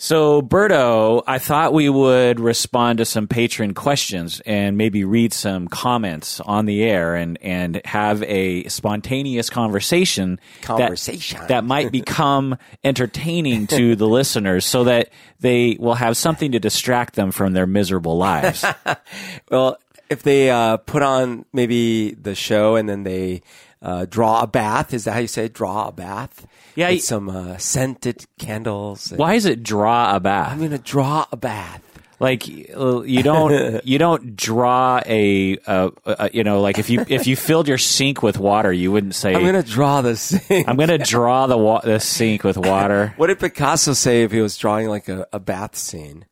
So, 0.00 0.42
Berto, 0.42 1.24
I 1.26 1.40
thought 1.40 1.72
we 1.72 1.88
would 1.88 2.38
respond 2.38 2.98
to 2.98 3.04
some 3.04 3.26
patron 3.26 3.74
questions 3.74 4.40
and 4.46 4.76
maybe 4.76 5.02
read 5.04 5.32
some 5.32 5.66
comments 5.66 6.38
on 6.38 6.66
the 6.66 6.84
air 6.84 7.16
and, 7.16 7.36
and 7.42 7.80
have 7.84 8.22
a 8.22 8.68
spontaneous 8.68 9.50
conversation. 9.50 10.38
that- 10.60 10.66
Conversation. 10.66 11.40
That, 11.48 11.64
might 11.64 11.90
become 11.90 12.56
entertaining 12.84 13.66
to 13.66 13.96
the 13.96 14.06
listeners 14.18 14.64
so 14.64 14.84
that 14.84 15.10
they 15.40 15.76
will 15.80 15.94
have 15.94 16.16
something 16.16 16.52
to 16.52 16.60
distract 16.60 17.14
them 17.16 17.32
from 17.32 17.52
their 17.52 17.66
miserable 17.66 18.16
lives. 18.16 18.64
Well, 19.50 19.78
if 20.08 20.22
they 20.22 20.48
uh, 20.50 20.76
put 20.78 21.02
on 21.02 21.44
maybe 21.52 22.12
the 22.12 22.34
show 22.36 22.76
and 22.76 22.88
then 22.88 23.02
they 23.02 23.42
uh, 23.82 24.06
draw 24.06 24.42
a 24.42 24.46
bath, 24.46 24.92
is 24.92 25.04
that 25.04 25.12
how 25.12 25.20
you 25.20 25.26
say 25.28 25.44
it? 25.46 25.54
draw 25.54 25.88
a 25.88 25.92
bath? 25.92 26.46
Yeah, 26.74 26.90
With 26.90 27.02
some 27.02 27.28
uh, 27.28 27.56
scented 27.58 28.26
candles. 28.38 29.12
Why 29.14 29.34
is 29.34 29.44
it 29.44 29.62
draw 29.62 30.14
a 30.16 30.20
bath? 30.20 30.52
I'm 30.52 30.60
gonna 30.60 30.78
draw 30.78 31.26
a 31.32 31.36
bath. 31.36 31.82
like 32.20 32.48
you 32.48 33.22
don't 33.22 33.84
you 33.86 33.98
don't 33.98 34.34
draw 34.36 35.00
a, 35.06 35.56
uh 35.66 35.90
uh 36.04 36.28
you 36.32 36.42
know 36.42 36.60
like 36.60 36.78
if 36.78 36.90
you 36.90 37.04
if 37.08 37.26
you 37.28 37.36
filled 37.36 37.68
your 37.68 37.78
sink 37.78 38.22
with 38.24 38.38
water 38.38 38.72
you 38.72 38.90
wouldn't 38.90 39.14
say 39.14 39.34
I'm 39.34 39.44
gonna 39.44 39.62
draw 39.62 40.00
the 40.02 40.16
sink. 40.16 40.68
I'm 40.68 40.76
gonna 40.76 40.98
draw 40.98 41.46
the 41.46 41.56
wa- 41.56 41.80
the 41.80 42.00
sink 42.00 42.42
with 42.42 42.56
water. 42.56 43.14
what 43.18 43.28
did 43.28 43.38
Picasso 43.38 43.92
say 43.92 44.24
if 44.24 44.32
he 44.32 44.40
was 44.40 44.56
drawing 44.56 44.88
like 44.88 45.08
a, 45.08 45.26
a 45.32 45.38
bath 45.38 45.76
scene? 45.76 46.24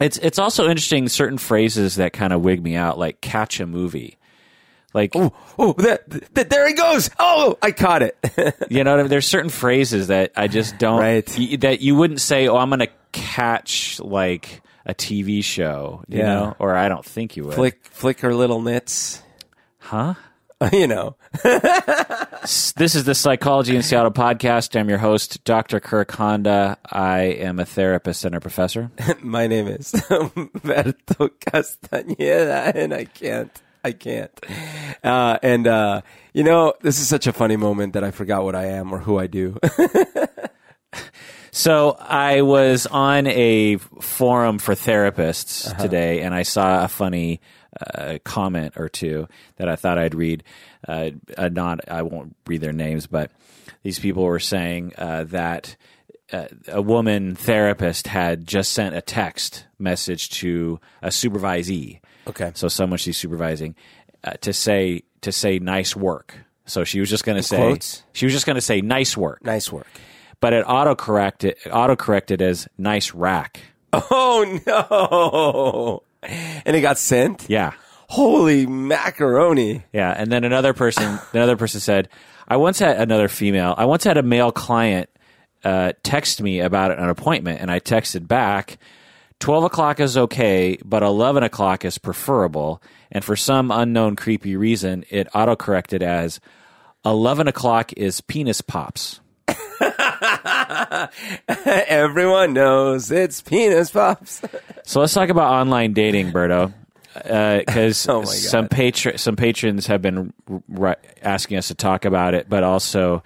It's 0.00 0.16
it's 0.18 0.38
also 0.38 0.64
interesting 0.68 1.08
certain 1.08 1.38
phrases 1.38 1.96
that 1.96 2.12
kind 2.14 2.32
of 2.32 2.40
wig 2.42 2.62
me 2.62 2.74
out, 2.74 2.98
like 2.98 3.20
catch 3.20 3.60
a 3.60 3.66
movie. 3.66 4.16
Like 4.94 5.10
Oh, 5.16 5.74
that, 5.78 6.08
that, 6.34 6.48
there 6.50 6.66
he 6.68 6.72
goes! 6.74 7.10
Oh, 7.18 7.58
I 7.60 7.72
caught 7.72 8.02
it. 8.02 8.16
you 8.70 8.84
know, 8.84 8.92
what 8.92 9.00
I 9.00 9.02
mean? 9.02 9.10
there's 9.10 9.26
certain 9.26 9.50
phrases 9.50 10.06
that 10.06 10.30
I 10.36 10.46
just 10.46 10.78
don't 10.78 11.00
Right. 11.00 11.28
y- 11.36 11.56
that 11.60 11.80
you 11.80 11.96
wouldn't 11.96 12.20
say. 12.20 12.46
Oh, 12.48 12.56
I'm 12.56 12.70
gonna 12.70 12.86
catch 13.12 13.98
like 14.00 14.62
a 14.86 14.94
TV 14.94 15.42
show, 15.42 16.04
you 16.08 16.18
Yeah. 16.18 16.24
know, 16.34 16.56
or 16.60 16.74
I 16.76 16.88
don't 16.88 17.04
think 17.04 17.36
you 17.36 17.44
would. 17.44 17.54
flick, 17.54 17.84
flick 17.86 18.20
her 18.20 18.34
little 18.34 18.60
mitts. 18.60 19.20
Huh? 19.78 20.14
you 20.72 20.86
know. 20.86 21.16
This 22.76 22.94
is 22.94 23.04
the 23.04 23.14
Psychology 23.14 23.74
in 23.74 23.82
Seattle 23.82 24.10
podcast. 24.10 24.78
I'm 24.78 24.88
your 24.90 24.98
host, 24.98 25.42
Dr. 25.44 25.80
Kirk 25.80 26.10
Honda. 26.12 26.76
I 26.84 27.20
am 27.22 27.58
a 27.58 27.64
therapist 27.64 28.24
and 28.26 28.34
a 28.34 28.40
professor. 28.40 28.90
My 29.22 29.46
name 29.46 29.66
is 29.66 29.92
Humberto 29.92 31.30
Castañeda, 31.40 32.74
and 32.74 32.92
I 32.92 33.04
can't. 33.06 33.50
I 33.88 33.92
can't. 33.92 34.32
Uh, 35.02 35.38
and, 35.42 35.66
uh, 35.66 36.00
you 36.32 36.42
know, 36.42 36.74
this 36.80 36.98
is 36.98 37.08
such 37.08 37.26
a 37.26 37.32
funny 37.32 37.56
moment 37.56 37.92
that 37.92 38.02
I 38.04 38.10
forgot 38.10 38.44
what 38.44 38.54
I 38.54 38.66
am 38.66 38.92
or 38.92 38.98
who 38.98 39.18
I 39.18 39.26
do. 39.26 39.58
So 41.56 41.96
I 42.00 42.42
was 42.42 42.86
on 42.88 43.28
a 43.28 43.76
forum 43.76 44.58
for 44.58 44.74
therapists 44.74 45.78
today, 45.78 46.22
and 46.22 46.34
I 46.34 46.42
saw 46.42 46.84
a 46.84 46.88
funny 46.88 47.40
uh, 47.80 48.18
comment 48.24 48.72
or 48.76 48.88
two 48.88 49.28
that 49.54 49.68
I 49.68 49.76
thought 49.76 49.96
I'd 49.96 50.16
read. 50.16 50.42
Uh, 50.86 51.10
uh, 51.38 51.50
not, 51.50 51.88
I 51.88 52.02
won't 52.02 52.34
read 52.48 52.60
their 52.60 52.72
names, 52.72 53.06
but 53.06 53.30
these 53.84 54.00
people 54.00 54.24
were 54.24 54.40
saying 54.40 54.94
uh, 54.98 55.24
that 55.28 55.76
uh, 56.32 56.48
a 56.66 56.82
woman 56.82 57.36
therapist 57.36 58.08
had 58.08 58.48
just 58.48 58.72
sent 58.72 58.96
a 58.96 59.00
text 59.00 59.66
message 59.78 60.30
to 60.30 60.80
a 61.02 61.08
supervisee. 61.10 62.00
Okay. 62.28 62.52
So 62.54 62.68
someone 62.68 62.98
she's 62.98 63.16
supervising 63.16 63.74
uh, 64.22 64.32
to 64.40 64.52
say 64.52 65.02
to 65.22 65.32
say 65.32 65.58
nice 65.58 65.94
work. 65.96 66.34
So 66.66 66.84
she 66.84 67.00
was 67.00 67.10
just 67.10 67.24
going 67.24 67.36
to 67.36 67.42
say 67.42 67.56
quotes? 67.56 68.02
she 68.12 68.24
was 68.26 68.32
just 68.32 68.46
going 68.46 68.56
to 68.56 68.62
say 68.62 68.80
nice 68.80 69.16
work 69.16 69.44
nice 69.44 69.70
work. 69.70 69.86
but 70.40 70.54
it 70.54 70.64
auto 70.66 70.94
corrected 70.94 71.56
auto 71.70 71.94
corrected 71.96 72.40
as 72.40 72.68
nice 72.78 73.12
rack. 73.12 73.60
Oh, 73.92 74.60
no. 74.66 76.02
And 76.64 76.74
it 76.74 76.80
got 76.80 76.98
sent? 76.98 77.46
Yeah. 77.48 77.72
Holy 78.08 78.66
macaroni. 78.66 79.84
Yeah. 79.92 80.10
And 80.16 80.32
then 80.32 80.44
another 80.44 80.72
person 80.72 81.18
another 81.32 81.56
person 81.56 81.80
said, 81.80 82.08
I 82.48 82.56
once 82.56 82.78
had 82.78 82.96
another 82.98 83.28
female 83.28 83.74
I 83.76 83.84
once 83.84 84.04
had 84.04 84.16
a 84.16 84.22
male 84.22 84.52
client 84.52 85.10
uh, 85.64 85.92
text 86.02 86.42
me 86.42 86.60
about 86.60 86.90
an 86.98 87.08
appointment 87.08 87.60
and 87.60 87.70
I 87.70 87.80
texted 87.80 88.26
back 88.26 88.78
Twelve 89.44 89.64
o'clock 89.64 90.00
is 90.00 90.16
okay, 90.16 90.78
but 90.82 91.02
eleven 91.02 91.42
o'clock 91.42 91.84
is 91.84 91.98
preferable. 91.98 92.80
And 93.12 93.22
for 93.22 93.36
some 93.36 93.70
unknown 93.70 94.16
creepy 94.16 94.56
reason, 94.56 95.04
it 95.10 95.30
autocorrected 95.34 96.00
as 96.00 96.40
eleven 97.04 97.46
o'clock 97.46 97.92
is 97.92 98.22
penis 98.22 98.62
pops. 98.62 99.20
Everyone 101.48 102.54
knows 102.54 103.10
it's 103.10 103.42
penis 103.42 103.90
pops. 103.90 104.40
So 104.86 105.00
let's 105.00 105.12
talk 105.12 105.28
about 105.28 105.52
online 105.52 105.92
dating, 105.92 106.32
Berto. 106.32 106.72
Because 107.12 108.08
Oh 108.08 108.24
some 108.24 108.66
some 108.66 109.36
patrons 109.36 109.86
have 109.88 110.00
been 110.00 110.32
r- 110.50 110.62
r- 110.78 110.96
asking 111.20 111.58
us 111.58 111.68
to 111.68 111.74
talk 111.74 112.06
about 112.06 112.32
it, 112.32 112.48
but 112.48 112.64
also 112.64 113.22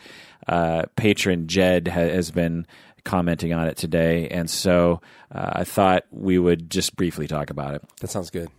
uh, 0.48 0.82
patron 0.96 1.46
Jed 1.46 1.86
ha- 1.86 1.94
has 2.00 2.32
been 2.32 2.66
commenting 3.08 3.54
on 3.54 3.66
it 3.66 3.76
today, 3.76 4.28
and 4.28 4.50
so 4.50 5.00
uh, 5.32 5.50
I 5.54 5.64
thought 5.64 6.04
we 6.10 6.38
would 6.38 6.70
just 6.70 6.94
briefly 6.94 7.26
talk 7.26 7.48
about 7.48 7.74
it. 7.74 7.82
That 8.00 8.10
sounds 8.10 8.28
good. 8.30 8.50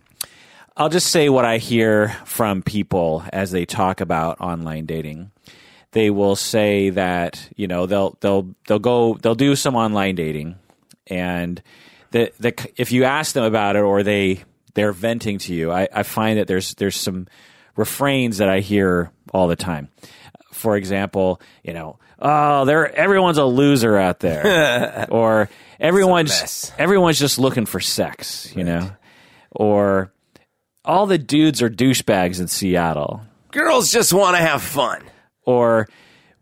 I'll 0.76 0.88
just 0.88 1.08
say 1.08 1.28
what 1.28 1.44
I 1.44 1.58
hear 1.58 2.08
from 2.24 2.62
people 2.62 3.22
as 3.32 3.52
they 3.52 3.64
talk 3.64 4.00
about 4.00 4.40
online 4.40 4.86
dating. 4.86 5.30
They 5.92 6.10
will 6.10 6.36
say 6.36 6.90
that 6.90 7.48
you 7.56 7.68
know 7.68 7.86
they'll 7.86 8.16
they'll 8.20 8.54
they'll 8.66 8.78
go 8.80 9.14
they'll 9.14 9.34
do 9.34 9.54
some 9.54 9.76
online 9.76 10.16
dating, 10.16 10.56
and 11.06 11.62
the 12.10 12.32
the 12.40 12.52
if 12.76 12.92
you 12.92 13.04
ask 13.04 13.34
them 13.34 13.44
about 13.44 13.76
it 13.76 13.82
or 13.82 14.02
they 14.02 14.42
they're 14.74 14.92
venting 14.92 15.38
to 15.38 15.54
you, 15.54 15.70
I, 15.70 15.88
I 15.92 16.02
find 16.02 16.38
that 16.38 16.48
there's 16.48 16.74
there's 16.74 16.96
some 16.96 17.28
refrains 17.76 18.38
that 18.38 18.48
I 18.48 18.60
hear 18.60 19.12
all 19.32 19.48
the 19.48 19.56
time. 19.56 19.88
For 20.52 20.76
example, 20.76 21.40
you 21.62 21.72
know, 21.72 21.98
oh, 22.18 22.64
there 22.64 22.92
everyone's 22.94 23.38
a 23.38 23.44
loser 23.44 23.96
out 23.96 24.20
there, 24.20 25.06
or 25.10 25.48
everyone's 25.78 26.72
everyone's 26.78 27.18
just 27.18 27.38
looking 27.38 27.66
for 27.66 27.80
sex, 27.80 28.52
you 28.56 28.64
know, 28.64 28.90
or 29.50 30.12
all 30.84 31.06
the 31.06 31.18
dudes 31.18 31.62
are 31.62 31.70
douchebags 31.70 32.40
in 32.40 32.48
Seattle, 32.48 33.22
Girls 33.52 33.92
just 33.92 34.12
want 34.12 34.36
to 34.36 34.42
have 34.42 34.62
fun. 34.62 35.02
or 35.44 35.88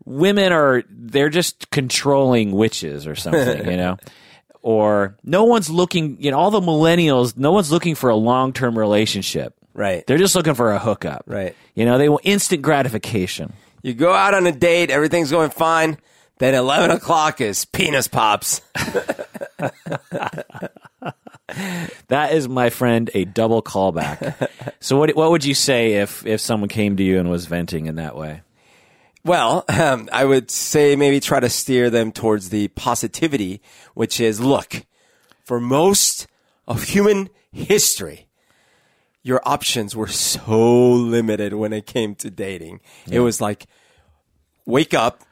women 0.05 0.51
are 0.51 0.83
they're 0.89 1.29
just 1.29 1.69
controlling 1.71 2.51
witches 2.51 3.05
or 3.07 3.15
something, 3.15 3.69
you 3.69 3.77
know. 3.83 3.97
Or 4.61 5.15
no 5.23 5.45
one's 5.45 5.69
looking, 5.69 6.21
you 6.21 6.31
know, 6.31 6.37
all 6.37 6.51
the 6.51 6.59
millennials, 6.59 7.37
no 7.37 7.51
one's 7.53 7.71
looking 7.71 7.95
for 7.95 8.09
a 8.09 8.15
long 8.15 8.51
term 8.53 8.77
relationship. 8.77 9.53
Right. 9.73 10.05
They're 10.05 10.17
just 10.17 10.35
looking 10.35 10.53
for 10.55 10.71
a 10.71 10.79
hookup. 10.79 11.23
Right. 11.27 11.55
You 11.75 11.85
know, 11.85 11.97
they 11.97 12.09
want 12.09 12.25
instant 12.25 12.61
gratification. 12.61 13.53
You 13.81 13.93
go 13.93 14.13
out 14.13 14.33
on 14.33 14.45
a 14.47 14.51
date, 14.51 14.91
everything's 14.91 15.31
going 15.31 15.51
fine. 15.51 15.97
Then 16.37 16.53
11 16.53 16.91
o'clock 16.91 17.41
is 17.41 17.65
penis 17.65 18.07
pops. 18.07 18.61
That 22.09 22.33
is, 22.33 22.47
my 22.47 22.69
friend, 22.69 23.09
a 23.13 23.25
double 23.25 23.61
callback. 23.61 24.49
so, 24.79 24.97
what 24.97 25.15
what 25.15 25.31
would 25.31 25.45
you 25.45 25.53
say 25.53 25.93
if 25.95 26.25
if 26.25 26.41
someone 26.41 26.69
came 26.69 26.97
to 26.97 27.03
you 27.03 27.19
and 27.19 27.29
was 27.29 27.45
venting 27.45 27.87
in 27.87 27.95
that 27.95 28.15
way? 28.15 28.41
Well, 29.23 29.65
um, 29.67 30.09
I 30.11 30.25
would 30.25 30.49
say 30.49 30.95
maybe 30.95 31.19
try 31.19 31.39
to 31.39 31.49
steer 31.49 31.89
them 31.89 32.11
towards 32.11 32.49
the 32.49 32.69
positivity, 32.69 33.61
which 33.93 34.19
is 34.19 34.39
look, 34.39 34.85
for 35.43 35.59
most 35.59 36.27
of 36.67 36.83
human 36.83 37.29
history, 37.51 38.27
your 39.29 39.41
options 39.45 39.95
were 39.95 40.07
so 40.07 40.91
limited 40.91 41.53
when 41.53 41.71
it 41.71 41.85
came 41.85 42.15
to 42.15 42.29
dating. 42.29 42.81
It 43.09 43.21
was 43.21 43.39
like, 43.39 43.67
wake 44.65 44.93
up, 44.93 45.23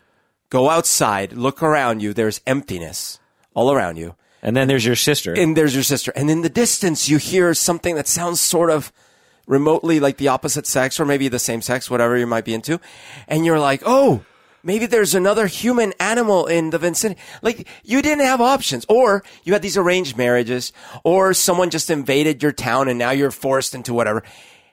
go 0.50 0.70
outside, 0.70 1.34
look 1.34 1.62
around 1.62 2.02
you, 2.02 2.14
there's 2.14 2.40
emptiness 2.48 3.20
all 3.54 3.72
around 3.74 3.98
you. 3.98 4.16
And 4.42 4.56
then 4.56 4.68
there's 4.68 4.86
your 4.86 4.96
sister. 4.96 5.34
and 5.34 5.58
there's 5.58 5.74
your 5.74 5.84
sister. 5.84 6.14
And 6.16 6.30
in 6.30 6.42
the 6.44 6.50
distance, 6.50 7.10
you 7.10 7.18
hear 7.18 7.54
something 7.54 7.96
that 7.96 8.08
sounds 8.08 8.40
sort 8.40 8.70
of 8.70 8.94
remotely 9.48 10.00
like 10.00 10.18
the 10.18 10.28
opposite 10.28 10.68
sex 10.68 11.00
or 11.00 11.06
maybe 11.06 11.28
the 11.28 11.40
same 11.40 11.62
sex, 11.62 11.90
whatever 11.90 12.16
you 12.18 12.28
might 12.28 12.46
be 12.46 12.54
into. 12.54 12.80
And 13.28 13.46
you're 13.46 13.60
like, 13.60 13.82
oh, 13.86 14.24
maybe 14.68 14.86
there's 14.86 15.16
another 15.16 15.48
human 15.48 15.94
animal 16.00 16.46
in 16.46 16.70
the 16.70 16.78
vicinity. 16.78 17.20
Like 17.42 17.68
you 17.84 18.02
didn't 18.04 18.26
have 18.26 18.42
options 18.42 18.86
or 18.88 19.24
you 19.44 19.54
had 19.54 19.64
these 19.64 19.78
arranged 19.78 20.18
marriages 20.18 20.74
or 21.04 21.34
someone 21.34 21.72
just 21.72 21.90
invaded 21.90 22.44
your 22.44 22.52
town 22.52 22.88
and 22.90 23.00
now 23.00 23.12
you're 23.12 23.32
forced 23.32 23.74
into 23.74 23.94
whatever. 23.94 24.22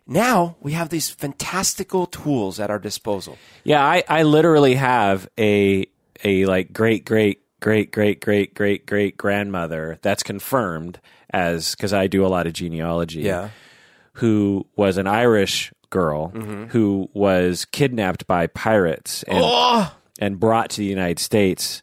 Now 0.06 0.56
we 0.60 0.72
have 0.72 0.90
these 0.90 1.08
fantastical 1.08 2.06
tools 2.06 2.60
at 2.60 2.68
our 2.70 2.78
disposal. 2.80 3.38
Yeah, 3.62 3.82
I, 3.82 4.02
I 4.08 4.24
literally 4.24 4.74
have 4.74 5.28
a 5.38 5.86
a 6.22 6.44
like 6.44 6.72
great 6.72 7.06
great 7.06 7.40
great 7.60 7.90
great 7.92 8.20
great 8.20 8.54
great 8.54 8.86
great 8.86 9.16
grandmother 9.16 9.98
that's 10.02 10.22
confirmed 10.22 11.00
as 11.30 11.74
because 11.74 11.92
I 11.92 12.08
do 12.08 12.26
a 12.26 12.28
lot 12.28 12.46
of 12.46 12.52
genealogy. 12.52 13.20
Yeah. 13.22 13.48
who 14.18 14.64
was 14.76 14.96
an 14.96 15.06
Irish 15.08 15.72
girl 15.94 16.32
mm-hmm. 16.32 16.64
who 16.64 17.08
was 17.14 17.64
kidnapped 17.66 18.26
by 18.26 18.48
pirates 18.48 19.22
and, 19.22 19.38
oh! 19.40 19.94
and 20.18 20.40
brought 20.40 20.70
to 20.70 20.78
the 20.78 20.84
United 20.84 21.20
States. 21.20 21.82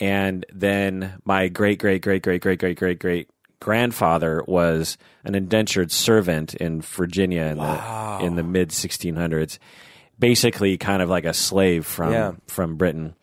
And 0.00 0.44
then 0.52 1.20
my 1.24 1.46
great, 1.46 1.78
great, 1.78 2.02
great, 2.02 2.22
great, 2.22 2.42
great, 2.42 2.58
great, 2.58 2.76
great, 2.76 2.98
great 2.98 3.30
grandfather 3.60 4.42
was 4.48 4.98
an 5.22 5.36
indentured 5.36 5.92
servant 5.92 6.52
in 6.54 6.82
Virginia 6.82 7.44
in 7.44 7.58
wow. 7.58 8.18
the 8.20 8.26
the 8.34 8.42
mid 8.42 8.70
1600s, 8.70 9.58
basically 10.18 10.76
kind 10.76 11.00
of 11.00 11.08
like 11.08 11.24
a 11.24 11.32
slave 11.32 11.86
from 11.86 12.12
yeah. 12.12 12.32
from 12.48 12.76
Britain. 12.76 13.14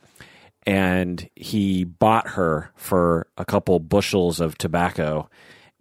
And 0.65 1.27
he 1.35 1.83
bought 1.83 2.29
her 2.29 2.71
for 2.75 3.27
a 3.37 3.43
couple 3.43 3.79
bushels 3.79 4.39
of 4.39 4.57
tobacco, 4.57 5.29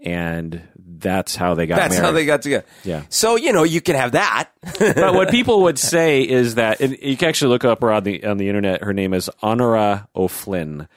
and 0.00 0.60
that's 1.00 1.34
how 1.34 1.54
they 1.54 1.66
got 1.66 1.76
That's 1.76 1.94
married. 1.94 2.04
how 2.04 2.12
they 2.12 2.24
got 2.26 2.42
together. 2.42 2.66
Yeah. 2.84 3.04
So 3.08 3.36
you 3.36 3.52
know 3.52 3.62
you 3.62 3.80
can 3.80 3.96
have 3.96 4.12
that. 4.12 4.50
but 4.78 5.14
what 5.14 5.30
people 5.32 5.62
would 5.62 5.78
say 5.78 6.22
is 6.22 6.56
that 6.56 6.80
and 6.80 6.96
you 7.00 7.16
can 7.16 7.28
actually 7.28 7.50
look 7.50 7.64
up 7.64 7.80
her 7.82 7.92
on 7.92 8.04
the 8.04 8.24
on 8.24 8.36
the 8.36 8.48
internet. 8.48 8.82
Her 8.82 8.92
name 8.92 9.14
is 9.14 9.30
Honora 9.42 10.08
O'Flynn, 10.14 10.88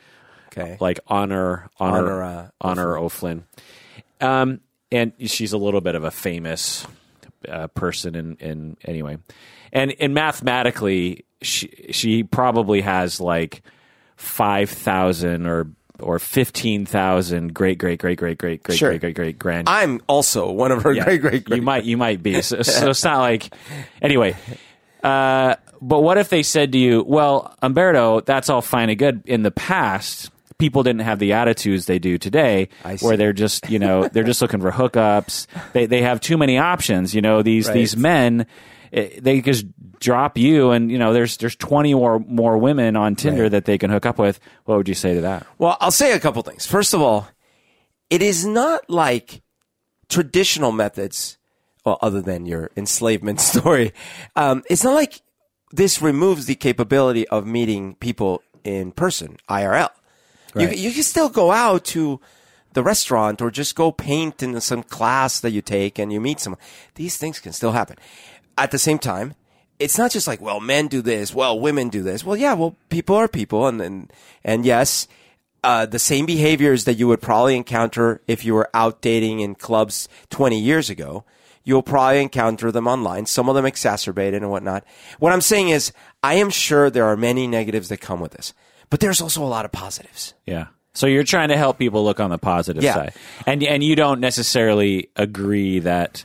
okay. 0.47 0.77
like 0.79 0.99
honor 1.07 1.69
honor 1.79 1.97
Honora 1.97 2.53
honor 2.61 2.97
O'Flynn. 2.97 3.45
Um, 4.21 4.61
and 4.91 5.13
she's 5.25 5.53
a 5.53 5.57
little 5.57 5.81
bit 5.81 5.95
of 5.95 6.03
a 6.03 6.11
famous 6.11 6.85
uh, 7.47 7.67
person 7.67 8.15
in 8.15 8.35
in 8.37 8.77
anyway, 8.85 9.17
and 9.71 9.93
and 9.99 10.13
mathematically 10.13 11.25
she 11.41 11.87
she 11.91 12.23
probably 12.23 12.81
has 12.81 13.19
like 13.19 13.63
five 14.15 14.69
thousand 14.69 15.47
or 15.47 15.71
or 16.03 16.19
fifteen 16.19 16.85
thousand 16.85 17.53
great 17.53 17.77
great 17.77 17.99
great 17.99 18.17
great 18.17 18.37
great 18.37 18.61
great 18.63 18.77
Sure. 18.77 18.89
great 18.89 19.01
great 19.01 19.15
great 19.15 19.39
grand 19.39 19.67
I'm 19.69 20.01
also 20.07 20.51
one 20.51 20.71
of 20.71 20.83
her 20.83 20.93
yeah, 20.93 21.03
great 21.17 21.21
great 21.45 21.49
You 21.49 21.61
might, 21.63 21.83
you 21.85 21.97
might 21.97 22.21
be. 22.21 22.33
So, 22.43 22.61
so 22.61 22.89
it's 22.89 23.03
not 23.03 23.19
like, 23.19 23.53
anyway. 24.01 24.35
Uh, 25.03 25.55
but 25.81 25.99
what 26.01 26.17
if 26.17 26.29
they 26.29 26.43
said 26.43 26.71
to 26.73 26.77
you, 26.77 27.03
"Well, 27.05 27.55
Humberto, 27.61 28.23
that's 28.25 28.49
all 28.49 28.61
fine 28.61 28.89
and 28.89 28.97
good. 28.97 29.21
In 29.25 29.43
the 29.43 29.51
past, 29.51 30.31
people 30.57 30.81
didn't 30.83 31.01
have 31.01 31.19
the 31.19 31.33
attitudes 31.33 31.85
they 31.87 31.99
do 31.99 32.17
today, 32.17 32.69
where 33.01 33.17
they're 33.17 33.33
just, 33.33 33.69
you 33.69 33.79
know, 33.79 34.07
they're 34.07 34.23
just 34.23 34.41
looking 34.41 34.61
for 34.61 34.71
hookups. 34.71 35.47
They 35.73 35.85
they 35.87 36.01
have 36.01 36.21
too 36.21 36.37
many 36.37 36.57
options. 36.57 37.13
You 37.13 37.21
know, 37.21 37.41
these 37.41 37.67
Right. 37.67 37.73
these 37.73 37.97
men." 37.97 38.45
Eh, 38.93 39.19
They 39.21 39.41
just 39.41 39.65
drop 39.99 40.37
you, 40.37 40.71
and 40.71 40.89
you 40.91 40.97
know 40.97 41.11
there's 41.13 41.37
there's 41.37 41.55
twenty 41.55 41.93
or 41.93 42.19
more 42.19 42.57
women 42.57 42.95
on 42.95 43.15
Tinder 43.15 43.43
Right. 43.43 43.51
that 43.51 43.65
they 43.65 43.77
can 43.77 43.89
hook 43.89 44.05
up 44.05 44.17
with. 44.17 44.39
What 44.65 44.77
would 44.77 44.87
you 44.87 44.95
say 44.95 45.13
to 45.15 45.21
that? 45.21 45.45
Well, 45.57 45.75
I'll 45.81 45.91
say 45.91 46.13
a 46.13 46.19
couple 46.19 46.41
things. 46.43 46.65
First 46.65 46.93
of 46.93 47.01
all, 47.01 47.27
it 48.09 48.21
is 48.21 48.45
not 48.45 48.89
like 48.89 49.41
traditional 50.09 50.71
methods, 50.71 51.37
well, 51.85 51.97
other 52.01 52.21
than 52.21 52.45
your 52.45 52.69
enslavement 52.77 53.39
story. 53.51 53.93
Um, 54.35 54.63
it's 54.69 54.83
not 54.83 54.93
like 54.93 55.21
this 55.71 56.01
removes 56.01 56.45
the 56.45 56.55
capability 56.55 57.27
of 57.29 57.45
meeting 57.47 57.95
people 57.95 58.43
in 58.63 58.91
person, 58.91 59.37
IRL. 59.49 59.89
You, 60.55 60.69
you 60.69 60.91
can 60.91 61.01
still 61.01 61.29
go 61.29 61.51
out 61.51 61.83
to 61.85 62.19
the 62.73 62.83
restaurant 62.83 63.41
or 63.41 63.49
just 63.49 63.75
go 63.75 63.91
paint 63.91 64.43
in 64.43 64.59
some 64.61 64.83
class 64.83 65.39
that 65.39 65.49
you 65.49 65.63
take 65.63 65.97
and 65.97 66.13
you 66.13 66.21
meet 66.21 66.39
someone. 66.39 66.59
These 66.93 67.17
things 67.17 67.39
can 67.39 67.53
still 67.53 67.71
happen. 67.71 67.97
At 68.57 68.71
the 68.71 68.79
same 68.79 68.99
time, 68.99 69.33
it's 69.79 69.97
not 69.97 70.11
just 70.11 70.27
like, 70.27 70.39
well, 70.41 70.59
men 70.59 70.87
do 70.87 71.01
this, 71.01 71.33
well, 71.33 71.59
women 71.59 71.89
do 71.89 72.03
this. 72.03 72.23
Well, 72.23 72.37
yeah, 72.37 72.53
well, 72.53 72.75
people 72.89 73.15
are 73.15 73.27
people, 73.27 73.67
and 73.67 73.81
and, 73.81 74.13
and 74.43 74.65
yes, 74.65 75.07
uh, 75.63 75.85
the 75.85 75.99
same 75.99 76.25
behaviors 76.25 76.83
that 76.85 76.95
you 76.95 77.07
would 77.07 77.21
probably 77.21 77.55
encounter 77.55 78.21
if 78.27 78.45
you 78.45 78.53
were 78.53 78.69
out 78.73 79.01
dating 79.01 79.39
in 79.39 79.55
clubs 79.55 80.07
20 80.29 80.59
years 80.59 80.89
ago, 80.89 81.23
you'll 81.63 81.81
probably 81.81 82.21
encounter 82.21 82.71
them 82.71 82.85
online. 82.87 83.25
Some 83.25 83.47
of 83.49 83.55
them 83.55 83.65
exacerbated 83.65 84.41
and 84.41 84.51
whatnot. 84.51 84.83
What 85.19 85.31
I'm 85.31 85.41
saying 85.41 85.69
is, 85.69 85.91
I 86.21 86.35
am 86.35 86.49
sure 86.49 86.89
there 86.89 87.05
are 87.05 87.15
many 87.17 87.47
negatives 87.47 87.87
that 87.89 87.97
come 88.01 88.19
with 88.19 88.33
this, 88.33 88.53
but 88.89 88.99
there's 88.99 89.21
also 89.21 89.41
a 89.43 89.47
lot 89.47 89.65
of 89.65 89.71
positives. 89.71 90.33
Yeah. 90.45 90.67
So 90.93 91.07
you're 91.07 91.23
trying 91.23 91.49
to 91.49 91.57
help 91.57 91.79
people 91.79 92.03
look 92.03 92.19
on 92.19 92.29
the 92.29 92.37
positive 92.37 92.83
Yeah. 92.83 92.93
side, 92.93 93.13
and 93.47 93.63
and 93.63 93.83
you 93.83 93.95
don't 93.95 94.19
necessarily 94.19 95.09
agree 95.15 95.79
that 95.79 96.23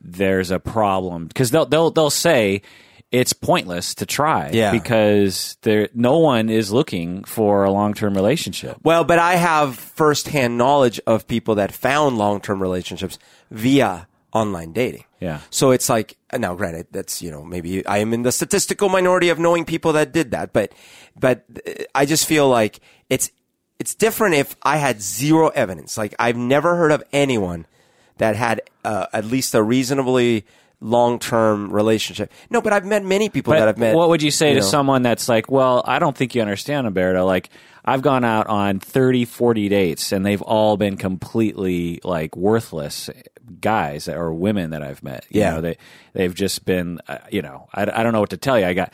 there's 0.00 0.50
a 0.50 0.58
problem 0.58 1.26
because 1.26 1.50
they'll 1.50 1.66
they'll 1.66 1.90
they'll 1.90 2.10
say 2.10 2.62
it's 3.10 3.32
pointless 3.32 3.94
to 3.96 4.06
try 4.06 4.50
Yeah. 4.52 4.70
because 4.70 5.56
there 5.62 5.88
no 5.94 6.18
one 6.18 6.48
is 6.48 6.72
looking 6.72 7.24
for 7.24 7.64
a 7.64 7.70
long 7.70 7.92
term 7.94 8.14
relationship. 8.14 8.76
Well, 8.84 9.02
but 9.04 9.18
I 9.18 9.34
have 9.34 9.76
firsthand 9.76 10.56
knowledge 10.56 11.00
of 11.06 11.26
people 11.26 11.56
that 11.56 11.72
found 11.72 12.18
long 12.18 12.40
term 12.40 12.62
relationships 12.62 13.18
via 13.50 14.06
online 14.32 14.72
dating. 14.72 15.04
Yeah. 15.18 15.40
So 15.50 15.72
it's 15.72 15.88
like, 15.88 16.16
now 16.32 16.54
granted, 16.54 16.86
that's, 16.92 17.20
you 17.20 17.32
know, 17.32 17.44
maybe 17.44 17.84
I 17.84 17.98
am 17.98 18.14
in 18.14 18.22
the 18.22 18.30
statistical 18.30 18.88
minority 18.88 19.28
of 19.28 19.40
knowing 19.40 19.64
people 19.64 19.92
that 19.94 20.12
did 20.12 20.30
that, 20.30 20.52
but, 20.52 20.72
but 21.18 21.44
uh, 21.66 21.82
I 21.96 22.06
just 22.06 22.26
feel 22.26 22.48
like 22.48 22.78
it's, 23.08 23.32
it's 23.80 23.92
different 23.96 24.36
if 24.36 24.54
I 24.62 24.76
had 24.76 25.02
zero 25.02 25.48
evidence. 25.48 25.98
Like 25.98 26.14
I've 26.20 26.36
never 26.36 26.76
heard 26.76 26.92
of 26.92 27.02
anyone 27.12 27.66
that 28.20 28.36
had 28.36 28.62
uh, 28.84 29.06
at 29.12 29.24
least 29.24 29.54
a 29.54 29.62
reasonably 29.62 30.44
long 30.80 31.18
term 31.18 31.70
relationship. 31.70 32.32
No, 32.48 32.62
but 32.62 32.72
I've 32.72 32.86
met 32.86 33.04
many 33.04 33.28
people 33.28 33.52
that 33.52 33.68
I've 33.68 33.76
met. 33.76 33.94
what 33.94 34.08
would 34.08 34.22
you 34.22 34.30
say 34.30 34.54
to 34.54 34.60
know. 34.60 34.66
someone 34.66 35.02
that's 35.02 35.28
like, 35.28 35.50
well, 35.50 35.82
I 35.86 35.98
don't 35.98 36.16
think 36.16 36.34
you 36.34 36.40
understand, 36.40 36.86
Humberto. 36.86 37.26
Like, 37.26 37.50
I've 37.84 38.00
gone 38.02 38.24
out 38.24 38.46
on 38.46 38.78
30, 38.78 39.24
40 39.26 39.68
dates, 39.68 40.12
and 40.12 40.24
they've 40.24 40.40
all 40.42 40.76
been 40.76 40.96
completely 40.96 42.00
like 42.04 42.36
worthless 42.36 43.10
guys 43.60 44.08
or 44.08 44.32
women 44.32 44.70
that 44.70 44.82
I've 44.82 45.02
met. 45.02 45.26
You 45.28 45.40
Yeah. 45.40 45.50
know, 45.54 45.60
they 45.60 45.76
they've 46.12 46.34
just 46.34 46.64
been, 46.64 47.00
uh, 47.08 47.18
you 47.30 47.42
know, 47.42 47.68
I, 47.74 47.82
I 47.82 48.02
don't 48.02 48.12
know 48.12 48.20
what 48.20 48.30
to 48.30 48.36
tell 48.36 48.58
you. 48.58 48.66
I 48.66 48.74
got 48.74 48.92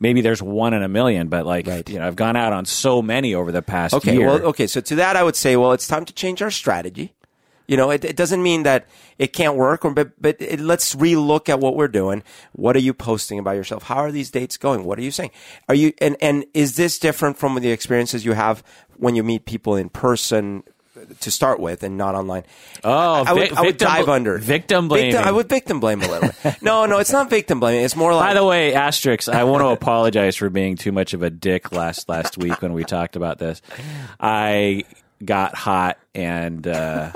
maybe 0.00 0.20
there's 0.20 0.42
one 0.42 0.74
in 0.74 0.82
a 0.82 0.88
million, 0.88 1.28
but 1.28 1.46
like, 1.46 1.66
Right. 1.66 1.88
you 1.88 1.98
know, 1.98 2.06
I've 2.06 2.16
gone 2.16 2.36
out 2.36 2.52
on 2.52 2.66
so 2.66 3.00
many 3.02 3.34
over 3.34 3.52
the 3.52 3.62
past 3.62 3.94
Okay, 3.94 4.14
year. 4.16 4.26
well, 4.26 4.42
okay. 4.46 4.66
So 4.66 4.80
to 4.80 4.96
that, 4.96 5.16
I 5.16 5.22
would 5.22 5.36
say, 5.36 5.56
well, 5.56 5.72
it's 5.72 5.86
time 5.88 6.04
to 6.04 6.12
change 6.12 6.42
our 6.42 6.50
strategy. 6.50 7.14
You 7.66 7.76
know, 7.76 7.90
it, 7.90 8.04
it 8.04 8.16
doesn't 8.16 8.42
mean 8.42 8.62
that 8.62 8.86
it 9.18 9.32
can't 9.32 9.56
work, 9.56 9.84
or 9.84 9.90
but 9.90 10.12
but 10.20 10.36
it, 10.40 10.60
let's 10.60 10.94
relook 10.94 11.48
at 11.48 11.58
what 11.60 11.76
we're 11.76 11.88
doing. 11.88 12.22
What 12.52 12.76
are 12.76 12.80
you 12.80 12.94
posting 12.94 13.38
about 13.38 13.52
yourself? 13.56 13.84
How 13.84 13.96
are 13.96 14.12
these 14.12 14.30
dates 14.30 14.56
going? 14.56 14.84
What 14.84 14.98
are 14.98 15.02
you 15.02 15.10
saying? 15.10 15.30
Are 15.68 15.74
you 15.74 15.92
and 16.00 16.16
and 16.20 16.44
is 16.54 16.76
this 16.76 16.98
different 16.98 17.36
from 17.38 17.54
the 17.60 17.70
experiences 17.70 18.24
you 18.24 18.32
have 18.32 18.62
when 18.96 19.14
you 19.16 19.22
meet 19.24 19.44
people 19.46 19.74
in 19.76 19.88
person 19.88 20.62
to 21.20 21.30
start 21.30 21.60
with 21.60 21.82
and 21.82 21.96
not 21.98 22.14
online? 22.14 22.44
Oh, 22.84 23.24
I 23.26 23.32
would, 23.32 23.48
vic- 23.48 23.58
I 23.58 23.62
would 23.62 23.76
dive 23.78 24.08
under 24.08 24.38
victim 24.38 24.88
blaming. 24.88 25.12
Victim, 25.12 25.28
I 25.28 25.32
would 25.32 25.48
victim 25.48 25.80
blame 25.80 26.02
a 26.02 26.08
little 26.08 26.30
bit. 26.42 26.56
No, 26.62 26.86
no, 26.86 26.98
it's 26.98 27.12
not 27.12 27.28
victim 27.28 27.60
blaming. 27.60 27.84
It's 27.84 27.96
more 27.96 28.14
like 28.14 28.30
By 28.30 28.34
the 28.34 28.44
way, 28.44 28.74
asterisk. 28.74 29.28
I 29.28 29.44
want 29.44 29.62
to 29.62 29.68
apologize 29.68 30.36
for 30.36 30.48
being 30.50 30.76
too 30.76 30.92
much 30.92 31.12
of 31.14 31.22
a 31.22 31.30
dick 31.30 31.72
last 31.72 32.08
last 32.08 32.38
week 32.38 32.62
when 32.62 32.72
we 32.72 32.84
talked 32.84 33.16
about 33.16 33.38
this. 33.38 33.60
I 34.20 34.84
got 35.24 35.54
hot 35.54 35.98
and 36.14 36.66
uh, 36.66 37.12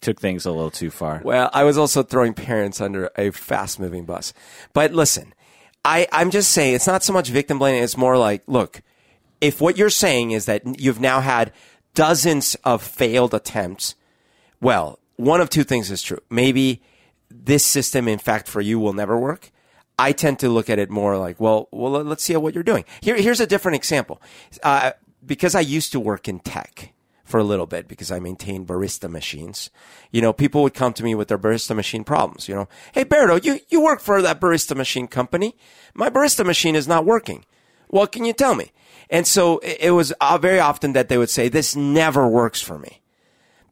took 0.00 0.20
things 0.20 0.46
a 0.46 0.50
little 0.50 0.70
too 0.70 0.90
far. 0.90 1.20
Well, 1.24 1.50
I 1.52 1.64
was 1.64 1.78
also 1.78 2.02
throwing 2.02 2.34
parents 2.34 2.80
under 2.80 3.10
a 3.16 3.30
fast 3.30 3.80
moving 3.80 4.04
bus. 4.04 4.32
But 4.72 4.92
listen, 4.92 5.34
I, 5.84 6.06
I'm 6.12 6.30
just 6.30 6.50
saying 6.50 6.74
it's 6.74 6.86
not 6.86 7.02
so 7.02 7.12
much 7.12 7.28
victim 7.28 7.58
blaming. 7.58 7.82
It's 7.82 7.96
more 7.96 8.16
like, 8.18 8.42
look, 8.46 8.82
if 9.40 9.60
what 9.60 9.76
you're 9.76 9.90
saying 9.90 10.32
is 10.32 10.46
that 10.46 10.80
you've 10.80 11.00
now 11.00 11.20
had 11.20 11.52
dozens 11.94 12.54
of 12.64 12.82
failed 12.82 13.34
attempts, 13.34 13.94
well, 14.60 14.98
one 15.16 15.40
of 15.40 15.50
two 15.50 15.64
things 15.64 15.90
is 15.90 16.02
true. 16.02 16.18
Maybe 16.30 16.82
this 17.30 17.64
system, 17.64 18.08
in 18.08 18.18
fact, 18.18 18.48
for 18.48 18.60
you 18.60 18.78
will 18.78 18.92
never 18.92 19.18
work. 19.18 19.50
I 19.98 20.12
tend 20.12 20.38
to 20.40 20.48
look 20.48 20.68
at 20.68 20.78
it 20.78 20.90
more 20.90 21.16
like, 21.16 21.40
well, 21.40 21.68
well, 21.70 21.90
let's 21.92 22.22
see 22.22 22.36
what 22.36 22.54
you're 22.54 22.62
doing. 22.62 22.84
Here, 23.00 23.16
here's 23.16 23.40
a 23.40 23.46
different 23.46 23.76
example. 23.76 24.20
Uh, 24.62 24.92
because 25.24 25.54
I 25.54 25.60
used 25.60 25.92
to 25.92 26.00
work 26.00 26.28
in 26.28 26.40
tech 26.40 26.92
for 27.26 27.38
a 27.38 27.44
little 27.44 27.66
bit 27.66 27.88
because 27.88 28.10
I 28.10 28.18
maintained 28.18 28.66
barista 28.66 29.10
machines. 29.10 29.70
You 30.10 30.22
know, 30.22 30.32
people 30.32 30.62
would 30.62 30.74
come 30.74 30.92
to 30.94 31.04
me 31.04 31.14
with 31.14 31.28
their 31.28 31.38
barista 31.38 31.76
machine 31.76 32.04
problems. 32.04 32.48
You 32.48 32.54
know, 32.54 32.68
hey, 32.92 33.04
Berto, 33.04 33.44
you, 33.44 33.60
you 33.68 33.82
work 33.82 34.00
for 34.00 34.22
that 34.22 34.40
barista 34.40 34.76
machine 34.76 35.08
company. 35.08 35.56
My 35.94 36.08
barista 36.08 36.46
machine 36.46 36.74
is 36.74 36.88
not 36.88 37.04
working. 37.04 37.44
What 37.88 38.12
can 38.12 38.24
you 38.24 38.32
tell 38.32 38.54
me? 38.54 38.72
And 39.10 39.26
so 39.26 39.58
it, 39.58 39.78
it 39.80 39.90
was 39.90 40.12
uh, 40.20 40.38
very 40.38 40.58
often 40.58 40.92
that 40.94 41.08
they 41.08 41.18
would 41.18 41.30
say, 41.30 41.48
this 41.48 41.76
never 41.76 42.26
works 42.26 42.60
for 42.62 42.78
me. 42.78 43.02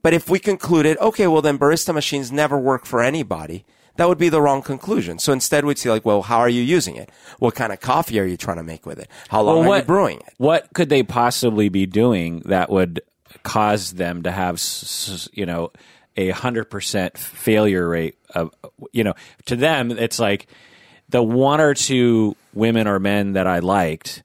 But 0.01 0.13
if 0.13 0.29
we 0.29 0.39
concluded, 0.39 0.97
okay, 0.99 1.27
well 1.27 1.41
then 1.41 1.57
barista 1.57 1.93
machines 1.93 2.31
never 2.31 2.59
work 2.59 2.85
for 2.85 3.01
anybody, 3.01 3.65
that 3.97 4.07
would 4.07 4.17
be 4.17 4.29
the 4.29 4.41
wrong 4.41 4.61
conclusion. 4.61 5.19
So 5.19 5.33
instead 5.33 5.65
we'd 5.65 5.77
say 5.77 5.89
like, 5.89 6.05
well, 6.05 6.21
how 6.23 6.39
are 6.39 6.49
you 6.49 6.61
using 6.61 6.95
it? 6.95 7.09
What 7.39 7.55
kind 7.55 7.73
of 7.73 7.79
coffee 7.79 8.19
are 8.19 8.25
you 8.25 8.37
trying 8.37 8.57
to 8.57 8.63
make 8.63 8.85
with 8.85 8.99
it? 8.99 9.09
How 9.29 9.41
long 9.41 9.55
Well, 9.55 9.65
are 9.65 9.69
what, 9.69 9.77
you 9.77 9.85
brewing 9.85 10.17
it? 10.19 10.33
What 10.37 10.73
could 10.73 10.89
they 10.89 11.03
possibly 11.03 11.69
be 11.69 11.85
doing 11.85 12.41
that 12.45 12.69
would 12.69 13.01
cause 13.43 13.93
them 13.93 14.23
to 14.23 14.31
have, 14.31 14.61
you 15.33 15.45
know, 15.45 15.71
a 16.17 16.29
hundred 16.29 16.65
percent 16.65 17.17
failure 17.17 17.87
rate 17.87 18.17
of, 18.33 18.53
you 18.91 19.03
know, 19.03 19.13
to 19.45 19.55
them 19.55 19.91
it's 19.91 20.19
like 20.19 20.47
the 21.09 21.21
one 21.21 21.61
or 21.61 21.73
two 21.73 22.35
women 22.53 22.87
or 22.87 22.99
men 22.99 23.33
that 23.33 23.47
I 23.47 23.59
liked, 23.59 24.23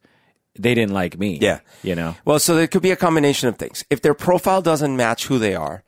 they 0.59 0.75
didn't 0.75 0.95
like 0.95 1.19
me. 1.19 1.39
Yeah. 1.41 1.61
you 1.83 1.95
know. 1.95 2.17
Well, 2.25 2.39
so 2.39 2.55
there 2.55 2.67
could 2.67 2.83
be 2.83 2.91
a 2.91 2.97
combination 2.97 3.49
of 3.49 3.57
things. 3.57 3.85
If 3.91 4.03
their 4.03 4.15
profile 4.15 4.63
doesn't 4.63 4.97
match 4.97 5.27
who 5.27 5.39
they 5.39 5.55
are, 5.55 5.83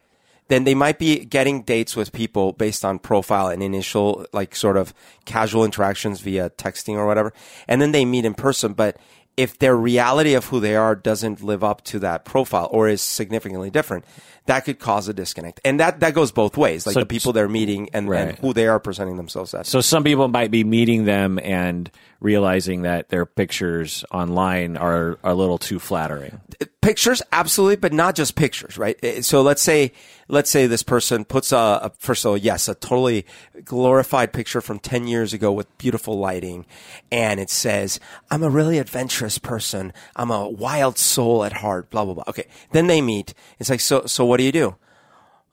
then 0.49 0.65
they 0.65 0.75
might 0.75 0.99
be 0.99 1.25
getting 1.25 1.63
dates 1.63 1.97
with 1.97 2.13
people 2.13 2.53
based 2.53 2.85
on 2.85 2.99
profile 2.99 3.49
and 3.49 3.63
initial, 3.63 4.27
like 4.33 4.55
sort 4.55 4.77
of 4.77 4.93
casual 5.25 5.65
interactions 5.65 6.21
via 6.21 6.51
texting 6.51 6.95
or 6.95 7.07
whatever. 7.07 7.33
And 7.69 7.81
then 7.81 7.93
they 7.93 8.05
meet 8.05 8.25
in 8.25 8.35
person. 8.35 8.75
But 8.75 8.99
if 9.37 9.59
their 9.59 9.77
reality 9.77 10.35
of 10.35 10.47
who 10.47 10.61
they 10.61 10.77
are 10.77 10.95
doesn't 10.95 11.43
live 11.43 11.65
up 11.65 11.83
to 11.85 11.99
that 12.01 12.25
profile 12.25 12.69
or 12.71 12.89
is 12.89 13.01
significantly 13.01 13.71
different, 13.71 14.05
that 14.47 14.65
could 14.65 14.79
cause 14.79 15.09
a 15.09 15.15
disconnect. 15.15 15.61
And 15.65 15.79
that, 15.81 16.01
that 16.01 16.15
goes 16.15 16.33
both 16.33 16.57
ways, 16.57 16.87
like 16.87 16.95
So- 16.95 17.01
the 17.01 17.07
people 17.07 17.33
they're 17.33 17.49
meeting 17.49 17.89
and, 17.93 18.09
and 18.13 18.39
who 18.39 18.53
they 18.53 18.67
are 18.67 18.81
presenting 18.81 19.17
themselves 19.17 19.55
as. 19.55 19.69
So 19.69 19.81
some 19.81 20.03
people 20.05 20.27
might 20.29 20.51
be 20.51 20.65
meeting 20.65 21.05
them 21.05 21.39
and 21.43 21.91
realizing 22.21 22.83
that 22.83 23.09
their 23.09 23.27
pictures 23.27 24.05
online 24.13 24.77
are, 24.77 25.19
are 25.25 25.31
a 25.33 25.35
little 25.35 25.59
too 25.59 25.79
flattering. 25.81 26.41
pictures 26.81 27.21
absolutely 27.33 27.75
but 27.77 27.93
not 27.93 28.15
just 28.15 28.35
pictures 28.37 28.79
right 28.79 28.97
Eh, 29.03 29.21
so 29.23 29.43
let's 29.43 29.61
say 29.63 29.91
let's 30.29 30.49
say 30.51 30.67
this 30.69 30.83
person 30.85 31.25
puts 31.25 31.51
a, 31.53 31.57
a 31.57 31.93
first 31.99 32.25
of 32.25 32.31
all 32.31 32.37
yes 32.37 32.69
a 32.69 32.75
totally 32.77 33.25
glorified 33.65 34.33
picture 34.33 34.61
from 34.61 34.79
10 34.79 35.07
years 35.09 35.33
ago 35.33 35.51
with 35.53 35.67
beautiful 35.79 36.19
lighting 36.19 36.65
and 37.11 37.39
it 37.41 37.51
says 37.51 37.99
i'm 38.31 38.43
a 38.43 38.51
really 38.51 38.79
adventurous 38.79 39.39
person 39.39 39.93
i'm 40.17 40.31
a 40.31 40.49
wild 40.49 40.99
soul 40.99 41.45
at 41.45 41.53
heart 41.55 41.89
blah 41.91 42.05
blah 42.05 42.15
blah 42.15 42.25
okay 42.29 42.47
then 42.73 42.87
they 42.89 43.01
meet 43.01 43.35
it's 43.61 43.71
like 43.71 43.81
so 43.81 44.05
so 44.07 44.25
what 44.33 44.39
do 44.39 44.45
you 44.45 44.53
do 44.53 44.75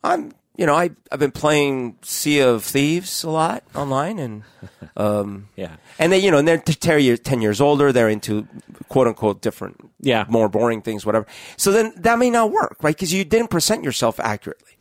i'm 0.03 0.31
you 0.55 0.65
know 0.65 0.75
I, 0.75 0.91
i've 1.11 1.19
been 1.19 1.31
playing 1.31 1.97
sea 2.01 2.39
of 2.39 2.63
thieves 2.63 3.23
a 3.23 3.29
lot 3.29 3.63
online 3.75 4.17
and 4.19 4.43
um, 4.97 5.47
Yeah. 5.55 5.75
and 5.99 6.11
they, 6.11 6.19
you 6.19 6.31
know, 6.31 6.37
and 6.39 6.47
they're 6.47 6.57
t- 6.57 6.73
10 6.73 6.99
years, 7.01 7.19
10 7.21 7.41
years 7.41 7.61
older. 7.61 7.91
They're 7.93 8.09
into 8.09 8.47
quote 8.89 9.07
unquote 9.07 9.41
different, 9.41 9.75
Yeah. 10.01 10.25
more 10.27 10.49
boring 10.49 10.81
things, 10.81 11.05
whatever. 11.05 11.25
So 11.55 11.71
then 11.71 11.93
that 11.97 12.19
may 12.19 12.29
not 12.29 12.51
work, 12.51 12.75
right? 12.81 12.93
Because 12.95 13.13
you 13.13 13.23
didn't 13.23 13.47
present 13.49 13.83
yourself 13.85 14.19
accurately. 14.19 14.73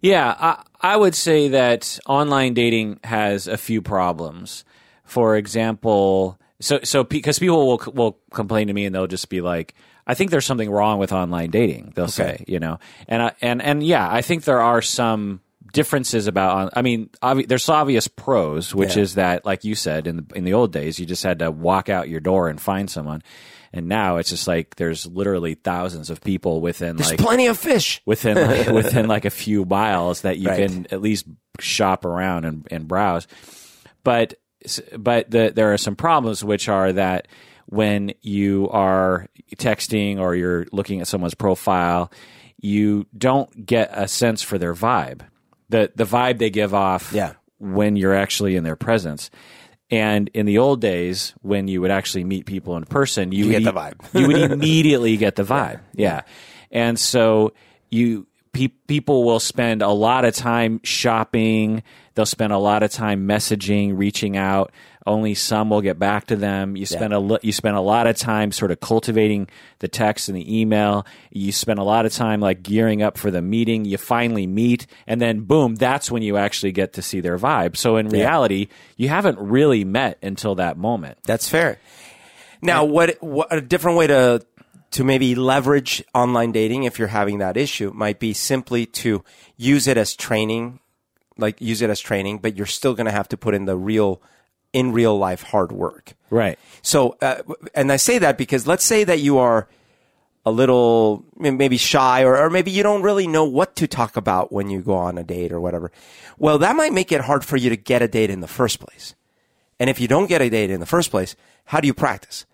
Yeah, 0.00 0.34
I, 0.38 0.62
I 0.80 0.96
would 0.96 1.14
say 1.14 1.48
that 1.48 1.98
online 2.06 2.54
dating 2.54 2.98
has 3.04 3.46
a 3.46 3.56
few 3.56 3.80
problems. 3.82 4.64
For 5.04 5.36
example, 5.36 6.38
so 6.60 6.80
so 6.82 7.04
because 7.04 7.38
people 7.38 7.66
will 7.68 7.92
will 7.94 8.18
complain 8.32 8.66
to 8.66 8.74
me 8.74 8.84
and 8.86 8.94
they'll 8.94 9.06
just 9.06 9.28
be 9.28 9.40
like, 9.40 9.74
"I 10.06 10.14
think 10.14 10.30
there's 10.30 10.46
something 10.46 10.70
wrong 10.70 10.98
with 10.98 11.12
online 11.12 11.50
dating." 11.50 11.92
They'll 11.94 12.08
say, 12.08 12.44
you 12.46 12.58
know, 12.60 12.78
and 13.08 13.22
I, 13.22 13.32
and 13.40 13.62
and 13.62 13.82
yeah, 13.82 14.08
I 14.10 14.22
think 14.22 14.44
there 14.44 14.60
are 14.60 14.82
some 14.82 15.40
differences 15.72 16.26
about. 16.26 16.72
I 16.76 16.82
mean, 16.82 17.10
obvi- 17.22 17.46
there's 17.48 17.68
obvious 17.68 18.08
pros, 18.08 18.74
which 18.74 18.96
Yeah. 18.96 19.02
is 19.02 19.14
that, 19.16 19.44
like 19.44 19.64
you 19.64 19.74
said, 19.74 20.06
in 20.06 20.16
the, 20.18 20.24
in 20.36 20.44
the 20.44 20.54
old 20.54 20.72
days, 20.72 20.98
you 20.98 21.06
just 21.06 21.22
had 21.24 21.40
to 21.40 21.50
walk 21.50 21.88
out 21.88 22.08
your 22.08 22.20
door 22.20 22.48
and 22.48 22.60
find 22.60 22.88
someone. 22.90 23.22
And 23.72 23.88
now 23.88 24.16
it's 24.16 24.30
just 24.30 24.46
like 24.48 24.76
there's 24.76 25.06
literally 25.06 25.54
thousands 25.54 26.08
of 26.08 26.22
people 26.22 26.62
within 26.62 26.96
There's 26.96 27.10
like 27.10 27.18
plenty 27.18 27.48
of 27.48 27.58
fish. 27.58 28.00
within 28.06 28.36
like, 28.48 28.68
within 28.68 29.06
like 29.06 29.24
a 29.26 29.30
few 29.30 29.64
miles 29.66 30.22
that 30.22 30.38
you 30.38 30.48
Right. 30.48 30.68
can 30.70 30.86
at 30.90 31.02
least 31.02 31.26
shop 31.60 32.04
around 32.06 32.44
and, 32.46 32.66
and 32.70 32.88
browse. 32.88 33.26
But 34.02 34.34
but 34.96 35.30
the, 35.30 35.52
there 35.54 35.72
are 35.74 35.78
some 35.78 35.94
problems, 35.96 36.42
which 36.42 36.68
are 36.68 36.92
that 36.92 37.28
when 37.66 38.12
you 38.22 38.68
are 38.70 39.26
texting 39.56 40.18
or 40.18 40.34
you're 40.34 40.66
looking 40.72 41.00
at 41.00 41.06
someone's 41.08 41.34
profile, 41.34 42.10
you 42.60 43.06
don't 43.16 43.66
get 43.66 43.90
a 43.92 44.08
sense 44.08 44.42
for 44.42 44.56
their 44.58 44.74
vibe, 44.74 45.20
the 45.68 45.90
the 45.94 46.04
vibe 46.04 46.38
they 46.38 46.50
give 46.50 46.72
off 46.74 47.12
Yeah. 47.12 47.34
when 47.58 47.96
you're 47.96 48.14
actually 48.14 48.56
in 48.56 48.64
their 48.64 48.76
presence. 48.76 49.30
And 49.90 50.28
in 50.34 50.46
the 50.46 50.58
old 50.58 50.80
days, 50.80 51.32
when 51.42 51.68
you 51.68 51.80
would 51.80 51.92
actually 51.92 52.24
meet 52.24 52.44
people 52.46 52.76
in 52.76 52.84
person, 52.86 53.30
you, 53.30 53.46
You 53.46 53.52
would 53.52 53.62
get 53.62 53.74
the 53.74 53.80
e- 53.80 53.82
vibe. 53.82 54.20
you 54.20 54.26
would 54.26 54.50
immediately 54.52 55.16
get 55.16 55.36
the 55.36 55.44
vibe. 55.44 55.80
Yeah. 55.92 56.22
And 56.72 56.98
so 56.98 57.52
you 57.90 58.26
pe- 58.52 58.68
people 58.88 59.22
will 59.22 59.38
spend 59.38 59.82
a 59.82 59.90
lot 59.90 60.24
of 60.24 60.34
time 60.34 60.80
shopping. 60.82 61.84
They'll 62.14 62.26
spend 62.26 62.52
a 62.52 62.58
lot 62.58 62.82
of 62.82 62.90
time 62.90 63.28
messaging, 63.28 63.96
reaching 63.96 64.36
out. 64.36 64.72
Only 65.06 65.34
some 65.34 65.70
will 65.70 65.80
get 65.80 65.98
back 65.98 66.26
to 66.26 66.36
them. 66.36 66.76
You 66.76 66.84
spend 66.86 67.12
a 67.12 67.18
lo- 67.18 67.38
you 67.42 67.52
spend 67.52 67.76
a 67.76 67.80
lot 67.80 68.06
of 68.06 68.16
time 68.16 68.52
sort 68.52 68.70
of 68.70 68.80
cultivating 68.80 69.48
the 69.78 69.88
text 69.88 70.28
and 70.28 70.36
the 70.36 70.60
email. 70.60 71.06
You 71.30 71.52
spend 71.52 71.78
a 71.78 71.84
lot 71.84 72.06
of 72.06 72.12
time 72.12 72.40
like 72.40 72.62
gearing 72.62 73.02
up 73.02 73.16
for 73.16 73.30
the 73.30 73.42
meeting. 73.42 73.84
You 73.84 73.98
finally 73.98 74.46
meet, 74.46 74.86
and 75.06 75.20
then 75.20 75.40
boom, 75.42 75.76
that's 75.76 76.10
when 76.10 76.22
you 76.22 76.36
actually 76.36 76.72
get 76.72 76.94
to 76.94 77.02
see 77.02 77.20
their 77.20 77.38
vibe. 77.38 77.76
So 77.76 77.96
in 77.96 78.08
reality, 78.08 78.68
you 78.96 79.08
haven't 79.08 79.38
really 79.38 79.84
met 79.84 80.18
until 80.22 80.56
that 80.56 80.76
moment. 80.76 81.18
That's 81.24 81.48
fair. 81.48 81.78
Now, 82.62 82.84
what, 82.84 83.22
what 83.22 83.52
a 83.52 83.60
different 83.60 83.98
way 83.98 84.06
to 84.08 84.44
to 84.92 85.04
maybe 85.04 85.34
leverage 85.34 86.02
online 86.14 86.52
dating 86.52 86.84
if 86.84 86.98
you're 86.98 87.08
having 87.08 87.38
that 87.38 87.56
issue 87.56 87.92
might 87.94 88.18
be 88.18 88.32
simply 88.32 88.86
to 88.86 89.22
use 89.56 89.86
it 89.86 89.96
as 89.96 90.14
training, 90.14 90.80
like 91.36 91.60
use 91.60 91.82
it 91.82 91.90
as 91.90 92.00
training, 92.00 92.38
but 92.38 92.56
you're 92.56 92.66
still 92.66 92.94
going 92.94 93.06
to 93.06 93.12
have 93.12 93.28
to 93.28 93.36
put 93.36 93.54
in 93.54 93.66
the 93.66 93.76
real, 93.76 94.22
in 94.72 94.92
real 94.92 95.16
life 95.16 95.42
hard 95.42 95.72
work. 95.72 96.14
Right. 96.30 96.58
So, 96.82 97.16
uh, 97.22 97.42
and 97.74 97.90
I 97.90 97.96
say 97.96 98.18
that 98.18 98.36
because 98.38 98.66
let's 98.66 98.84
say 98.84 99.04
that 99.04 99.20
you 99.20 99.38
are 99.38 99.68
a 100.44 100.50
little 100.50 101.24
maybe 101.36 101.76
shy 101.76 102.22
or, 102.22 102.36
or 102.38 102.48
maybe 102.50 102.70
you 102.70 102.84
don't 102.84 103.02
really 103.02 103.26
know 103.26 103.44
what 103.44 103.74
to 103.76 103.88
talk 103.88 104.16
about 104.16 104.52
when 104.52 104.70
you 104.70 104.80
go 104.80 104.94
on 104.94 105.18
a 105.18 105.24
date 105.24 105.50
or 105.50 105.60
whatever. 105.60 105.90
Well, 106.38 106.58
that 106.58 106.76
might 106.76 106.92
make 106.92 107.10
it 107.10 107.22
hard 107.22 107.44
for 107.44 107.56
you 107.56 107.68
to 107.70 107.76
get 107.76 108.00
a 108.00 108.08
date 108.08 108.30
in 108.30 108.40
the 108.40 108.46
first 108.46 108.78
place. 108.78 109.16
And 109.80 109.90
if 109.90 110.00
you 110.00 110.06
don't 110.06 110.28
get 110.28 110.40
a 110.40 110.48
date 110.48 110.70
in 110.70 110.80
the 110.80 110.86
first 110.86 111.10
place, 111.10 111.34
how 111.64 111.80
do 111.80 111.88
you 111.88 111.94
practice? 111.94 112.46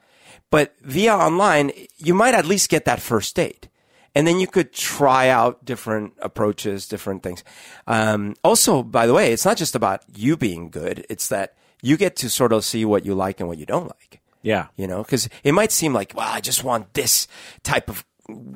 But 0.51 0.75
via 0.81 1.15
online, 1.15 1.71
you 1.99 2.15
might 2.15 2.35
at 2.35 2.47
least 2.47 2.71
get 2.71 2.87
that 2.87 3.01
first 3.01 3.37
date. 3.37 3.69
And 4.15 4.27
then 4.27 4.41
you 4.41 4.47
could 4.47 4.73
try 4.73 5.29
out 5.29 5.65
different 5.65 6.15
approaches, 6.19 6.87
different 6.87 7.23
things. 7.23 7.43
Um, 7.87 8.35
also, 8.45 8.83
by 8.83 9.07
the 9.07 9.15
way, 9.15 9.33
it's 9.33 9.45
not 9.45 9.57
just 9.57 9.75
about 9.75 10.03
you 10.15 10.37
being 10.37 10.69
good. 10.69 11.07
It's 11.09 11.29
that 11.29 11.57
you 11.83 11.97
get 11.97 12.17
to 12.17 12.31
sort 12.31 12.53
of 12.53 12.65
see 12.65 12.85
what 12.85 13.05
you 13.05 13.15
like 13.15 13.41
and 13.41 13.49
what 13.49 13.59
you 13.59 13.67
don't 13.67 13.89
like 13.89 14.21
Yeah. 14.43 14.69
you 14.77 14.87
know 14.87 15.03
because 15.03 15.29
it 15.45 15.53
might 15.53 15.71
seem 15.73 15.93
like 15.93 16.15
well 16.17 16.29
i 16.33 16.41
just 16.41 16.65
want 16.65 16.95
this 16.95 17.27
type 17.63 17.91
of 17.91 18.05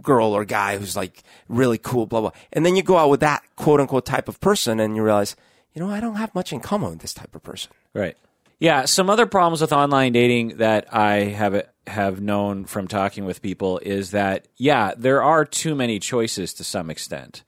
girl 0.00 0.28
or 0.32 0.44
guy 0.44 0.78
who's 0.78 0.96
like 0.96 1.22
really 1.48 1.76
cool 1.78 2.06
blah 2.06 2.20
blah 2.20 2.30
and 2.52 2.64
then 2.64 2.76
you 2.76 2.82
go 2.82 2.96
out 2.96 3.10
with 3.10 3.20
that 3.20 3.42
quote 3.56 3.80
unquote 3.80 4.06
type 4.06 4.28
of 4.28 4.40
person 4.40 4.80
and 4.80 4.96
you 4.96 5.02
realize 5.02 5.36
you 5.74 5.82
know 5.82 5.90
i 5.90 6.00
don't 6.00 6.16
have 6.16 6.34
much 6.34 6.52
in 6.52 6.60
common 6.60 6.90
with 6.90 7.00
this 7.00 7.12
type 7.14 7.34
of 7.34 7.42
person 7.42 7.70
Right. 7.92 8.16
Yeah. 8.58 8.84
Some 8.86 9.10
other 9.10 9.26
problems 9.26 9.60
with 9.60 9.72
online 9.72 10.12
dating 10.12 10.56
that 10.58 10.92
I 10.94 11.14
have 11.40 11.66
have 11.86 12.20
known 12.22 12.64
from 12.64 12.88
talking 12.88 13.24
with 13.26 13.42
people 13.42 13.78
is 13.80 14.10
that 14.12 14.48
yeah, 14.56 14.92
there 14.96 15.22
are 15.22 15.44
too 15.44 15.74
many 15.74 15.98
choices 15.98 16.54
to 16.54 16.64
some 16.64 16.88
extent. 16.90 17.42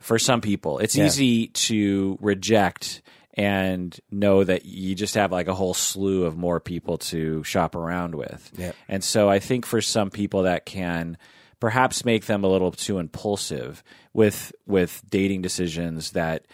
For 0.00 0.18
some 0.18 0.40
people, 0.40 0.78
it's 0.78 0.96
easy 0.96 1.48
to 1.48 2.16
reject 2.22 3.02
and 3.36 3.98
know 4.10 4.42
that 4.42 4.64
you 4.64 4.94
just 4.94 5.14
have 5.14 5.30
like 5.30 5.48
a 5.48 5.54
whole 5.54 5.74
slew 5.74 6.24
of 6.24 6.36
more 6.36 6.58
people 6.58 6.96
to 6.96 7.44
shop 7.44 7.74
around 7.74 8.14
with. 8.14 8.50
Yeah. 8.56 8.72
And 8.88 9.04
so 9.04 9.28
I 9.28 9.38
think 9.38 9.66
for 9.66 9.82
some 9.82 10.10
people 10.10 10.44
that 10.44 10.64
can 10.64 11.18
perhaps 11.60 12.04
make 12.04 12.26
them 12.26 12.44
a 12.44 12.48
little 12.48 12.72
too 12.72 12.98
impulsive 12.98 13.82
with 14.12 14.52
with 14.66 15.02
dating 15.08 15.42
decisions 15.42 16.12
that 16.12 16.46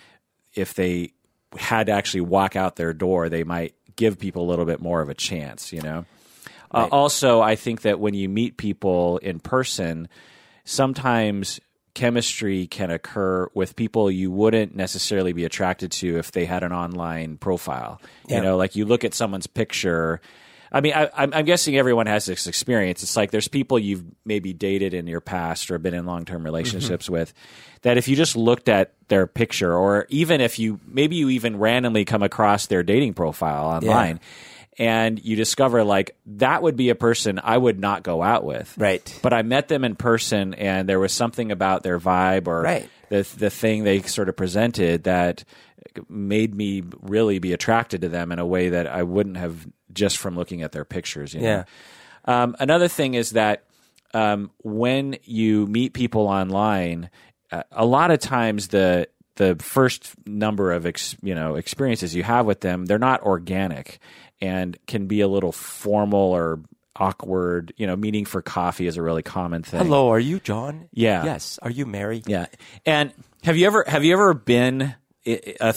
if 0.55 0.75
they 0.75 1.13
had 1.57 1.87
to 1.87 1.93
actually 1.93 2.23
walk 2.23 2.57
out 2.57 2.77
their 2.77 2.93
door, 2.93 3.29
they 3.29 3.45
might 3.45 3.75
give 3.95 4.19
people 4.19 4.45
a 4.45 4.49
little 4.49 4.65
bit 4.65 4.81
more 4.81 5.01
of 5.01 5.09
a 5.09 5.15
chance, 5.15 5.73
you 5.73 5.81
know? 5.83 6.05
Uh, 6.71 6.89
also, 6.91 7.41
I 7.43 7.57
think 7.57 7.83
that 7.83 8.01
when 8.01 8.15
you 8.15 8.29
meet 8.29 8.57
people 8.57 9.19
in 9.19 9.39
person, 9.39 10.09
sometimes 10.65 11.61
chemistry 11.95 12.67
can 12.67 12.91
occur 12.91 13.49
with 13.55 13.77
people 13.77 14.11
you 14.11 14.31
wouldn't 14.31 14.75
necessarily 14.75 15.33
be 15.33 15.45
attracted 15.45 15.93
to 15.93 16.19
if 16.19 16.33
they 16.33 16.45
had 16.45 16.63
an 16.63 16.73
online 16.73 17.37
profile. 17.37 18.01
Yeah. 18.27 18.37
You 18.37 18.43
know, 18.43 18.57
like 18.57 18.77
you 18.77 18.85
look 18.85 19.05
at 19.05 19.15
someone's 19.15 19.47
picture. 19.47 20.21
I 20.75 20.81
mean, 20.81 20.95
I, 20.95 21.11
I'm, 21.15 21.35
I'm 21.35 21.45
guessing 21.45 21.77
everyone 21.77 22.07
has 22.07 22.25
this 22.25 22.47
experience. 22.47 23.03
It's 23.03 23.15
like 23.15 23.31
there's 23.31 23.49
people 23.49 23.79
you've 23.79 24.05
maybe 24.25 24.55
dated 24.55 24.95
in 24.95 25.07
your 25.07 25.21
past 25.21 25.71
or 25.71 25.79
been 25.79 25.93
in 25.93 26.07
long 26.07 26.25
term 26.25 26.45
relationships 26.45 27.07
mm-hmm. 27.07 27.13
with 27.13 27.35
that 27.83 27.99
if 27.99 28.09
you 28.09 28.17
just 28.17 28.37
looked 28.37 28.71
at 28.71 28.95
their 29.09 29.27
picture, 29.27 29.75
or 29.77 30.07
even 30.09 30.41
if 30.41 30.59
you 30.59 30.81
maybe 30.87 31.17
you 31.17 31.29
even 31.29 31.59
randomly 31.59 32.07
come 32.07 32.23
across 32.23 32.67
their 32.67 32.83
dating 32.83 33.13
profile 33.13 33.67
online 33.67 34.19
and 34.79 35.23
you 35.23 35.37
discover 35.37 35.85
like 35.85 36.17
that 36.27 36.63
would 36.63 36.77
be 36.77 36.89
a 36.89 36.95
person 36.95 37.41
I 37.43 37.57
would 37.59 37.79
not 37.79 38.03
go 38.03 38.23
out 38.23 38.45
with. 38.45 38.73
Right. 38.79 39.19
But 39.23 39.33
I 39.33 39.43
met 39.43 39.69
them 39.69 39.85
in 39.85 39.97
person 39.97 40.55
and 40.55 40.89
there 40.89 40.99
was 41.01 41.13
something 41.13 41.53
about 41.53 41.83
their 41.83 41.99
vibe 42.01 42.47
or 42.47 42.63
Right. 42.63 42.89
the 43.11 43.23
the 43.37 43.51
thing 43.51 43.85
they 43.85 44.01
sort 44.03 44.29
of 44.29 44.37
presented 44.37 45.05
that 45.05 45.45
made 46.09 46.55
me 46.55 46.83
really 47.03 47.39
be 47.39 47.53
attracted 47.53 48.01
to 48.03 48.09
them 48.09 48.33
in 48.33 48.39
a 48.39 48.47
way 48.47 48.71
that 48.71 48.87
I 48.87 49.03
wouldn't 49.03 49.37
have 49.37 49.67
just 49.93 50.17
from 50.17 50.37
looking 50.37 50.63
at 50.63 50.73
their 50.73 50.85
pictures. 50.87 51.35
You 51.35 51.41
know? 51.41 51.47
Yeah. 51.47 51.65
Um, 52.25 52.57
another 52.59 52.89
thing 52.89 53.15
is 53.15 53.31
that 53.31 53.65
um, 54.15 54.51
when 54.63 55.17
you 55.25 55.67
meet 55.67 55.93
people 55.93 56.29
online, 56.29 57.11
uh, 57.51 57.63
a 57.73 57.85
lot 57.85 58.11
of 58.11 58.21
times 58.21 58.69
the 58.69 59.09
the 59.37 59.57
first 59.57 60.15
number 60.27 60.73
of 60.73 60.85
ex, 60.87 61.17
you 61.23 61.35
know 61.35 61.57
experiences 61.57 62.15
you 62.15 62.23
have 62.23 62.47
with 62.47 62.61
them, 62.61 62.85
they're 62.87 62.99
not 62.99 63.23
organic 63.23 63.99
and 64.43 64.77
can 64.87 65.07
be 65.07 65.23
a 65.23 65.29
little 65.29 65.53
formal 65.53 66.19
or 66.33 66.61
awkward. 66.97 67.73
You 67.77 67.87
know, 67.87 67.97
meeting 67.97 68.25
for 68.27 68.43
coffee 68.43 68.87
is 68.87 68.97
a 68.99 69.03
really 69.03 69.23
common 69.23 69.63
thing. 69.63 69.81
hello 69.81 70.11
are 70.11 70.21
you 70.21 70.39
john 70.41 70.89
Yeah. 70.93 71.25
yes 71.25 71.59
are 71.63 71.71
you 71.71 71.87
mary 71.87 72.23
Yeah. 72.27 72.47
And 72.85 73.13
have 73.45 73.57
you 73.57 73.67
ever 73.67 73.85
have 73.87 74.05
you 74.05 74.13
ever 74.13 74.35
been 74.35 74.95
i- 75.27 75.55
a, 75.61 75.75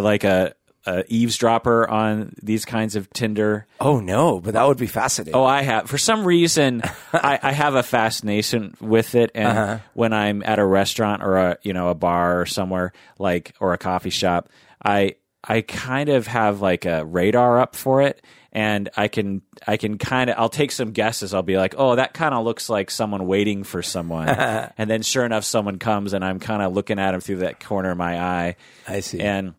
like 0.00 0.24
a 0.24 0.54
a 0.86 1.02
eavesdropper 1.08 1.88
on 1.88 2.34
these 2.42 2.66
kinds 2.66 2.94
of 2.94 3.08
Tinder? 3.14 3.66
Oh 3.80 4.00
no, 4.00 4.38
but 4.38 4.52
that 4.52 4.66
would 4.68 4.76
be 4.76 4.86
fascinating. 4.86 5.34
Oh, 5.34 5.42
I 5.44 5.62
have. 5.62 5.88
For 5.88 5.96
some 5.96 6.26
reason, 6.26 6.82
I, 7.14 7.38
I 7.42 7.52
have 7.52 7.74
a 7.74 7.82
fascination 7.82 8.74
with 8.82 9.14
it, 9.14 9.30
and 9.34 9.48
Uh-huh. 9.58 9.78
when 9.94 10.12
I'm 10.12 10.42
at 10.42 10.58
a 10.58 10.64
restaurant 10.66 11.22
or 11.22 11.36
a 11.38 11.56
you 11.62 11.72
know 11.72 11.88
a 11.88 11.94
bar 11.94 12.38
or 12.42 12.44
somewhere 12.44 12.92
like 13.18 13.54
or 13.60 13.72
a 13.72 13.78
coffee 13.78 14.10
shop, 14.10 14.50
I 14.84 15.14
I 15.46 15.60
kind 15.60 16.08
of 16.08 16.26
have 16.26 16.60
like 16.60 16.86
a 16.86 17.04
radar 17.04 17.60
up 17.60 17.76
for 17.76 18.02
it, 18.02 18.24
and 18.52 18.88
I 18.96 19.08
can 19.08 19.42
I 19.66 19.76
can 19.76 19.98
kind 19.98 20.30
of 20.30 20.36
I'll 20.38 20.48
take 20.48 20.72
some 20.72 20.92
guesses. 20.92 21.34
I'll 21.34 21.42
be 21.42 21.56
like, 21.56 21.74
oh, 21.76 21.96
that 21.96 22.14
kind 22.14 22.34
of 22.34 22.44
looks 22.44 22.68
like 22.68 22.90
someone 22.90 23.26
waiting 23.26 23.62
for 23.62 23.82
someone, 23.82 24.28
and 24.78 24.88
then 24.88 25.02
sure 25.02 25.24
enough, 25.24 25.44
someone 25.44 25.78
comes, 25.78 26.14
and 26.14 26.24
I'm 26.24 26.40
kind 26.40 26.62
of 26.62 26.72
looking 26.72 26.98
at 26.98 27.12
them 27.12 27.20
through 27.20 27.38
that 27.38 27.60
corner 27.60 27.90
of 27.90 27.98
my 27.98 28.18
eye. 28.18 28.56
I 28.88 29.00
see. 29.00 29.20
and 29.20 29.54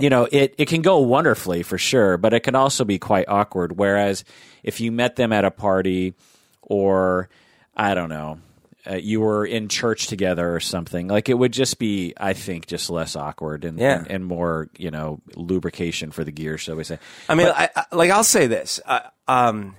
you 0.00 0.10
know 0.10 0.28
it, 0.30 0.54
it 0.58 0.68
can 0.68 0.82
go 0.82 0.98
wonderfully 1.00 1.64
for 1.64 1.76
sure 1.76 2.16
but 2.16 2.32
it 2.32 2.40
can 2.40 2.54
also 2.54 2.84
be 2.84 3.00
quite 3.00 3.28
awkward 3.28 3.76
whereas 3.76 4.24
if 4.62 4.80
you 4.80 4.92
met 4.92 5.16
them 5.16 5.32
at 5.32 5.44
a 5.44 5.50
party 5.50 6.14
or 6.62 7.28
i 7.76 7.94
don't 7.94 8.08
know 8.08 8.38
uh, 8.86 8.94
you 8.94 9.20
were 9.20 9.44
in 9.44 9.68
church 9.68 10.06
together 10.06 10.54
or 10.54 10.60
something 10.60 11.08
like 11.08 11.28
it 11.28 11.34
would 11.34 11.52
just 11.52 11.78
be 11.78 12.14
i 12.18 12.32
think 12.32 12.66
just 12.66 12.88
less 12.90 13.16
awkward 13.16 13.64
and, 13.64 13.78
Yeah. 13.78 13.98
and, 13.98 14.10
and 14.10 14.24
more 14.26 14.68
you 14.78 14.90
know 14.90 15.20
lubrication 15.34 16.10
for 16.10 16.22
the 16.24 16.30
gear 16.32 16.56
shall 16.58 16.76
we 16.76 16.84
say 16.84 16.98
I 17.28 17.34
mean, 17.34 17.48
I, 17.48 17.68
I, 17.74 17.84
like 17.92 18.10
I'll 18.10 18.24
say 18.24 18.46
this. 18.46 18.80
Uh, 18.86 19.00
um, 19.26 19.76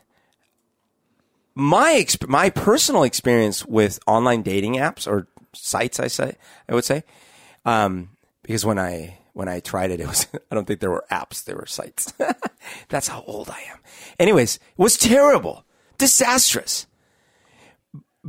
my 1.56 1.94
exp- 1.94 2.28
my 2.28 2.50
personal 2.50 3.04
experience 3.04 3.66
with 3.66 4.00
online 4.08 4.42
dating 4.44 4.76
apps 4.76 5.08
or 5.08 5.28
sites, 5.54 6.00
I 6.00 6.08
say, 6.08 6.36
I 6.70 6.74
would 6.74 6.86
say, 6.86 7.04
um, 7.66 8.10
because 8.44 8.66
when 8.66 8.80
I 8.80 9.18
when 9.34 9.48
I 9.50 9.60
tried 9.60 9.92
it, 9.92 10.00
it 10.00 10.08
was 10.08 10.28
I 10.52 10.56
don't 10.56 10.66
think 10.66 10.80
there 10.80 10.92
were 10.92 11.06
apps, 11.12 11.44
there 11.44 11.56
were 11.56 11.66
sites. 11.66 12.14
That's 12.90 13.08
how 13.08 13.24
old 13.28 13.50
I 13.50 13.60
am. 13.72 13.80
Anyways, 14.20 14.56
it 14.58 14.62
was 14.78 14.98
terrible, 14.98 15.66
disastrous. 15.98 16.86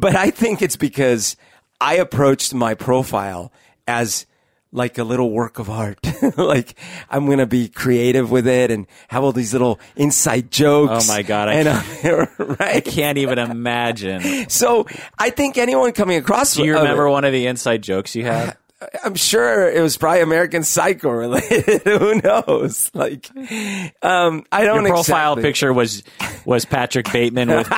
But 0.00 0.16
I 0.16 0.30
think 0.30 0.62
it's 0.62 0.76
because 0.76 1.36
I 1.80 1.94
approached 1.96 2.54
my 2.54 2.74
profile 2.74 3.52
as 3.86 4.26
like 4.72 4.98
a 4.98 5.04
little 5.04 5.30
work 5.30 5.58
of 5.58 5.68
art. 5.68 5.98
like 6.36 6.78
I'm 7.10 7.26
going 7.26 7.38
to 7.38 7.46
be 7.46 7.68
creative 7.68 8.30
with 8.30 8.46
it 8.46 8.70
and 8.70 8.86
have 9.08 9.24
all 9.24 9.32
these 9.32 9.52
little 9.52 9.80
inside 9.96 10.50
jokes. 10.50 11.08
Oh 11.08 11.12
my 11.12 11.22
God, 11.22 11.48
I 11.48 11.54
And, 11.54 11.68
uh, 11.68 12.26
right. 12.60 12.84
can't 12.84 13.18
even 13.18 13.38
imagine 13.38 14.48
So 14.48 14.86
I 15.18 15.30
think 15.30 15.58
anyone 15.58 15.90
coming 15.92 16.18
across 16.18 16.54
do 16.54 16.64
you 16.64 16.74
remember 16.74 17.06
it- 17.06 17.10
one 17.10 17.24
of 17.24 17.32
the 17.32 17.46
inside 17.48 17.82
jokes 17.82 18.14
you 18.14 18.24
had 18.24 18.56
I'm 19.04 19.14
sure 19.16 19.68
it 19.70 19.82
was 19.82 19.98
probably 19.98 20.22
American 20.22 20.62
Psycho 20.62 21.10
related. 21.10 21.82
Who 21.82 22.14
knows? 22.22 22.90
Like, 22.94 23.28
um, 24.02 24.44
I 24.50 24.64
don't 24.64 24.84
your 24.86 24.94
profile 24.94 25.32
exactly- 25.34 25.42
picture 25.42 25.72
was 25.72 26.02
was 26.46 26.64
patrick 26.64 27.12
bateman 27.12 27.48
with 27.50 27.68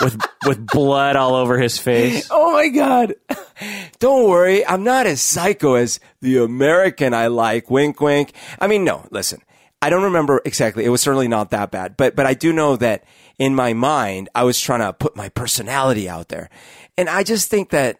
with 0.00 0.20
with 0.46 0.66
blood 0.66 1.16
all 1.16 1.34
over 1.34 1.58
his 1.58 1.78
face 1.78 2.28
Oh 2.30 2.52
my 2.52 2.68
God. 2.68 3.14
Don't 3.98 4.28
worry. 4.28 4.66
I'm 4.66 4.84
not 4.84 5.06
as 5.06 5.20
psycho 5.20 5.74
as 5.74 6.00
the 6.20 6.42
American 6.42 7.14
I 7.14 7.28
like. 7.28 7.70
Wink, 7.70 8.00
wink. 8.00 8.32
I 8.58 8.66
mean, 8.66 8.84
no, 8.84 9.06
listen. 9.10 9.42
I 9.80 9.90
don't 9.90 10.04
remember 10.04 10.40
exactly. 10.44 10.84
It 10.84 10.90
was 10.90 11.00
certainly 11.00 11.28
not 11.28 11.50
that 11.50 11.70
bad, 11.70 11.96
but, 11.96 12.14
but 12.14 12.26
I 12.26 12.34
do 12.34 12.52
know 12.52 12.76
that 12.76 13.04
in 13.38 13.54
my 13.54 13.72
mind, 13.72 14.28
I 14.34 14.44
was 14.44 14.60
trying 14.60 14.80
to 14.80 14.92
put 14.92 15.16
my 15.16 15.28
personality 15.30 16.08
out 16.08 16.28
there. 16.28 16.50
And 16.96 17.08
I 17.08 17.22
just 17.22 17.50
think 17.50 17.70
that 17.70 17.98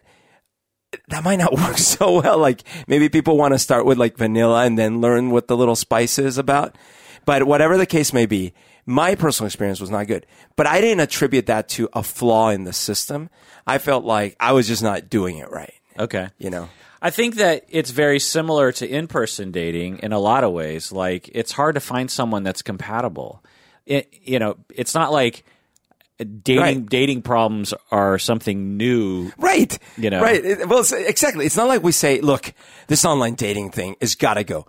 that 1.09 1.23
might 1.23 1.39
not 1.39 1.53
work 1.57 1.77
so 1.77 2.21
well. 2.21 2.37
Like 2.37 2.63
maybe 2.87 3.09
people 3.09 3.37
want 3.37 3.53
to 3.53 3.59
start 3.59 3.85
with 3.85 3.97
like 3.97 4.17
vanilla 4.17 4.65
and 4.65 4.77
then 4.77 5.01
learn 5.01 5.29
what 5.29 5.47
the 5.47 5.57
little 5.57 5.75
spice 5.75 6.17
is 6.19 6.37
about. 6.37 6.77
But 7.25 7.43
whatever 7.43 7.77
the 7.77 7.85
case 7.85 8.13
may 8.13 8.25
be, 8.25 8.53
my 8.85 9.15
personal 9.15 9.47
experience 9.47 9.79
was 9.79 9.89
not 9.89 10.07
good. 10.07 10.25
But 10.55 10.67
I 10.67 10.81
didn't 10.81 10.99
attribute 10.99 11.45
that 11.47 11.69
to 11.69 11.89
a 11.93 12.03
flaw 12.03 12.49
in 12.49 12.63
the 12.63 12.73
system. 12.73 13.29
I 13.65 13.77
felt 13.77 14.03
like 14.03 14.35
I 14.39 14.51
was 14.51 14.67
just 14.67 14.83
not 14.83 15.09
doing 15.09 15.37
it 15.37 15.49
right. 15.49 15.73
okay 15.97 16.29
You 16.37 16.49
know? 16.49 16.69
I 17.01 17.09
think 17.09 17.35
that 17.35 17.65
it's 17.69 17.91
very 17.91 18.19
similar 18.19 18.71
to 18.73 18.87
in 18.87 19.07
person 19.07 19.51
dating 19.51 19.99
in 19.99 20.13
a 20.13 20.19
lot 20.19 20.45
of 20.45 20.53
ways. 20.53 20.91
Like, 20.91 21.29
it's 21.33 21.51
hard 21.51 21.75
to 21.75 21.81
find 21.81 22.09
someone 22.09 22.43
that's 22.43 22.61
compatible. 22.61 23.43
It, 23.85 24.13
you 24.23 24.39
know, 24.39 24.55
it's 24.73 24.95
not 24.95 25.11
like 25.11 25.43
dating 26.17 26.59
Right. 26.61 26.85
dating 26.85 27.21
problems 27.21 27.73
are 27.91 28.17
something 28.17 28.77
new. 28.77 29.33
Right. 29.37 29.77
You 29.97 30.11
know. 30.11 30.21
Right. 30.21 30.65
Well, 30.67 30.79
it's, 30.79 30.93
exactly. 30.93 31.45
It's 31.45 31.57
not 31.57 31.67
like 31.67 31.83
we 31.83 31.91
say, 31.91 32.21
look, 32.21 32.53
this 32.87 33.03
online 33.03 33.35
dating 33.35 33.71
thing 33.71 33.97
has 33.99 34.15
got 34.15 34.35
to 34.35 34.45
go. 34.45 34.65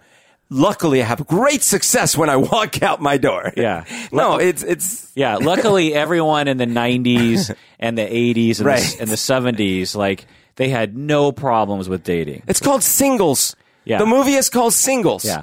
Luckily, 0.55 1.03
I 1.03 1.05
have 1.07 1.27
great 1.27 1.63
success 1.63 2.17
when 2.17 2.31
I 2.31 2.37
walk 2.37 2.83
out 2.83 3.01
my 3.01 3.17
door. 3.19 3.53
Yeah. 3.57 3.85
no, 4.13 4.39
it's, 4.39 4.63
it's, 4.63 5.11
Yeah, 5.17 5.37
luckily 5.37 5.93
everyone 6.05 6.47
in 6.49 6.57
the 6.59 6.67
90s 6.67 7.55
and 7.81 7.99
the 7.99 8.03
80s 8.03 8.59
and, 8.59 8.67
Right. 8.67 8.81
the, 8.81 9.01
and 9.03 9.11
the 9.11 9.17
70s, 9.17 9.97
like, 9.97 10.27
they 10.57 10.69
had 10.69 10.97
no 10.97 11.33
problems 11.33 11.89
with 11.89 12.05
dating. 12.05 12.43
it's 12.47 12.61
called 12.61 12.83
singles. 12.85 13.57
Yeah. 13.85 13.99
The 13.99 14.07
movie 14.07 14.35
is 14.35 14.49
called 14.49 14.73
Singles. 14.73 15.25
Yeah, 15.27 15.43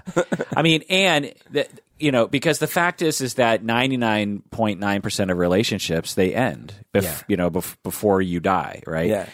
I 0.58 0.63
mean, 0.63 0.82
and 0.89 1.32
the, 1.52 1.67
you 2.00 2.12
know, 2.12 2.26
because 2.28 2.58
the 2.58 2.65
fact 2.65 3.04
is, 3.04 3.21
is 3.21 3.36
that 3.36 3.63
ninety 3.63 3.97
nine 3.97 4.41
point 4.50 4.80
nine 4.80 5.04
percent 5.04 5.30
of 5.30 5.38
relationships 5.38 6.15
they 6.15 6.34
end, 6.34 6.74
bef- 6.91 7.04
Yeah. 7.04 7.17
you 7.28 7.38
know, 7.38 7.52
bef- 7.52 7.76
before 7.84 8.19
you 8.19 8.39
die, 8.39 8.82
right? 8.88 9.10
Yeah. 9.10 9.30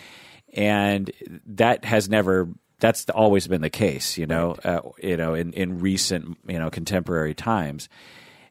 and 0.53 1.09
that 1.55 1.85
has 1.85 2.09
never. 2.09 2.49
That's 2.79 3.09
always 3.09 3.47
been 3.47 3.61
the 3.61 3.69
case, 3.69 4.17
you 4.17 4.25
know. 4.27 4.55
Uh, 4.63 4.81
you 5.01 5.17
know, 5.17 5.33
in 5.33 5.53
in 5.53 5.79
recent, 5.79 6.37
you 6.47 6.59
know, 6.59 6.69
contemporary 6.69 7.33
times, 7.33 7.89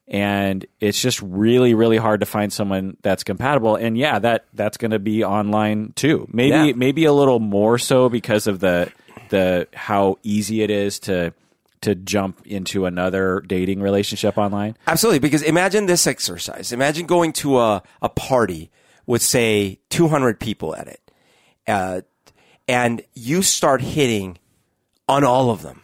and 0.09 0.65
it's 0.81 1.01
just 1.01 1.21
really, 1.23 1.75
really 1.75 1.97
hard 1.97 2.21
to 2.21 2.27
find 2.27 2.53
someone 2.53 2.97
that's 3.03 3.25
compatible. 3.25 3.77
And 3.77 3.97
yeah, 3.99 4.19
that 4.19 4.47
that's 4.55 4.77
going 4.77 4.91
to 4.93 4.99
be 4.99 5.25
online 5.25 5.93
too. 5.97 6.27
Maybe 6.33 6.69
Yeah. 6.69 6.73
maybe 6.77 7.05
a 7.05 7.13
little 7.13 7.41
more 7.41 7.79
so 7.79 8.09
because 8.09 8.47
of 8.47 8.61
the 8.61 8.91
the 9.29 9.67
how 9.75 10.19
easy 10.23 10.63
it 10.63 10.71
is 10.71 10.99
to 11.01 11.33
to 11.83 11.95
jump 11.95 12.45
into 12.47 12.87
another 12.87 13.43
dating 13.47 13.81
relationship 13.81 14.39
online. 14.39 14.77
Absolutely, 14.87 15.19
because 15.21 15.43
imagine 15.43 15.87
this 15.87 16.07
exercise. 16.07 16.73
Imagine 16.73 17.07
going 17.07 17.33
to 17.35 17.59
a, 17.59 17.83
a 18.01 18.09
party 18.09 18.71
with, 19.07 19.23
say, 19.23 19.79
200 19.91 20.41
people 20.41 20.75
at 20.75 20.89
it, 20.89 21.01
uh, 21.69 22.01
and 22.69 23.03
you 23.15 23.43
start 23.43 23.81
hitting 23.81 24.39
on 25.09 25.25
all 25.25 25.51
of 25.51 25.63
them. 25.63 25.83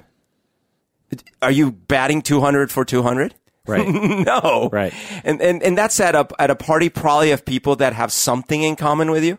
Are 1.40 1.50
you 1.50 1.72
batting 1.72 2.22
200 2.22 2.70
for 2.70 2.84
200? 2.84 3.34
Right. 3.66 3.86
no. 4.26 4.68
Right. 4.72 4.92
And, 5.24 5.40
and, 5.40 5.62
and 5.62 5.78
that's 5.78 6.00
at 6.00 6.14
a, 6.14 6.26
at 6.38 6.50
a 6.50 6.56
party 6.56 6.88
probably 6.88 7.30
of 7.30 7.44
people 7.44 7.76
that 7.76 7.92
have 7.92 8.10
something 8.12 8.62
in 8.62 8.76
common 8.76 9.10
with 9.10 9.22
you. 9.22 9.38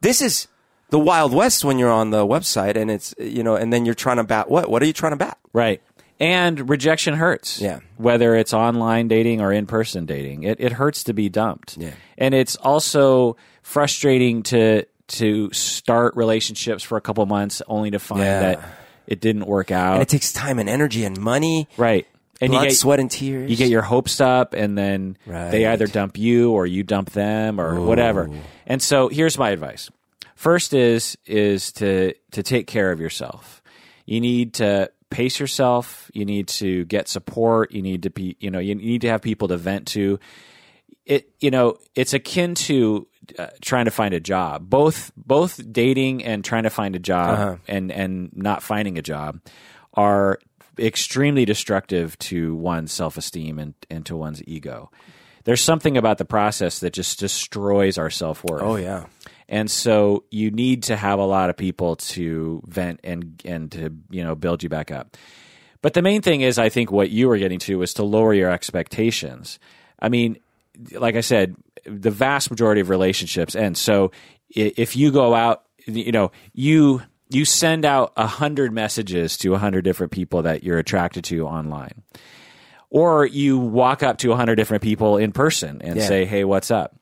This 0.00 0.20
is 0.20 0.48
the 0.90 0.98
Wild 0.98 1.32
West 1.32 1.64
when 1.64 1.78
you're 1.78 1.92
on 1.92 2.10
the 2.10 2.26
website 2.26 2.76
and 2.76 2.90
it's, 2.90 3.14
you 3.18 3.42
know, 3.42 3.54
and 3.54 3.72
then 3.72 3.84
you're 3.84 3.94
trying 3.94 4.16
to 4.16 4.24
bat 4.24 4.50
what? 4.50 4.68
What 4.68 4.82
are 4.82 4.86
you 4.86 4.92
trying 4.92 5.12
to 5.12 5.16
bat? 5.16 5.38
right. 5.52 5.80
And 6.20 6.70
rejection 6.70 7.14
hurts. 7.14 7.60
Yeah. 7.60 7.80
Whether 7.96 8.36
it's 8.36 8.54
online 8.54 9.08
dating 9.08 9.40
or 9.40 9.52
in 9.52 9.66
person 9.66 10.06
dating, 10.06 10.44
it, 10.44 10.60
it 10.60 10.70
hurts 10.70 11.02
to 11.04 11.12
be 11.12 11.28
dumped. 11.28 11.76
Yeah. 11.76 11.94
And 12.16 12.32
it's 12.32 12.54
also 12.54 13.36
frustrating 13.62 14.44
to 14.44 14.84
to 15.12 15.52
start 15.52 16.16
relationships 16.16 16.82
for 16.82 16.96
a 16.96 17.00
couple 17.00 17.24
months 17.26 17.62
only 17.66 17.90
to 17.90 17.98
find 17.98 18.20
Yeah. 18.22 18.40
that 18.40 18.64
it 19.06 19.20
didn't 19.20 19.46
work 19.46 19.70
out. 19.70 19.94
And 19.94 20.02
it 20.02 20.08
takes 20.08 20.32
time 20.32 20.58
and 20.58 20.68
energy 20.68 21.04
and 21.04 21.18
money, 21.20 21.68
right. 21.76 22.06
And 22.40 22.50
blood, 22.50 22.62
you 22.64 22.68
get 22.70 22.76
sweat, 22.76 22.98
and 22.98 23.08
tears. 23.10 23.48
you 23.50 23.56
get 23.56 23.68
your 23.70 23.82
hopes 23.82 24.20
up 24.20 24.52
and 24.52 24.76
then 24.76 25.16
they 25.26 25.64
either 25.66 25.86
dump 25.86 26.18
you 26.18 26.50
or 26.52 26.66
you 26.66 26.82
dump 26.82 27.10
them 27.10 27.60
or 27.60 27.80
whatever. 27.80 28.28
And 28.66 28.82
so 28.82 29.08
here's 29.08 29.38
my 29.38 29.50
advice. 29.50 29.90
First 30.34 30.74
is 30.74 31.16
is 31.24 31.70
to 31.74 32.14
to 32.32 32.42
take 32.42 32.66
care 32.66 32.90
of 32.90 32.98
yourself. 33.00 33.62
You 34.06 34.20
need 34.20 34.54
to 34.54 34.90
pace 35.10 35.38
yourself, 35.38 36.10
you 36.14 36.24
need 36.24 36.48
to 36.48 36.84
get 36.86 37.06
support, 37.06 37.70
you 37.70 37.82
need 37.82 38.02
to 38.04 38.10
be, 38.10 38.36
you 38.40 38.50
know, 38.50 38.58
you 38.58 38.74
need 38.74 39.02
to 39.02 39.08
have 39.08 39.22
people 39.22 39.46
to 39.48 39.56
vent 39.56 39.86
to. 39.88 40.18
It 41.04 41.30
you 41.40 41.50
know, 41.50 41.78
it's 41.94 42.14
akin 42.14 42.54
to 42.54 43.06
uh, 43.38 43.48
trying 43.60 43.86
to 43.86 43.90
find 43.90 44.14
a 44.14 44.20
job. 44.20 44.68
Both 44.68 45.12
both 45.16 45.60
dating 45.72 46.24
and 46.24 46.44
trying 46.44 46.64
to 46.64 46.70
find 46.70 46.96
a 46.96 46.98
job 46.98 47.60
and 47.68 47.90
and 47.90 48.30
not 48.34 48.62
finding 48.62 48.98
a 48.98 49.02
job 49.02 49.40
are 49.94 50.38
extremely 50.78 51.44
destructive 51.44 52.18
to 52.18 52.54
one's 52.54 52.92
self 52.92 53.16
esteem 53.16 53.58
and, 53.58 53.74
and 53.90 54.06
to 54.06 54.16
one's 54.16 54.42
ego. 54.46 54.90
There's 55.44 55.60
something 55.60 55.96
about 55.96 56.18
the 56.18 56.24
process 56.24 56.78
that 56.80 56.92
just 56.92 57.18
destroys 57.18 57.98
our 57.98 58.10
self 58.10 58.44
worth. 58.44 58.62
Oh 58.62 58.76
yeah. 58.76 59.06
And 59.48 59.70
so 59.70 60.24
you 60.30 60.50
need 60.50 60.84
to 60.84 60.96
have 60.96 61.18
a 61.18 61.24
lot 61.24 61.50
of 61.50 61.56
people 61.56 61.96
to 61.96 62.62
vent 62.66 63.00
and 63.04 63.40
and 63.44 63.70
to 63.72 63.94
you 64.10 64.24
know 64.24 64.34
build 64.34 64.62
you 64.62 64.68
back 64.68 64.90
up. 64.90 65.16
But 65.82 65.94
the 65.94 66.02
main 66.02 66.22
thing 66.22 66.42
is, 66.42 66.58
I 66.58 66.68
think 66.68 66.92
what 66.92 67.10
you 67.10 67.28
were 67.28 67.38
getting 67.38 67.58
to 67.60 67.78
was 67.78 67.94
to 67.94 68.04
lower 68.04 68.32
your 68.32 68.50
expectations. 68.50 69.58
I 69.98 70.08
mean, 70.08 70.38
like 70.92 71.16
I 71.16 71.20
said, 71.20 71.54
the 71.84 72.10
vast 72.10 72.50
majority 72.50 72.80
of 72.80 72.88
relationships 72.88 73.54
end. 73.56 73.76
So 73.76 74.12
if 74.50 74.96
you 74.96 75.10
go 75.12 75.34
out, 75.34 75.64
you 75.86 76.12
know, 76.12 76.30
you 76.52 77.02
you 77.30 77.44
send 77.44 77.84
out 77.84 78.12
a 78.16 78.26
hundred 78.26 78.72
messages 78.72 79.38
to 79.38 79.54
a 79.54 79.58
hundred 79.58 79.82
different 79.84 80.12
people 80.12 80.42
that 80.42 80.62
you're 80.62 80.78
attracted 80.78 81.24
to 81.24 81.46
online, 81.46 82.02
or 82.90 83.24
you 83.26 83.58
walk 83.58 84.02
up 84.02 84.18
to 84.18 84.32
a 84.32 84.36
hundred 84.36 84.56
different 84.56 84.82
people 84.82 85.16
in 85.16 85.32
person 85.32 85.80
and 85.82 85.96
Yeah. 85.96 86.06
say, 86.06 86.24
"Hey, 86.26 86.44
what's 86.44 86.70
up?" 86.70 86.94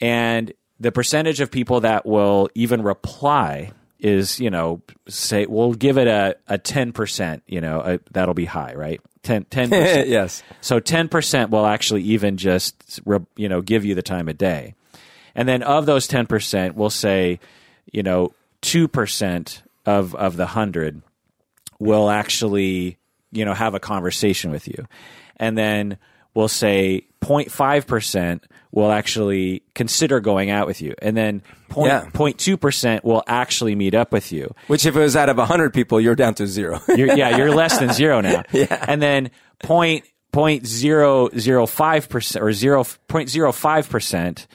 And 0.00 0.52
the 0.80 0.90
percentage 0.92 1.40
of 1.40 1.50
people 1.50 1.80
that 1.80 2.06
will 2.06 2.48
even 2.54 2.82
reply 2.82 3.72
is, 4.00 4.40
you 4.40 4.50
know, 4.50 4.82
say 5.08 5.46
we'll 5.46 5.74
give 5.74 5.96
it 5.98 6.08
a 6.08 6.34
a 6.48 6.58
ten 6.58 6.92
percent. 6.92 7.42
You 7.46 7.60
know, 7.60 7.80
a, 7.80 8.00
that'll 8.12 8.34
be 8.34 8.46
high, 8.46 8.74
right? 8.74 9.00
10 9.22 9.44
percent. 9.50 10.08
yes. 10.08 10.42
So 10.60 10.80
10% 10.80 11.50
will 11.50 11.66
actually 11.66 12.02
even 12.02 12.36
just 12.36 13.00
you 13.36 13.48
know 13.48 13.60
give 13.60 13.84
you 13.84 13.94
the 13.94 14.02
time 14.02 14.28
of 14.28 14.38
day. 14.38 14.74
And 15.34 15.48
then 15.48 15.62
of 15.62 15.86
those 15.86 16.06
10%, 16.08 16.74
we'll 16.74 16.90
say, 16.90 17.40
you 17.90 18.02
know, 18.02 18.34
2% 18.62 19.62
of 19.86 20.14
of 20.14 20.36
the 20.36 20.44
100 20.44 21.02
will 21.78 22.10
actually, 22.10 22.98
you 23.32 23.44
know, 23.44 23.54
have 23.54 23.74
a 23.74 23.80
conversation 23.80 24.50
with 24.50 24.68
you. 24.68 24.86
And 25.36 25.58
then 25.58 25.98
we'll 26.34 26.48
say 26.48 27.06
0.5% 27.22 28.40
will 28.72 28.90
actually 28.90 29.62
consider 29.74 30.20
going 30.20 30.50
out 30.50 30.66
with 30.66 30.82
you. 30.82 30.94
And 31.00 31.16
then 31.16 31.42
0.2% 31.70 33.04
will 33.04 33.22
actually 33.26 33.74
meet 33.74 33.94
up 33.94 34.12
with 34.12 34.32
you. 34.32 34.54
Which 34.66 34.86
if 34.86 34.96
it 34.96 35.00
was 35.00 35.16
out 35.16 35.28
of 35.28 35.36
100 35.36 35.72
people, 35.72 36.00
you're 36.00 36.14
down 36.14 36.34
to 36.34 36.46
0 36.46 36.80
you're, 36.96 37.14
yeah, 37.14 37.36
you're 37.36 37.54
less 37.54 37.78
than 37.78 37.92
zero 37.92 38.20
now. 38.20 38.42
yeah. 38.52 38.84
And 38.88 39.00
then 39.00 39.30
0.005% 39.62 42.40
or 42.40 42.48
0.05% 42.48 44.46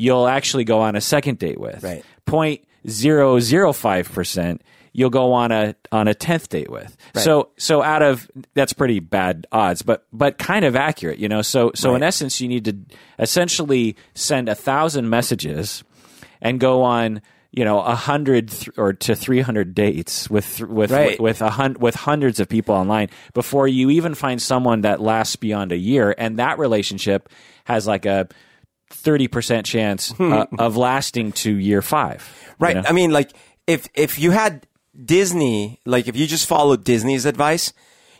you'll 0.00 0.26
actually 0.26 0.64
go 0.64 0.80
on 0.80 0.96
a 0.96 1.00
second 1.00 1.38
date 1.38 1.60
with. 1.60 1.82
Right. 1.82 2.04
0.005% 2.26 4.60
you'll 4.92 5.10
go 5.10 5.32
on 5.32 5.52
a 5.52 5.74
on 5.92 6.08
a 6.08 6.14
tenth 6.14 6.48
date 6.48 6.70
with. 6.70 6.96
So 7.14 7.50
so 7.56 7.82
out 7.82 8.02
of 8.02 8.30
that's 8.54 8.72
pretty 8.72 9.00
bad 9.00 9.46
odds, 9.52 9.82
but 9.82 10.06
but 10.12 10.38
kind 10.38 10.64
of 10.64 10.74
accurate, 10.76 11.18
you 11.18 11.28
know. 11.28 11.42
So 11.42 11.70
so 11.74 11.94
in 11.94 12.02
essence, 12.02 12.40
you 12.40 12.48
need 12.48 12.64
to 12.66 12.76
essentially 13.18 13.96
send 14.14 14.48
a 14.48 14.54
thousand 14.54 15.08
messages 15.08 15.84
and 16.40 16.58
go 16.58 16.82
on 16.82 17.20
you 17.52 17.64
know 17.64 17.80
a 17.80 17.94
hundred 17.94 18.48
th- 18.48 18.70
or 18.78 18.92
to 18.92 19.14
three 19.16 19.40
hundred 19.40 19.74
dates 19.74 20.30
with 20.30 20.60
with 20.60 20.90
Right. 20.90 21.20
with 21.20 21.42
a 21.42 21.50
hun- 21.50 21.76
with 21.80 21.94
hundreds 21.94 22.38
of 22.40 22.48
people 22.48 22.74
online 22.74 23.08
before 23.34 23.66
you 23.68 23.90
even 23.90 24.14
find 24.14 24.40
someone 24.40 24.82
that 24.82 25.00
lasts 25.00 25.36
beyond 25.36 25.72
a 25.72 25.76
year, 25.76 26.14
and 26.16 26.38
that 26.38 26.58
relationship 26.58 27.28
has 27.64 27.86
like 27.86 28.06
a 28.06 28.28
thirty 28.88 29.28
percent 29.28 29.66
chance 29.66 30.14
uh, 30.20 30.46
of 30.58 30.76
lasting 30.76 31.32
to 31.32 31.52
year 31.54 31.82
five. 31.82 32.28
you 32.48 32.54
Right. 32.58 32.76
know? 32.76 32.82
I 32.86 32.92
mean, 32.92 33.10
like 33.10 33.32
if 33.66 33.88
if 33.94 34.18
you 34.18 34.30
had 34.30 34.66
Disney, 34.94 35.80
like 35.84 36.08
if 36.08 36.16
you 36.16 36.26
just 36.26 36.46
follow 36.46 36.76
Disney's 36.76 37.24
advice, 37.24 37.72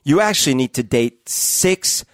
you 0.04 0.20
actually 0.20 0.54
need 0.54 0.74
to 0.74 0.82
date 0.82 1.28
six 1.28 2.04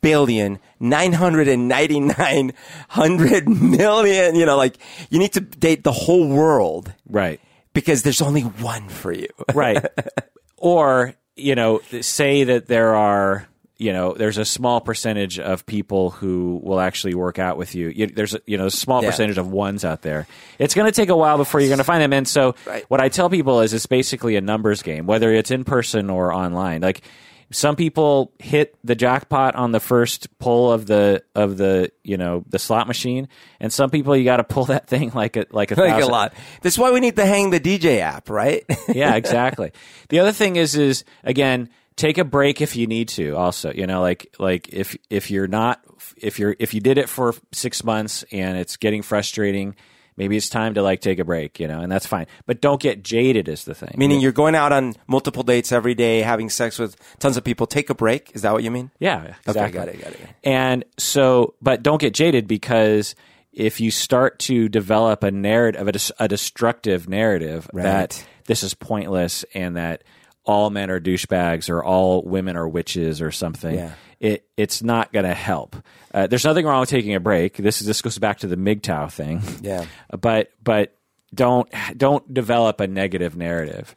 billion 0.00 0.58
nine 0.80 1.12
hundred 1.12 1.48
and 1.48 1.68
ninety 1.68 2.00
nine 2.00 2.52
hundred 2.90 3.48
million. 3.48 4.34
You 4.34 4.46
know, 4.46 4.56
like 4.56 4.78
you 5.10 5.18
need 5.18 5.32
to 5.32 5.40
date 5.40 5.84
the 5.84 5.92
whole 5.92 6.28
world 6.28 6.92
right. 7.08 7.40
because 7.74 8.02
there's 8.02 8.22
only 8.22 8.42
one 8.42 8.88
for 8.88 9.12
you. 9.12 9.28
right 9.54 9.84
or 10.56 11.14
you 11.36 11.54
know 11.54 11.80
say 12.00 12.44
that 12.44 12.66
there 12.68 12.94
are 12.94 13.48
you 13.82 13.92
know 13.92 14.12
there's 14.14 14.38
a 14.38 14.44
small 14.44 14.80
percentage 14.80 15.38
of 15.38 15.66
people 15.66 16.10
who 16.10 16.60
will 16.62 16.78
actually 16.80 17.14
work 17.14 17.38
out 17.38 17.56
with 17.58 17.74
you, 17.74 17.88
you 17.88 18.06
there's 18.06 18.34
a, 18.34 18.40
you 18.46 18.56
know 18.56 18.66
a 18.66 18.70
small 18.70 19.02
Yeah. 19.02 19.10
percentage 19.10 19.38
of 19.38 19.48
ones 19.50 19.84
out 19.84 20.02
there 20.02 20.26
it's 20.58 20.74
going 20.74 20.86
to 20.86 20.92
take 20.92 21.08
a 21.08 21.16
while 21.16 21.36
before 21.36 21.60
you're 21.60 21.68
going 21.68 21.78
to 21.78 21.84
find 21.84 22.00
them 22.02 22.12
and 22.12 22.26
so 22.28 22.54
Right. 22.66 22.84
what 22.88 23.00
i 23.00 23.08
tell 23.08 23.28
people 23.28 23.60
is 23.60 23.74
it's 23.74 23.86
basically 23.86 24.36
a 24.36 24.40
numbers 24.40 24.82
game 24.82 25.06
whether 25.06 25.32
it's 25.32 25.50
in 25.50 25.64
person 25.64 26.10
or 26.10 26.32
online 26.32 26.80
like 26.80 27.02
some 27.50 27.76
people 27.76 28.32
hit 28.38 28.74
the 28.82 28.94
jackpot 28.94 29.54
on 29.56 29.72
the 29.72 29.80
first 29.80 30.26
pull 30.38 30.72
of 30.72 30.86
the 30.86 31.22
of 31.34 31.58
the 31.58 31.90
you 32.02 32.16
know 32.16 32.44
the 32.48 32.58
slot 32.58 32.86
machine 32.86 33.28
and 33.60 33.70
some 33.70 33.90
people 33.90 34.16
you 34.16 34.24
got 34.24 34.38
to 34.38 34.44
pull 34.44 34.64
that 34.66 34.86
thing 34.86 35.10
like 35.14 35.36
a 35.36 35.44
like 35.50 35.70
a 35.70 35.74
like 35.74 36.02
a 36.02 36.06
lot. 36.06 36.32
That's 36.62 36.78
why 36.78 36.92
we 36.92 37.00
need 37.00 37.16
to 37.16 37.26
hang 37.26 37.50
the 37.50 37.60
DJ 37.60 38.00
app, 38.00 38.30
right? 38.30 38.64
yeah, 38.88 39.16
exactly. 39.16 39.72
the 40.08 40.20
other 40.20 40.32
thing 40.32 40.56
is 40.56 40.76
is 40.76 41.04
again, 41.24 41.68
take 41.96 42.18
a 42.18 42.24
break 42.24 42.60
if 42.60 42.76
you 42.76 42.86
need 42.86 43.08
to. 43.10 43.36
Also, 43.36 43.72
you 43.72 43.86
know, 43.86 44.00
like 44.00 44.34
like 44.38 44.68
if 44.70 44.96
if 45.10 45.30
you're 45.30 45.46
not 45.48 45.80
if 46.16 46.38
you're 46.38 46.56
if 46.58 46.74
you 46.74 46.80
did 46.80 46.98
it 46.98 47.08
for 47.08 47.34
six 47.52 47.84
months 47.84 48.24
and 48.32 48.56
it's 48.58 48.76
getting 48.76 49.02
frustrating, 49.02 49.74
maybe 50.16 50.36
it's 50.36 50.48
time 50.48 50.74
to 50.74 50.82
like 50.82 51.00
take 51.00 51.18
a 51.18 51.24
break. 51.24 51.60
You 51.60 51.68
know, 51.68 51.80
and 51.80 51.90
that's 51.90 52.06
fine. 52.06 52.26
But 52.46 52.60
don't 52.60 52.80
get 52.80 53.02
jaded. 53.02 53.48
Is 53.48 53.64
the 53.64 53.74
thing. 53.74 53.94
Meaning 53.96 54.20
you're 54.20 54.32
going 54.32 54.54
out 54.54 54.72
on 54.72 54.94
multiple 55.06 55.42
dates 55.42 55.72
every 55.72 55.94
day, 55.94 56.20
having 56.20 56.50
sex 56.50 56.78
with 56.78 56.96
tons 57.18 57.36
of 57.36 57.44
people. 57.44 57.66
Take 57.66 57.90
a 57.90 57.94
break. 57.94 58.32
Is 58.34 58.42
that 58.42 58.52
what 58.52 58.62
you 58.62 58.70
mean? 58.70 58.90
Yeah, 58.98 59.34
exactly. 59.46 59.60
Okay, 59.62 59.70
got 59.72 59.88
it, 59.88 60.00
got 60.02 60.12
it. 60.12 60.20
And 60.44 60.84
so, 60.98 61.54
but 61.62 61.82
don't 61.82 62.00
get 62.00 62.14
jaded 62.14 62.46
because 62.48 63.14
if 63.52 63.80
you 63.80 63.90
start 63.90 64.38
to 64.38 64.66
develop 64.70 65.22
a 65.22 65.30
narrative, 65.30 65.86
a, 65.86 66.24
a 66.24 66.26
destructive 66.28 67.06
narrative 67.08 67.68
Right. 67.72 67.82
that 67.82 68.26
this 68.46 68.62
is 68.62 68.72
pointless 68.72 69.44
and 69.52 69.76
that 69.76 70.02
all 70.44 70.70
men 70.70 70.90
are 70.90 71.00
douchebags 71.00 71.70
or 71.70 71.82
all 71.84 72.22
women 72.22 72.56
are 72.56 72.68
witches 72.68 73.20
or 73.22 73.30
something, 73.30 73.74
Yeah. 73.74 73.92
it 74.20 74.46
it's 74.56 74.82
not 74.82 75.12
going 75.12 75.24
to 75.24 75.34
help. 75.34 75.76
Uh, 76.12 76.26
there's 76.26 76.44
nothing 76.44 76.66
wrong 76.66 76.80
with 76.80 76.88
taking 76.90 77.14
a 77.14 77.20
break. 77.20 77.56
This 77.56 77.80
is, 77.80 77.86
this 77.86 78.02
goes 78.02 78.18
back 78.18 78.38
to 78.40 78.46
the 78.46 78.56
MGTOW 78.56 79.10
thing. 79.12 79.40
Yeah. 79.62 79.84
but 80.20 80.50
but 80.62 80.94
don't 81.34 81.68
don't 81.96 82.32
develop 82.34 82.80
a 82.80 82.86
negative 82.86 83.36
narrative. 83.36 83.94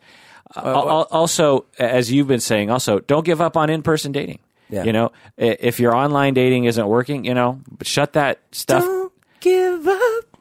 Uh, 0.55 0.61
al- 0.69 1.07
also, 1.11 1.65
as 1.79 2.11
you've 2.11 2.27
been 2.27 2.39
saying, 2.39 2.69
also 2.69 2.99
don't 2.99 3.25
give 3.25 3.41
up 3.41 3.57
on 3.57 3.69
in 3.69 3.81
person 3.81 4.11
dating. 4.11 4.39
Yeah. 4.69 4.83
You 4.83 4.93
know, 4.93 5.11
if 5.37 5.79
your 5.79 5.95
online 5.95 6.33
dating 6.33 6.65
isn't 6.65 6.87
working, 6.87 7.25
you 7.25 7.33
know, 7.33 7.61
shut 7.83 8.13
that 8.13 8.39
stuff. 8.51 8.83
Don't 8.83 9.11
give 9.41 9.87
up. 9.87 10.34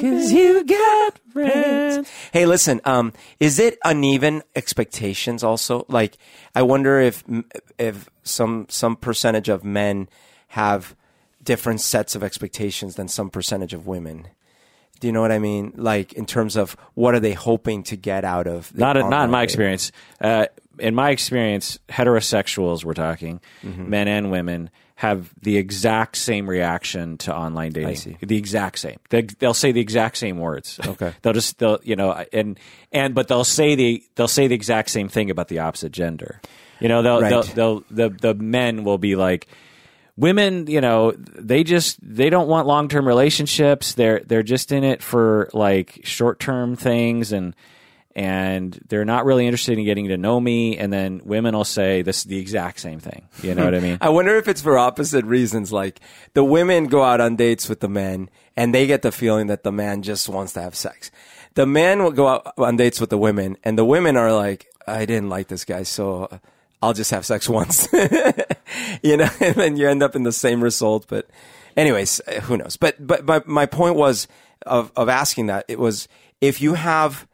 Cause 0.00 0.32
you 0.32 0.64
got 0.64 1.18
friends. 1.32 2.10
Hey, 2.32 2.46
listen. 2.46 2.80
Um, 2.84 3.12
is 3.40 3.58
it 3.58 3.78
uneven 3.84 4.42
expectations? 4.54 5.44
Also, 5.44 5.84
like, 5.88 6.16
I 6.54 6.62
wonder 6.62 6.98
if 7.00 7.22
if 7.78 8.08
some 8.22 8.66
some 8.68 8.96
percentage 8.96 9.48
of 9.48 9.64
men 9.64 10.08
have 10.48 10.94
different 11.42 11.80
sets 11.80 12.14
of 12.14 12.22
expectations 12.24 12.94
than 12.96 13.08
some 13.08 13.30
percentage 13.30 13.72
of 13.74 13.86
women. 13.86 14.28
Do 14.98 15.06
you 15.08 15.12
know 15.12 15.20
what 15.20 15.30
I 15.32 15.38
mean? 15.38 15.72
Like, 15.76 16.14
in 16.14 16.24
terms 16.24 16.56
of 16.56 16.74
what 16.94 17.14
are 17.14 17.20
they 17.20 17.34
hoping 17.34 17.82
to 17.84 17.96
get 17.96 18.24
out 18.24 18.46
of? 18.46 18.74
Not 18.76 18.96
not 18.96 19.24
in 19.26 19.30
my 19.30 19.42
experience. 19.42 19.92
Uh, 20.20 20.46
in 20.78 20.94
my 20.94 21.10
experience, 21.10 21.78
heterosexuals, 21.88 22.84
we're 22.84 22.94
talking, 22.94 23.40
Mm-hmm. 23.62 23.90
men 23.90 24.08
and 24.08 24.30
women, 24.30 24.70
have 24.96 25.32
the 25.42 25.58
exact 25.58 26.16
same 26.16 26.48
reaction 26.48 27.18
to 27.18 27.34
online 27.34 27.70
dating. 27.72 27.96
see. 27.96 28.16
The 28.20 28.38
exact 28.38 28.78
same. 28.78 28.98
They, 29.10 29.22
they'll 29.22 29.52
say 29.54 29.70
the 29.70 29.80
exact 29.80 30.16
same 30.16 30.38
words. 30.38 30.80
Okay. 30.84 31.12
they'll 31.22 31.34
just 31.34 31.58
they'll 31.58 31.78
you 31.82 31.96
know 31.96 32.12
and 32.32 32.58
and 32.92 33.14
but 33.14 33.28
they'll 33.28 33.44
say 33.44 33.74
the 33.74 34.02
they'll 34.14 34.26
say 34.26 34.46
the 34.48 34.54
exact 34.54 34.88
same 34.90 35.08
thing 35.08 35.30
about 35.30 35.48
the 35.48 35.58
opposite 35.58 35.92
gender. 35.92 36.40
You 36.80 36.88
know 36.88 37.02
they'll 37.02 37.20
Right. 37.20 37.30
they'll, 37.30 37.42
they'll 37.42 37.84
the 37.90 38.08
the 38.08 38.34
men 38.34 38.84
will 38.84 38.96
be 38.98 39.16
like 39.16 39.46
women 40.16 40.66
you 40.66 40.80
know 40.80 41.12
they 41.12 41.62
just 41.62 41.98
they 42.02 42.30
don't 42.30 42.48
want 42.48 42.66
long-term 42.66 43.06
relationships 43.06 43.92
they're 43.92 44.20
they're 44.20 44.42
just 44.42 44.72
in 44.72 44.82
it 44.82 45.02
for 45.02 45.50
like 45.52 46.00
short-term 46.04 46.74
things 46.74 47.32
and 47.32 47.54
and 48.16 48.80
they're 48.88 49.04
not 49.04 49.24
really 49.24 49.46
interested 49.46 49.78
in 49.78 49.84
getting 49.84 50.08
to 50.08 50.16
know 50.16 50.40
me 50.40 50.76
and 50.76 50.92
then 50.92 51.20
women 51.24 51.54
will 51.54 51.64
say 51.64 52.02
this 52.02 52.24
the 52.24 52.38
exact 52.38 52.80
same 52.80 52.98
thing 52.98 53.28
you 53.42 53.54
know 53.54 53.64
what 53.64 53.74
i 53.74 53.78
mean 53.78 53.98
I 54.06 54.08
wonder 54.10 54.36
if 54.36 54.46
it's 54.46 54.62
for 54.62 54.78
opposite 54.78 55.24
reasons. 55.24 55.72
Like 55.72 56.00
the 56.34 56.44
women 56.44 56.86
go 56.86 57.02
out 57.02 57.20
on 57.20 57.34
dates 57.34 57.68
with 57.68 57.80
the 57.80 57.88
men 57.88 58.30
and 58.56 58.72
they 58.72 58.86
get 58.86 59.02
the 59.02 59.10
feeling 59.10 59.48
that 59.48 59.64
the 59.64 59.72
man 59.72 60.02
just 60.02 60.28
wants 60.28 60.52
to 60.52 60.62
have 60.62 60.76
sex. 60.76 61.10
The 61.54 61.66
men 61.66 62.04
will 62.04 62.12
go 62.12 62.28
out 62.28 62.52
on 62.56 62.76
dates 62.76 63.00
with 63.00 63.10
the 63.10 63.18
women 63.18 63.56
and 63.64 63.76
the 63.76 63.84
women 63.84 64.16
are 64.16 64.32
like, 64.32 64.68
I 64.86 65.06
didn't 65.06 65.28
like 65.28 65.48
this 65.48 65.64
guy, 65.64 65.82
so 65.82 66.40
I'll 66.80 66.94
just 66.94 67.10
have 67.10 67.26
sex 67.26 67.48
once. 67.60 67.88
you 69.02 69.16
know, 69.16 69.28
and 69.40 69.56
then 69.56 69.76
you 69.76 69.88
end 69.88 70.04
up 70.04 70.14
in 70.14 70.22
the 70.22 70.32
same 70.32 70.62
result. 70.62 71.06
But 71.08 71.28
anyways, 71.76 72.20
who 72.42 72.56
knows? 72.56 72.76
But, 72.76 73.04
but, 73.04 73.26
my 73.26 73.42
my 73.44 73.66
point 73.66 73.96
was 73.96 74.28
of, 74.66 74.92
of 74.94 75.08
asking 75.08 75.46
that 75.46 75.64
it 75.66 75.80
was 75.80 76.06
if 76.40 76.60
you 76.60 76.74
have, 76.74 77.26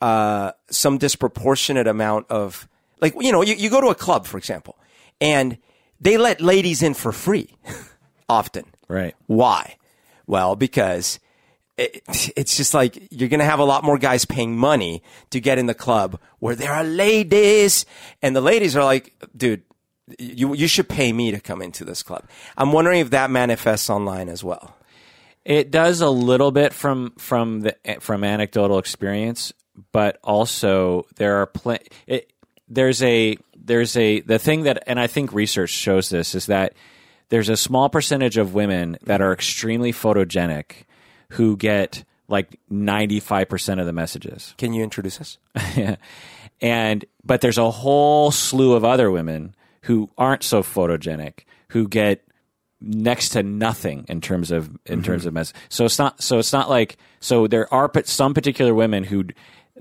uh, 0.00 0.52
some 0.70 0.98
disproportionate 0.98 1.86
amount 1.86 2.26
of 2.30 2.68
like, 3.00 3.14
you 3.20 3.32
know, 3.32 3.42
you, 3.42 3.54
you 3.54 3.70
go 3.70 3.80
to 3.80 3.88
a 3.88 3.94
club, 3.94 4.26
for 4.26 4.38
example, 4.38 4.76
and 5.20 5.58
they 6.00 6.16
let 6.16 6.40
ladies 6.40 6.82
in 6.82 6.94
for 6.94 7.12
free 7.12 7.54
often. 8.28 8.64
right 8.88 9.14
Why? 9.26 9.76
Well, 10.26 10.56
because 10.56 11.20
it, 11.76 12.02
it's 12.36 12.56
just 12.56 12.74
like 12.74 13.08
you're 13.10 13.28
going 13.28 13.40
to 13.40 13.46
have 13.46 13.60
a 13.60 13.64
lot 13.64 13.84
more 13.84 13.98
guys 13.98 14.24
paying 14.24 14.56
money 14.56 15.02
to 15.30 15.40
get 15.40 15.58
in 15.58 15.66
the 15.66 15.74
club 15.74 16.20
where 16.38 16.54
there 16.54 16.72
are 16.72 16.84
ladies, 16.84 17.86
and 18.20 18.34
the 18.34 18.40
ladies 18.40 18.76
are 18.76 18.84
like, 18.84 19.14
dude, 19.36 19.62
you 20.18 20.54
you 20.54 20.68
should 20.68 20.88
pay 20.88 21.12
me 21.12 21.30
to 21.30 21.40
come 21.40 21.62
into 21.62 21.84
this 21.84 22.02
club. 22.02 22.24
I'm 22.56 22.72
wondering 22.72 23.00
if 23.00 23.10
that 23.10 23.30
manifests 23.30 23.88
online 23.88 24.28
as 24.28 24.42
well. 24.42 24.74
It 25.44 25.70
does 25.70 26.00
a 26.00 26.10
little 26.10 26.50
bit 26.50 26.72
from 26.72 27.12
from 27.16 27.60
the 27.60 27.76
from 28.00 28.24
anecdotal 28.24 28.78
experience, 28.78 29.52
but 29.92 30.18
also 30.22 31.06
there 31.16 31.36
are 31.36 31.46
pl- 31.46 31.78
it, 32.06 32.32
there's 32.68 33.02
a 33.02 33.36
there's 33.56 33.96
a 33.96 34.20
the 34.20 34.38
thing 34.38 34.64
that 34.64 34.82
and 34.86 34.98
I 34.98 35.06
think 35.06 35.32
research 35.32 35.70
shows 35.70 36.08
this 36.08 36.34
is 36.34 36.46
that 36.46 36.74
there's 37.28 37.48
a 37.48 37.56
small 37.56 37.88
percentage 37.88 38.36
of 38.36 38.54
women 38.54 38.96
that 39.02 39.20
are 39.20 39.32
extremely 39.32 39.92
photogenic 39.92 40.84
who 41.32 41.56
get 41.56 42.04
like 42.26 42.58
95% 42.70 43.80
of 43.80 43.86
the 43.86 43.92
messages. 43.92 44.54
Can 44.58 44.72
you 44.72 44.82
introduce 44.82 45.20
us? 45.20 45.38
and 46.60 47.04
but 47.24 47.40
there's 47.40 47.58
a 47.58 47.70
whole 47.70 48.30
slew 48.30 48.74
of 48.74 48.84
other 48.84 49.10
women 49.10 49.54
who 49.82 50.10
aren't 50.18 50.42
so 50.42 50.62
photogenic 50.62 51.40
who 51.68 51.88
get 51.88 52.24
next 52.80 53.30
to 53.30 53.42
nothing 53.42 54.04
in 54.08 54.20
terms 54.20 54.50
of 54.50 54.70
in 54.86 55.02
terms 55.02 55.22
mm-hmm. 55.22 55.28
of 55.28 55.34
mess. 55.34 55.52
So 55.68 55.84
it's 55.84 55.98
not 55.98 56.22
so 56.22 56.38
it's 56.38 56.52
not 56.52 56.70
like 56.70 56.96
so 57.20 57.46
there 57.46 57.72
are 57.72 57.90
some 58.04 58.34
particular 58.34 58.74
women 58.74 59.04
who 59.04 59.24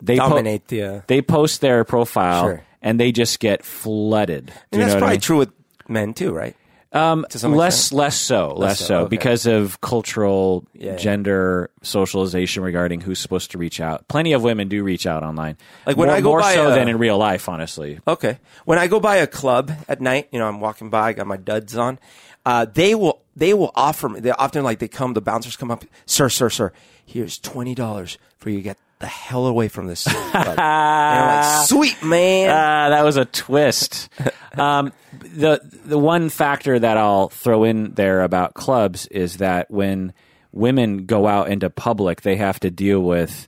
they 0.02 0.18
po- 0.18 0.30
Dominate 0.30 0.68
the. 0.68 0.84
Uh, 0.84 1.02
they 1.08 1.22
post 1.22 1.62
their 1.62 1.84
profile 1.84 2.44
Sure. 2.44 2.64
and 2.82 3.00
they 3.00 3.12
just 3.12 3.40
get 3.40 3.64
flooded. 3.66 4.52
And 4.72 4.80
you 4.80 4.80
that's 4.80 4.90
know 4.90 4.96
what 4.96 4.96
I 4.96 5.00
probably 5.00 5.14
mean? 5.16 5.22
true 5.22 5.38
with 5.38 5.52
men 5.88 6.14
too, 6.14 6.32
right? 6.34 6.56
Um, 6.94 7.26
less, 7.44 7.78
extent? 7.80 7.98
less 7.98 8.16
so, 8.16 8.54
less, 8.56 8.80
so, 8.80 8.86
so, 8.86 8.98
okay. 9.02 9.10
because 9.10 9.46
of 9.46 9.82
cultural 9.82 10.66
Yeah, 10.74 10.92
yeah. 10.92 10.98
gender 10.98 11.70
socialization 11.84 12.64
regarding 12.64 13.02
who's 13.02 13.20
supposed 13.20 13.52
to 13.52 13.58
reach 13.58 13.82
out. 13.82 14.08
Plenty 14.08 14.32
of 14.32 14.42
women 14.42 14.70
do 14.70 14.82
reach 14.84 15.06
out 15.06 15.22
online, 15.22 15.58
Like 15.86 15.98
when 15.98 16.08
more, 16.08 16.16
I 16.16 16.22
go 16.22 16.30
more 16.30 16.40
by 16.40 16.54
so 16.56 16.72
a- 16.72 16.74
than 16.76 16.88
in 16.88 16.98
real 16.98 17.18
life, 17.18 17.50
honestly. 17.50 18.00
Okay. 18.08 18.40
When 18.64 18.80
I 18.80 18.88
go 18.88 19.02
by 19.02 19.18
a 19.18 19.28
club 19.28 19.70
at 19.90 20.00
night, 20.00 20.30
you 20.32 20.40
know, 20.40 20.48
I'm 20.48 20.62
walking 20.62 20.90
by, 20.90 21.10
I 21.10 21.14
got 21.14 21.28
my 21.28 21.38
duds 21.38 21.76
on. 21.76 22.00
Uh, 22.46 22.66
they 22.66 22.96
will 22.96 23.22
they 23.36 23.54
will 23.54 23.72
offer 23.76 24.08
me. 24.08 24.22
They 24.22 24.32
often 24.32 24.64
like 24.64 24.80
they 24.80 24.88
come. 24.88 25.14
The 25.14 25.22
bouncers 25.22 25.58
come 25.58 25.70
up, 25.70 25.84
sir, 26.06 26.30
sir, 26.30 26.50
sir. 26.50 26.72
Here's 27.06 27.38
twenty 27.38 27.76
dollars 27.76 28.18
for 28.38 28.50
you 28.50 28.58
to 28.58 28.64
get 28.64 28.78
the 29.00 29.08
hell 29.08 29.46
away 29.48 29.68
from 29.68 29.88
this. 29.88 30.04
club." 30.06 30.36
and 30.36 30.58
like, 30.58 31.68
sweet 31.68 32.02
man. 32.04 32.50
Ah, 32.50 32.90
that 32.90 33.04
was 33.04 33.18
a 33.18 33.26
twist. 33.26 34.10
um, 34.58 34.92
the 35.20 35.60
the 35.86 35.98
one 36.00 36.30
factor 36.30 36.78
that 36.80 36.98
I'll 36.98 37.30
throw 37.30 37.64
in 37.64 37.94
there 37.94 38.22
about 38.24 38.54
clubs 38.54 39.08
is 39.08 39.38
that 39.38 39.70
when 39.72 40.14
women 40.52 41.06
go 41.06 41.28
out 41.28 41.50
into 41.50 41.70
public, 41.70 42.22
they 42.22 42.36
have 42.38 42.60
to 42.62 42.72
deal 42.72 43.00
with 43.02 43.48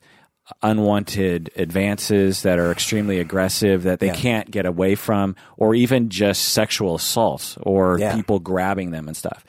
unwanted 0.63 1.51
advances 1.55 2.41
that 2.43 2.57
are 2.59 2.71
extremely 2.71 3.19
aggressive 3.19 3.83
that 3.83 3.99
they 3.99 4.07
Yeah. 4.07 4.15
can't 4.15 4.51
get 4.51 4.65
away 4.65 4.95
from, 4.95 5.35
or 5.57 5.75
even 5.75 6.09
just 6.09 6.49
sexual 6.49 6.95
assault 6.95 7.57
or 7.61 7.99
Yeah. 7.99 8.15
people 8.15 8.39
grabbing 8.39 8.89
them 8.91 9.07
and 9.07 9.15
stuff. 9.15 9.45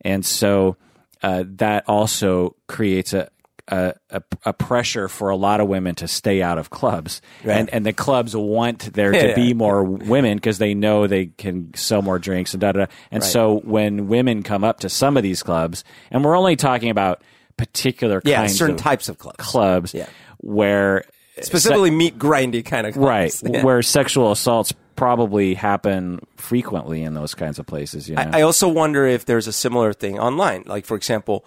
And 0.00 0.24
so 0.24 0.76
uh, 1.22 1.44
that 1.56 1.84
also 1.88 2.54
creates 2.66 3.12
a, 3.12 3.28
a, 3.68 3.94
a, 4.10 4.22
a 4.44 4.52
pressure 4.52 5.08
for 5.08 5.30
a 5.30 5.36
lot 5.36 5.60
of 5.60 5.68
women 5.68 5.94
to 5.96 6.08
stay 6.08 6.42
out 6.42 6.58
of 6.58 6.70
clubs. 6.70 7.20
Right. 7.44 7.56
And, 7.58 7.70
and 7.70 7.86
the 7.86 7.92
clubs 7.92 8.34
want 8.34 8.92
there 8.94 9.12
to 9.12 9.18
Yeah. 9.28 9.34
be 9.34 9.54
more 9.54 9.82
women 9.84 10.36
because 10.38 10.58
they 10.58 10.74
know 10.74 11.06
they 11.06 11.26
can 11.26 11.72
sell 11.74 12.02
more 12.02 12.18
drinks 12.18 12.54
and 12.54 12.60
da 12.60 12.72
da. 12.72 12.86
da. 12.86 12.92
And 13.10 13.22
Right. 13.22 13.30
so 13.30 13.60
when 13.64 14.08
women 14.08 14.42
come 14.42 14.64
up 14.64 14.80
to 14.80 14.88
some 14.88 15.16
of 15.16 15.22
these 15.22 15.42
clubs, 15.42 15.84
and 16.10 16.24
we're 16.24 16.36
only 16.36 16.56
talking 16.56 16.90
about 16.90 17.22
particular 17.56 18.20
yeah, 18.24 18.38
kinds 18.38 18.56
certain 18.56 18.76
of 18.76 18.80
types 18.80 19.08
of 19.08 19.18
clubs. 19.18 19.36
clubs 19.44 19.94
Yeah. 19.94 20.06
where 20.38 21.04
Specifically, 21.40 21.90
meat 21.92 22.18
grindy 22.18 22.64
kind 22.64 22.86
of 22.86 22.96
right. 22.96 23.32
Yeah. 23.44 23.62
where 23.64 23.80
sexual 23.82 24.32
assaults 24.32 24.72
probably 24.96 25.54
happen 25.54 26.18
frequently 26.36 27.02
in 27.04 27.14
those 27.14 27.34
kinds 27.34 27.60
of 27.60 27.66
places. 27.66 28.08
You 28.08 28.16
know? 28.16 28.30
I 28.32 28.42
also 28.42 28.66
wonder 28.68 29.06
if 29.06 29.24
there's 29.24 29.46
a 29.46 29.52
similar 29.52 29.92
thing 29.92 30.18
online. 30.18 30.64
Like, 30.66 30.84
for 30.84 30.96
example, 30.96 31.44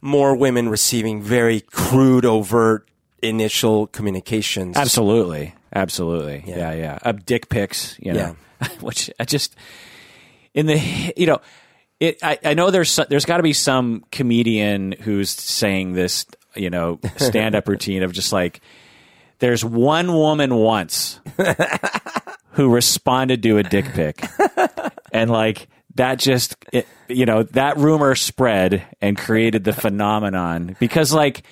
more 0.00 0.34
women 0.36 0.68
receiving 0.68 1.22
very 1.22 1.60
crude, 1.60 2.24
overt 2.24 2.88
initial 3.22 3.86
communications. 3.88 4.76
Absolutely, 4.76 5.54
absolutely. 5.74 6.44
Yeah. 6.46 6.56
Yeah, 6.56 6.72
yeah. 6.72 6.98
Uh, 7.02 7.12
dick 7.12 7.48
pics, 7.48 7.96
you 8.00 8.12
know, 8.12 8.36
which 8.80 9.10
I 9.18 9.24
just 9.24 9.56
in 10.54 10.66
the 10.66 11.12
you 11.16 11.26
know, 11.26 11.40
it. 11.98 12.18
I, 12.22 12.38
I 12.44 12.54
know 12.54 12.70
there's 12.70 12.98
there's 13.08 13.24
got 13.24 13.38
to 13.38 13.42
be 13.42 13.52
some 13.52 14.04
comedian 14.10 14.92
who's 14.92 15.30
saying 15.30 15.92
this, 15.94 16.26
you 16.54 16.70
know, 16.70 17.00
stand 17.16 17.54
up 17.54 17.68
routine 17.68 18.02
of 18.02 18.12
just 18.12 18.32
like 18.32 18.60
there's 19.38 19.64
one 19.64 20.12
woman 20.12 20.54
once 20.54 21.20
who 22.52 22.72
responded 22.72 23.42
to 23.42 23.58
a 23.58 23.62
dick 23.62 23.86
pic, 23.86 24.22
and 25.12 25.30
like 25.30 25.68
that 25.96 26.18
just 26.18 26.56
it, 26.72 26.86
you 27.08 27.26
know 27.26 27.42
that 27.42 27.76
rumor 27.76 28.14
spread 28.14 28.86
and 29.00 29.16
created 29.18 29.64
the 29.64 29.72
phenomenon 29.72 30.76
because 30.78 31.12
like 31.12 31.42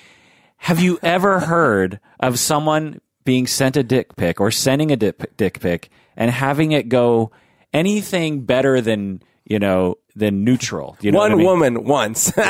have 0.59 0.81
you 0.81 0.98
ever 1.03 1.40
heard 1.40 2.01
of 2.20 2.38
someone 2.38 3.01
being 3.24 3.46
sent 3.46 3.77
a 3.77 3.83
dick 3.83 4.16
pic 4.16 4.40
or 4.40 4.51
sending 4.51 4.90
a 4.90 4.96
dick, 4.96 5.37
dick 5.37 5.61
pic 5.61 5.90
and 6.16 6.31
having 6.31 6.72
it 6.72 6.88
go 6.88 7.31
anything 7.72 8.42
better 8.42 8.81
than 8.81 9.20
you 9.44 9.59
know 9.59 9.96
than 10.16 10.44
neutral 10.44 10.96
you 11.01 11.11
know 11.12 11.18
One 11.18 11.33
I 11.33 11.35
mean? 11.35 11.46
woman 11.46 11.85
once. 11.85 12.33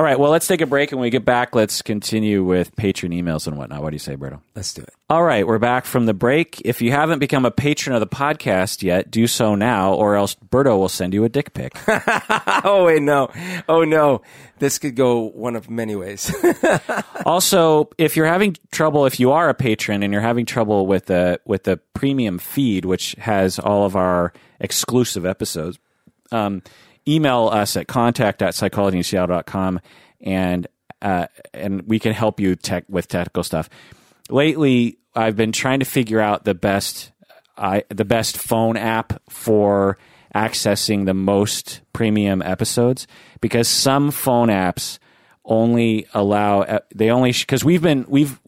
all 0.00 0.04
right 0.04 0.18
well 0.18 0.30
let's 0.30 0.46
take 0.46 0.62
a 0.62 0.66
break 0.66 0.92
and 0.92 0.98
when 0.98 1.04
we 1.04 1.10
get 1.10 1.26
back 1.26 1.54
let's 1.54 1.82
continue 1.82 2.42
with 2.42 2.74
patron 2.74 3.12
emails 3.12 3.46
and 3.46 3.58
whatnot 3.58 3.82
what 3.82 3.90
do 3.90 3.94
you 3.94 3.98
say 3.98 4.16
Berto? 4.16 4.40
Let's 4.54 4.72
do 4.72 4.82
it. 4.82 4.94
All 5.08 5.22
right, 5.22 5.46
we're 5.46 5.58
back 5.58 5.84
from 5.84 6.06
the 6.06 6.14
break. 6.14 6.62
If 6.64 6.80
you 6.80 6.92
haven't 6.92 7.18
become 7.18 7.44
a 7.44 7.50
patron 7.50 7.94
of 7.94 8.00
the 8.00 8.06
podcast 8.06 8.82
yet, 8.82 9.10
do 9.10 9.26
so 9.26 9.54
now, 9.54 9.94
or 9.94 10.14
else 10.14 10.36
Berto 10.36 10.78
will 10.78 10.88
send 10.88 11.14
you 11.14 11.24
a 11.24 11.28
dick 11.28 11.52
pic. 11.54 11.76
Oh 12.62 12.84
wait, 12.84 13.00
no. 13.02 13.30
Oh 13.68 13.84
no. 13.84 14.20
This 14.58 14.78
could 14.78 14.94
go 14.94 15.30
one 15.30 15.56
of 15.56 15.70
many 15.70 15.96
ways. 15.96 16.30
also, 17.26 17.88
if 17.96 18.16
you're 18.16 18.26
having 18.26 18.56
trouble, 18.70 19.06
if 19.06 19.18
you 19.18 19.32
are 19.32 19.48
a 19.48 19.54
patron 19.54 20.02
and 20.02 20.12
you're 20.12 20.20
having 20.20 20.44
trouble 20.44 20.86
with 20.86 21.06
the 21.06 21.40
with 21.46 21.64
the 21.64 21.78
premium 21.94 22.38
feed, 22.38 22.84
which 22.84 23.12
has 23.18 23.58
all 23.58 23.86
of 23.86 23.96
our 23.96 24.34
exclusive 24.60 25.24
episodes, 25.24 25.78
um, 26.32 26.62
email 27.06 27.48
us 27.52 27.76
at 27.76 27.88
contact 27.88 28.42
at 28.42 28.54
psychologyinseattle.com 28.54 29.80
and 30.20 30.66
uh, 31.02 31.26
and 31.54 31.82
we 31.82 31.98
can 31.98 32.12
help 32.12 32.40
you 32.40 32.54
tech 32.54 32.84
with 32.88 33.08
technical 33.08 33.42
stuff. 33.42 33.70
Lately, 34.28 34.98
I've 35.14 35.34
been 35.34 35.52
trying 35.52 35.80
to 35.80 35.86
figure 35.86 36.20
out 36.20 36.44
the 36.44 36.54
best 36.54 37.12
I 37.56 37.84
the 37.88 38.04
best 38.04 38.36
phone 38.36 38.76
app 38.76 39.22
for 39.28 39.98
accessing 40.34 41.06
the 41.06 41.14
most 41.14 41.82
premium 41.92 42.42
episodes 42.42 43.06
because 43.40 43.68
some 43.68 44.10
phone 44.10 44.48
apps 44.48 44.98
only 45.44 46.06
allow 46.14 46.62
uh, 46.62 46.78
they 46.94 47.10
only 47.10 47.32
because 47.32 47.64
we've 47.64 47.82
been 47.82 48.04
we've 48.08 48.40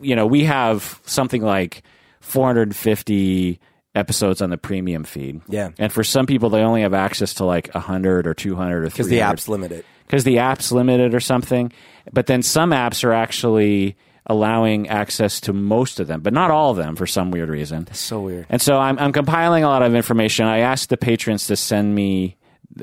you 0.00 0.16
know 0.16 0.26
we 0.26 0.44
have 0.44 1.00
something 1.04 1.42
like 1.42 1.82
450 2.20 3.60
episodes 3.96 4.40
on 4.42 4.50
the 4.50 4.58
premium 4.58 5.02
feed 5.04 5.40
Yeah. 5.48 5.70
and 5.78 5.90
for 5.92 6.04
some 6.04 6.26
people 6.26 6.50
they 6.50 6.60
only 6.60 6.82
have 6.82 6.94
access 6.94 7.34
to 7.34 7.44
like 7.44 7.68
100 7.74 8.26
or 8.26 8.34
200 8.34 8.78
or 8.78 8.80
Because 8.86 9.06
the 9.08 9.16
300 9.16 9.32
app's 9.32 9.48
limited. 9.48 9.84
because 10.06 10.22
the 10.24 10.38
app's 10.38 10.70
limited 10.70 11.14
or 11.14 11.20
something. 11.20 11.72
But 12.12 12.26
then 12.26 12.42
some 12.42 12.70
apps 12.70 13.02
are 13.02 13.12
actually 13.12 13.96
allowing 14.26 14.88
access 14.88 15.40
to 15.40 15.52
most 15.52 15.98
of 16.00 16.06
them, 16.08 16.20
but 16.20 16.32
not 16.32 16.50
all 16.50 16.70
of 16.72 16.76
them 16.76 16.96
for 16.96 17.06
some 17.06 17.30
weird 17.30 17.48
reason. 17.48 17.84
That's 17.84 17.98
so 18.00 18.20
weird. 18.20 18.46
And 18.48 18.60
so 18.60 18.76
I'm, 18.78 18.98
I'm 18.98 19.12
compiling 19.12 19.64
a 19.64 19.68
lot 19.68 19.82
of 19.82 19.94
information. 19.94 20.46
I 20.46 20.58
asked 20.58 20.88
the 20.90 20.96
patrons 20.96 21.46
to 21.46 21.56
send 21.56 21.94
me 21.94 22.36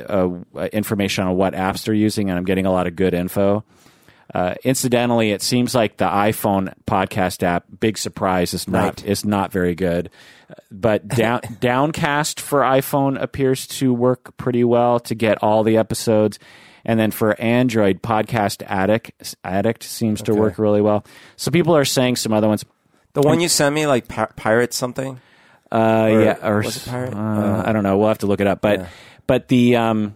uh, 0.10 0.30
information 0.72 1.26
on 1.26 1.36
what 1.36 1.54
apps 1.54 1.84
they're 1.86 1.94
using, 1.94 2.30
and 2.30 2.38
I'm 2.40 2.46
getting 2.46 2.66
a 2.66 2.72
lot 2.72 2.88
of 2.88 2.96
good 2.96 3.14
info. 3.14 3.64
Uh, 4.34 4.56
incidentally, 4.64 5.32
it 5.32 5.42
seems 5.44 5.76
like 5.76 5.98
the 5.98 6.08
iPhone 6.08 6.74
podcast 6.88 7.44
app, 7.44 7.66
big 7.80 7.98
surprise, 7.98 8.54
is 8.54 8.68
not 8.68 8.84
Right. 9.02 9.06
is 9.06 9.24
not 9.26 9.52
very 9.52 9.76
good. 9.76 10.10
But 10.72 11.08
down, 11.16 11.42
Downcast 11.60 12.40
for 12.40 12.62
iPhone 12.62 13.22
appears 13.22 13.68
to 13.80 13.94
work 13.94 14.36
pretty 14.38 14.64
well 14.64 15.00
to 15.02 15.14
get 15.16 15.42
all 15.44 15.64
the 15.64 15.78
episodes, 15.78 16.40
and 16.84 17.00
then 17.00 17.12
for 17.12 17.40
Android, 17.40 18.02
Podcast 18.02 18.64
Addict 18.66 19.36
Addict 19.44 19.84
seems 19.84 20.22
to 20.24 20.34
work 20.34 20.58
really 20.58 20.82
well. 20.82 21.06
So 21.36 21.52
people 21.52 21.76
are 21.76 21.86
saying 21.86 22.16
some 22.16 22.34
other 22.34 22.48
ones. 22.48 22.66
The 23.14 23.22
one 23.22 23.40
you 23.40 23.50
sent 23.50 23.76
me, 23.76 23.86
like 23.86 24.08
Pir- 24.08 24.34
pirate 24.36 24.74
something. 24.74 25.20
Uh, 25.72 25.76
Or 26.12 26.22
yeah, 26.24 26.38
or 26.48 26.58
was 26.62 26.78
it 26.78 26.90
pirate? 26.90 27.14
uh, 27.14 27.18
Uh, 27.18 27.64
I 27.68 27.72
don't 27.72 27.84
know. 27.84 27.98
We'll 28.00 28.08
have 28.10 28.18
to 28.20 28.28
look 28.28 28.42
it 28.42 28.48
up. 28.48 28.62
But 28.62 28.80
Yeah. 28.80 28.86
but 29.28 29.48
the 29.48 29.76
um, 29.76 30.16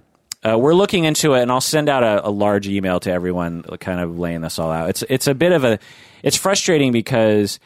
uh, 0.53 0.57
we're 0.57 0.73
looking 0.73 1.03
into 1.05 1.33
it, 1.33 1.41
and 1.41 1.51
I'll 1.51 1.61
send 1.61 1.89
out 1.89 2.03
a, 2.03 2.27
a 2.27 2.29
large 2.29 2.67
email 2.67 2.99
to 3.01 3.11
everyone, 3.11 3.63
kind 3.79 3.99
of 3.99 4.17
laying 4.19 4.41
this 4.41 4.57
all 4.59 4.71
out. 4.71 4.89
It's 4.89 5.03
it's 5.09 5.27
a 5.27 5.35
bit 5.35 5.51
of 5.51 5.63
a 5.63 5.79
it's 6.23 6.37
frustrating 6.37 6.91
because 6.91 7.59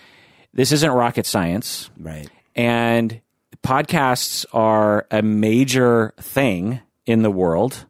this 0.54 0.72
isn't 0.72 0.91
rocket 0.91 1.26
science, 1.26 1.89
Right. 2.00 2.28
and 2.56 3.22
podcasts 3.63 4.46
are 4.54 5.06
a 5.12 5.22
major 5.22 6.13
thing 6.20 6.82
in 7.06 7.22
the 7.22 7.32
world, 7.32 7.86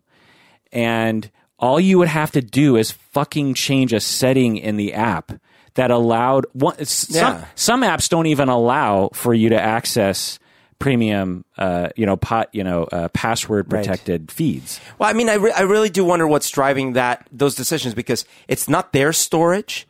and 0.71 1.29
all 1.59 1.79
you 1.79 1.97
would 1.99 2.07
have 2.07 2.31
to 2.31 2.41
do 2.41 2.75
is 2.75 2.91
fucking 2.91 3.53
change 3.53 3.93
a 3.93 3.99
setting 3.99 4.57
in 4.57 4.77
the 4.77 4.93
app 4.93 5.31
that 5.75 5.91
allowed 5.91 6.45
one, 6.53 6.83
some, 6.85 7.15
Yeah. 7.15 7.45
some 7.55 7.81
apps 7.81 8.09
don't 8.09 8.25
even 8.25 8.49
allow 8.49 9.09
for 9.13 9.33
you 9.33 9.49
to 9.49 9.61
access 9.61 10.37
premium 10.81 11.45
uh, 11.57 11.89
you 11.95 12.05
know 12.05 12.17
pot 12.17 12.49
you 12.51 12.63
know 12.63 12.83
uh, 12.91 13.07
password 13.09 13.69
protected 13.69 14.31
feeds 14.31 14.79
Well, 14.99 15.09
I 15.09 15.13
mean, 15.13 15.29
I, 15.29 15.35
re- 15.35 15.53
I 15.55 15.61
really 15.61 15.89
do 15.89 16.03
wonder 16.03 16.27
what's 16.27 16.49
driving 16.49 16.93
that 16.93 17.27
those 17.31 17.55
decisions 17.55 17.93
because 17.93 18.25
it's 18.47 18.67
not 18.67 18.91
their 18.93 19.13
storage. 19.13 19.87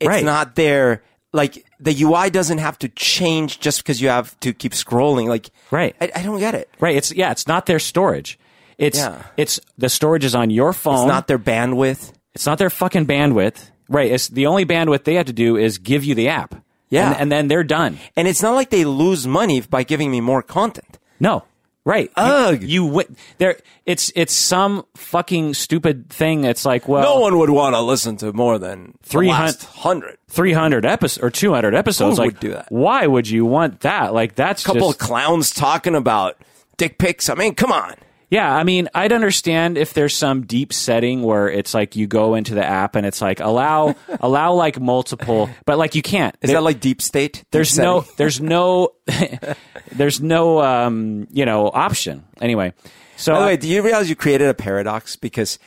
It's 0.00 0.08
Right. 0.08 0.24
not 0.24 0.54
their 0.56 1.02
Like 1.32 1.64
the 1.80 1.94
UI 2.02 2.30
doesn't 2.30 2.58
have 2.58 2.78
to 2.78 2.88
change 2.88 3.58
just 3.60 3.82
because 3.82 4.00
you 4.00 4.08
have 4.08 4.38
to 4.40 4.52
keep 4.52 4.72
scrolling. 4.72 5.26
Like, 5.28 5.50
Right. 5.70 5.94
I, 6.00 6.10
I 6.16 6.22
don't 6.22 6.38
get 6.38 6.54
it. 6.54 6.68
Right. 6.80 6.96
It's 6.96 7.12
yeah. 7.12 7.30
It's 7.32 7.46
not 7.46 7.66
their 7.66 7.78
storage. 7.80 8.38
It's 8.78 8.98
Yeah. 8.98 9.22
it's 9.36 9.60
the 9.78 9.88
storage 9.88 10.24
is 10.24 10.34
on 10.34 10.50
your 10.50 10.72
phone. 10.72 10.94
It's 11.06 11.08
not 11.08 11.26
their 11.28 11.38
bandwidth. 11.38 12.12
It's 12.34 12.46
not 12.46 12.58
their 12.58 12.70
fucking 12.70 13.06
bandwidth. 13.06 13.70
Right. 13.88 14.10
It's 14.10 14.28
the 14.28 14.46
only 14.46 14.64
bandwidth 14.64 15.04
they 15.04 15.14
have 15.14 15.26
to 15.26 15.32
do 15.32 15.56
is 15.56 15.78
give 15.78 16.04
you 16.04 16.14
the 16.14 16.28
app. 16.28 16.54
Yeah. 16.88 17.12
And, 17.12 17.20
and 17.22 17.32
then 17.32 17.48
they're 17.48 17.64
done. 17.64 17.98
And 18.16 18.28
it's 18.28 18.42
not 18.42 18.54
like 18.54 18.70
they 18.70 18.84
lose 18.84 19.26
money 19.26 19.60
by 19.60 19.82
giving 19.82 20.10
me 20.10 20.20
more 20.20 20.42
content. 20.42 20.98
No. 21.18 21.44
Right. 21.86 22.10
Ugh. 22.16 22.62
You, 22.62 22.86
wi- 22.86 23.14
there. 23.36 23.58
It's 23.84 24.10
it's 24.16 24.32
some 24.32 24.86
fucking 24.94 25.52
stupid 25.52 26.08
thing. 26.08 26.44
It's 26.44 26.64
like 26.64 26.88
well, 26.88 27.02
No 27.02 27.20
one 27.20 27.38
would 27.38 27.50
want 27.50 27.74
to 27.74 27.82
listen 27.82 28.16
to 28.18 28.32
more 28.32 28.58
than 28.58 28.94
300 29.02 29.62
hundred. 29.64 30.18
300 30.28 30.86
episodes 30.86 31.22
or 31.22 31.30
200 31.30 31.74
episodes. 31.74 32.16
Who 32.16 32.22
like, 32.22 32.32
would 32.32 32.40
do 32.40 32.50
that? 32.52 32.72
Why 32.72 33.06
would 33.06 33.28
you 33.28 33.44
want 33.44 33.80
that? 33.80 34.14
Like 34.14 34.34
that's 34.34 34.62
a 34.62 34.66
couple 34.66 34.88
just, 34.88 35.02
of 35.02 35.06
clowns 35.06 35.50
talking 35.50 35.94
about 35.94 36.38
dick 36.78 36.96
pics. 36.96 37.28
I 37.28 37.34
mean, 37.34 37.54
come 37.54 37.70
on. 37.70 37.94
Yeah, 38.30 38.52
I 38.52 38.64
mean, 38.64 38.88
I'd 38.94 39.12
understand 39.12 39.78
if 39.78 39.94
there's 39.94 40.16
some 40.16 40.42
deep 40.46 40.72
setting 40.72 41.22
where 41.22 41.48
it's 41.48 41.74
like 41.74 41.94
you 41.94 42.06
go 42.06 42.34
into 42.34 42.54
the 42.54 42.64
app 42.64 42.96
and 42.96 43.06
it's 43.06 43.20
like 43.20 43.40
allow 43.40 43.94
allow 44.20 44.52
like 44.54 44.80
multiple, 44.80 45.48
but 45.66 45.78
like 45.78 45.94
you 45.94 46.02
can't. 46.02 46.34
Is 46.40 46.48
There- 46.48 46.56
that 46.58 46.62
like 46.62 46.80
deep 46.80 47.00
state? 47.02 47.34
Deep 47.34 47.46
there's 47.52 47.78
no 47.78 48.04
there's 48.16 48.40
no 48.40 48.90
there's 49.92 50.20
no 50.20 50.60
um 50.62 51.28
you 51.32 51.44
know 51.44 51.70
option 51.72 52.24
anyway. 52.40 52.72
So 53.16 53.34
By 53.34 53.40
the 53.40 53.46
way, 53.46 53.56
do 53.56 53.68
you 53.68 53.82
realize 53.82 54.08
you 54.08 54.16
created 54.16 54.48
a 54.48 54.54
paradox 54.54 55.14
because 55.16 55.58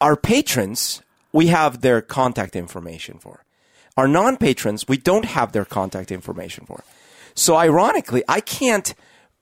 our 0.00 0.16
patrons 0.16 1.02
we 1.32 1.48
have 1.48 1.80
their 1.80 2.00
contact 2.00 2.56
information 2.56 3.18
for. 3.18 3.44
Our 3.96 4.08
non-patrons 4.08 4.86
we 4.88 4.96
don't 4.96 5.24
have 5.24 5.52
their 5.52 5.64
contact 5.64 6.10
information 6.12 6.66
for. 6.66 6.84
So 7.34 7.56
ironically, 7.56 8.22
I 8.28 8.40
can't 8.40 8.94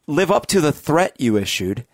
live 0.06 0.30
up 0.30 0.46
to 0.48 0.60
the 0.60 0.72
threat 0.72 1.14
you 1.18 1.36
issued 1.36 1.84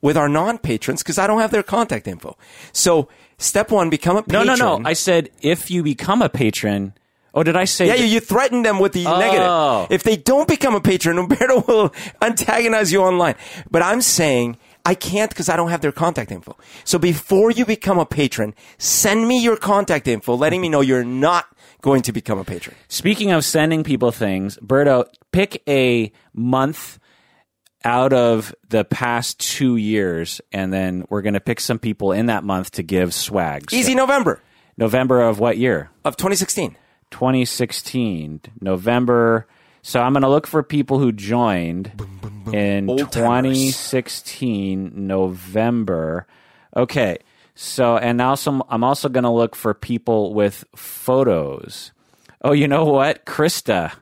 with 0.00 0.16
our 0.16 0.28
non-patrons 0.28 1.02
because 1.02 1.18
I 1.18 1.26
don't 1.26 1.40
have 1.40 1.50
their 1.52 1.62
contact 1.62 2.06
info. 2.08 2.36
So 2.72 3.08
step 3.38 3.70
one, 3.70 3.88
become 3.90 4.16
a 4.16 4.22
patron. 4.22 4.46
no 4.46 4.54
no, 4.54 4.78
no. 4.78 4.82
I 4.88 4.92
said 4.94 5.30
if 5.40 5.70
you 5.70 5.82
become 5.82 6.22
a 6.22 6.28
patron. 6.28 6.94
Oh, 7.34 7.42
did 7.42 7.56
I 7.56 7.64
say? 7.64 7.86
Yeah, 7.86 7.96
that- 7.96 8.06
you 8.08 8.20
threaten 8.20 8.62
them 8.62 8.78
with 8.78 8.92
the 8.92 9.06
Oh. 9.06 9.18
negative. 9.18 9.90
If 9.94 10.02
they 10.02 10.16
don't 10.16 10.46
become 10.46 10.74
a 10.74 10.80
patron, 10.82 11.16
Humberto 11.28 11.66
will 11.66 11.94
antagonize 12.20 12.92
you 12.92 13.00
online. 13.02 13.36
But 13.70 13.80
I'm 13.82 14.02
saying 14.02 14.58
I 14.84 14.94
can't 14.94 15.30
because 15.30 15.48
I 15.48 15.56
don't 15.56 15.70
have 15.70 15.80
their 15.80 15.92
contact 15.92 16.30
info. 16.30 16.58
So 16.84 16.98
before 16.98 17.50
you 17.50 17.64
become 17.64 17.98
a 17.98 18.04
patron, 18.04 18.54
send 18.76 19.28
me 19.28 19.40
your 19.42 19.56
contact 19.56 20.08
info, 20.08 20.34
letting 20.34 20.60
me 20.60 20.68
know 20.68 20.82
you're 20.82 21.04
not 21.04 21.46
going 21.80 22.02
to 22.02 22.12
become 22.12 22.38
a 22.38 22.44
patron. 22.44 22.76
Speaking 22.88 23.30
of 23.30 23.44
sending 23.46 23.82
people 23.82 24.10
things, 24.12 24.58
Berto, 24.58 25.06
pick 25.32 25.62
a 25.68 26.12
month 26.34 26.98
out 27.84 28.12
of 28.12 28.54
the 28.68 28.84
past 28.84 29.38
two 29.40 29.76
years, 29.76 30.40
and 30.52 30.72
then 30.72 31.04
we're 31.08 31.22
going 31.22 31.34
to 31.34 31.40
pick 31.40 31.60
some 31.60 31.78
people 31.78 32.12
in 32.12 32.26
that 32.26 32.44
month 32.44 32.72
to 32.72 32.82
give 32.82 33.12
swags. 33.14 33.72
Easy 33.74 33.94
November 33.94 34.40
November 34.76 35.22
of 35.22 35.38
what 35.38 35.58
year? 35.58 35.90
of 36.04 36.16
2016. 36.16 36.76
2016. 37.10 38.40
November. 38.60 39.46
So 39.82 40.00
I'm 40.00 40.12
going 40.12 40.22
to 40.22 40.28
look 40.28 40.46
for 40.46 40.62
people 40.62 40.98
who 40.98 41.12
joined 41.12 41.90
in 42.52 42.88
Old 42.88 43.10
timers. 43.12 43.58
2016 43.58 45.06
November. 45.06 46.26
Okay. 46.76 47.18
So 47.54 47.96
and 47.98 48.20
also 48.22 48.64
I'm 48.68 48.82
also 48.84 49.08
going 49.08 49.24
to 49.24 49.30
look 49.30 49.54
for 49.54 49.74
people 49.74 50.32
with 50.34 50.64
photos. 50.74 51.92
Oh, 52.42 52.52
you 52.52 52.66
know 52.66 52.84
what? 52.84 53.24
Krista 53.26 53.92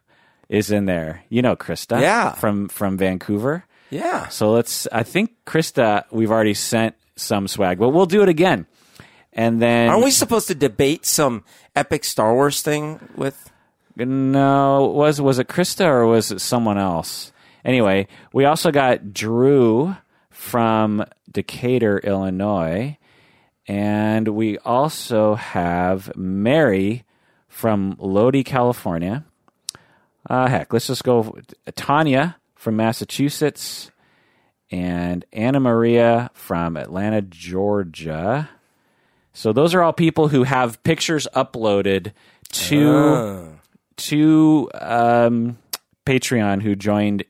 is 0.48 0.70
in 0.70 0.84
there. 0.86 1.24
You 1.28 1.42
know 1.42 1.56
Krista, 1.56 2.00
Yeah. 2.00 2.32
from 2.34 2.68
from 2.68 2.96
Vancouver. 2.96 3.64
Yeah. 3.90 4.28
So 4.28 4.52
let's. 4.52 4.86
I 4.92 5.02
think 5.02 5.32
Krista, 5.44 6.04
we've 6.10 6.30
already 6.30 6.54
sent 6.54 6.94
some 7.16 7.48
swag, 7.48 7.78
but 7.78 7.90
we'll 7.90 8.06
do 8.06 8.22
it 8.22 8.28
again. 8.28 8.66
And 9.32 9.60
then 9.60 9.88
Aren't 9.90 10.04
we 10.04 10.10
supposed 10.10 10.48
to 10.48 10.54
debate 10.54 11.06
some 11.06 11.44
epic 11.76 12.04
Star 12.04 12.34
Wars 12.34 12.62
thing 12.62 13.00
with? 13.16 13.50
No, 13.96 14.86
was 14.86 15.20
was 15.20 15.38
it 15.38 15.48
Krista 15.48 15.84
or 15.84 16.06
was 16.06 16.32
it 16.32 16.40
someone 16.40 16.78
else? 16.78 17.32
Anyway, 17.64 18.08
we 18.32 18.44
also 18.44 18.70
got 18.70 19.12
Drew 19.12 19.94
from 20.30 21.04
Decatur, 21.30 21.98
Illinois, 21.98 22.96
and 23.68 24.28
we 24.28 24.56
also 24.58 25.34
have 25.34 26.16
Mary 26.16 27.04
from 27.48 27.96
Lodi, 27.98 28.42
California. 28.42 29.24
Uh, 30.28 30.48
heck, 30.48 30.72
let's 30.72 30.86
just 30.86 31.04
go 31.04 31.36
Tanya 31.76 32.39
from 32.60 32.76
Massachusetts 32.76 33.90
and 34.70 35.24
Anna 35.32 35.58
Maria 35.60 36.30
from 36.34 36.76
Atlanta, 36.76 37.22
Georgia. 37.22 38.50
So 39.32 39.54
those 39.54 39.74
are 39.74 39.80
all 39.82 39.94
people 39.94 40.28
who 40.28 40.42
have 40.42 40.82
pictures 40.82 41.26
uploaded 41.34 42.12
to 42.52 42.76
to 43.96 44.70
um, 44.74 45.56
Patreon 46.04 46.60
who 46.60 46.76
joined 46.76 47.24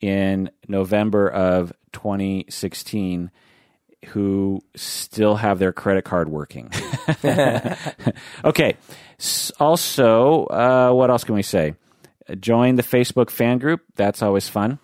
in 0.00 0.48
November 0.68 1.28
of 1.28 1.72
2016 1.92 3.32
who 4.10 4.60
still 4.76 5.34
have 5.34 5.58
their 5.58 5.72
credit 5.72 6.04
card 6.04 6.28
working. 6.28 6.70
okay. 8.44 8.76
S- 9.18 9.50
Also, 9.58 10.44
uh, 10.46 10.92
what 10.92 11.10
else 11.10 11.24
can 11.24 11.34
we 11.34 11.42
say? 11.42 11.74
Join 12.40 12.76
the 12.76 12.82
Facebook 12.82 13.30
fan 13.30 13.58
group. 13.58 13.82
That's 13.96 14.22
always 14.22 14.48
fun. 14.48 14.78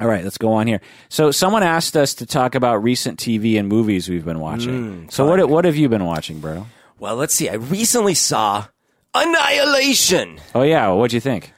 All 0.00 0.06
right, 0.08 0.24
let's 0.24 0.38
go 0.38 0.52
on 0.52 0.66
here. 0.66 0.80
So, 1.10 1.30
someone 1.30 1.62
asked 1.62 1.94
us 1.94 2.14
to 2.14 2.26
talk 2.26 2.54
about 2.54 2.82
recent 2.82 3.18
TV 3.18 3.58
and 3.58 3.68
movies 3.68 4.08
we've 4.08 4.24
been 4.24 4.40
watching. 4.40 5.10
so, 5.10 5.26
what 5.26 5.46
what 5.48 5.64
have 5.66 5.76
you 5.76 5.88
been 5.90 6.06
watching, 6.06 6.40
bro? 6.40 6.66
Well, 6.98 7.16
let's 7.16 7.34
see. 7.34 7.48
I 7.50 7.54
recently 7.54 8.14
saw 8.14 8.66
Annihilation. 9.14 10.40
Oh 10.54 10.62
yeah, 10.62 10.88
what'd 10.88 11.12
you 11.12 11.20
think? 11.20 11.52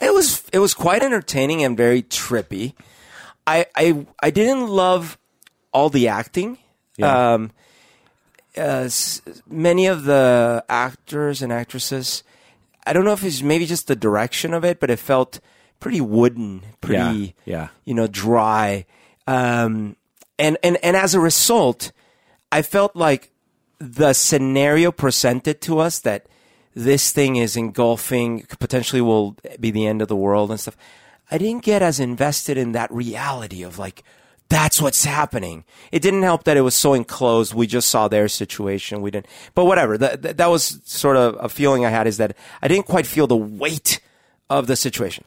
It 0.00 0.12
was 0.12 0.42
it 0.52 0.58
was 0.58 0.74
quite 0.74 1.02
entertaining 1.02 1.62
and 1.64 1.76
very 1.76 2.02
trippy. 2.02 2.74
I 3.46 3.66
I 3.74 4.06
I 4.22 4.30
didn't 4.30 4.68
love 4.68 5.18
all 5.72 5.88
the 5.90 6.08
acting. 6.08 6.58
Yeah. 6.96 7.34
Um, 7.34 7.50
uh, 8.56 8.88
many 9.48 9.86
of 9.86 10.04
the 10.04 10.64
actors 10.68 11.40
and 11.40 11.52
actresses, 11.52 12.22
I 12.86 12.92
don't 12.92 13.04
know 13.04 13.12
if 13.12 13.24
it's 13.24 13.42
maybe 13.42 13.66
just 13.66 13.86
the 13.86 13.96
direction 13.96 14.54
of 14.54 14.64
it, 14.64 14.80
but 14.80 14.90
it 14.90 14.98
felt 14.98 15.40
pretty 15.80 16.00
wooden, 16.00 16.62
pretty 16.80 17.34
yeah. 17.44 17.68
you 17.84 17.94
know 17.94 18.06
dry. 18.06 18.86
Um, 19.26 19.96
and 20.38 20.58
and 20.62 20.78
and 20.82 20.96
as 20.96 21.14
a 21.14 21.20
result, 21.20 21.92
I 22.50 22.62
felt 22.62 22.96
like 22.96 23.30
the 23.78 24.12
scenario 24.12 24.92
presented 24.92 25.60
to 25.62 25.80
us 25.80 25.98
that 26.00 26.26
this 26.74 27.12
thing 27.12 27.36
is 27.36 27.56
engulfing, 27.56 28.46
potentially 28.58 29.02
will 29.02 29.36
be 29.60 29.70
the 29.70 29.86
end 29.86 30.00
of 30.02 30.08
the 30.08 30.16
world 30.16 30.50
and 30.50 30.58
stuff. 30.58 30.76
I 31.30 31.38
didn't 31.38 31.64
get 31.64 31.82
as 31.82 32.00
invested 32.00 32.56
in 32.56 32.72
that 32.72 32.92
reality 32.92 33.62
of 33.62 33.78
like, 33.78 34.04
that's 34.52 34.82
what's 34.82 35.04
happening. 35.04 35.64
It 35.90 36.02
didn't 36.02 36.22
help 36.22 36.44
that 36.44 36.58
it 36.58 36.60
was 36.60 36.74
so 36.74 36.92
enclosed. 36.92 37.54
We 37.54 37.66
just 37.66 37.88
saw 37.88 38.08
their 38.08 38.28
situation. 38.28 39.00
We 39.00 39.10
didn't, 39.10 39.26
but 39.54 39.64
whatever. 39.64 39.96
That, 39.96 40.36
that, 40.36 40.50
was 40.50 40.80
sort 40.84 41.16
of 41.16 41.36
a 41.40 41.48
feeling 41.48 41.86
I 41.86 41.90
had 41.90 42.06
is 42.06 42.18
that 42.18 42.36
I 42.60 42.68
didn't 42.68 42.86
quite 42.86 43.06
feel 43.06 43.26
the 43.26 43.36
weight 43.36 44.00
of 44.50 44.66
the 44.66 44.76
situation. 44.76 45.24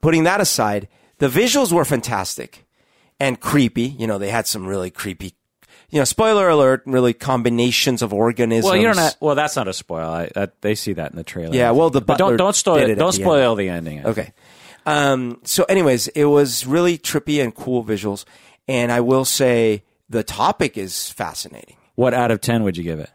Putting 0.00 0.24
that 0.24 0.40
aside, 0.40 0.88
the 1.18 1.28
visuals 1.28 1.72
were 1.72 1.84
fantastic 1.84 2.66
and 3.20 3.38
creepy. 3.38 3.86
You 3.86 4.08
know, 4.08 4.18
they 4.18 4.30
had 4.30 4.48
some 4.48 4.66
really 4.66 4.90
creepy, 4.90 5.34
you 5.90 6.00
know, 6.00 6.04
spoiler 6.04 6.48
alert, 6.48 6.82
really 6.86 7.14
combinations 7.14 8.02
of 8.02 8.12
organisms. 8.12 8.64
Well, 8.64 8.76
you 8.76 8.88
don't. 8.88 8.98
Have, 8.98 9.16
well, 9.20 9.36
that's 9.36 9.54
not 9.54 9.68
a 9.68 9.72
spoil. 9.72 10.08
I, 10.08 10.30
that, 10.34 10.60
they 10.62 10.74
see 10.74 10.92
that 10.94 11.12
in 11.12 11.16
the 11.16 11.24
trailer. 11.24 11.54
Yeah, 11.54 11.70
well, 11.70 11.90
the 11.90 12.00
but 12.00 12.18
don't 12.18 12.36
don't 12.36 12.56
spoil. 12.56 12.84
Don't 12.84 12.98
the 12.98 13.12
spoil 13.12 13.54
the 13.54 13.68
ending. 13.68 14.04
Okay. 14.04 14.32
Um, 14.86 15.40
so, 15.42 15.64
anyways, 15.64 16.06
it 16.08 16.26
was 16.26 16.64
really 16.64 16.96
trippy 16.96 17.42
and 17.42 17.54
cool 17.54 17.84
visuals. 17.84 18.24
And 18.68 18.90
I 18.90 19.00
will 19.00 19.24
say 19.24 19.82
the 20.08 20.22
topic 20.24 20.76
is 20.76 21.10
fascinating. 21.10 21.76
What 21.94 22.14
out 22.14 22.30
of 22.30 22.40
ten 22.40 22.62
would 22.64 22.76
you 22.76 22.82
give 22.84 22.98
it? 23.00 23.10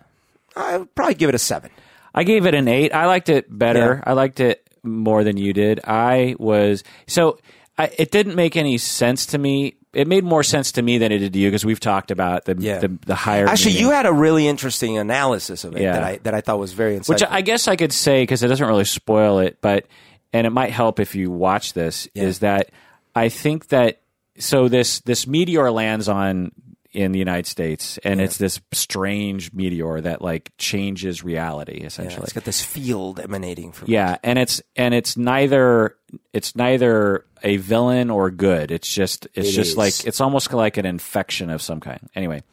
I 0.55 0.77
would 0.77 0.93
probably 0.95 1.15
give 1.15 1.29
it 1.29 1.35
a 1.35 1.39
seven. 1.39 1.71
I 2.13 2.23
gave 2.23 2.45
it 2.45 2.53
an 2.55 2.67
eight. 2.67 2.93
I 2.93 3.05
liked 3.05 3.29
it 3.29 3.45
better. 3.49 4.01
Yeah. 4.05 4.11
I 4.11 4.13
liked 4.13 4.39
it 4.39 4.67
more 4.83 5.23
than 5.23 5.37
you 5.37 5.53
did. 5.53 5.79
I 5.85 6.35
was 6.39 6.83
so. 7.07 7.39
I, 7.77 7.89
it 7.97 8.11
didn't 8.11 8.35
make 8.35 8.57
any 8.57 8.77
sense 8.77 9.27
to 9.27 9.37
me. 9.37 9.75
It 9.93 10.07
made 10.07 10.23
more 10.23 10.43
sense 10.43 10.73
to 10.73 10.81
me 10.81 10.97
than 10.97 11.11
it 11.11 11.19
did 11.19 11.33
to 11.33 11.39
you 11.39 11.47
because 11.47 11.65
we've 11.65 11.79
talked 11.79 12.11
about 12.11 12.45
the 12.45 12.55
Yeah. 12.59 12.79
the, 12.79 12.97
the 13.05 13.15
higher. 13.15 13.47
Actually, 13.47 13.73
meaning. 13.73 13.87
you 13.87 13.91
had 13.91 14.05
a 14.05 14.13
really 14.13 14.47
interesting 14.47 14.97
analysis 14.97 15.63
of 15.63 15.75
it 15.75 15.81
Yeah. 15.83 15.93
that 15.93 16.03
I 16.03 16.17
that 16.23 16.33
I 16.33 16.41
thought 16.41 16.59
was 16.59 16.73
very 16.73 16.97
insightful. 16.97 17.09
which 17.09 17.23
I 17.29 17.41
guess 17.41 17.67
I 17.67 17.75
could 17.77 17.93
say 17.93 18.23
because 18.23 18.43
it 18.43 18.47
doesn't 18.49 18.67
really 18.67 18.83
spoil 18.85 19.39
it, 19.39 19.57
but 19.61 19.85
and 20.33 20.45
it 20.45 20.49
might 20.51 20.71
help 20.71 20.99
if 20.99 21.15
you 21.15 21.31
watch 21.31 21.73
this. 21.73 22.07
Is 22.13 22.39
that 22.39 22.71
I 23.15 23.29
think 23.29 23.69
that 23.69 24.00
so 24.37 24.67
this 24.67 24.99
this 25.01 25.27
meteor 25.27 25.71
lands 25.71 26.07
on 26.09 26.51
in 26.93 27.13
the 27.13 27.19
United 27.19 27.47
States, 27.47 27.97
and 28.03 28.19
it's 28.19 28.37
this 28.37 28.59
strange 28.73 29.53
meteor 29.53 30.01
that 30.01 30.21
like 30.21 30.51
changes 30.57 31.23
reality 31.23 31.79
Yeah, 31.79 31.87
essentially. 31.87 32.23
it's 32.23 32.33
got 32.33 32.43
this 32.43 32.61
field 32.61 33.17
emanating 33.19 33.71
from. 33.71 33.87
It. 33.87 33.91
Yeah, 33.91 34.17
and 34.23 34.37
it's 34.37 34.61
and 34.75 34.93
it's 34.93 35.15
neither 35.15 35.95
it's 36.33 36.53
neither 36.55 37.25
a 37.43 37.55
villain 37.57 38.09
or 38.09 38.29
good. 38.29 38.71
It's 38.71 38.93
just 38.93 39.25
it's 39.33 39.49
It 39.49 39.51
just 39.53 39.71
is. 39.71 39.77
like 39.77 40.05
it's 40.05 40.19
almost 40.19 40.51
like 40.53 40.75
an 40.77 40.85
infection 40.85 41.49
of 41.49 41.61
some 41.61 41.79
kind. 41.79 42.09
Anyway, 42.13 42.43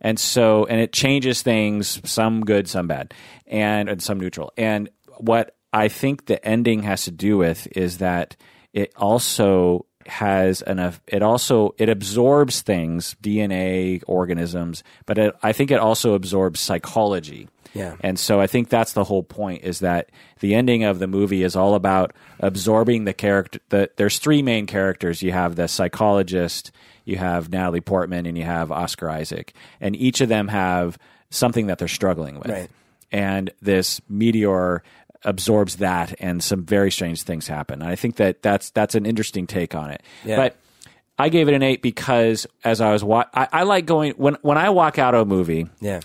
and 0.00 0.18
so 0.18 0.64
and 0.64 0.80
it 0.80 0.92
changes 0.94 1.42
things, 1.42 2.00
some 2.10 2.40
good, 2.46 2.68
some 2.68 2.86
bad, 2.86 3.12
and, 3.46 3.90
and 3.90 4.02
some 4.02 4.18
neutral. 4.18 4.52
And 4.56 4.88
what 5.18 5.54
I 5.70 5.88
think 5.88 6.24
the 6.26 6.42
ending 6.46 6.82
has 6.84 7.04
to 7.04 7.10
do 7.10 7.36
with 7.36 7.68
is 7.76 7.98
that 7.98 8.36
it 8.72 8.90
also 8.96 9.84
has 10.06 10.62
an 10.62 10.92
it 11.06 11.22
also 11.22 11.74
it 11.78 11.88
absorbs 11.88 12.60
things 12.62 13.16
dna 13.22 14.02
organisms 14.06 14.82
but 15.06 15.18
it, 15.18 15.34
i 15.42 15.52
think 15.52 15.70
it 15.70 15.78
also 15.78 16.14
absorbs 16.14 16.60
psychology 16.60 17.48
Yeah. 17.74 17.96
and 18.00 18.18
so 18.18 18.38
I 18.40 18.46
think 18.46 18.68
that's 18.68 18.92
the 18.92 19.04
whole 19.04 19.22
point 19.22 19.64
is 19.64 19.80
that 19.80 20.10
the 20.40 20.54
ending 20.54 20.84
of 20.84 20.98
the 20.98 21.06
movie 21.06 21.42
is 21.42 21.56
all 21.56 21.74
about 21.74 22.12
absorbing 22.40 23.04
the 23.04 23.14
character. 23.14 23.60
The, 23.70 23.88
there's 23.96 24.18
three 24.18 24.42
main 24.42 24.66
characters. 24.66 25.22
You 25.22 25.32
have 25.32 25.56
the 25.56 25.68
psychologist, 25.68 26.70
you 27.06 27.16
have 27.16 27.48
Natalie 27.50 27.80
Portman, 27.80 28.26
and 28.26 28.36
you 28.36 28.44
have 28.44 28.70
Oscar 28.70 29.08
Isaac. 29.08 29.54
And 29.80 29.96
each 29.96 30.20
of 30.20 30.28
them 30.28 30.48
have 30.48 30.98
something 31.30 31.68
that 31.68 31.78
they're 31.78 31.88
struggling 31.88 32.38
with. 32.38 32.48
Right. 32.50 32.70
And 33.10 33.50
this 33.62 34.00
meteor 34.08 34.82
absorbs 35.24 35.76
that, 35.76 36.14
and 36.18 36.42
some 36.42 36.64
very 36.64 36.90
strange 36.90 37.22
things 37.22 37.48
happen. 37.48 37.82
And 37.82 37.90
I 37.90 37.96
think 37.96 38.16
that 38.16 38.42
that's 38.42 38.70
that's 38.70 38.94
an 38.94 39.06
interesting 39.06 39.46
take 39.46 39.74
on 39.74 39.90
it. 39.90 40.02
Yeah. 40.24 40.36
But 40.36 40.56
I 41.18 41.28
gave 41.28 41.48
it 41.48 41.54
an 41.54 41.62
eight 41.62 41.82
because 41.82 42.46
as 42.64 42.80
I 42.80 42.92
was 42.92 43.04
wa- 43.04 43.26
I, 43.34 43.48
I 43.52 43.62
like 43.64 43.86
going 43.86 44.12
when 44.12 44.36
when 44.42 44.58
I 44.58 44.70
walk 44.70 44.98
out 44.98 45.14
of 45.14 45.22
a 45.22 45.24
movie. 45.24 45.66
Yeah. 45.80 46.00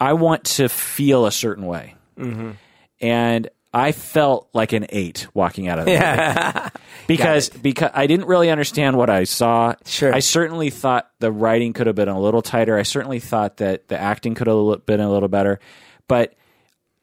I 0.00 0.14
want 0.14 0.44
to 0.44 0.68
feel 0.68 1.24
a 1.24 1.32
certain 1.32 1.66
way. 1.66 1.94
Mm-hmm. 2.18 2.52
And 3.00 3.48
I 3.72 3.90
felt 3.92 4.48
like 4.52 4.72
an 4.72 4.86
eight 4.90 5.26
walking 5.34 5.66
out 5.66 5.80
of 5.80 5.86
there 5.86 6.70
because 7.06 7.48
because 7.48 7.90
I 7.92 8.06
didn't 8.06 8.26
really 8.26 8.50
understand 8.50 8.96
what 8.96 9.10
I 9.10 9.24
saw. 9.24 9.74
Sure. 9.84 10.14
I 10.14 10.20
certainly 10.20 10.70
thought 10.70 11.10
the 11.18 11.32
writing 11.32 11.72
could 11.72 11.88
have 11.88 11.96
been 11.96 12.08
a 12.08 12.20
little 12.20 12.42
tighter. 12.42 12.78
I 12.78 12.84
certainly 12.84 13.18
thought 13.18 13.58
that 13.58 13.88
the 13.88 14.00
acting 14.00 14.34
could 14.34 14.46
have 14.46 14.86
been 14.86 15.00
a 15.00 15.10
little 15.10 15.28
better, 15.28 15.58
but 16.06 16.34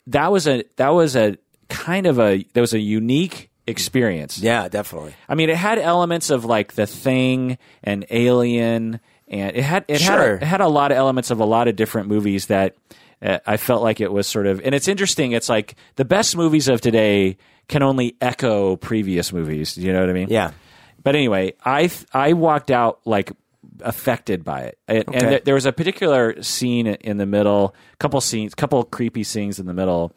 that 0.07 0.31
was 0.31 0.47
a 0.47 0.63
that 0.77 0.89
was 0.89 1.15
a 1.15 1.37
kind 1.71 2.05
of 2.05 2.19
a 2.19 2.45
that 2.53 2.61
was 2.61 2.73
a 2.73 2.79
unique 2.79 3.49
experience. 3.67 4.39
Yeah, 4.39 4.67
definitely. 4.67 5.15
I 5.29 5.35
mean, 5.35 5.49
it 5.49 5.55
had 5.57 5.79
elements 5.79 6.29
of 6.29 6.45
like 6.45 6.73
the 6.73 6.85
thing 6.85 7.57
and 7.83 8.05
Alien, 8.09 8.99
and 9.27 9.55
it 9.55 9.63
had 9.63 9.85
it 9.87 10.01
had 10.01 10.13
Sure. 10.15 10.33
a, 10.33 10.35
it 10.37 10.43
had 10.43 10.61
a 10.61 10.67
lot 10.67 10.91
of 10.91 10.97
elements 10.97 11.31
of 11.31 11.39
a 11.39 11.45
lot 11.45 11.67
of 11.67 11.75
different 11.75 12.07
movies 12.07 12.47
that 12.47 12.75
uh, 13.21 13.39
I 13.45 13.57
felt 13.57 13.81
like 13.83 14.01
it 14.01 14.11
was 14.11 14.27
sort 14.27 14.47
of. 14.47 14.61
And 14.63 14.75
it's 14.75 14.87
interesting. 14.87 15.31
It's 15.31 15.49
like 15.49 15.75
the 15.95 16.05
best 16.05 16.35
movies 16.35 16.67
of 16.67 16.81
today 16.81 17.37
can 17.67 17.83
only 17.83 18.15
echo 18.19 18.75
previous 18.75 19.31
movies. 19.31 19.77
You 19.77 19.93
know 19.93 20.01
what 20.01 20.09
I 20.09 20.13
mean? 20.13 20.27
Yeah. 20.29 20.51
But 21.03 21.15
anyway, 21.15 21.53
I 21.63 21.87
th- 21.87 22.05
I 22.13 22.33
walked 22.33 22.69
out 22.71 22.99
like 23.05 23.31
affected 23.79 24.43
by 24.43 24.61
it, 24.61 24.77
and, 24.87 25.03
and 25.07 25.29
th- 25.29 25.43
there 25.45 25.55
was 25.55 25.65
a 25.65 25.71
particular 25.71 26.41
scene 26.43 26.85
in 26.87 27.17
the 27.17 27.25
middle, 27.25 27.73
couple 27.99 28.21
scenes, 28.21 28.53
couple 28.53 28.83
creepy 28.83 29.23
scenes 29.23 29.59
in 29.59 29.65
the 29.65 29.73
middle, 29.73 30.13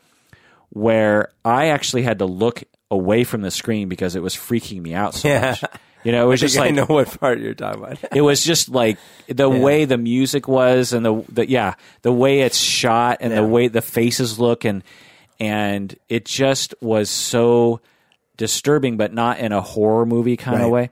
where 0.74 1.30
I 1.44 1.68
actually 1.68 2.02
had 2.02 2.18
to 2.18 2.26
look 2.26 2.62
away 2.90 3.24
from 3.24 3.40
the 3.40 3.50
screen 3.50 3.88
because 3.88 4.14
it 4.14 4.22
was 4.22 4.34
freaking 4.36 4.82
me 4.82 4.92
out 4.94 5.14
so 5.14 5.28
Yeah. 5.28 5.40
much. 5.62 5.64
You 6.04 6.12
know, 6.12 6.22
it 6.26 6.28
was 6.28 6.40
just 6.40 6.58
like 6.58 6.68
I 6.68 6.70
know 6.70 6.84
what 6.84 7.18
part 7.18 7.38
you're 7.40 7.54
talking 7.54 7.82
about. 7.82 7.98
it 8.14 8.20
was 8.20 8.44
just 8.44 8.68
like 8.68 8.98
the 9.26 9.48
way 9.48 9.86
the 9.86 9.96
music 9.96 10.46
was 10.46 10.92
and 10.92 11.06
the, 11.06 11.24
the 11.32 11.48
yeah 11.48 11.74
the 12.02 12.12
way 12.12 12.42
it's 12.42 12.58
shot 12.58 13.18
and 13.22 13.32
Yeah. 13.32 13.40
the 13.40 13.46
way 13.46 13.68
the 13.68 13.80
faces 13.80 14.38
look 14.38 14.66
and 14.66 14.82
and 15.40 15.96
it 16.10 16.26
just 16.26 16.74
was 16.82 17.08
so 17.08 17.80
disturbing 18.36 18.96
but 18.98 19.14
not 19.14 19.38
in 19.38 19.52
a 19.52 19.60
horror 19.62 20.04
movie 20.04 20.36
kind 20.36 20.60
of 20.62 20.70
way 20.70 20.90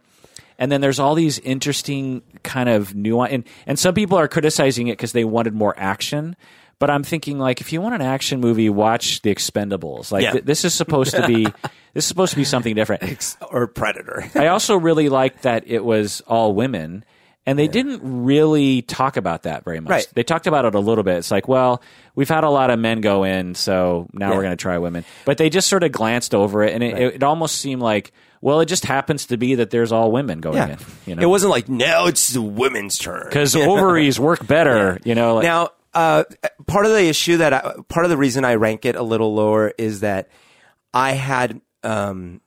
and 0.59 0.71
then 0.73 0.81
there's 0.81 0.99
all 0.99 1.15
these 1.15 1.39
interesting 1.41 2.23
kind 2.43 2.69
of 2.69 2.95
nuance 2.95 3.33
and, 3.33 3.45
and 3.67 3.79
some 3.79 3.95
people 3.95 4.17
are 4.17 4.29
criticizing 4.29 4.87
it 4.89 4.93
because 4.93 5.13
they 5.13 5.25
wanted 5.25 5.53
more 5.53 5.75
action 5.77 6.37
but 6.83 6.91
i'm 6.91 7.05
thinking 7.05 7.39
like 7.39 7.61
if 7.61 7.73
you 7.73 7.81
want 7.81 7.95
an 7.95 8.03
action 8.03 8.41
movie 8.41 8.69
watch 8.69 9.23
the 9.23 9.33
expendables 9.33 10.11
like 10.11 10.25
Yeah. 10.25 10.33
th- 10.33 10.45
this 10.45 10.65
is 10.65 10.75
supposed 10.75 11.15
to 11.15 11.25
be 11.29 11.45
this 11.95 12.05
is 12.05 12.07
supposed 12.07 12.33
to 12.33 12.37
be 12.37 12.45
something 12.45 12.75
different 12.75 13.37
or 13.51 13.69
Predator. 13.69 14.25
I 14.35 14.49
also 14.49 14.77
really 14.77 15.09
liked 15.09 15.43
that 15.43 15.65
it 15.69 15.85
was 15.85 16.23
all 16.27 16.55
women, 16.55 17.05
and 17.45 17.59
they 17.59 17.69
didn't 17.69 18.01
really 18.25 18.81
talk 18.83 19.17
about 19.19 19.43
that 19.43 19.63
very 19.65 19.79
much. 19.81 19.91
Right. 19.91 20.07
They 20.15 20.23
talked 20.23 20.47
about 20.47 20.65
it 20.65 20.75
a 20.75 20.79
little 20.81 21.05
bit. 21.05 21.19
It's 21.19 21.31
like, 21.31 21.49
well, 21.49 21.83
we've 22.15 22.31
had 22.31 22.45
a 22.45 22.49
lot 22.49 22.71
of 22.71 22.79
men 22.79 23.03
go 23.03 23.25
in, 23.25 23.55
so 23.55 24.09
now 24.15 24.31
Yeah. 24.31 24.37
we're 24.37 24.43
going 24.43 24.57
to 24.57 24.63
try 24.63 24.79
women. 24.79 25.05
But 25.27 25.37
they 25.37 25.51
just 25.51 25.69
sort 25.69 25.83
of 25.85 25.93
glanced 25.93 26.35
over 26.35 26.63
it, 26.63 26.73
and 26.73 26.83
it, 26.83 27.17
it, 27.17 27.23
almost 27.23 27.57
seemed 27.57 27.83
like, 27.83 28.13
well, 28.41 28.61
it 28.61 28.67
just 28.67 28.87
happens 28.87 29.27
to 29.27 29.37
be 29.37 29.57
that 29.57 29.69
there's 29.71 29.93
all 29.93 30.11
women 30.11 30.41
going 30.41 30.57
Yeah. 30.57 30.77
in. 31.07 31.19
You 31.19 31.23
It 31.23 31.27
wasn't 31.27 31.51
like 31.51 31.69
now 31.69 32.07
it's 32.07 32.31
the 32.31 32.41
women's 32.43 32.97
turn. 32.97 33.25
because 33.29 33.55
ovaries 33.71 34.19
work 34.19 34.47
better. 34.47 34.99
You 35.05 35.15
know, 35.15 35.35
like, 35.35 35.45
Now, 35.45 35.71
uh, 35.95 36.25
part 36.67 36.87
of 36.87 36.93
the 36.93 37.05
issue 37.07 37.37
that 37.39 37.53
I, 37.53 37.75
part 37.89 38.05
of 38.07 38.11
the 38.11 38.17
reason 38.17 38.45
I 38.45 38.55
rank 38.55 38.85
it 38.85 38.97
a 38.97 39.03
little 39.03 39.35
lower 39.35 39.73
is 39.79 40.01
that 40.01 40.29
I 40.95 41.13
had 41.13 41.61
um, 41.83 42.41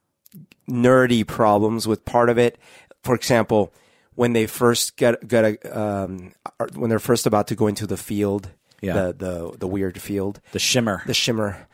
nerdy 0.69 1.25
problems 1.25 1.87
with 1.87 2.05
part 2.05 2.29
of 2.29 2.37
it. 2.37 2.57
For 3.03 3.13
example, 3.15 3.73
when 4.15 4.33
they 4.33 4.47
first 4.47 4.97
get 4.97 5.27
get 5.27 5.43
a, 5.63 5.79
um, 5.79 6.33
when 6.73 6.89
they're 6.89 6.99
first 6.99 7.25
about 7.27 7.47
to 7.47 7.55
go 7.55 7.67
into 7.67 7.85
the 7.85 7.97
field, 7.97 8.49
Yeah. 8.81 8.93
the 8.93 9.13
the 9.13 9.57
the 9.59 9.67
weird 9.67 10.01
field, 10.01 10.41
the 10.51 10.59
shimmer. 10.59 11.03
the 11.05 11.13
shimmer. 11.13 11.67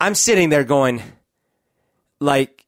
I'm 0.00 0.14
sitting 0.14 0.48
there 0.48 0.64
going, 0.64 1.02
like, 2.20 2.64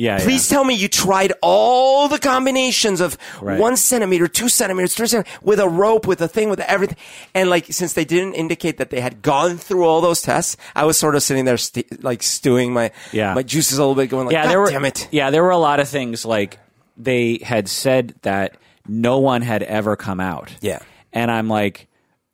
yeah, 0.00 0.18
yeah. 0.18 0.24
Please 0.24 0.48
tell 0.48 0.64
me 0.64 0.74
you 0.74 0.88
tried 0.88 1.32
all 1.42 2.08
the 2.08 2.18
combinations 2.18 3.00
of 3.00 3.16
Right. 3.40 3.58
one 3.60 3.76
centimeter, 3.76 4.26
two 4.28 4.48
centimeters, 4.48 4.94
three 4.94 5.06
centimeters, 5.06 5.38
with 5.42 5.60
a 5.60 5.68
rope, 5.68 6.06
with 6.06 6.20
a 6.20 6.28
thing, 6.28 6.48
with 6.50 6.60
everything. 6.60 6.96
And 7.34 7.50
like, 7.50 7.66
since 7.70 7.92
they 7.92 8.04
didn't 8.04 8.34
indicate 8.34 8.78
that 8.78 8.90
they 8.90 9.00
had 9.00 9.22
gone 9.22 9.56
through 9.58 9.84
all 9.84 10.00
those 10.00 10.22
tests, 10.22 10.56
I 10.74 10.84
was 10.84 10.96
sort 10.96 11.14
of 11.14 11.22
sitting 11.22 11.44
there, 11.44 11.56
st- 11.58 12.02
like 12.02 12.22
stewing 12.22 12.72
my 12.72 12.90
Yeah. 13.12 13.34
my 13.34 13.42
juices 13.42 13.78
a 13.78 13.82
little 13.82 13.94
bit, 13.94 14.08
going 14.08 14.26
like, 14.26 14.32
yeah, 14.32 14.44
God 14.44 14.50
there 14.50 14.60
were, 14.60 14.70
damn 14.70 14.84
it. 14.84 15.08
Yeah, 15.10 15.30
there 15.30 15.42
were 15.42 15.50
a 15.50 15.58
lot 15.58 15.80
of 15.80 15.88
things 15.88 16.24
like 16.24 16.58
they 16.96 17.38
had 17.42 17.68
said 17.68 18.14
that 18.22 18.56
no 18.88 19.18
one 19.18 19.42
had 19.42 19.62
ever 19.62 19.96
come 19.96 20.20
out. 20.20 20.50
Yeah. 20.60 20.80
and 21.12 21.30
I'm 21.30 21.48
like, 21.48 21.86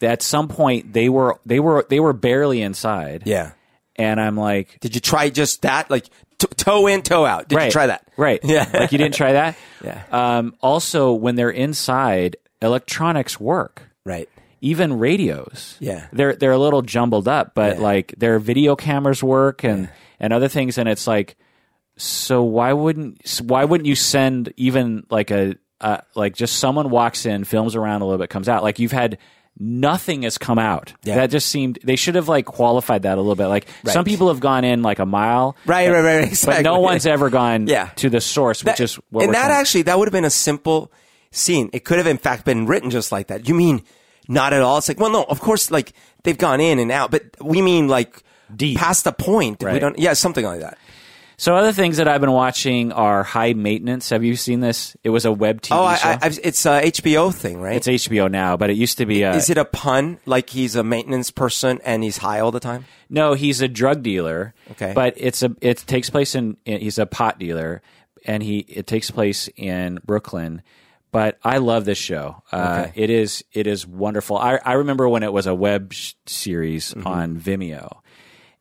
at 0.02 0.22
some 0.22 0.48
point 0.48 0.92
they 0.92 1.08
were 1.08 1.38
they 1.46 1.58
were 1.58 1.86
they 1.88 2.00
were 2.00 2.12
barely 2.12 2.60
inside. 2.62 3.22
Yeah. 3.24 3.52
and 3.96 4.20
I'm 4.20 4.36
like, 4.36 4.78
Did 4.80 4.94
you 4.94 5.00
try 5.00 5.30
just 5.30 5.62
that? 5.62 5.90
Like 5.90 6.06
t- 6.38 6.46
toe 6.56 6.86
in, 6.86 7.02
toe 7.02 7.24
out. 7.26 7.48
Did 7.48 7.56
right, 7.56 7.64
you 7.66 7.70
try 7.70 7.86
that? 7.88 8.06
Right. 8.16 8.40
Yeah. 8.44 8.68
like 8.72 8.92
you 8.92 8.98
didn't 8.98 9.14
try 9.14 9.32
that. 9.32 9.56
Yeah. 9.84 10.02
Um, 10.10 10.56
also, 10.62 11.12
when 11.12 11.36
they're 11.36 11.50
inside, 11.50 12.36
electronics 12.62 13.38
work. 13.38 13.82
Right. 14.04 14.28
Even 14.60 14.98
radios. 14.98 15.76
Yeah. 15.80 16.06
they're 16.12 16.34
they're 16.34 16.52
a 16.52 16.58
little 16.58 16.82
jumbled 16.82 17.28
up, 17.28 17.54
but 17.54 17.76
Yeah. 17.76 17.82
like 17.82 18.14
their 18.16 18.38
video 18.38 18.74
cameras 18.74 19.22
work 19.22 19.64
and 19.64 19.88
and 20.18 20.32
other 20.32 20.48
things, 20.48 20.78
and 20.78 20.88
it's 20.88 21.06
like, 21.06 21.36
so 21.98 22.42
why 22.42 22.72
wouldn't 22.72 23.40
why 23.44 23.64
wouldn't 23.64 23.86
you 23.86 23.94
send 23.94 24.52
even 24.56 25.04
like 25.10 25.30
a 25.30 25.56
uh, 25.80 25.98
like 26.14 26.34
just 26.34 26.56
someone 26.58 26.88
walks 26.90 27.26
in, 27.26 27.44
films 27.44 27.76
around 27.76 28.00
a 28.00 28.06
little 28.06 28.18
bit, 28.18 28.30
comes 28.30 28.48
out. 28.48 28.62
Like 28.62 28.78
you've 28.78 28.92
had 28.92 29.18
nothing 29.58 30.22
has 30.22 30.38
come 30.38 30.58
out. 30.58 30.92
Yeah. 31.02 31.16
That 31.16 31.30
just 31.30 31.48
seemed 31.48 31.78
they 31.82 31.96
should 31.96 32.14
have 32.14 32.28
like 32.28 32.44
qualified 32.46 33.02
that 33.02 33.16
a 33.18 33.20
little 33.20 33.34
bit. 33.36 33.46
Like 33.46 33.66
some 33.84 34.04
people 34.04 34.28
have 34.28 34.40
gone 34.40 34.64
in 34.64 34.82
like 34.82 34.98
a 34.98 35.06
mile, 35.06 35.56
Right, 35.66 35.88
right, 35.90 36.02
right. 36.02 36.24
Exactly. 36.28 36.62
but 36.64 36.68
no 36.68 36.80
one's 36.80 37.06
ever 37.06 37.30
gone 37.30 37.66
Yeah. 37.68 37.86
to 37.96 38.10
the 38.10 38.20
source, 38.20 38.62
which 38.64 38.80
is 38.80 38.96
what 39.10 39.24
and 39.24 39.34
that 39.34 39.50
actually 39.50 39.82
that 39.82 39.98
would 39.98 40.08
have 40.08 40.12
been 40.12 40.24
a 40.24 40.30
simple 40.30 40.92
scene. 41.30 41.70
It 41.72 41.84
could 41.84 41.98
have 41.98 42.06
in 42.06 42.18
fact 42.18 42.44
been 42.44 42.66
written 42.66 42.90
just 42.90 43.12
like 43.12 43.28
that. 43.28 43.48
You 43.48 43.54
mean 43.54 43.82
not 44.28 44.52
at 44.52 44.60
all? 44.62 44.78
It's 44.78 44.88
like, 44.88 44.98
well, 45.00 45.10
no, 45.10 45.24
of 45.24 45.40
course, 45.40 45.70
like 45.70 45.92
they've 46.24 46.36
gone 46.38 46.60
in 46.60 46.78
and 46.78 46.90
out, 46.90 47.10
but 47.10 47.22
we 47.40 47.62
mean 47.62 47.88
like 47.88 48.22
Deep. 48.54 48.78
past 48.78 49.04
the 49.04 49.12
point. 49.12 49.62
We 49.62 49.78
don't, 49.78 49.98
yeah, 49.98 50.12
something 50.12 50.44
like 50.44 50.60
that. 50.60 50.78
So 51.38 51.54
other 51.54 51.72
things 51.72 51.98
that 51.98 52.08
I've 52.08 52.22
been 52.22 52.32
watching 52.32 52.92
are 52.92 53.22
High 53.22 53.52
Maintenance. 53.52 54.08
Have 54.08 54.24
you 54.24 54.36
seen 54.36 54.60
this? 54.60 54.96
It 55.04 55.10
was 55.10 55.26
a 55.26 55.32
web 55.32 55.60
TV 55.60 55.76
Oh, 55.76 55.84
I, 55.84 55.96
show. 55.96 56.08
I, 56.08 56.18
it's 56.42 56.64
a 56.64 56.80
HBO 56.82 57.34
thing, 57.34 57.60
right? 57.60 57.76
it's 57.76 57.86
HBO 57.86 58.30
now, 58.30 58.56
but 58.56 58.70
it 58.70 58.76
used 58.78 58.96
to 58.98 59.06
be 59.06 59.22
a 59.22 59.34
Is 59.34 59.50
it 59.50 59.58
a 59.58 59.66
pun? 59.66 60.18
Like 60.24 60.48
he's 60.48 60.76
a 60.76 60.82
maintenance 60.82 61.30
person 61.30 61.78
and 61.84 62.02
he's 62.02 62.16
high 62.18 62.40
all 62.40 62.52
the 62.52 62.60
time? 62.60 62.86
No, 63.10 63.34
he's 63.34 63.60
a 63.60 63.68
drug 63.68 64.02
dealer. 64.02 64.54
Okay. 64.70 64.92
but 64.94 65.12
it's 65.18 65.42
a 65.42 65.54
it 65.60 65.78
takes 65.86 66.08
place 66.08 66.34
in, 66.34 66.56
in 66.64 66.80
he's 66.80 66.98
a 66.98 67.04
pot 67.06 67.38
dealer, 67.38 67.82
and 68.24 68.42
he 68.42 68.60
it 68.60 68.86
takes 68.86 69.10
place 69.10 69.48
in 69.56 69.98
Brooklyn. 70.06 70.62
But 71.12 71.38
I 71.44 71.58
love 71.58 71.84
this 71.84 71.98
show. 71.98 72.42
Uh, 72.50 72.86
Okay. 72.88 73.02
It 73.04 73.10
is 73.10 73.44
it 73.52 73.66
is 73.66 73.86
wonderful. 73.86 74.38
I 74.38 74.58
I 74.64 74.72
remember 74.72 75.06
when 75.06 75.22
it 75.22 75.32
was 75.34 75.46
a 75.46 75.54
web 75.54 75.92
sh- 75.92 76.14
series 76.24 76.94
Mm-hmm. 76.94 77.06
on 77.06 77.36
Vimeo, 77.38 77.98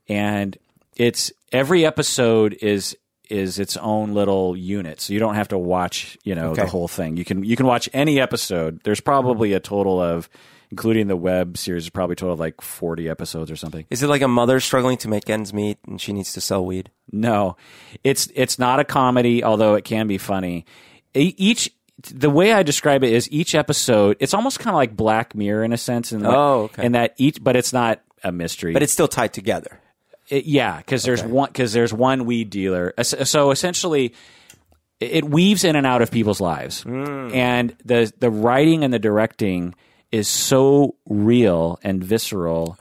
and 0.09 0.57
it's 0.97 1.31
every 1.55 1.85
episode 1.85 2.53
is 2.61 2.95
is 3.29 3.57
its 3.57 3.75
own 3.77 4.13
little 4.13 4.55
unit, 4.55 5.01
so 5.01 5.11
you 5.11 5.19
don't 5.19 5.33
have 5.35 5.47
to 5.47 5.57
watch 5.57 6.17
you 6.23 6.35
know 6.35 6.53
the 6.53 6.65
whole 6.67 6.87
thing. 6.87 7.17
You 7.17 7.25
can 7.25 7.43
you 7.43 7.55
can 7.55 7.65
watch 7.65 7.89
any 7.93 8.19
episode. 8.19 8.81
There's 8.83 8.99
probably 9.01 9.53
a 9.53 9.59
total 9.59 9.99
of, 9.99 10.29
including 10.69 11.07
the 11.07 11.15
web 11.15 11.57
series, 11.57 11.89
probably 11.89 12.13
a 12.13 12.17
total 12.17 12.33
of 12.33 12.39
like 12.39 12.61
40 12.61 13.09
episodes 13.09 13.49
or 13.49 13.55
something. 13.55 13.85
Is 13.89 14.03
it 14.03 14.07
like 14.07 14.21
a 14.21 14.27
mother 14.27 14.59
struggling 14.59 14.97
to 14.97 15.07
make 15.09 15.27
ends 15.29 15.53
meet 15.53 15.79
and 15.87 15.99
she 15.99 16.13
needs 16.13 16.33
to 16.33 16.41
sell 16.41 16.63
weed? 16.63 16.91
No, 17.11 17.57
it's 18.03 18.29
it's 18.35 18.59
not 18.59 18.79
a 18.79 18.83
comedy, 18.83 19.43
although 19.43 19.73
it 19.75 19.85
can 19.85 20.07
be 20.07 20.17
funny. 20.19 20.65
Each 21.15 21.71
the 22.11 22.29
way 22.29 22.51
I 22.53 22.61
describe 22.61 23.03
it 23.03 23.13
is 23.13 23.31
each 23.31 23.55
episode. 23.55 24.17
It's 24.19 24.33
almost 24.33 24.59
kind 24.59 24.69
of 24.73 24.75
like 24.75 24.95
Black 24.95 25.33
Mirror 25.33 25.63
in 25.63 25.73
a 25.73 25.77
sense, 25.77 26.11
and 26.11 26.27
Oh, 26.27 26.63
okay. 26.63 26.85
and 26.85 26.93
that 26.93 27.15
each, 27.17 27.41
but 27.43 27.55
it's 27.55 27.71
not 27.73 28.01
a 28.23 28.31
mystery. 28.31 28.73
But 28.73 28.83
it's 28.83 28.91
still 28.93 29.07
tied 29.07 29.33
together. 29.33 29.79
It- 30.29 30.45
yeah, 30.45 30.77
because 30.77 31.03
there's 31.03 31.23
one 31.23 31.49
because 31.49 31.73
there's 31.73 31.93
one 31.93 32.25
weed 32.25 32.49
dealer. 32.49 32.93
So 33.01 33.51
essentially, 33.51 34.13
it 34.99 35.25
weaves 35.25 35.63
in 35.63 35.75
and 35.75 35.85
out 35.85 36.01
of 36.01 36.09
people's 36.11 36.41
lives, 36.41 36.83
and 36.85 37.75
the 37.85 38.11
the 38.19 38.29
writing 38.31 38.83
and 38.83 38.93
the 38.93 38.99
directing 38.99 39.75
is 40.11 40.27
so 40.27 40.95
real 41.07 41.77
and 41.83 42.03
visceral 42.03 42.77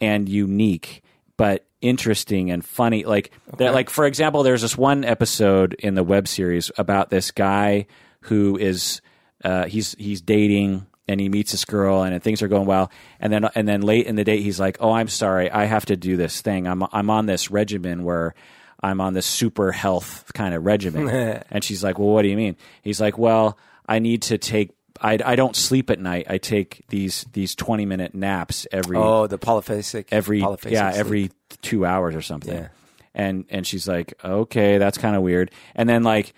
and 0.00 0.28
unique, 0.28 1.02
but 1.36 1.64
interesting 1.80 2.50
and 2.50 2.64
funny. 2.64 3.04
Like 3.04 3.30
that, 3.56 3.72
like 3.74 3.90
for 3.90 4.04
example, 4.04 4.42
there's 4.42 4.62
this 4.62 4.76
one 4.76 5.04
episode 5.04 5.74
in 5.74 5.94
the 5.94 6.02
web 6.04 6.28
series 6.28 6.70
about 6.76 7.10
this 7.10 7.30
guy 7.30 7.86
who 8.22 8.56
is 8.58 9.00
uh, 9.44 9.64
he's 9.66 9.94
he's 9.98 10.20
dating 10.20 10.86
and 11.08 11.20
he 11.20 11.28
meets 11.28 11.52
this 11.52 11.64
girl 11.64 12.02
and 12.02 12.22
things 12.22 12.40
are 12.42 12.48
going 12.48 12.66
well 12.66 12.90
and 13.20 13.32
then 13.32 13.48
and 13.54 13.68
then 13.68 13.82
late 13.82 14.06
in 14.06 14.16
the 14.16 14.24
day 14.24 14.40
he's 14.40 14.58
like 14.58 14.76
oh 14.80 14.92
i'm 14.92 15.08
sorry 15.08 15.50
i 15.50 15.64
have 15.64 15.84
to 15.86 15.96
do 15.96 16.16
this 16.16 16.40
thing 16.40 16.66
i'm 16.66 16.82
i'm 16.92 17.10
on 17.10 17.26
this 17.26 17.50
regimen 17.50 18.04
where 18.04 18.34
i'm 18.82 19.00
on 19.00 19.12
this 19.14 19.26
super 19.26 19.70
health 19.72 20.30
kind 20.34 20.54
of 20.54 20.64
regimen 20.64 21.08
and 21.50 21.62
she's 21.64 21.84
like 21.84 21.98
well 21.98 22.08
what 22.08 22.22
do 22.22 22.28
you 22.28 22.36
mean 22.36 22.56
he's 22.82 23.00
like 23.00 23.18
well 23.18 23.58
i 23.88 23.98
need 23.98 24.22
to 24.22 24.38
take 24.38 24.70
I, 25.00 25.18
I 25.24 25.34
don't 25.34 25.56
sleep 25.56 25.90
at 25.90 25.98
night. 25.98 26.26
I 26.30 26.38
take 26.38 26.84
these 26.88 27.26
these 27.32 27.56
twenty 27.56 27.84
minute 27.84 28.14
naps 28.14 28.64
every 28.70 28.96
Oh, 28.96 29.26
the 29.26 29.38
polyphasic. 29.40 30.06
every 30.12 30.40
polyphasic 30.40 30.70
yeah 30.70 30.90
sleep. 30.92 31.00
every 31.00 31.30
two 31.62 31.84
hours 31.84 32.14
or 32.14 32.22
something 32.22 32.54
Yeah. 32.54 32.68
and 33.12 33.44
and 33.50 33.66
she's 33.66 33.88
like 33.88 34.14
okay 34.24 34.78
that's 34.78 34.96
kind 34.96 35.16
of 35.16 35.22
weird 35.22 35.50
and 35.74 35.88
then 35.88 36.04
like 36.04 36.32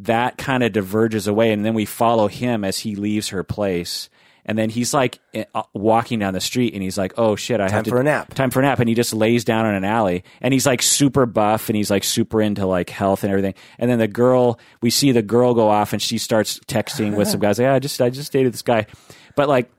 that 0.00 0.38
kind 0.38 0.62
of 0.62 0.72
diverges 0.72 1.26
away 1.26 1.52
and 1.52 1.64
then 1.64 1.74
we 1.74 1.84
follow 1.84 2.28
him 2.28 2.64
as 2.64 2.78
he 2.78 2.94
leaves 2.94 3.28
her 3.28 3.42
place 3.42 4.08
and 4.44 4.56
then 4.56 4.70
he's 4.70 4.94
like 4.94 5.18
eh, 5.34 5.44
uh, 5.54 5.62
walking 5.74 6.18
down 6.18 6.32
the 6.34 6.40
street 6.40 6.72
and 6.72 6.82
he's 6.82 6.96
like 6.96 7.12
oh 7.18 7.34
shit 7.36 7.60
i 7.60 7.68
have 7.68 7.84
to 7.84 7.90
for 7.90 8.00
a 8.00 8.04
nap. 8.04 8.32
time 8.34 8.50
for 8.50 8.60
a 8.60 8.62
nap 8.62 8.78
and 8.78 8.88
he 8.88 8.94
just 8.94 9.12
lays 9.12 9.44
down 9.44 9.66
in 9.66 9.74
an 9.74 9.84
alley 9.84 10.24
and 10.40 10.54
he's 10.54 10.66
like 10.66 10.82
super 10.82 11.26
buff 11.26 11.68
and 11.68 11.76
he's 11.76 11.90
like 11.90 12.04
super 12.04 12.40
into 12.40 12.64
like 12.66 12.90
health 12.90 13.24
and 13.24 13.30
everything 13.30 13.54
and 13.78 13.90
then 13.90 13.98
the 13.98 14.08
girl 14.08 14.58
we 14.80 14.90
see 14.90 15.12
the 15.12 15.22
girl 15.22 15.54
go 15.54 15.68
off 15.68 15.92
and 15.92 16.00
she 16.00 16.16
starts 16.18 16.60
texting 16.60 17.16
with 17.16 17.28
some 17.28 17.40
guys 17.40 17.58
like 17.58 17.64
yeah, 17.64 17.74
i 17.74 17.78
just 17.78 18.00
i 18.00 18.08
just 18.08 18.32
dated 18.32 18.52
this 18.52 18.62
guy 18.62 18.86
but 19.34 19.48
like 19.48 19.70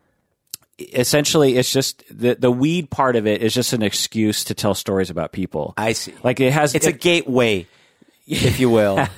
essentially 0.80 1.58
it's 1.58 1.72
just 1.72 2.04
the 2.10 2.36
the 2.36 2.52
weed 2.52 2.90
part 2.90 3.16
of 3.16 3.28
it 3.28 3.42
is 3.42 3.54
just 3.54 3.74
an 3.74 3.82
excuse 3.82 4.46
to 4.46 4.54
tell 4.54 4.74
stories 4.74 5.10
about 5.10 5.32
people. 5.32 5.74
I 5.78 5.94
see. 5.94 6.14
Like 6.24 6.40
it 6.40 6.54
has 6.54 6.76
It's 6.76 6.86
a 6.86 6.92
gateway, 6.92 7.68
if 8.30 8.60
you 8.60 8.70
will. 8.70 8.98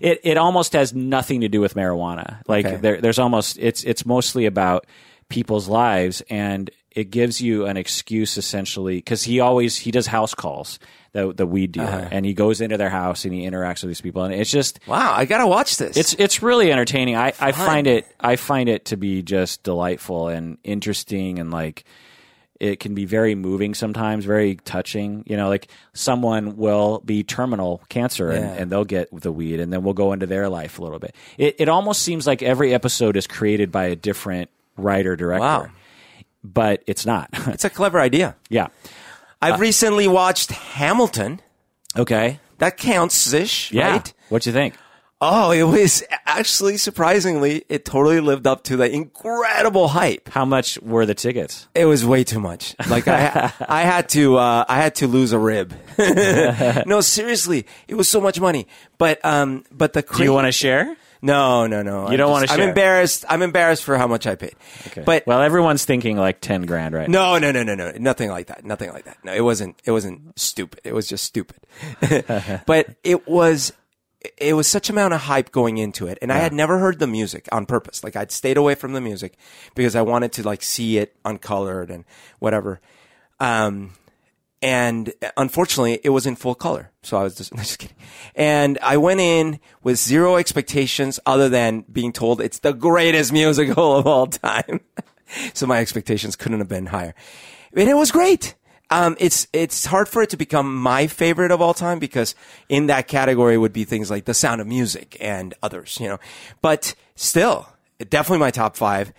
it 0.00 0.20
it 0.24 0.36
almost 0.36 0.72
has 0.74 0.92
nothing 0.94 1.40
to 1.42 1.48
do 1.48 1.60
with 1.60 1.74
marijuana. 1.74 2.40
Like 2.48 2.66
Okay. 2.66 2.76
there 2.76 3.00
there's 3.00 3.18
almost 3.18 3.58
it's 3.58 3.84
it's 3.84 4.04
mostly 4.04 4.46
about 4.46 4.86
people's 5.28 5.68
lives 5.68 6.22
and 6.28 6.70
it 6.90 7.10
gives 7.10 7.40
you 7.40 7.64
an 7.64 7.78
excuse 7.78 8.36
essentially 8.36 8.96
because 8.96 9.22
he 9.22 9.40
always 9.40 9.78
he 9.78 9.90
does 9.90 10.06
house 10.06 10.34
calls 10.34 10.78
the 11.12 11.32
the 11.32 11.46
weed 11.46 11.72
dealer 11.72 11.86
Uh-huh. 11.86 12.08
and 12.12 12.26
he 12.26 12.34
goes 12.34 12.60
into 12.60 12.76
their 12.76 12.90
house 12.90 13.24
and 13.24 13.32
he 13.32 13.42
interacts 13.48 13.82
with 13.82 13.88
these 13.88 14.02
people 14.02 14.24
and 14.24 14.34
it's 14.34 14.50
just 14.50 14.78
wow, 14.86 15.14
I 15.16 15.24
gotta 15.24 15.46
watch 15.46 15.78
this. 15.78 15.96
It's 15.96 16.12
it's 16.14 16.42
really 16.42 16.70
entertaining. 16.70 17.16
I, 17.16 17.32
I 17.40 17.52
find 17.52 17.86
it 17.86 18.06
I 18.20 18.36
find 18.36 18.68
it 18.68 18.86
to 18.86 18.96
be 18.98 19.22
just 19.22 19.62
delightful 19.62 20.28
and 20.28 20.58
interesting 20.64 21.38
and 21.38 21.50
like 21.50 21.84
it 22.62 22.78
can 22.80 22.94
be 22.94 23.04
very 23.04 23.34
moving 23.34 23.74
sometimes, 23.74 24.24
very 24.24 24.54
touching. 24.64 25.24
You 25.26 25.36
know, 25.36 25.48
like 25.48 25.68
someone 25.94 26.56
will 26.56 27.00
be 27.04 27.24
terminal 27.24 27.82
cancer 27.88 28.30
and, 28.30 28.44
Yeah. 28.44 28.52
and 28.62 28.70
they'll 28.70 28.84
get 28.84 29.08
the 29.12 29.32
weed 29.32 29.58
and 29.60 29.72
then 29.72 29.82
we'll 29.82 29.94
go 29.94 30.12
into 30.12 30.26
their 30.26 30.48
life 30.48 30.78
a 30.78 30.82
little 30.82 30.98
bit. 31.00 31.14
It 31.38 31.56
it 31.58 31.68
almost 31.68 32.02
seems 32.02 32.26
like 32.26 32.42
every 32.42 32.72
episode 32.72 33.16
is 33.16 33.26
created 33.26 33.72
by 33.72 33.86
a 33.86 33.96
different 33.96 34.48
writer 34.76 35.16
director. 35.16 35.40
Wow. 35.42 35.66
But 36.44 36.82
it's 36.86 37.04
not. 37.04 37.28
it's 37.48 37.64
a 37.64 37.70
clever 37.70 38.00
idea. 38.00 38.36
yeah. 38.48 38.68
I've 39.40 39.54
uh, 39.54 39.58
recently 39.58 40.06
watched 40.06 40.52
Hamilton. 40.52 41.40
Okay. 41.98 42.38
That 42.58 42.76
counts 42.76 43.32
ish, 43.32 43.72
Yeah. 43.72 43.90
right? 43.90 44.12
What 44.28 44.42
do 44.42 44.50
you 44.50 44.54
think? 44.54 44.74
Oh, 45.24 45.52
it 45.52 45.62
was 45.62 46.02
actually 46.26 46.78
surprisingly, 46.78 47.64
it 47.68 47.84
totally 47.84 48.18
lived 48.18 48.44
up 48.44 48.64
to 48.64 48.76
the 48.76 48.90
incredible 48.92 49.86
hype. 49.86 50.28
How 50.28 50.44
much 50.44 50.80
were 50.80 51.06
the 51.06 51.14
tickets? 51.14 51.68
It 51.76 51.84
was 51.84 52.04
way 52.04 52.24
too 52.24 52.40
much. 52.40 52.74
Like 52.88 53.06
I, 53.06 53.52
I 53.68 53.82
had 53.82 54.08
to, 54.10 54.36
uh, 54.36 54.64
I 54.68 54.78
had 54.78 54.96
to 54.96 55.06
lose 55.06 55.32
a 55.32 55.38
rib. 55.38 55.74
no, 56.86 57.00
seriously, 57.00 57.66
it 57.86 57.94
was 57.94 58.08
so 58.08 58.20
much 58.20 58.40
money. 58.40 58.66
But, 58.98 59.24
um, 59.24 59.64
but 59.70 59.92
the 59.92 60.02
Do 60.02 60.24
you 60.24 60.32
want 60.32 60.48
to 60.48 60.52
share? 60.52 60.96
No, 61.24 61.68
no, 61.68 61.82
no. 61.82 62.10
You 62.10 62.16
don't 62.16 62.32
wanna 62.32 62.48
I'm 62.50 62.60
embarrassed. 62.60 63.24
I'm 63.28 63.42
embarrassed 63.42 63.84
for 63.84 63.96
how 63.96 64.08
much 64.08 64.26
I 64.26 64.34
paid. 64.34 64.56
Okay. 64.88 65.02
But 65.06 65.24
well, 65.24 65.40
everyone's 65.40 65.84
thinking 65.84 66.16
like 66.16 66.40
ten 66.40 66.62
grand, 66.62 66.96
right? 66.96 67.08
no, 67.08 67.38
no, 67.38 67.52
no, 67.52 67.62
no, 67.62 67.76
no. 67.76 67.92
Nothing 67.92 68.28
like 68.28 68.48
that. 68.48 68.64
Nothing 68.64 68.90
like 68.90 69.04
that. 69.04 69.18
No, 69.24 69.32
it 69.32 69.42
wasn't. 69.42 69.76
It 69.84 69.92
wasn't 69.92 70.36
stupid. 70.36 70.80
It 70.82 70.92
was 70.92 71.06
just 71.06 71.24
stupid. 71.24 71.58
but 72.66 72.88
it 73.04 73.28
was. 73.28 73.72
It 74.36 74.54
was 74.54 74.66
such 74.66 74.88
amount 74.90 75.14
of 75.14 75.22
hype 75.22 75.50
going 75.50 75.78
into 75.78 76.06
it, 76.06 76.18
and 76.22 76.32
I 76.32 76.38
had 76.38 76.52
never 76.52 76.78
heard 76.78 76.98
the 76.98 77.06
music 77.06 77.48
on 77.50 77.66
purpose. 77.66 78.04
Like 78.04 78.16
I'd 78.16 78.30
stayed 78.30 78.56
away 78.56 78.74
from 78.74 78.92
the 78.92 79.00
music 79.00 79.36
because 79.74 79.96
I 79.96 80.02
wanted 80.02 80.32
to 80.32 80.42
like 80.42 80.62
see 80.62 80.98
it 80.98 81.16
uncolored 81.24 81.90
and 81.90 82.04
whatever. 82.38 82.80
Um, 83.40 83.92
and 84.62 85.12
unfortunately, 85.36 85.98
it 86.04 86.10
was 86.10 86.24
in 86.24 86.36
full 86.36 86.54
color. 86.54 86.92
So 87.02 87.18
I 87.18 87.24
was 87.24 87.34
just, 87.34 87.52
just 87.56 87.80
kidding. 87.80 87.96
And 88.36 88.78
I 88.80 88.96
went 88.96 89.20
in 89.20 89.58
with 89.82 89.98
zero 89.98 90.36
expectations 90.36 91.18
other 91.26 91.48
than 91.48 91.84
being 91.92 92.12
told 92.12 92.40
it's 92.40 92.60
the 92.60 92.72
greatest 92.72 93.32
musical 93.32 93.96
of 93.96 94.06
all 94.06 94.28
time. 94.28 94.80
so 95.52 95.66
my 95.66 95.80
expectations 95.80 96.36
couldn't 96.36 96.60
have 96.60 96.68
been 96.68 96.86
higher. 96.86 97.14
And 97.76 97.88
it 97.88 97.96
was 97.96 98.12
great. 98.12 98.54
Um, 98.92 99.16
it's, 99.18 99.46
it's 99.54 99.86
hard 99.86 100.08
for 100.08 100.22
it 100.22 100.30
to 100.30 100.36
become 100.36 100.74
my 100.76 101.06
favorite 101.06 101.50
of 101.50 101.62
all 101.62 101.72
time 101.72 101.98
because 101.98 102.34
in 102.68 102.86
that 102.86 103.08
category 103.08 103.56
would 103.56 103.72
be 103.72 103.84
things 103.84 104.10
like 104.10 104.26
The 104.26 104.34
Sound 104.34 104.60
of 104.60 104.66
Music 104.66 105.16
and 105.18 105.54
others, 105.62 105.98
you 105.98 106.08
know, 106.08 106.18
but 106.60 106.94
still, 107.14 107.68
definitely 108.10 108.40
my 108.40 108.50
top 108.50 108.76
five 108.76 109.12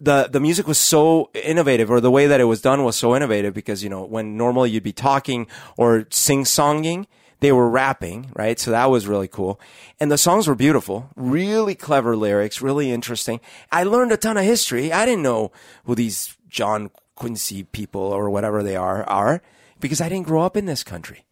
the 0.00 0.28
the 0.30 0.40
music 0.40 0.66
was 0.66 0.78
so 0.78 1.30
innovative, 1.34 1.90
or 1.90 2.00
the 2.00 2.10
way 2.10 2.26
that 2.26 2.40
it 2.40 2.44
was 2.44 2.60
done 2.60 2.84
was 2.84 2.96
so 2.96 3.14
innovative 3.14 3.54
because 3.54 3.82
you 3.82 3.88
know 3.88 4.04
when 4.04 4.36
normally 4.36 4.70
you'd 4.70 4.82
be 4.82 4.92
talking 4.92 5.46
or 5.76 6.06
sing 6.10 6.44
songing, 6.44 7.06
they 7.40 7.52
were 7.52 7.68
rapping, 7.68 8.30
right? 8.34 8.58
So 8.58 8.70
that 8.70 8.90
was 8.90 9.06
really 9.06 9.28
cool, 9.28 9.60
and 10.00 10.10
the 10.10 10.18
songs 10.18 10.46
were 10.46 10.54
beautiful, 10.54 11.10
really 11.16 11.74
clever 11.74 12.16
lyrics, 12.16 12.60
really 12.60 12.90
interesting. 12.90 13.40
I 13.70 13.84
learned 13.84 14.12
a 14.12 14.16
ton 14.16 14.36
of 14.36 14.44
history. 14.44 14.92
I 14.92 15.06
didn't 15.06 15.22
know 15.22 15.52
who 15.84 15.94
these 15.94 16.36
John 16.48 16.90
Quincy 17.14 17.62
people 17.64 18.00
or 18.02 18.30
whatever 18.30 18.62
they 18.62 18.76
are 18.76 19.04
are 19.04 19.42
because 19.80 20.00
I 20.00 20.08
didn't 20.08 20.26
grow 20.26 20.42
up 20.42 20.56
in 20.56 20.66
this 20.66 20.82
country, 20.82 21.24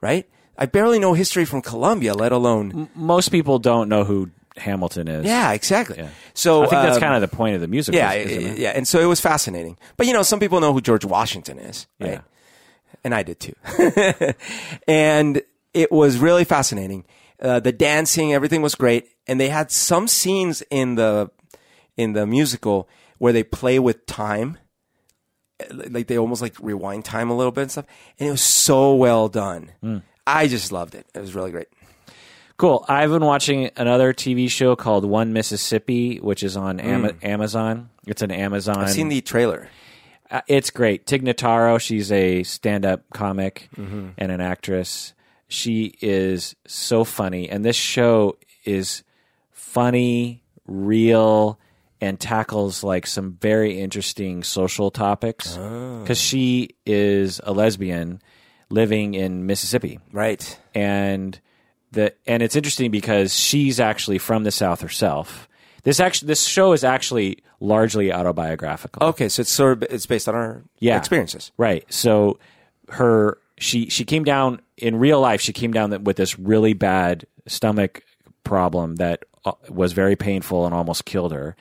right? 0.00 0.28
I 0.56 0.66
barely 0.66 0.98
know 0.98 1.14
history 1.14 1.44
from 1.44 1.62
Colombia, 1.62 2.14
let 2.14 2.32
alone 2.32 2.88
Most 2.94 3.30
people 3.30 3.58
don't 3.58 3.88
know 3.88 4.04
who 4.04 4.30
Hamilton 4.56 5.08
is. 5.08 5.24
yeah, 5.26 5.52
exactly. 5.52 6.06
So 6.32 6.62
uh, 6.62 6.66
I 6.66 6.68
think 6.68 6.82
that's 6.82 6.96
um, 6.96 7.00
kind 7.00 7.14
of 7.14 7.28
the 7.28 7.36
point 7.36 7.56
of 7.56 7.60
the 7.60 7.66
musical. 7.68 7.98
yeah, 7.98 8.12
isn't 8.12 8.40
yeah, 8.40 8.48
it? 8.48 8.58
yeah. 8.58 8.70
And 8.70 8.86
so 8.86 9.00
it 9.00 9.06
was 9.06 9.20
fascinating. 9.20 9.76
But 9.96 10.06
you 10.06 10.12
know, 10.12 10.22
some 10.22 10.38
people 10.38 10.60
know 10.60 10.72
who 10.72 10.80
George 10.80 11.04
Washington 11.04 11.58
is, 11.58 11.86
right? 11.98 12.12
Yeah. 12.12 12.20
And 13.02 13.14
I 13.14 13.22
did 13.24 13.40
too. 13.40 13.54
and 14.88 15.42
it 15.72 15.90
was 15.90 16.18
really 16.18 16.44
fascinating. 16.44 17.04
Uh, 17.40 17.58
the 17.58 17.72
dancing, 17.72 18.32
everything 18.32 18.62
was 18.62 18.76
great, 18.76 19.08
and 19.26 19.40
they 19.40 19.48
had 19.48 19.70
some 19.70 20.06
scenes 20.06 20.62
in 20.70 20.94
the 20.94 21.30
in 21.96 22.12
the 22.12 22.26
musical 22.26 22.88
where 23.18 23.32
they 23.32 23.42
play 23.42 23.78
with 23.78 24.06
time, 24.06 24.56
like 25.72 26.06
they 26.06 26.18
almost 26.18 26.42
like 26.42 26.54
rewind 26.60 27.04
time 27.04 27.30
a 27.30 27.36
little 27.36 27.52
bit 27.52 27.62
and 27.62 27.70
stuff. 27.70 27.86
And 28.18 28.28
it 28.28 28.32
was 28.32 28.42
so 28.42 28.94
well 28.94 29.28
done. 29.28 29.70
Hmm. 29.80 29.98
I 30.26 30.46
just 30.48 30.72
loved 30.72 30.94
it. 30.94 31.06
It 31.14 31.20
was 31.20 31.34
really 31.34 31.50
great. 31.50 31.68
Cool. 32.56 32.84
I've 32.88 33.10
been 33.10 33.24
watching 33.24 33.70
another 33.76 34.12
TV 34.14 34.48
show 34.48 34.76
called 34.76 35.04
One 35.04 35.32
Mississippi, 35.32 36.18
which 36.18 36.42
is 36.44 36.56
on 36.56 36.78
Ama- 36.78 37.14
Amazon. 37.22 37.90
It's 38.06 38.22
an 38.22 38.30
Amazon. 38.30 38.78
I've 38.78 38.90
seen 38.90 39.08
the 39.08 39.20
trailer. 39.20 39.68
Uh, 40.30 40.40
it's 40.46 40.70
great. 40.70 41.04
Tig 41.06 41.22
Notaro, 41.24 41.80
she's 41.80 42.10
a 42.12 42.42
stand-up 42.44 43.02
comic 43.12 43.68
Mm-hmm. 43.76 44.10
and 44.18 44.32
an 44.32 44.40
actress. 44.40 45.12
She 45.48 45.96
is 46.00 46.54
so 46.66 47.04
funny, 47.04 47.48
and 47.50 47.64
this 47.64 47.76
show 47.76 48.36
is 48.64 49.02
funny, 49.50 50.42
real, 50.66 51.58
and 52.04 52.20
tackles 52.20 52.84
like 52.84 53.06
some 53.06 53.38
very 53.40 53.80
interesting 53.80 54.42
social 54.42 54.90
topics. 54.90 55.56
Ah. 55.58 55.62
Oh. 55.62 56.00
Because 56.02 56.20
she 56.20 56.70
is 56.86 57.40
a 57.44 57.52
lesbian 57.52 58.20
living 58.70 59.14
in 59.14 59.46
Mississippi, 59.46 59.98
Right. 60.12 60.58
and 60.74 61.40
the 61.92 62.12
and 62.26 62.42
it's 62.42 62.56
interesting 62.56 62.90
because 62.90 63.32
she's 63.34 63.78
actually 63.80 64.18
from 64.18 64.44
the 64.44 64.50
South 64.50 64.80
herself. 64.80 65.48
This 65.84 66.00
actually 66.00 66.28
this 66.28 66.44
show 66.44 66.72
is 66.72 66.82
actually 66.84 67.38
largely 67.60 68.12
autobiographical. 68.12 69.06
Okay, 69.08 69.28
so 69.28 69.40
it's 69.42 69.52
sort 69.52 69.72
of 69.82 69.82
it's 69.90 70.06
based 70.06 70.28
on 70.28 70.34
our 70.34 70.62
Yeah. 70.80 70.96
experiences. 70.98 71.52
Right. 71.56 71.84
So 71.92 72.38
her 72.88 73.38
she 73.58 73.88
she 73.90 74.04
came 74.04 74.24
down 74.24 74.60
in 74.76 74.96
real 74.96 75.20
life. 75.20 75.40
She 75.40 75.52
came 75.52 75.72
down 75.72 76.04
with 76.04 76.16
this 76.16 76.38
really 76.38 76.72
bad 76.74 77.26
stomach 77.46 78.02
problem 78.44 78.96
that 78.96 79.24
uh, 79.44 79.52
was 79.68 79.92
very 79.92 80.16
painful 80.16 80.64
and 80.64 80.74
almost 80.74 81.04
killed 81.04 81.32
her. 81.32 81.56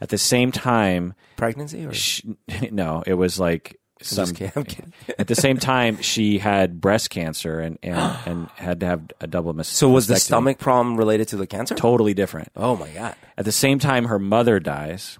At 0.00 0.08
the 0.08 0.18
same 0.18 0.50
time, 0.52 1.14
Pregnancy 1.36 1.84
or 1.84 1.92
she, 1.92 2.36
no, 2.70 3.02
it 3.06 3.14
was 3.14 3.38
like 3.38 3.78
some. 4.02 4.24
just 4.24 4.34
kidding. 4.36 4.52
I'm 4.56 4.64
kidding. 4.64 4.92
At 5.18 5.28
the 5.28 5.34
same 5.34 5.56
time, 5.56 5.98
she 6.02 6.38
had 6.38 6.80
breast 6.80 7.10
cancer 7.10 7.60
and 7.60 7.78
and, 7.82 8.16
and 8.26 8.48
had 8.56 8.80
to 8.80 8.86
have 8.86 9.02
a 9.20 9.26
double 9.26 9.54
mastectomy. 9.54 9.64
So 9.66 9.88
was 9.88 10.06
the 10.06 10.16
stomach 10.16 10.58
problem 10.58 10.96
related 10.96 11.28
to 11.28 11.36
the 11.36 11.46
cancer? 11.46 11.74
totally 11.74 12.14
different? 12.14 12.50
Oh 12.56 12.76
my 12.76 12.88
god. 12.90 13.14
At 13.36 13.44
the 13.44 13.52
same 13.52 13.78
time, 13.78 14.06
her 14.06 14.18
mother 14.18 14.58
dies, 14.60 15.18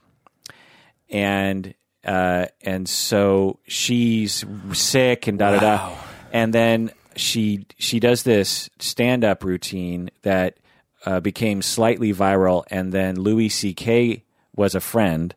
and 1.09 1.75
uh, 2.05 2.47
and 2.63 2.89
so 2.89 3.61
she's 3.67 4.45
sick 4.73 5.27
and 5.27 5.39
da 5.39 5.53
da 5.53 5.61
da, 5.61 5.95
and 6.33 6.53
then 6.53 6.91
she 7.17 7.67
she 7.79 8.01
does 8.01 8.23
this 8.23 8.71
stand 8.79 9.25
up 9.25 9.45
routine 9.45 10.11
that 10.23 10.59
uh, 11.07 11.21
became 11.21 11.63
slightly 11.63 12.13
viral, 12.13 12.65
and 12.71 12.93
then 12.93 13.21
Louis 13.21 13.49
C.K. 13.49 14.25
was 14.55 14.75
a 14.75 14.81
friend 14.81 15.35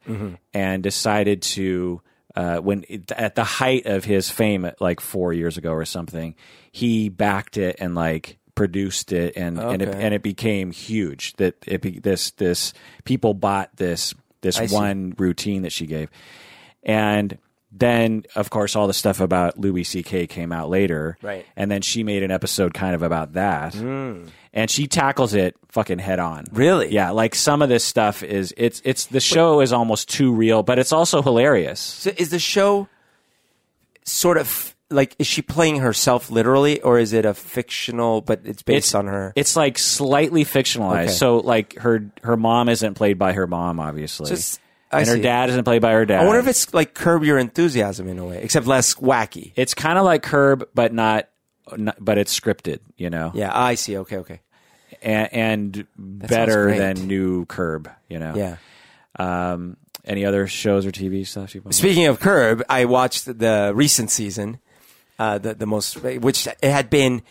and 0.53 0.83
decided 0.83 1.41
to. 1.41 2.01
Uh, 2.33 2.59
when 2.59 2.85
at 3.11 3.35
the 3.35 3.43
height 3.43 3.85
of 3.85 4.05
his 4.05 4.29
fame, 4.29 4.71
like 4.79 5.01
four 5.01 5.33
years 5.33 5.57
ago 5.57 5.73
or 5.73 5.83
something, 5.83 6.33
he 6.71 7.09
backed 7.09 7.57
it 7.57 7.75
and 7.79 7.93
like 7.93 8.37
produced 8.55 9.11
it, 9.11 9.35
and 9.35 9.59
and 9.59 9.81
it, 9.81 9.89
and 9.89 10.13
it 10.13 10.23
became 10.23 10.71
huge. 10.71 11.33
That 11.33 11.55
it 11.67 11.81
be, 11.81 11.99
this 11.99 12.31
this 12.31 12.73
people 13.03 13.33
bought 13.33 13.75
this 13.75 14.13
this 14.39 14.57
I 14.57 14.67
see. 14.67 14.75
one 14.75 15.13
routine 15.17 15.63
that 15.63 15.73
she 15.73 15.85
gave, 15.85 16.09
and 16.83 17.37
then 17.81 18.23
of 18.35 18.49
course 18.49 18.75
all 18.77 18.87
the 18.87 18.93
stuff 18.93 19.19
about 19.19 19.59
Louis 19.59 19.83
C.K. 19.83 20.27
came 20.27 20.51
out 20.53 20.69
later, 20.69 21.17
Right. 21.21 21.45
And 21.57 21.69
then 21.69 21.81
she 21.81 22.03
made 22.03 22.23
an 22.23 22.31
episode 22.31 22.73
kind 22.73 22.95
of 22.95 23.01
about 23.03 23.33
that, 23.33 23.73
mm. 23.73 24.29
and 24.53 24.71
she 24.71 24.87
tackles 24.87 25.33
it 25.33 25.55
fucking 25.69 25.99
head 25.99 26.19
on. 26.19 26.45
Really? 26.53 26.93
Yeah, 26.93 27.09
like 27.09 27.35
some 27.35 27.61
of 27.61 27.67
this 27.69 27.83
stuff 27.83 28.23
is 28.23 28.53
it's 28.55 28.81
it's 28.85 29.07
the 29.07 29.19
show 29.19 29.59
is 29.59 29.73
almost 29.73 30.07
too 30.09 30.31
real, 30.33 30.63
but 30.63 30.79
it's 30.79 30.93
also 30.93 31.21
hilarious. 31.21 31.79
So 31.79 32.11
is 32.15 32.29
the 32.29 32.39
show 32.39 32.87
sort 34.03 34.37
of 34.37 34.75
like 34.89 35.15
is 35.19 35.27
she 35.27 35.41
playing 35.41 35.77
herself 35.77 36.29
literally 36.29 36.81
or 36.81 36.99
is 36.99 37.13
it 37.13 37.23
a 37.25 37.33
fictional 37.33 38.19
but 38.21 38.41
it's 38.43 38.61
based 38.61 38.89
It's- 38.91 38.95
on 38.95 39.07
her? 39.07 39.33
It's 39.35 39.55
like 39.55 39.77
slightly 39.77 40.43
fictionalized. 40.43 41.03
Okay. 41.03 41.11
So 41.11 41.37
like 41.37 41.77
her 41.79 42.11
her 42.23 42.37
mom 42.37 42.69
isn't 42.69 42.95
played 42.95 43.17
by 43.17 43.33
her 43.33 43.47
mom, 43.47 43.79
obviously. 43.79 44.29
Just- 44.29 44.59
I 44.91 44.99
and 44.99 45.07
her 45.07 45.15
see. 45.15 45.21
dad 45.21 45.49
isn't 45.49 45.63
played 45.63 45.81
by 45.81 45.93
her 45.93 46.05
dad. 46.05 46.21
I 46.21 46.25
wonder 46.25 46.39
if 46.39 46.47
it's 46.47 46.73
like 46.73 46.93
curb 46.93 47.23
your 47.23 47.37
enthusiasm 47.37 48.07
in 48.07 48.19
a 48.19 48.25
way, 48.25 48.41
except 48.43 48.67
less 48.67 48.95
wacky. 48.95 49.53
it's 49.55 49.73
kind 49.73 49.97
of 49.97 50.05
like 50.05 50.21
Curb, 50.23 50.67
but 50.75 50.93
not, 50.93 51.29
not, 51.77 51.95
but 51.99 52.17
it's 52.17 52.37
scripted, 52.37 52.79
you 52.97 53.09
know, 53.09 53.31
Yeah, 53.33 53.51
I 53.53 53.75
see. 53.75 53.97
Okay, 53.97 54.17
okay. 54.17 54.41
and, 55.01 55.33
and 55.33 55.87
better 55.97 56.75
than 56.75 57.07
new 57.07 57.45
Curb, 57.45 57.89
you 58.09 58.19
know. 58.19 58.33
Yeah. 58.35 58.57
Um, 59.17 59.77
any 60.03 60.25
other 60.25 60.47
shows 60.47 60.85
or 60.85 60.91
TV 60.91 61.25
stuff 61.27 61.53
you? 61.53 61.61
Speaking 61.69 62.07
of 62.07 62.19
Curb, 62.19 62.63
I 62.69 62.85
watched 62.85 63.25
the 63.25 63.71
recent 63.75 64.09
season, 64.09 64.59
uh, 65.19 65.37
the 65.37 65.53
the 65.53 65.65
most, 65.67 66.01
which 66.01 66.47
it 66.47 66.57
had 66.63 66.89
been 66.89 67.21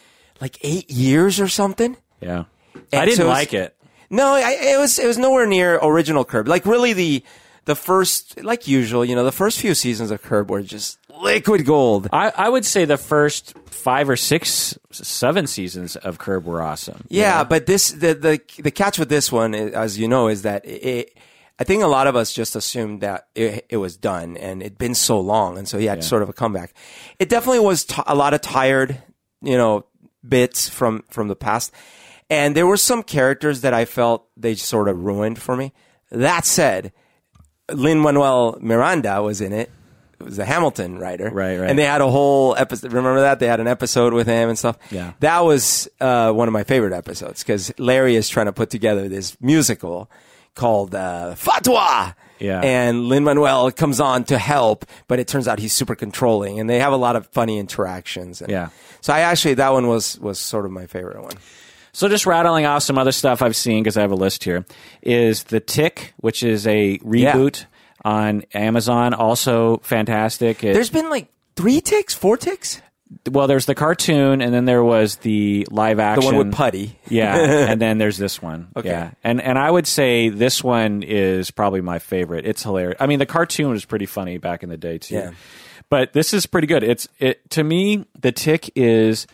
like 0.41 0.57
eight 0.63 0.89
years 0.91 1.41
or 1.41 1.49
something. 1.49 1.97
Yeah, 2.21 2.45
And 2.93 3.01
I 3.03 3.05
didn't 3.07 3.17
so 3.19 3.29
like 3.29 3.53
it. 3.55 3.77
No, 4.09 4.35
I, 4.35 4.57
it 4.75 4.79
was 4.79 4.99
it 4.99 5.07
was 5.07 5.19
nowhere 5.19 5.47
near 5.47 5.79
original 5.83 6.25
Curb. 6.25 6.49
Like 6.49 6.65
really 6.67 6.93
the 6.93 7.25
the 7.65 7.75
first, 7.75 8.43
like 8.43 8.67
usual, 8.67 9.05
you 9.05 9.15
know, 9.15 9.25
the 9.25 9.33
first 9.33 9.61
few 9.61 9.75
seasons 9.75 10.11
of 10.11 10.23
Curb 10.23 10.51
were 10.51 10.63
just 10.63 10.99
liquid 11.21 11.65
gold. 11.67 12.09
I, 12.13 12.33
I 12.37 12.49
would 12.49 12.65
say 12.65 12.85
the 12.85 12.97
first 12.97 13.57
five 13.67 14.09
or 14.09 14.17
six, 14.17 14.79
seven 14.91 15.47
seasons 15.47 15.97
of 15.97 16.19
Curb 16.19 16.45
were 16.47 16.63
awesome. 16.63 17.05
Yeah, 17.09 17.45
but 17.45 17.67
this 17.67 17.91
the 17.91 18.15
the 18.15 18.41
the 18.59 18.71
catch 18.71 18.99
with 18.99 19.09
this 19.09 19.31
one, 19.31 19.55
as 19.55 19.99
you 19.99 20.09
know, 20.09 20.29
is 20.29 20.43
that 20.43 20.67
it. 20.67 21.17
I 21.59 21.65
think 21.65 21.83
a 21.83 21.89
lot 21.89 22.07
of 22.07 22.17
us 22.17 22.33
just 22.33 22.57
assumed 22.57 23.03
that 23.03 23.29
it, 23.35 23.67
it 23.69 23.77
was 23.77 23.99
done, 23.99 24.39
and 24.39 24.63
it'd 24.63 24.79
been 24.79 24.95
so 24.95 25.21
long, 25.21 25.59
and 25.59 25.69
so 25.69 25.77
he 25.77 25.85
had 25.85 26.03
sort 26.03 26.23
of 26.23 26.31
a 26.31 26.33
comeback. 26.33 26.73
It 27.19 27.29
definitely 27.29 27.61
was 27.61 27.85
t- 27.85 28.03
a 28.07 28.15
lot 28.15 28.33
of 28.33 28.41
tired, 28.41 29.03
you 29.43 29.59
know, 29.59 29.85
bits 30.27 30.71
from 30.71 31.05
from 31.11 31.29
the 31.29 31.37
past, 31.37 31.71
and 32.31 32.57
there 32.57 32.67
were 32.67 32.79
some 32.79 33.03
characters 33.03 33.61
that 33.61 33.75
I 33.75 33.85
felt 33.85 34.27
they 34.39 34.55
sort 34.55 34.89
of 34.89 35.05
ruined 35.05 35.39
for 35.39 35.55
me. 35.55 35.75
That 36.11 36.47
said, 36.47 36.93
Lin 37.75 38.01
Manuel 38.01 38.57
Miranda 38.61 39.23
was 39.23 39.41
in 39.41 39.53
it. 39.53 39.71
It 40.21 40.25
was 40.25 40.37
the 40.37 40.45
Hamilton 40.45 40.99
writer, 40.99 41.31
Right, 41.31 41.59
right. 41.59 41.71
And 41.71 41.79
they 41.79 41.85
had 41.87 42.03
a 42.03 42.11
whole 42.11 42.55
episode. 42.55 42.93
Remember 42.93 43.23
that 43.23 43.39
they 43.41 43.47
had 43.47 43.59
an 43.59 43.67
episode 43.67 44.13
with 44.13 44.27
him 44.27 44.51
and 44.51 44.59
stuff. 44.59 44.77
Yeah. 44.91 45.13
that 45.21 45.41
was 45.41 45.89
uh, 45.99 46.31
one 46.33 46.47
of 46.47 46.53
my 46.53 46.63
favorite 46.63 46.93
episodes 46.93 47.43
because 47.43 47.73
Larry 47.79 48.17
is 48.17 48.29
trying 48.29 48.45
to 48.47 48.53
put 48.53 48.69
together 48.69 49.09
this 49.09 49.35
musical 49.41 50.11
called 50.55 50.95
uh, 50.95 51.35
Fatwa. 51.39 52.15
Yeah. 52.39 52.61
and 52.63 53.07
Lin 53.09 53.25
Manuel 53.25 53.71
comes 53.71 54.01
on 54.01 54.25
to 54.25 54.39
help, 54.39 54.87
but 55.09 55.19
it 55.19 55.29
turns 55.29 55.47
out 55.47 55.59
he's 55.59 55.75
super 55.75 55.95
controlling, 55.95 56.59
and 56.59 56.69
they 56.71 56.79
have 56.81 56.93
a 56.93 56.97
lot 56.97 57.15
of 57.17 57.27
funny 57.29 57.59
interactions. 57.59 58.41
And 58.43 58.51
Yeah. 58.51 58.69
so 59.03 59.13
I 59.13 59.21
actually 59.21 59.55
that 59.55 59.73
one 59.73 59.89
was 59.89 60.19
was 60.21 60.39
sort 60.39 60.65
of 60.65 60.71
my 60.71 60.87
favorite 60.87 61.23
one. 61.23 61.35
So 61.93 62.09
just 62.09 62.27
rattling 62.27 62.67
off 62.67 62.83
some 62.83 62.99
other 62.99 63.13
stuff 63.13 63.43
I've 63.43 63.57
seen 63.57 63.83
because 63.83 63.97
I 63.97 64.03
have 64.03 64.13
a 64.13 64.17
list 64.17 64.45
here 64.45 64.65
is 65.03 65.45
The 65.45 65.61
Tick, 65.61 66.15
which 66.19 66.43
is 66.43 66.67
a 66.67 66.99
reboot 66.99 67.65
on 68.05 68.45
Amazon. 68.55 69.13
Also 69.15 69.79
fantastic. 69.79 70.63
It- 70.65 70.75
There's 70.75 70.91
been 70.91 71.11
like 71.11 71.29
three 71.57 71.81
ticks, 71.81 72.15
four 72.15 72.37
ticks. 72.37 72.81
well, 73.29 73.49
there's 73.49 73.67
the 73.67 73.75
cartoon, 73.75 74.41
and 74.41 74.55
then 74.55 74.67
there 74.67 74.85
was 74.85 75.17
the 75.17 75.67
live 75.73 75.97
The 75.97 76.03
action. 76.05 76.25
one 76.27 76.37
with 76.37 76.53
Puddy. 76.55 76.97
yeah, 77.09 77.37
and 77.69 77.81
then 77.83 77.99
there's 77.99 78.17
this 78.17 78.41
one. 78.41 78.69
Okay. 78.77 78.89
Yeah, 78.89 79.11
and 79.25 79.41
and 79.43 79.59
I 79.59 79.69
would 79.69 79.89
say 79.89 80.29
this 80.29 80.63
one 80.63 81.03
is 81.03 81.51
probably 81.51 81.81
my 81.81 81.99
favorite. 81.99 82.47
It's 82.47 82.63
hilarious. 82.63 82.97
I 83.01 83.07
mean, 83.09 83.19
the 83.19 83.27
cartoon 83.27 83.71
was 83.71 83.85
pretty 83.85 84.07
funny 84.07 84.39
back 84.39 84.63
in 84.63 84.69
the 84.69 84.77
day 84.77 84.99
too. 84.99 85.17
Yeah. 85.17 85.31
But 85.89 86.13
this 86.13 86.33
is 86.33 86.47
pretty 86.47 86.69
good. 86.69 86.85
It's 86.85 87.09
it 87.19 87.51
to 87.51 87.65
me. 87.65 88.07
The 88.21 88.31
Tick 88.31 88.71
is 88.77 89.27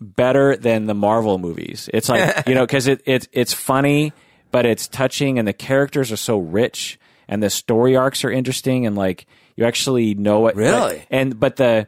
better 0.00 0.56
than 0.56 0.86
the 0.86 0.94
Marvel 0.94 1.38
movies. 1.38 1.88
It's 1.92 2.08
like 2.08 2.46
you 2.46 2.54
know 2.54 2.64
because 2.66 2.86
it, 2.86 3.02
it 3.06 3.28
it's 3.32 3.52
funny, 3.52 4.12
but 4.50 4.66
it's 4.66 4.88
touching, 4.88 5.38
and 5.38 5.46
the 5.46 5.52
characters 5.52 6.10
are 6.12 6.16
so 6.16 6.38
rich, 6.38 6.98
and 7.28 7.42
the 7.42 7.50
story 7.50 7.96
arcs 7.96 8.24
are 8.24 8.30
interesting, 8.30 8.86
and 8.86 8.96
like 8.96 9.26
you 9.56 9.64
actually 9.64 10.14
know 10.14 10.46
it 10.48 10.56
Really? 10.56 10.98
but- 10.98 11.06
and 11.10 11.40
but 11.40 11.56
the 11.56 11.86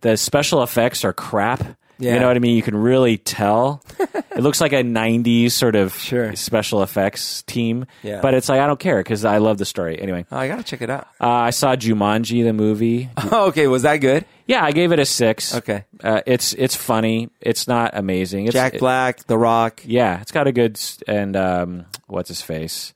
the 0.00 0.16
special 0.16 0.62
effects 0.62 1.04
are 1.04 1.12
crap. 1.12 1.76
Yeah. 1.98 2.14
You 2.14 2.20
know 2.20 2.28
what 2.28 2.36
I 2.36 2.38
mean? 2.40 2.54
You 2.56 2.62
can 2.62 2.76
really 2.76 3.18
tell. 3.18 3.82
it 3.98 4.38
looks 4.40 4.60
like 4.60 4.72
a 4.72 4.82
'90s 4.82 5.50
sort 5.52 5.74
of 5.74 5.94
Sure. 5.94 6.34
special 6.36 6.82
effects 6.82 7.42
team. 7.42 7.86
Yeah. 8.04 8.20
But 8.20 8.34
it's 8.34 8.48
like 8.48 8.60
I 8.60 8.66
don't 8.66 8.78
care 8.78 8.98
because 8.98 9.24
I 9.24 9.38
love 9.38 9.58
the 9.58 9.64
story. 9.64 10.00
Anyway, 10.00 10.24
Oh, 10.30 10.36
I 10.36 10.46
gotta 10.48 10.62
check 10.62 10.80
it 10.82 10.90
out. 10.90 11.08
uh, 11.20 11.26
I 11.28 11.50
saw 11.50 11.74
Jumanji 11.74 12.44
the 12.44 12.52
movie. 12.52 13.10
okay, 13.32 13.66
was 13.66 13.82
that 13.82 13.96
good? 13.96 14.24
Yeah, 14.46 14.64
I 14.64 14.70
gave 14.72 14.92
it 14.92 14.98
a 14.98 15.04
six. 15.04 15.54
Okay. 15.56 15.84
uh, 16.02 16.22
it's 16.24 16.52
it's 16.54 16.76
funny. 16.76 17.30
It's 17.40 17.66
not 17.66 17.90
amazing. 17.94 18.46
It's, 18.46 18.54
Jack 18.54 18.74
it- 18.74 18.80
Black, 18.80 19.26
The 19.26 19.36
Rock. 19.36 19.82
yeah, 19.84 20.20
it's 20.20 20.30
got 20.32 20.46
a 20.46 20.52
good 20.52 20.80
and 21.08 21.36
um, 21.36 21.86
what's 22.06 22.28
his 22.28 22.40
face, 22.42 22.94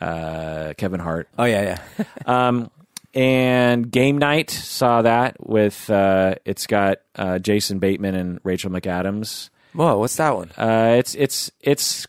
uh, 0.00 0.74
Kevin 0.76 1.00
Hart. 1.00 1.28
Oh 1.38 1.44
yeah, 1.44 1.78
yeah. 1.98 2.04
Um, 2.26 2.70
and 3.16 3.90
Game 3.90 4.18
Night 4.18 4.50
saw 4.50 5.00
that 5.00 5.38
with 5.40 5.88
uh, 5.88 6.34
it's 6.44 6.66
got 6.66 6.98
uh, 7.14 7.38
Jason 7.38 7.78
Bateman 7.78 8.14
and 8.14 8.40
Rachel 8.44 8.70
McAdams. 8.70 9.48
Whoa, 9.72 9.96
what's 9.98 10.16
that 10.16 10.36
one? 10.36 10.50
Uh, 10.56 10.96
it's 10.98 11.14
it's 11.14 11.50
it's 11.62 12.06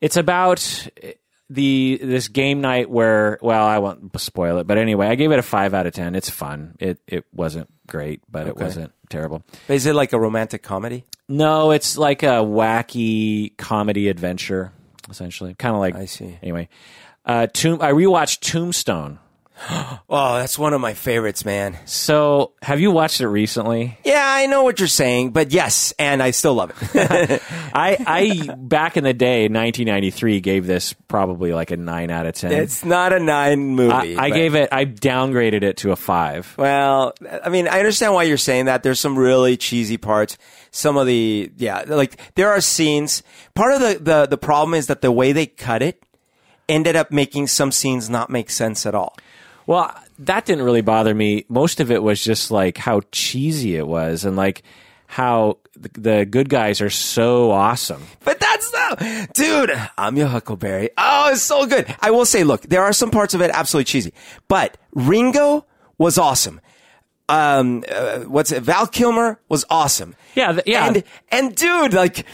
it's 0.00 0.16
about 0.16 0.88
the 1.48 2.00
this 2.02 2.26
game 2.26 2.60
night 2.60 2.90
where 2.90 3.38
well 3.42 3.64
I 3.64 3.78
won't 3.78 4.18
spoil 4.20 4.58
it, 4.58 4.66
but 4.66 4.76
anyway, 4.76 5.06
I 5.06 5.14
gave 5.14 5.30
it 5.30 5.38
a 5.38 5.42
five 5.42 5.72
out 5.72 5.86
of 5.86 5.94
ten. 5.94 6.16
It's 6.16 6.28
fun. 6.28 6.74
It 6.80 6.98
it 7.06 7.24
wasn't 7.32 7.70
great, 7.86 8.22
but 8.28 8.48
it 8.48 8.56
wasn't 8.56 8.92
terrible. 9.08 9.44
Is 9.68 9.86
it 9.86 9.94
like 9.94 10.12
a 10.12 10.18
romantic 10.18 10.64
comedy? 10.64 11.04
No, 11.28 11.70
it's 11.70 11.96
like 11.96 12.24
a 12.24 12.42
wacky 12.42 13.56
comedy 13.56 14.08
adventure, 14.08 14.72
essentially. 15.08 15.54
Kind 15.54 15.76
of 15.76 15.80
like 15.80 15.94
I 15.94 16.06
see. 16.06 16.38
Anyway, 16.42 16.68
uh, 17.24 17.46
Tomb. 17.52 17.80
I 17.80 17.92
rewatched 17.92 18.40
Tombstone 18.40 19.20
Oh, 20.14 20.34
that's 20.34 20.58
one 20.58 20.74
of 20.74 20.80
my 20.82 20.92
favorites, 20.92 21.42
man. 21.46 21.78
So, 21.86 22.52
have 22.60 22.80
you 22.80 22.90
watched 22.90 23.22
it 23.22 23.28
recently? 23.28 23.96
Yeah, 24.04 24.22
I 24.22 24.44
know 24.44 24.62
what 24.62 24.78
you're 24.78 24.86
saying, 24.86 25.30
but 25.30 25.52
yes, 25.52 25.94
and 25.98 26.22
I 26.22 26.32
still 26.32 26.52
love 26.52 26.70
it. 26.70 27.42
I, 27.74 27.96
I 28.06 28.54
back 28.58 28.98
in 28.98 29.04
the 29.04 29.14
day, 29.14 29.44
1993, 29.44 30.40
gave 30.40 30.66
this 30.66 30.92
probably 30.92 31.54
like 31.54 31.70
a 31.70 31.78
nine 31.78 32.10
out 32.10 32.26
of 32.26 32.34
ten. 32.34 32.52
it's 32.52 32.84
not 32.84 33.14
a 33.14 33.20
nine 33.20 33.74
movie. 33.74 34.18
I, 34.18 34.24
I 34.24 34.30
gave 34.30 34.54
it. 34.54 34.68
I 34.70 34.84
downgraded 34.84 35.62
it 35.62 35.78
to 35.78 35.92
a 35.92 35.96
five. 35.96 36.54
Well, 36.58 37.14
I 37.42 37.48
mean, 37.48 37.66
I 37.66 37.78
understand 37.78 38.12
why 38.12 38.24
you're 38.24 38.36
saying 38.36 38.66
that. 38.66 38.82
There's 38.82 39.00
some 39.00 39.18
really 39.18 39.56
cheesy 39.56 39.96
parts. 39.96 40.36
Some 40.72 40.98
of 40.98 41.06
the, 41.06 41.50
yeah, 41.56 41.84
like 41.86 42.20
there 42.34 42.50
are 42.50 42.60
scenes. 42.60 43.22
Part 43.54 43.72
of 43.72 43.80
the, 43.80 43.98
the, 43.98 44.26
the 44.26 44.38
problem 44.38 44.74
is 44.74 44.88
that 44.88 45.00
the 45.00 45.12
way 45.12 45.32
they 45.32 45.46
cut 45.46 45.80
it 45.80 46.02
ended 46.68 46.96
up 46.96 47.10
making 47.10 47.46
some 47.46 47.72
scenes 47.72 48.10
not 48.10 48.28
make 48.28 48.50
sense 48.50 48.84
at 48.84 48.94
all. 48.94 49.16
Well, 49.66 49.94
that 50.20 50.44
didn't 50.44 50.64
really 50.64 50.80
bother 50.80 51.14
me. 51.14 51.44
Most 51.48 51.80
of 51.80 51.90
it 51.90 52.02
was 52.02 52.22
just 52.22 52.50
like 52.50 52.78
how 52.78 53.02
cheesy 53.12 53.76
it 53.76 53.86
was, 53.86 54.24
and 54.24 54.36
like 54.36 54.62
how 55.06 55.58
the, 55.76 56.24
good 56.24 56.48
guys 56.48 56.80
are 56.80 56.90
so 56.90 57.50
awesome. 57.50 58.02
But 58.24 58.40
that's 58.40 58.70
the, 58.70 59.28
dude, 59.34 59.72
I'm 59.98 60.16
your 60.16 60.28
Huckleberry. 60.28 60.90
Oh, 60.96 61.30
it's 61.32 61.42
so 61.42 61.66
good. 61.66 61.94
I 62.00 62.10
will 62.10 62.24
say, 62.24 62.44
look, 62.44 62.62
there 62.62 62.82
are 62.82 62.92
some 62.92 63.10
parts 63.10 63.34
of 63.34 63.42
it 63.42 63.50
absolutely 63.52 63.84
cheesy, 63.84 64.14
but 64.48 64.78
Ringo 64.92 65.66
was 65.98 66.16
awesome. 66.16 66.60
Um, 67.32 67.82
uh, 67.90 68.20
what's 68.20 68.52
it? 68.52 68.62
Val 68.62 68.86
Kilmer 68.86 69.38
was 69.48 69.64
awesome. 69.70 70.14
Yeah, 70.34 70.52
th- 70.52 70.64
yeah. 70.66 70.86
And, 70.86 71.04
and 71.30 71.54
dude, 71.54 71.94
like, 71.94 72.26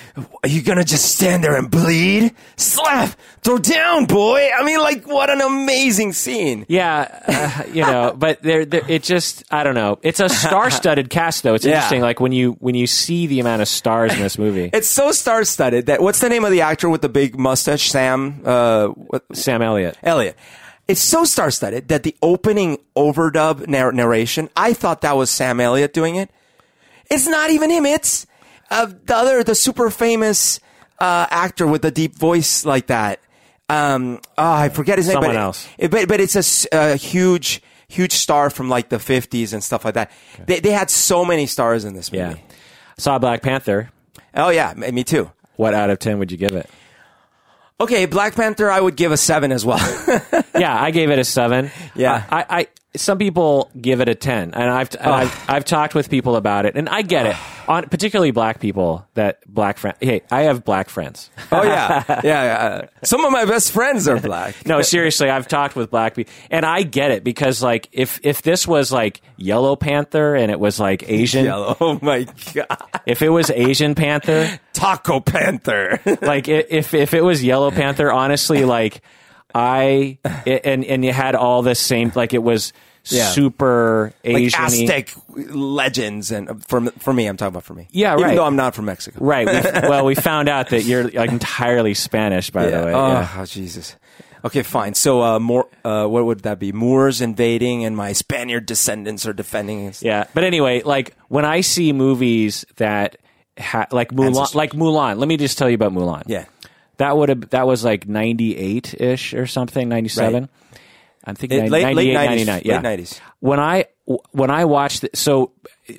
are 0.42 0.48
you 0.48 0.62
gonna 0.62 0.84
just 0.84 1.14
stand 1.16 1.42
there 1.44 1.56
and 1.56 1.70
bleed? 1.70 2.34
Slap! 2.56 3.10
Throw 3.42 3.58
down, 3.58 4.06
boy! 4.06 4.48
I 4.56 4.64
mean, 4.64 4.78
like, 4.80 5.06
what 5.06 5.30
an 5.30 5.40
amazing 5.40 6.12
scene. 6.14 6.66
Yeah, 6.68 7.06
uh, 7.28 7.62
you 7.72 7.82
know, 7.82 8.14
but 8.16 8.42
there, 8.42 8.60
it 8.62 9.02
just, 9.04 9.44
I 9.50 9.62
don't 9.64 9.74
know. 9.74 9.98
It's 10.02 10.20
a 10.20 10.28
star-studded 10.28 11.10
cast, 11.18 11.42
though. 11.44 11.54
It's 11.54 11.64
Yeah. 11.64 11.74
interesting, 11.74 12.02
like 12.02 12.18
when 12.20 12.32
you 12.32 12.52
when 12.60 12.74
you 12.74 12.86
see 12.88 13.26
the 13.28 13.38
amount 13.40 13.62
of 13.62 13.68
stars 13.68 14.12
in 14.14 14.20
this 14.20 14.36
movie. 14.38 14.70
It's 14.78 14.88
so 14.88 15.12
star-studded 15.12 15.86
that, 15.86 16.00
what's 16.02 16.20
the 16.20 16.28
name 16.28 16.44
of 16.44 16.50
the 16.50 16.60
actor 16.62 16.88
with 16.88 17.02
the 17.02 17.08
big 17.08 17.38
mustache? 17.38 17.90
Sam, 17.90 18.42
uh, 18.44 18.88
what, 18.88 19.24
Sam 19.32 19.62
Elliott. 19.62 19.96
Elliot. 20.02 20.36
It's 20.88 21.00
so 21.00 21.24
star-studded 21.24 21.88
that 21.88 22.02
the 22.02 22.16
opening 22.22 22.78
overdub 22.96 23.68
narr- 23.68 23.92
narration, 23.92 24.48
I 24.56 24.72
thought 24.72 25.02
that 25.02 25.16
was 25.16 25.30
Sam 25.30 25.60
Elliott 25.60 25.92
doing 25.92 26.16
it. 26.16 26.30
It's 27.10 27.26
not 27.26 27.50
even 27.50 27.70
him. 27.70 27.84
It's 27.86 28.26
uh, 28.70 28.86
the 29.04 29.14
other, 29.14 29.44
the 29.44 29.54
super 29.54 29.90
famous 29.90 30.60
uh, 30.98 31.26
actor 31.30 31.66
with 31.66 31.82
the 31.82 31.90
deep 31.90 32.14
voice 32.16 32.64
like 32.64 32.86
that. 32.88 33.20
Um, 33.68 34.20
oh, 34.38 34.50
I 34.50 34.70
forget 34.70 34.96
his 34.96 35.08
name. 35.08 35.14
Someone 35.16 35.30
but, 35.34 35.36
else. 35.36 35.68
it- 35.76 35.90
but 35.90 36.08
but 36.08 36.20
it's 36.20 36.66
a 36.72 36.96
huge 36.96 37.62
huge 37.88 38.12
star 38.12 38.50
from 38.50 38.68
like 38.68 38.90
the 38.90 38.96
50s 38.98 39.52
and 39.52 39.62
stuff 39.64 39.84
like 39.84 39.94
that. 39.94 40.10
They 40.46 40.60
they 40.60 40.70
had 40.70 40.88
so 40.90 41.24
many 41.24 41.46
stars 41.46 41.84
in 41.84 41.94
this 41.94 42.10
movie. 42.10 42.24
Yeah, 42.24 42.56
saw 42.96 43.18
Black 43.18 43.42
Panther. 43.42 43.90
Oh 44.34 44.48
yeah, 44.50 44.72
me 44.74 44.90
me 44.90 45.04
too. 45.04 45.30
What 45.56 45.74
out 45.74 45.90
of 45.90 45.98
ten 45.98 46.18
would 46.18 46.32
you 46.32 46.38
give 46.38 46.52
it? 46.52 46.68
Okay, 47.80 48.06
Black 48.06 48.34
Panther, 48.34 48.70
I 48.70 48.80
would 48.80 48.96
give 48.96 49.12
a 49.12 49.16
seven 49.16 49.52
as 49.52 49.64
well. 49.64 49.78
yeah, 50.58 50.76
I 50.82 50.90
gave 50.90 51.10
it 51.10 51.18
a 51.20 51.24
seven. 51.24 51.70
Yeah. 51.94 52.24
I, 52.28 52.44
I 52.50 52.66
some 52.96 53.18
people 53.18 53.70
give 53.78 54.00
it 54.00 54.08
a 54.08 54.14
ten, 54.14 54.54
and 54.54 54.70
I've 54.70 54.94
and 54.94 55.10
I've, 55.10 55.44
I've 55.50 55.64
talked 55.64 55.94
with 55.94 56.08
people 56.08 56.36
about 56.36 56.66
it, 56.66 56.76
and 56.76 56.88
I 56.88 57.02
get 57.02 57.26
it. 57.26 57.36
On 57.68 57.86
particularly 57.86 58.30
black 58.30 58.60
people 58.60 59.06
that 59.12 59.40
black 59.46 59.76
friend. 59.76 59.94
Hey, 60.00 60.22
I 60.30 60.44
have 60.44 60.64
black 60.64 60.88
friends. 60.88 61.28
oh 61.52 61.62
yeah, 61.64 62.02
yeah, 62.08 62.20
yeah. 62.24 62.86
Some 63.02 63.26
of 63.26 63.30
my 63.30 63.44
best 63.44 63.72
friends 63.72 64.08
are 64.08 64.18
black. 64.18 64.54
No, 64.66 64.80
seriously, 64.80 65.28
I've 65.28 65.48
talked 65.48 65.76
with 65.76 65.90
black 65.90 66.14
people, 66.14 66.32
and 66.50 66.64
I 66.64 66.82
get 66.82 67.10
it 67.10 67.24
because 67.24 67.62
like 67.62 67.88
if 67.92 68.20
if 68.22 68.40
this 68.40 68.66
was 68.66 68.90
like 68.90 69.20
Yellow 69.36 69.76
Panther 69.76 70.34
and 70.34 70.50
it 70.50 70.58
was 70.58 70.80
like 70.80 71.08
Asian, 71.10 71.44
Yellow. 71.44 71.76
Oh 71.78 71.98
my 72.00 72.26
god. 72.54 73.02
if 73.04 73.20
it 73.20 73.28
was 73.28 73.50
Asian 73.50 73.94
Panther, 73.94 74.58
Taco 74.72 75.20
Panther. 75.20 76.00
like 76.22 76.48
if 76.48 76.94
if 76.94 77.12
it 77.12 77.22
was 77.22 77.44
Yellow 77.44 77.70
Panther, 77.70 78.10
honestly, 78.10 78.64
like 78.64 79.02
I 79.54 80.18
and 80.46 80.84
and 80.84 81.04
you 81.04 81.12
had 81.12 81.34
all 81.34 81.62
the 81.62 81.74
same 81.74 82.12
like 82.14 82.32
it 82.34 82.42
was 82.42 82.72
Yeah. 83.04 83.28
super 83.30 84.12
like 84.24 84.52
Aztec 84.58 85.14
legends, 85.36 86.30
and 86.30 86.64
for 86.66 86.80
for 86.98 87.12
me, 87.12 87.26
I'm 87.26 87.36
talking 87.36 87.48
about 87.54 87.64
for 87.64 87.74
me. 87.74 87.88
Yeah, 87.90 88.12
Even 88.14 88.24
right. 88.24 88.34
though 88.36 88.44
I'm 88.44 88.56
not 88.56 88.74
from 88.74 88.84
Mexico. 88.86 89.18
Right. 89.24 89.46
We, 89.46 89.70
well, 89.88 90.04
we 90.04 90.14
found 90.14 90.48
out 90.48 90.70
that 90.70 90.84
you're 90.84 91.08
like 91.10 91.30
entirely 91.30 91.94
Spanish, 91.94 92.50
by 92.50 92.68
Yeah. 92.68 92.80
the 92.80 92.86
way. 92.86 92.94
Oh, 92.94 93.08
Yeah. 93.08 93.28
oh, 93.38 93.44
Jesus. 93.46 93.96
Okay, 94.44 94.62
fine. 94.62 94.94
So, 94.94 95.20
uh, 95.22 95.38
more. 95.40 95.66
Uh, 95.84 96.06
what 96.06 96.24
would 96.26 96.40
that 96.42 96.58
be? 96.60 96.70
Moors 96.72 97.20
invading, 97.20 97.84
and 97.84 97.96
my 97.96 98.12
Spaniard 98.12 98.66
descendants 98.66 99.26
are 99.26 99.32
defending. 99.32 99.88
us. 99.88 100.02
Yeah. 100.02 100.24
But 100.34 100.44
anyway, 100.44 100.82
like 100.82 101.16
when 101.28 101.44
I 101.44 101.60
see 101.62 101.92
movies 101.92 102.64
that 102.76 103.16
ha- 103.58 103.86
like 103.90 104.12
Mulan, 104.12 104.28
Ancestors. 104.28 104.54
like 104.54 104.72
Mulan. 104.72 105.18
Let 105.18 105.26
me 105.28 105.36
just 105.38 105.58
tell 105.58 105.68
you 105.68 105.74
about 105.74 105.92
Mulan. 105.92 106.22
Yeah. 106.26 106.44
That 106.98 107.16
would 107.16 107.28
have 107.30 107.50
that 107.50 107.66
was 107.66 107.84
like 107.84 108.06
98 108.08 108.94
ish 109.00 109.34
or 109.34 109.46
something, 109.46 109.88
97. 109.88 110.42
Right. 110.42 110.50
I'm 111.24 111.34
thinking 111.34 111.58
It- 111.66 111.70
90, 111.70 111.94
late- 111.94 111.96
late 111.96 112.14
90s, 112.16 112.46
99. 112.46 112.62
Yeah. 112.64 112.80
late 112.80 113.00
90s. 113.00 113.20
When 113.40 113.60
I 113.60 113.86
when 114.32 114.50
I 114.50 114.64
watched 114.64 115.04
it, 115.04 115.16
so 115.16 115.52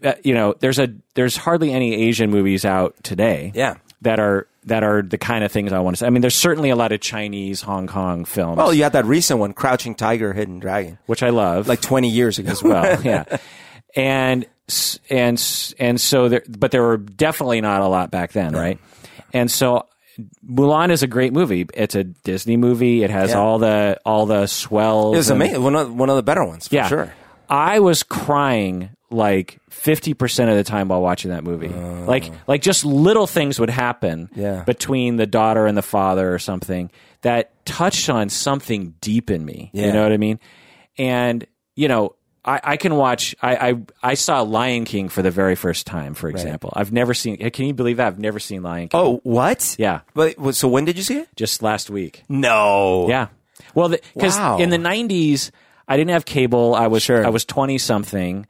uh, 0.04 0.14
you 0.24 0.34
know, 0.34 0.56
there's 0.60 0.80
a 0.80 0.90
there's 1.16 1.36
hardly 1.38 1.72
any 1.72 1.94
Asian 2.08 2.30
movies 2.30 2.66
out 2.66 2.96
today. 3.04 3.52
Yeah. 3.56 3.76
That 4.02 4.20
are 4.20 4.48
that 4.66 4.84
are 4.84 5.02
the 5.02 5.18
kind 5.18 5.44
of 5.44 5.52
things 5.52 5.72
I 5.74 5.80
want 5.80 5.96
to 5.96 6.00
say. 6.02 6.08
I 6.08 6.10
mean, 6.10 6.22
there's 6.22 6.36
certainly 6.36 6.70
a 6.70 6.76
lot 6.76 6.92
of 6.92 7.00
Chinese, 7.02 7.62
Hong 7.62 7.88
Kong 7.88 8.24
films, 8.26 8.58
Well, 8.58 8.74
you 8.74 8.84
had 8.84 8.94
that 8.94 9.06
recent 9.06 9.40
one, 9.40 9.54
Crouching 9.54 9.96
Tiger, 9.96 10.32
Hidden 10.34 10.60
Dragon, 10.60 10.98
which 11.06 11.24
I 11.24 11.30
love. 11.30 11.68
like 11.68 11.82
20 11.82 12.10
years 12.10 12.40
ago. 12.40 12.52
as 12.52 12.62
well. 12.64 13.02
yeah, 13.04 13.24
and 13.96 14.46
and 15.10 15.74
and 15.80 16.00
so 16.02 16.30
there, 16.30 16.44
but 16.48 16.72
there 16.72 16.84
were 16.84 16.98
definitely 16.98 17.62
not 17.62 17.82
a 17.82 17.88
lot 17.88 18.12
back 18.12 18.32
then, 18.34 18.54
right? 18.54 18.80
And 19.34 19.50
so 19.52 19.86
Mulan 20.48 20.92
is 20.92 21.04
a 21.04 21.08
great 21.08 21.34
movie. 21.34 21.66
It's 21.74 21.96
a 21.96 22.04
Disney 22.04 22.58
movie. 22.58 23.04
It 23.04 23.10
has 23.10 23.32
Yeah. 23.32 23.40
all 23.40 23.60
the 23.60 24.00
all 24.06 24.26
the 24.26 24.48
swells. 24.48 25.16
It 25.16 25.18
was 25.18 25.30
amazing. 25.30 25.64
One 25.64 25.76
of, 25.76 25.94
one 25.94 26.10
of 26.10 26.16
the 26.16 26.24
better 26.24 26.46
ones, 26.46 26.68
for 26.68 26.76
Yeah, 26.76 26.88
sure. 26.88 27.14
I 27.50 27.80
was 27.80 28.04
crying 28.04 28.90
like 29.12 29.60
fifty 29.70 30.14
percent 30.14 30.50
of 30.52 30.56
the 30.58 30.64
time 30.64 30.90
while 30.90 31.02
watching 31.02 31.32
that 31.32 31.44
movie. 31.44 31.72
Oh. 31.74 32.06
like 32.08 32.32
like 32.48 32.62
just 32.62 32.86
little 32.86 33.26
things 33.28 33.60
would 33.60 33.70
happen 33.72 34.30
Yeah. 34.36 34.64
between 34.64 35.16
the 35.18 35.26
daughter 35.26 35.66
and 35.66 35.76
the 35.78 35.82
father 35.82 36.34
or 36.34 36.38
something 36.40 36.92
that 37.22 37.52
touched 37.66 38.10
on 38.10 38.30
something 38.30 38.94
deep 39.02 39.30
in 39.32 39.44
me. 39.44 39.72
You 39.74 39.92
know 39.92 40.04
what 40.04 40.12
I 40.12 40.18
mean? 40.18 40.40
And 40.98 41.46
you 41.76 41.88
know. 41.88 42.16
I, 42.50 42.60
I 42.74 42.78
can 42.78 42.96
watch. 42.96 43.36
I, 43.42 43.70
I 43.70 43.76
I 44.12 44.14
saw 44.16 44.42
Lion 44.42 44.86
King 44.86 45.10
for 45.10 45.22
the 45.22 45.30
very 45.32 45.56
first 45.56 45.86
time. 45.86 46.14
For 46.16 46.30
example, 46.30 46.74
I've 46.76 46.92
never 46.92 47.14
seen. 47.14 47.38
Can 47.52 47.66
you 47.66 47.74
believe 47.74 47.98
that? 47.98 48.08
I've 48.08 48.20
never 48.20 48.40
seen 48.40 48.64
Lion 48.64 48.88
King. 48.90 49.00
Oh, 49.00 49.20
what? 49.24 49.76
Yeah. 49.78 50.02
But 50.14 50.56
so 50.56 50.68
when 50.68 50.86
did 50.86 50.98
you 50.98 51.04
see 51.04 51.18
it? 51.20 51.30
Just 51.36 51.62
last 51.62 51.90
week. 51.90 52.24
No. 52.28 53.08
Yeah. 53.08 53.28
Well, 53.76 53.90
because 53.90 54.38
Wow. 54.38 54.58
in 54.58 54.70
the 54.72 54.78
'90s, 54.78 55.52
I 55.88 55.98
didn't 55.98 56.12
have 56.12 56.26
cable. 56.26 56.74
I 56.74 56.88
was 56.88 57.04
Sure. 57.04 57.26
I 57.26 57.30
was 57.30 57.46
twenty 57.46 57.78
something, 57.78 58.48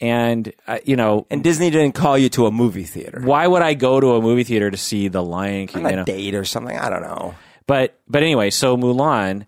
and 0.00 0.52
uh, 0.68 0.78
you 0.84 0.96
know, 0.96 1.26
And 1.30 1.42
Disney 1.42 1.70
didn't 1.70 1.94
call 1.94 2.16
you 2.16 2.28
to 2.30 2.46
a 2.46 2.50
movie 2.52 2.84
theater. 2.84 3.20
why 3.24 3.46
would 3.46 3.62
I 3.62 3.74
go 3.74 4.00
to 4.00 4.14
a 4.14 4.20
movie 4.22 4.44
theater 4.44 4.70
to 4.70 4.76
see 4.76 5.08
The 5.08 5.22
Lion 5.22 5.66
King? 5.66 5.84
On 5.86 5.90
You 5.90 5.94
a 5.94 5.96
know? 6.00 6.04
date 6.04 6.34
or 6.34 6.44
something. 6.44 6.78
I 6.78 6.88
don't 6.90 7.02
know. 7.02 7.34
But 7.66 7.98
but 8.08 8.22
anyway, 8.22 8.50
so 8.50 8.76
Mulan, 8.76 9.44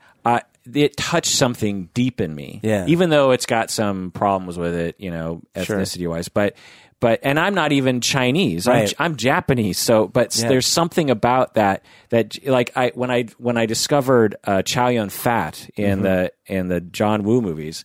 it 0.72 0.96
touched 0.96 1.32
something 1.34 1.88
deep 1.94 2.20
in 2.20 2.34
me. 2.34 2.60
Yeah. 2.62 2.86
Even 2.86 3.10
though 3.10 3.30
it's 3.32 3.46
got 3.46 3.70
some 3.70 4.10
problems 4.10 4.58
with 4.58 4.74
it, 4.74 4.96
you 4.98 5.10
know, 5.10 5.42
Sure. 5.62 5.78
ethnicity 5.78 6.08
wise, 6.08 6.28
but. 6.28 6.56
But 7.00 7.18
and 7.24 7.36
I'm 7.36 7.56
not 7.56 7.72
even 7.72 8.00
Chinese. 8.00 8.68
I'm, 8.68 8.86
I'm 8.96 9.16
Japanese. 9.16 9.76
So, 9.76 10.06
but 10.06 10.36
Yeah. 10.38 10.46
there's 10.46 10.68
something 10.68 11.10
about 11.10 11.54
that 11.54 11.84
that 12.10 12.38
like 12.46 12.70
I 12.76 12.92
when 12.94 13.10
I 13.10 13.24
when 13.38 13.56
I 13.56 13.66
discovered 13.66 14.36
uh, 14.44 14.62
Chow 14.62 14.86
Yun 14.86 15.08
Fat 15.08 15.68
in 15.74 15.94
Mm-hmm. 15.98 16.02
the 16.04 16.32
in 16.46 16.68
the 16.68 16.80
John 16.80 17.24
Woo 17.24 17.40
movies, 17.42 17.84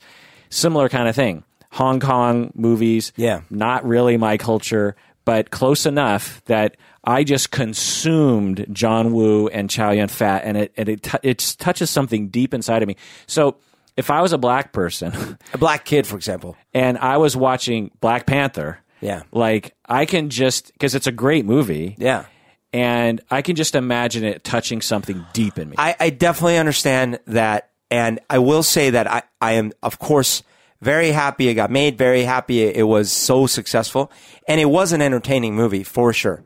similar 0.51 0.87
kind 0.87 1.09
of 1.09 1.15
thing. 1.15 1.43
Hong 1.71 1.99
Kong 1.99 2.51
movies, 2.53 3.11
Yeah. 3.15 3.41
not 3.49 3.83
really 3.87 4.17
my 4.17 4.37
culture, 4.37 4.95
but 5.25 5.49
close 5.49 5.87
enough 5.87 6.43
that 6.45 6.77
I 7.07 7.23
just 7.23 7.51
consumed 7.51 8.67
John 8.71 9.13
Woo 9.13 9.47
and 9.47 9.69
Chow 9.69 9.91
Yun 9.91 10.09
Fat, 10.09 10.43
and 10.43 10.57
it 10.57 10.73
and 10.77 10.89
it 10.89 11.03
t- 11.03 11.17
it 11.23 11.55
touches 11.57 11.89
something 11.89 12.27
deep 12.27 12.53
inside 12.53 12.81
of 12.83 12.87
me. 12.87 12.97
So 13.27 13.55
if 13.95 14.11
I 14.11 14.21
was 14.21 14.33
a 14.33 14.37
black 14.37 14.73
person 14.73 15.37
A 15.53 15.57
black 15.57 15.85
kid, 15.85 16.05
for 16.05 16.17
example. 16.17 16.55
and 16.73 16.97
I 16.97 17.17
was 17.17 17.35
watching 17.35 17.89
Black 18.01 18.25
Panther, 18.27 18.79
Yeah. 19.01 19.23
like 19.31 19.73
I 19.87 20.05
can 20.05 20.29
just 20.29 20.71
because 20.73 20.93
it's 20.95 21.07
a 21.07 21.11
great 21.11 21.45
movie, 21.45 21.95
Yeah. 21.97 22.25
and 22.73 23.21
I 23.31 23.41
can 23.41 23.55
just 23.55 23.73
imagine 23.73 24.23
it 24.23 24.43
touching 24.43 24.81
something 24.81 25.25
deep 25.33 25.57
in 25.57 25.69
me. 25.69 25.75
I, 25.79 25.95
I 25.99 26.09
definitely 26.11 26.57
understand 26.57 27.19
that. 27.27 27.69
And 27.89 28.19
I 28.29 28.39
will 28.39 28.63
say 28.63 28.89
that 28.89 29.07
I, 29.09 29.21
I 29.39 29.53
am, 29.53 29.71
of 29.81 29.97
course, 29.97 30.43
very 30.81 31.11
happy 31.11 31.47
it 31.47 31.53
got 31.53 31.71
made, 31.71 31.97
very 31.97 32.23
happy 32.23 32.63
it, 32.63 32.75
it 32.75 32.83
was 32.83 33.09
so 33.13 33.47
successful. 33.47 34.11
And 34.45 34.59
it 34.59 34.65
was 34.65 34.91
an 34.91 35.01
entertaining 35.01 35.55
movie 35.55 35.83
for 35.83 36.11
sure. 36.11 36.43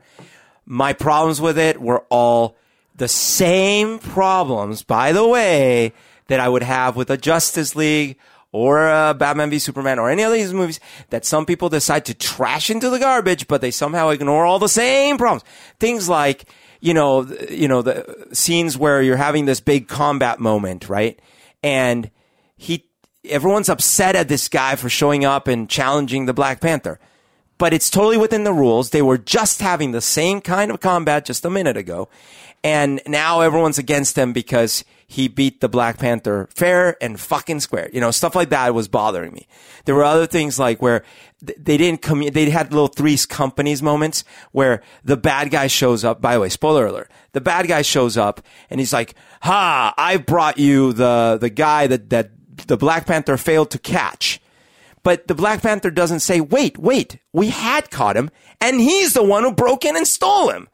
My 0.64 0.92
problems 0.92 1.40
with 1.40 1.58
it 1.58 1.80
were 1.80 2.04
all 2.08 2.56
the 2.96 3.08
same 3.08 3.98
problems, 3.98 4.82
by 4.82 5.12
the 5.12 5.26
way, 5.26 5.92
that 6.28 6.40
I 6.40 6.48
would 6.48 6.62
have 6.62 6.96
with 6.96 7.10
a 7.10 7.16
Justice 7.16 7.74
League 7.74 8.16
or 8.52 8.86
a 8.86 9.14
Batman 9.14 9.50
v 9.50 9.58
Superman 9.58 9.98
or 9.98 10.10
any 10.10 10.22
of 10.22 10.32
these 10.32 10.52
movies 10.52 10.78
that 11.08 11.24
some 11.24 11.46
people 11.46 11.68
decide 11.68 12.04
to 12.04 12.14
trash 12.14 12.70
into 12.70 12.90
the 12.90 12.98
garbage, 12.98 13.48
but 13.48 13.60
they 13.60 13.70
somehow 13.70 14.10
ignore 14.10 14.44
all 14.44 14.58
the 14.58 14.68
same 14.68 15.16
problems. 15.16 15.42
Things 15.80 16.08
like, 16.08 16.44
you 16.80 16.92
know, 16.92 17.26
you 17.50 17.66
know, 17.66 17.80
the 17.80 18.28
scenes 18.32 18.76
where 18.76 19.00
you're 19.00 19.16
having 19.16 19.46
this 19.46 19.60
big 19.60 19.88
combat 19.88 20.38
moment, 20.38 20.88
right? 20.88 21.18
And 21.62 22.10
he, 22.56 22.86
everyone's 23.24 23.70
upset 23.70 24.16
at 24.16 24.28
this 24.28 24.48
guy 24.48 24.76
for 24.76 24.90
showing 24.90 25.24
up 25.24 25.48
and 25.48 25.68
challenging 25.68 26.26
the 26.26 26.34
Black 26.34 26.60
Panther. 26.60 27.00
But 27.62 27.72
it's 27.72 27.90
totally 27.90 28.16
within 28.16 28.42
the 28.42 28.52
rules. 28.52 28.90
They 28.90 29.02
were 29.02 29.16
just 29.16 29.60
having 29.60 29.92
the 29.92 30.00
same 30.00 30.40
kind 30.40 30.68
of 30.68 30.80
combat 30.80 31.24
just 31.24 31.44
a 31.44 31.48
minute 31.48 31.76
ago. 31.76 32.08
And 32.64 33.00
now 33.06 33.40
everyone's 33.40 33.78
against 33.78 34.18
him 34.18 34.32
because 34.32 34.84
he 35.06 35.28
beat 35.28 35.60
the 35.60 35.68
Black 35.68 35.96
Panther 35.96 36.48
fair 36.52 36.96
and 37.00 37.20
fucking 37.20 37.60
square. 37.60 37.88
You 37.92 38.00
know, 38.00 38.10
stuff 38.10 38.34
like 38.34 38.48
that 38.48 38.74
was 38.74 38.88
bothering 38.88 39.32
me. 39.32 39.46
There 39.84 39.94
were 39.94 40.02
other 40.02 40.26
things 40.26 40.58
like 40.58 40.82
where 40.82 41.04
th- 41.46 41.56
they 41.56 41.76
didn't 41.76 42.02
come, 42.02 42.26
they 42.26 42.50
had 42.50 42.72
little 42.72 42.88
Three's 42.88 43.26
Companies 43.26 43.80
moments 43.80 44.24
where 44.50 44.82
the 45.04 45.16
bad 45.16 45.52
guy 45.52 45.68
shows 45.68 46.02
up. 46.02 46.20
By 46.20 46.34
the 46.34 46.40
way, 46.40 46.48
spoiler 46.48 46.86
alert. 46.86 47.12
The 47.30 47.40
bad 47.40 47.68
guy 47.68 47.82
shows 47.82 48.16
up 48.16 48.40
and 48.70 48.80
he's 48.80 48.92
like, 48.92 49.14
ha, 49.40 49.94
I 49.96 50.16
brought 50.16 50.58
you 50.58 50.92
the, 50.92 51.38
the 51.40 51.48
guy 51.48 51.86
that, 51.86 52.10
that 52.10 52.32
the 52.66 52.76
Black 52.76 53.06
Panther 53.06 53.36
failed 53.36 53.70
to 53.70 53.78
catch. 53.78 54.40
But 55.02 55.26
the 55.26 55.34
Black 55.34 55.62
Panther 55.62 55.90
doesn't 55.90 56.20
say, 56.20 56.40
wait, 56.40 56.78
wait, 56.78 57.18
we 57.32 57.48
had 57.48 57.90
caught 57.90 58.16
him 58.16 58.30
and 58.60 58.80
he's 58.80 59.14
the 59.14 59.22
one 59.22 59.42
who 59.42 59.52
broke 59.52 59.84
in 59.84 59.96
and 59.96 60.06
stole 60.06 60.50
him. 60.50 60.68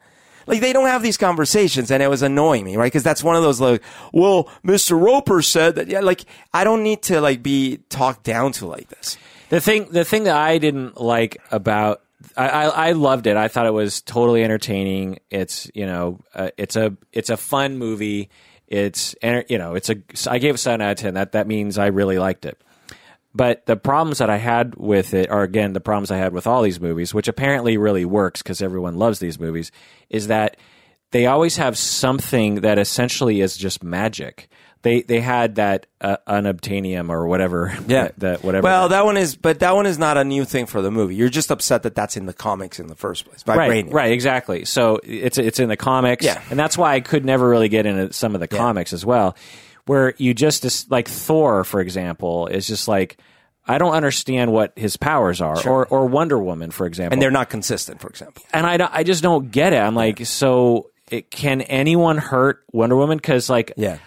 Like 0.45 0.61
they 0.61 0.73
don't 0.73 0.87
have 0.87 1.03
these 1.03 1.17
conversations 1.17 1.91
and 1.91 2.01
it 2.01 2.09
was 2.09 2.21
annoying 2.21 2.65
me, 2.65 2.75
right? 2.75 2.91
Cause 2.91 3.03
that's 3.03 3.23
one 3.23 3.35
of 3.35 3.43
those 3.43 3.59
like, 3.61 3.83
well, 4.13 4.49
Mr. 4.63 4.99
Roper 4.99 5.41
said 5.41 5.75
that, 5.75 5.87
yeah, 5.87 5.99
like 5.99 6.25
I 6.53 6.63
don't 6.63 6.83
need 6.83 7.03
to 7.03 7.21
like 7.21 7.43
be 7.43 7.77
talked 7.89 8.23
down 8.23 8.51
to 8.53 8.67
like 8.67 8.87
this. 8.89 9.17
The 9.49 9.59
thing, 9.61 9.89
the 9.91 10.05
thing 10.05 10.23
that 10.25 10.35
I 10.35 10.57
didn't 10.59 10.99
like 10.99 11.37
about, 11.51 12.01
I, 12.35 12.49
I, 12.49 12.65
I 12.65 12.91
loved 12.91 13.27
it. 13.27 13.37
I 13.37 13.47
thought 13.47 13.65
it 13.65 13.73
was 13.73 14.01
totally 14.01 14.43
entertaining. 14.43 15.19
It's 15.29 15.69
you 15.73 15.85
know, 15.85 16.19
uh, 16.35 16.49
it's 16.57 16.75
a 16.75 16.95
it's 17.13 17.29
a 17.29 17.37
fun 17.37 17.77
movie. 17.77 18.29
It's 18.67 19.15
you 19.23 19.57
know, 19.57 19.73
it's 19.73 19.89
a. 19.89 19.95
I 20.29 20.37
gave 20.37 20.51
it 20.51 20.55
a 20.55 20.57
seven 20.57 20.81
out 20.81 20.91
of 20.91 20.97
ten. 20.97 21.15
That 21.15 21.31
that 21.31 21.47
means 21.47 21.77
I 21.77 21.87
really 21.87 22.19
liked 22.19 22.45
it. 22.45 22.61
But 23.33 23.65
the 23.67 23.75
problems 23.75 24.17
that 24.17 24.29
I 24.29 24.37
had 24.37 24.75
with 24.75 25.13
it 25.13 25.29
are 25.29 25.43
again 25.43 25.73
the 25.73 25.79
problems 25.79 26.09
I 26.09 26.17
had 26.17 26.33
with 26.33 26.47
all 26.47 26.61
these 26.63 26.79
movies, 26.79 27.13
which 27.13 27.27
apparently 27.27 27.77
really 27.77 28.05
works 28.05 28.41
because 28.41 28.61
everyone 28.61 28.95
loves 28.97 29.19
these 29.19 29.39
movies. 29.39 29.71
Is 30.09 30.27
that 30.27 30.57
they 31.11 31.25
always 31.27 31.57
have 31.57 31.77
something 31.77 32.61
that 32.61 32.79
essentially 32.79 33.41
is 33.41 33.55
just 33.57 33.83
magic. 33.83 34.49
They 34.81 35.01
they 35.01 35.19
had 35.19 35.55
that 35.55 35.87
uh, 35.99 36.17
unobtainium 36.27 37.09
or 37.09 37.27
whatever. 37.27 37.75
that, 37.87 38.17
that 38.19 38.43
whatever. 38.43 38.63
Well, 38.63 38.89
that 38.89 39.03
one 39.05 39.17
is, 39.17 39.35
but 39.35 39.59
that 39.59 39.75
one 39.75 39.85
is 39.85 39.99
not 39.99 40.17
a 40.17 40.23
new 40.23 40.45
thing 40.45 40.65
for 40.65 40.81
the 40.81 40.89
movie. 40.89 41.15
You're 41.15 41.29
just 41.29 41.51
upset 41.51 41.83
that 41.83 41.95
that's 41.95 42.15
in 42.15 42.25
the 42.25 42.33
comics 42.33 42.79
in 42.79 42.87
the 42.87 42.95
first 42.95 43.25
place. 43.25 43.43
right, 43.45 43.69
Vibranium. 43.69 43.93
right, 43.93 44.11
exactly. 44.11 44.63
So 44.65 44.99
it's 45.03 45.37
it's 45.37 45.59
in 45.59 45.67
the 45.67 45.77
comics, 45.77 46.23
Yeah. 46.25 46.41
and 46.49 46.57
that's 46.57 46.77
why 46.77 46.93
I 46.93 47.01
could 47.01 47.25
never 47.25 47.47
really 47.47 47.69
get 47.69 47.85
into 47.85 48.13
some 48.13 48.33
of 48.35 48.39
the 48.39 48.47
comics 48.47 48.93
as 48.93 49.05
well, 49.05 49.35
where 49.89 50.13
you 50.17 50.33
just 50.35 50.91
like 50.91 51.07
Thor, 51.07 51.63
for 51.63 51.81
example, 51.81 52.45
is 52.47 52.67
just 52.67 52.87
like 52.87 53.17
I 53.67 53.77
don't 53.77 53.93
understand 53.93 54.51
what 54.51 54.73
his 54.75 54.97
powers 54.97 55.41
are, 55.41 55.57
or 55.67 55.85
or 55.87 56.05
Wonder 56.05 56.37
Woman, 56.39 56.71
for 56.71 56.85
example, 56.85 57.13
And 57.13 57.21
they're 57.21 57.31
not 57.31 57.49
consistent, 57.49 57.99
for 58.01 58.07
example. 58.07 58.43
and 58.53 58.65
I 58.65 58.77
I 58.91 59.03
just 59.03 59.23
don't 59.23 59.51
get 59.51 59.73
it. 59.73 59.77
I'm 59.77 59.95
like, 59.95 60.25
so 60.25 60.89
it, 61.09 61.31
can 61.31 61.61
anyone 61.61 62.17
hurt 62.17 62.63
Wonder 62.71 62.95
Woman? 62.95 63.17
Because 63.17 63.49
like, 63.49 63.73
Yeah. 63.77 63.97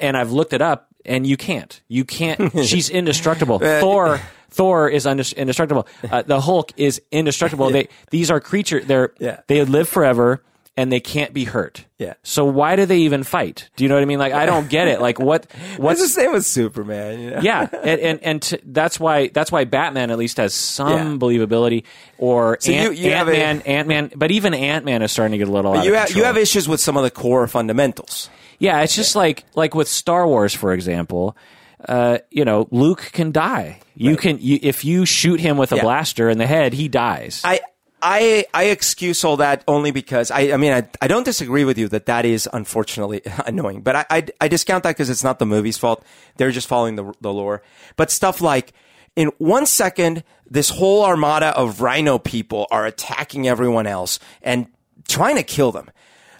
and 0.00 0.16
I've 0.16 0.32
looked 0.32 0.52
it 0.54 0.62
up, 0.62 0.88
and 1.04 1.26
you 1.26 1.36
can't. 1.36 1.80
You 1.88 2.04
can't. 2.04 2.52
she's 2.64 2.88
indestructible. 2.90 3.58
Thor. 3.58 4.20
Thor 4.50 4.88
is 4.88 5.04
indestructible. 5.04 5.86
Uh, 6.10 6.22
the 6.22 6.40
Hulk 6.40 6.72
is 6.78 7.02
indestructible. 7.12 7.70
They 7.76 7.88
these 8.10 8.30
are 8.30 8.40
creatures. 8.40 8.86
They're 8.86 9.12
Yeah. 9.18 9.40
they 9.46 9.62
live 9.64 9.88
forever 9.90 10.42
and 10.78 10.90
they 10.92 11.00
can't 11.00 11.34
be 11.34 11.44
hurt. 11.44 11.84
Yeah. 11.98 12.14
So 12.22 12.44
why 12.44 12.76
do 12.76 12.86
they 12.86 12.98
even 12.98 13.24
fight? 13.24 13.68
Do 13.76 13.82
you 13.84 13.88
know 13.88 13.96
what 13.96 14.02
I 14.02 14.06
mean? 14.06 14.18
Like 14.20 14.32
I 14.32 14.46
don't 14.46 14.68
get 14.70 14.86
it. 14.88 15.00
Like 15.00 15.18
what 15.18 15.46
what's 15.76 16.00
It's 16.00 16.14
the 16.14 16.20
same 16.22 16.32
with 16.32 16.46
Superman. 16.46 17.20
You 17.20 17.30
know? 17.32 17.40
yeah, 17.42 17.68
and 17.82 18.00
and, 18.00 18.22
and 18.22 18.42
t- 18.42 18.58
that's 18.64 18.98
why 19.00 19.28
that's 19.28 19.50
why 19.52 19.64
Batman 19.64 20.10
at 20.10 20.16
least 20.18 20.36
has 20.36 20.54
some 20.54 20.88
Yeah. 21.12 21.18
believability. 21.18 21.84
Or 22.16 22.56
So 22.60 22.72
Ant, 22.72 22.96
you 22.96 23.10
have 23.12 23.28
a- 23.28 23.32
Man, 23.32 23.60
Ant 23.62 23.88
Man, 23.88 24.12
but 24.16 24.30
even 24.30 24.54
Ant 24.54 24.84
Man 24.84 25.02
is 25.02 25.12
starting 25.12 25.32
to 25.32 25.38
get 25.38 25.48
a 25.48 25.52
little. 25.52 25.74
out 25.76 25.84
You 25.84 25.92
of 25.94 25.98
have 25.98 26.10
you 26.16 26.24
have 26.24 26.36
issues 26.38 26.68
with 26.68 26.80
some 26.80 26.96
of 26.96 27.02
the 27.02 27.10
core 27.10 27.46
fundamentals. 27.48 28.30
yeah. 28.58 28.80
It's 28.82 28.94
just 28.94 29.14
like 29.16 29.44
like 29.54 29.74
with 29.74 29.88
Star 29.88 30.26
Wars, 30.26 30.54
for 30.54 30.72
example. 30.72 31.36
Uh, 31.88 32.18
you 32.30 32.44
know, 32.44 32.66
Luke 32.72 33.10
can 33.12 33.30
die. 33.30 33.78
You 33.94 34.16
can 34.16 34.38
you, 34.40 34.58
if 34.62 34.84
you 34.84 35.06
shoot 35.06 35.38
him 35.40 35.56
with 35.56 35.70
a 35.72 35.76
Yeah. 35.76 35.82
blaster 35.82 36.28
in 36.28 36.38
the 36.38 36.46
head, 36.46 36.72
he 36.72 36.88
dies. 36.88 37.40
I 37.44 37.60
I 38.00 38.46
I 38.54 38.64
excuse 38.64 39.24
all 39.24 39.38
that 39.38 39.64
only 39.66 39.90
because 39.90 40.30
I 40.30 40.52
I 40.52 40.56
mean 40.56 40.72
I 40.72 40.88
I 41.02 41.08
don't 41.08 41.24
disagree 41.24 41.64
with 41.64 41.78
you 41.78 41.88
that 41.88 42.06
that 42.06 42.24
is 42.24 42.48
unfortunately 42.52 43.22
annoying, 43.46 43.82
but 43.82 43.96
I 43.96 44.06
I, 44.10 44.26
I 44.40 44.48
discount 44.48 44.84
that 44.84 44.90
because 44.90 45.10
it's 45.10 45.24
not 45.24 45.38
the 45.38 45.46
movie's 45.46 45.78
fault. 45.78 46.04
They're 46.36 46.50
just 46.50 46.68
following 46.68 46.96
the 46.96 47.12
the 47.20 47.32
lore. 47.32 47.62
But 47.96 48.10
stuff 48.10 48.40
like 48.40 48.72
in 49.16 49.32
one 49.38 49.66
second, 49.66 50.22
this 50.48 50.70
whole 50.70 51.04
armada 51.04 51.48
of 51.48 51.80
Rhino 51.80 52.18
people 52.18 52.66
are 52.70 52.86
attacking 52.86 53.48
everyone 53.48 53.86
else 53.86 54.18
and 54.42 54.68
trying 55.08 55.36
to 55.36 55.42
kill 55.42 55.72
them. 55.72 55.90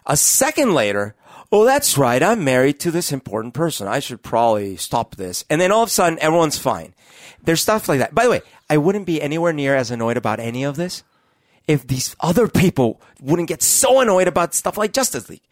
A 0.07 0.17
second 0.17 0.75
later. 0.75 1.15
Oh, 1.51 1.65
that's 1.65 1.97
right. 1.97 2.23
I'm 2.23 2.45
married 2.45 2.79
to 2.81 2.91
this 2.91 3.11
important 3.11 3.55
person. 3.55 3.89
I 3.89 4.01
should 4.01 4.23
probably 4.23 4.77
stop 4.77 5.17
this. 5.17 5.47
And 5.49 5.59
then 5.59 5.73
all 5.73 5.83
of 5.83 5.89
a 5.89 5.91
sudden, 5.91 6.19
everyone's 6.21 6.59
fine. 6.59 6.95
There's 7.43 7.63
stuff 7.63 7.89
like 7.89 8.01
that. 8.01 8.15
By 8.15 8.25
the 8.25 8.31
way, 8.31 8.43
I 8.69 8.77
wouldn't 8.77 9.07
be 9.07 9.23
anywhere 9.23 9.55
near 9.55 9.75
as 9.75 9.91
annoyed 9.91 10.19
about 10.19 10.41
any 10.41 10.63
of 10.63 10.77
this 10.77 11.03
if 11.69 11.87
these 11.87 12.17
other 12.19 12.49
people 12.49 13.01
wouldn't 13.21 13.49
get 13.49 13.63
so 13.63 14.01
annoyed 14.01 14.27
about 14.27 14.55
stuff 14.55 14.77
like 14.77 14.93
Justice 14.93 15.29
League. 15.29 15.43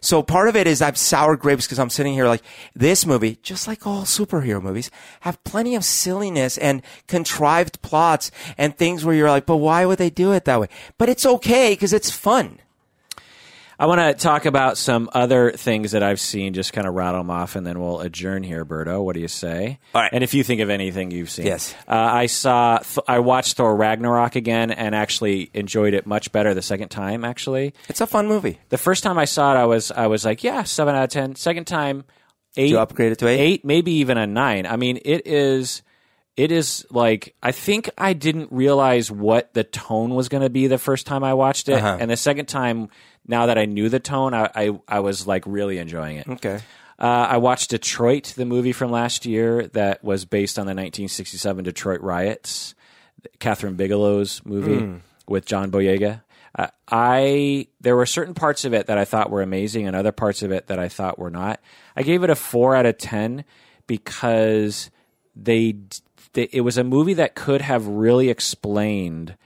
So 0.00 0.22
part 0.22 0.48
of 0.48 0.56
it 0.56 0.66
is 0.66 0.80
I've 0.80 0.96
sour 0.96 1.36
grapes 1.36 1.66
because 1.66 1.78
I'm 1.78 1.90
sitting 1.90 2.14
here 2.14 2.26
like 2.26 2.42
this 2.74 3.04
movie, 3.04 3.38
just 3.42 3.66
like 3.66 3.86
all 3.86 4.02
superhero 4.02 4.62
movies, 4.62 4.90
have 5.20 5.42
plenty 5.44 5.74
of 5.74 5.84
silliness 5.84 6.56
and 6.56 6.82
contrived 7.06 7.82
plots 7.82 8.30
and 8.56 8.76
things 8.76 9.04
where 9.04 9.14
you're 9.14 9.30
like, 9.30 9.46
but 9.46 9.56
why 9.56 9.84
would 9.84 9.98
they 9.98 10.10
do 10.10 10.32
it 10.32 10.44
that 10.44 10.60
way? 10.60 10.68
But 10.98 11.08
it's 11.08 11.26
okay 11.26 11.72
because 11.72 11.92
it's 11.92 12.10
fun. 12.10 12.60
I 13.80 13.86
want 13.86 14.00
to 14.00 14.12
talk 14.14 14.44
about 14.44 14.76
some 14.76 15.08
other 15.12 15.52
things 15.52 15.92
that 15.92 16.02
I've 16.02 16.18
seen, 16.18 16.52
just 16.52 16.72
kind 16.72 16.86
of 16.86 16.94
rattle 16.94 17.20
them 17.20 17.30
off, 17.30 17.54
and 17.54 17.64
then 17.64 17.78
we'll 17.80 18.00
adjourn 18.00 18.42
here, 18.42 18.64
Berto. 18.64 19.04
What 19.04 19.14
do 19.14 19.20
you 19.20 19.28
say? 19.28 19.78
All 19.94 20.02
right. 20.02 20.10
And 20.12 20.24
if 20.24 20.34
you 20.34 20.42
think 20.42 20.60
of 20.60 20.68
anything 20.68 21.12
you've 21.12 21.30
seen, 21.30 21.46
Yes. 21.46 21.74
Uh, 21.86 21.92
I 21.94 22.26
saw, 22.26 22.80
I 23.06 23.20
watched 23.20 23.56
Thor 23.56 23.76
Ragnarok 23.76 24.34
again, 24.34 24.72
and 24.72 24.96
actually 24.96 25.50
enjoyed 25.54 25.94
it 25.94 26.06
much 26.06 26.32
better 26.32 26.54
the 26.54 26.62
second 26.62 26.88
time. 26.88 27.24
Actually, 27.24 27.72
It's 27.88 28.00
a 28.00 28.06
fun 28.06 28.26
movie. 28.26 28.58
the 28.70 28.78
first 28.78 29.04
time 29.04 29.16
I 29.16 29.26
saw 29.26 29.54
it, 29.54 29.58
I 29.58 29.66
was, 29.66 29.92
I 29.92 30.08
was 30.08 30.24
like, 30.24 30.42
yeah, 30.42 30.64
seven 30.64 30.96
out 30.96 31.04
of 31.04 31.10
ten. 31.10 31.36
Second 31.36 31.66
time, 31.66 32.04
eight. 32.56 32.70
you 32.70 32.80
upgrade 32.80 33.12
it 33.12 33.18
to 33.20 33.28
eight? 33.28 33.38
Eight, 33.40 33.64
maybe 33.64 33.92
even 33.92 34.18
a 34.18 34.26
nine. 34.26 34.66
I 34.66 34.74
mean, 34.76 34.98
it 35.04 35.26
is. 35.26 35.82
It 36.38 36.52
is 36.52 36.86
like 36.90 37.34
I 37.42 37.50
think 37.52 37.90
I 37.98 38.12
didn't 38.12 38.52
realize 38.52 39.10
what 39.10 39.52
the 39.54 39.64
tone 39.64 40.14
was 40.14 40.28
going 40.28 40.44
to 40.44 40.50
be 40.50 40.68
the 40.68 40.78
first 40.78 41.04
time 41.04 41.24
I 41.24 41.34
watched 41.34 41.68
it, 41.68 41.74
Uh-huh. 41.74 41.96
and 42.00 42.08
the 42.10 42.16
second 42.16 42.46
time, 42.46 42.90
now 43.26 43.46
that 43.46 43.58
I 43.58 43.64
knew 43.66 43.88
the 43.88 43.98
tone, 44.00 44.34
I 44.34 44.48
I, 44.54 44.80
I 44.86 45.00
was 45.00 45.26
like 45.26 45.42
really 45.46 45.78
enjoying 45.78 46.16
it. 46.18 46.28
Okay. 46.28 46.60
Uh, 47.00 47.26
I 47.30 47.36
watched 47.38 47.70
Detroit, 47.70 48.34
the 48.36 48.44
movie 48.44 48.72
from 48.72 48.90
last 48.90 49.26
year 49.26 49.66
that 49.68 50.02
was 50.02 50.24
based 50.24 50.58
on 50.58 50.66
the 50.66 50.70
1967 50.74 51.64
Detroit 51.64 52.00
riots, 52.00 52.74
Kathryn 53.40 53.76
Bigelow's 53.76 54.40
movie 54.44 55.00
with 55.28 55.44
John 55.44 55.70
Boyega. 55.72 56.22
Uh, 56.56 56.68
I 56.88 57.66
there 57.80 57.94
were 57.96 58.06
certain 58.06 58.34
parts 58.34 58.64
of 58.64 58.74
it 58.74 58.86
that 58.86 58.98
I 58.98 59.04
thought 59.04 59.30
were 59.30 59.42
amazing, 59.42 59.86
and 59.88 59.94
other 59.96 60.12
parts 60.12 60.42
of 60.42 60.50
it 60.52 60.68
that 60.68 60.78
I 60.78 60.88
thought 60.88 61.18
were 61.18 61.30
not. 61.30 61.60
I 61.96 62.02
gave 62.02 62.22
it 62.22 62.30
a 62.30 62.34
four 62.36 62.74
out 62.76 62.86
of 62.86 62.96
ten 62.98 63.44
because 63.86 64.90
they, 65.36 65.76
it 66.34 66.62
was 66.62 66.78
a 66.78 66.84
movie 66.84 67.14
that 67.14 67.34
could 67.34 67.60
have 67.60 67.86
really 67.86 68.28
explained 68.28 69.36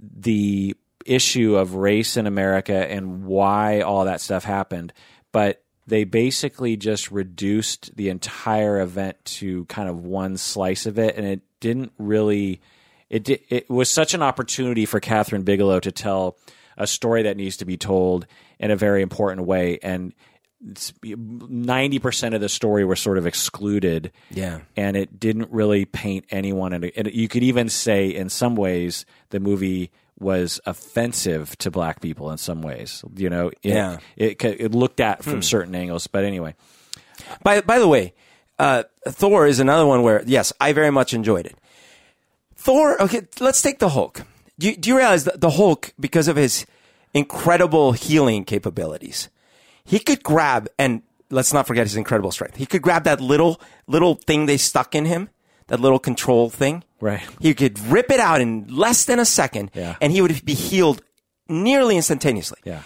the 0.00 0.76
issue 1.04 1.56
of 1.56 1.74
race 1.74 2.16
in 2.16 2.26
America 2.26 2.74
and 2.90 3.24
why 3.24 3.80
all 3.80 4.04
that 4.04 4.20
stuff 4.20 4.44
happened, 4.44 4.92
but 5.32 5.62
they 5.86 6.04
basically 6.04 6.76
just 6.76 7.10
reduced 7.10 7.94
the 7.96 8.08
entire 8.08 8.80
event 8.80 9.16
to 9.24 9.64
kind 9.66 9.88
of 9.88 10.04
one 10.04 10.36
slice 10.36 10.84
of 10.86 10.98
it, 10.98 11.16
and 11.16 11.26
it 11.26 11.40
didn't 11.60 11.92
really. 11.98 12.60
It 13.08 13.28
it 13.28 13.70
was 13.70 13.88
such 13.88 14.14
an 14.14 14.22
opportunity 14.22 14.84
for 14.84 15.00
Kathryn 15.00 15.44
Bigelow 15.44 15.78
to 15.80 15.92
tell 15.92 16.38
a 16.76 16.88
story 16.88 17.22
that 17.22 17.36
needs 17.36 17.58
to 17.58 17.64
be 17.64 17.76
told 17.76 18.26
in 18.58 18.72
a 18.72 18.76
very 18.76 19.00
important 19.00 19.46
way, 19.46 19.78
and 19.80 20.12
ninety 20.60 21.98
percent 21.98 22.34
of 22.34 22.40
the 22.40 22.48
story 22.48 22.84
was 22.84 23.00
sort 23.00 23.18
of 23.18 23.26
excluded 23.26 24.12
Yeah. 24.30 24.60
and 24.76 24.96
it 24.96 25.20
didn't 25.20 25.50
really 25.50 25.84
paint 25.84 26.24
anyone. 26.30 26.72
And 26.72 26.84
and 26.96 27.08
you 27.12 27.28
could 27.28 27.42
even 27.42 27.68
say, 27.68 28.08
in 28.08 28.28
some 28.28 28.56
ways, 28.56 29.04
the 29.30 29.40
movie 29.40 29.90
was 30.18 30.60
offensive 30.64 31.56
to 31.58 31.70
black 31.70 32.00
people 32.00 32.30
in 32.30 32.38
some 32.38 32.62
ways. 32.62 33.04
You 33.16 33.28
know, 33.28 33.48
it, 33.48 33.58
Yeah. 33.62 33.98
it, 34.16 34.42
it 34.44 34.74
looked 34.74 35.00
at 35.00 35.22
from 35.22 35.42
certain 35.42 35.74
angles. 35.74 36.06
But 36.06 36.24
anyway, 36.24 36.54
By 37.42 37.60
by 37.60 37.78
the 37.78 37.88
way, 37.88 38.14
uh, 38.58 38.84
Thor 39.06 39.46
is 39.46 39.60
another 39.60 39.84
one 39.86 40.02
where 40.02 40.22
yes, 40.26 40.52
I 40.60 40.72
very 40.72 40.90
much 40.90 41.12
enjoyed 41.12 41.44
it. 41.46 41.56
Thor. 42.56 43.00
Okay, 43.02 43.22
let's 43.40 43.60
take 43.62 43.78
the 43.78 43.90
Hulk. 43.90 44.22
Do 44.58 44.68
you, 44.68 44.76
do 44.76 44.88
you 44.88 44.96
realize 44.96 45.24
that 45.24 45.40
the 45.42 45.50
Hulk, 45.50 45.92
because 46.00 46.28
of 46.28 46.36
his 46.36 46.64
incredible 47.12 47.92
healing 47.92 48.44
capabilities, 48.44 49.28
he 49.86 49.98
could 49.98 50.22
grab 50.22 50.68
and 50.78 51.02
let's 51.30 51.52
not 51.52 51.66
forget 51.66 51.86
his 51.86 51.96
incredible 51.96 52.30
strength. 52.30 52.56
He 52.56 52.66
could 52.66 52.82
grab 52.82 53.04
that 53.04 53.20
little 53.20 53.60
little 53.86 54.16
thing 54.16 54.46
they 54.46 54.56
stuck 54.58 54.94
in 54.94 55.06
him, 55.06 55.30
that 55.68 55.80
little 55.80 55.98
control 55.98 56.50
thing. 56.50 56.84
Right. 57.00 57.20
He 57.40 57.54
could 57.54 57.78
rip 57.80 58.10
it 58.10 58.20
out 58.20 58.40
in 58.40 58.66
less 58.68 59.04
than 59.04 59.18
a 59.18 59.24
second, 59.24 59.70
Yeah. 59.74 59.96
and 60.00 60.12
he 60.12 60.20
would 60.20 60.44
be 60.44 60.54
healed 60.54 61.02
nearly 61.48 61.96
instantaneously. 61.96 62.58
Yeah. 62.64 62.82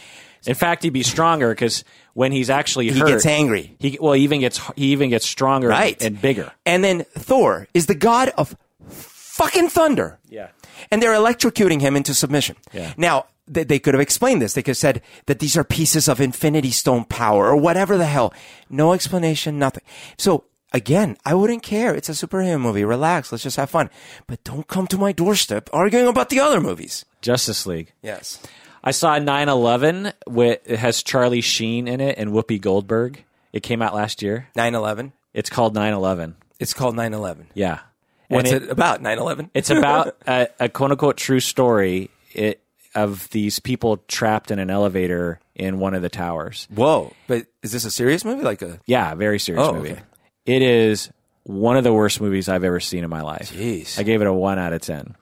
In 0.47 0.55
fact, 0.55 0.83
he'd 0.85 0.93
be 0.95 1.03
stronger 1.03 1.51
because 1.51 1.85
when 2.15 2.33
he's 2.33 2.49
actually 2.49 2.91
He 2.91 2.99
hurt, 2.99 3.09
gets 3.09 3.27
angry. 3.27 3.77
He 3.79 3.99
well, 4.01 4.15
he 4.15 4.23
even 4.25 4.41
gets 4.41 4.59
he 4.77 4.93
even 4.93 5.11
gets 5.11 5.27
stronger 5.27 5.69
Right. 5.69 6.01
and 6.03 6.21
bigger. 6.21 6.51
And 6.65 6.83
then 6.83 7.05
Thor 7.15 7.69
is 7.75 7.87
the 7.87 7.95
god 7.95 8.31
of 8.39 8.57
fucking 8.89 9.69
thunder. 9.69 10.19
Yeah. 10.29 10.49
And 10.91 11.03
they're 11.03 11.13
electrocuting 11.13 11.81
him 11.81 11.95
into 11.95 12.15
submission. 12.15 12.57
Yeah. 12.73 12.95
Now, 12.97 13.27
they, 13.51 13.65
they 13.65 13.79
could 13.79 13.95
have 13.95 14.01
explained 14.01 14.41
this. 14.41 14.55
They 14.55 14.63
could 14.63 14.71
have 14.71 14.77
said 14.79 15.03
that 15.27 15.41
these 15.41 15.57
are 15.57 15.65
pieces 15.65 16.09
of 16.09 16.21
Infinity 16.21 16.71
Stone 16.71 17.05
power 17.05 17.49
or 17.49 17.57
whatever 17.57 17.99
the 17.99 18.07
hell. 18.07 18.33
No 18.69 18.93
explanation, 18.93 19.59
nothing. 19.59 19.83
So, 20.17 20.45
again, 20.73 21.17
I 21.25 21.35
wouldn't 21.35 21.63
care. 21.63 21.95
It's 21.95 22.09
a 22.09 22.13
superhero 22.13 22.61
movie. 22.61 22.85
Relax. 22.85 23.33
Let's 23.33 23.43
just 23.45 23.57
have 23.57 23.71
fun. 23.71 23.91
But 24.27 24.45
don't 24.45 24.69
come 24.69 24.87
to 24.89 24.99
my 24.99 25.13
doorstep 25.13 25.69
arguing 25.73 26.07
about 26.07 26.31
the 26.31 26.41
other 26.41 26.61
movies. 26.61 27.05
Justice 27.21 27.67
League. 27.67 27.93
Yes. 28.03 28.41
I 28.83 28.93
saw 28.93 29.19
9/11 29.19 30.13
with 30.27 30.61
it 30.65 30.79
has 30.79 31.03
Charlie 31.03 31.43
Sheen 31.43 31.87
in 31.87 32.01
it 32.01 32.17
and 32.17 32.31
Whoopi 32.31 32.61
Goldberg. 32.61 33.25
It 33.53 33.63
came 33.63 33.83
out 33.83 33.95
last 33.95 34.23
year. 34.23 34.49
9 34.57 34.75
11. 34.75 35.13
It's 35.35 35.51
called 35.51 35.75
9/11. 35.75 36.35
It's 36.59 36.73
called 36.73 36.97
9 36.97 37.13
11. 37.13 37.49
Yeah. 37.55 37.81
What's 38.29 38.51
And 38.53 38.63
it, 38.65 38.71
about? 38.71 39.03
9 39.03 39.19
11? 39.19 39.51
It's 39.55 39.71
about 39.71 40.17
a, 40.27 40.49
a 40.61 40.69
quote 40.69 40.93
unquote 40.93 41.17
true 41.17 41.41
story 41.41 42.11
it, 42.33 42.63
of 42.95 43.29
these 43.31 43.59
people 43.61 43.99
trapped 44.09 44.51
in 44.51 44.59
an 44.59 44.71
elevator 44.71 45.39
in 45.55 45.79
one 45.79 45.95
of 45.95 46.03
the 46.03 46.09
towers. 46.09 46.67
Whoa. 46.75 47.13
But 47.27 47.47
is 47.63 47.73
this 47.73 47.85
a 47.85 47.91
serious 47.91 48.25
movie? 48.25 48.43
Like 48.43 48.63
a. 48.63 48.81
Yeah, 48.87 49.15
very 49.15 49.39
serious 49.39 49.67
Oh, 49.67 49.75
movie. 49.75 49.93
okay. 49.93 50.03
It 50.47 50.63
is 50.63 51.11
one 51.45 51.77
of 51.77 51.85
the 51.85 51.93
worst 51.93 52.21
movies 52.21 52.49
I've 52.49 52.65
ever 52.65 52.81
seen 52.81 53.05
in 53.05 53.11
my 53.11 53.23
life. 53.23 53.53
Jeez. 53.53 53.99
I 53.99 54.03
gave 54.03 54.21
it 54.21 54.27
a 54.27 54.33
one 54.33 54.59
out 54.59 54.73
of 54.73 54.81
ten. 54.81 55.15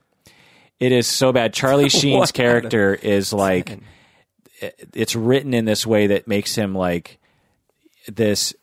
It 0.81 0.93
is 0.93 1.07
so 1.07 1.33
bad. 1.33 1.53
Charlie 1.53 1.89
Sheen's 1.89 2.33
character 2.33 2.95
is 2.95 3.33
like, 3.33 3.79
it's 4.95 5.15
written 5.17 5.55
in 5.55 5.65
this 5.65 5.87
way 5.87 6.09
that 6.09 6.29
makes 6.29 6.55
him 6.55 6.75
like 6.75 7.19
this. 8.07 8.55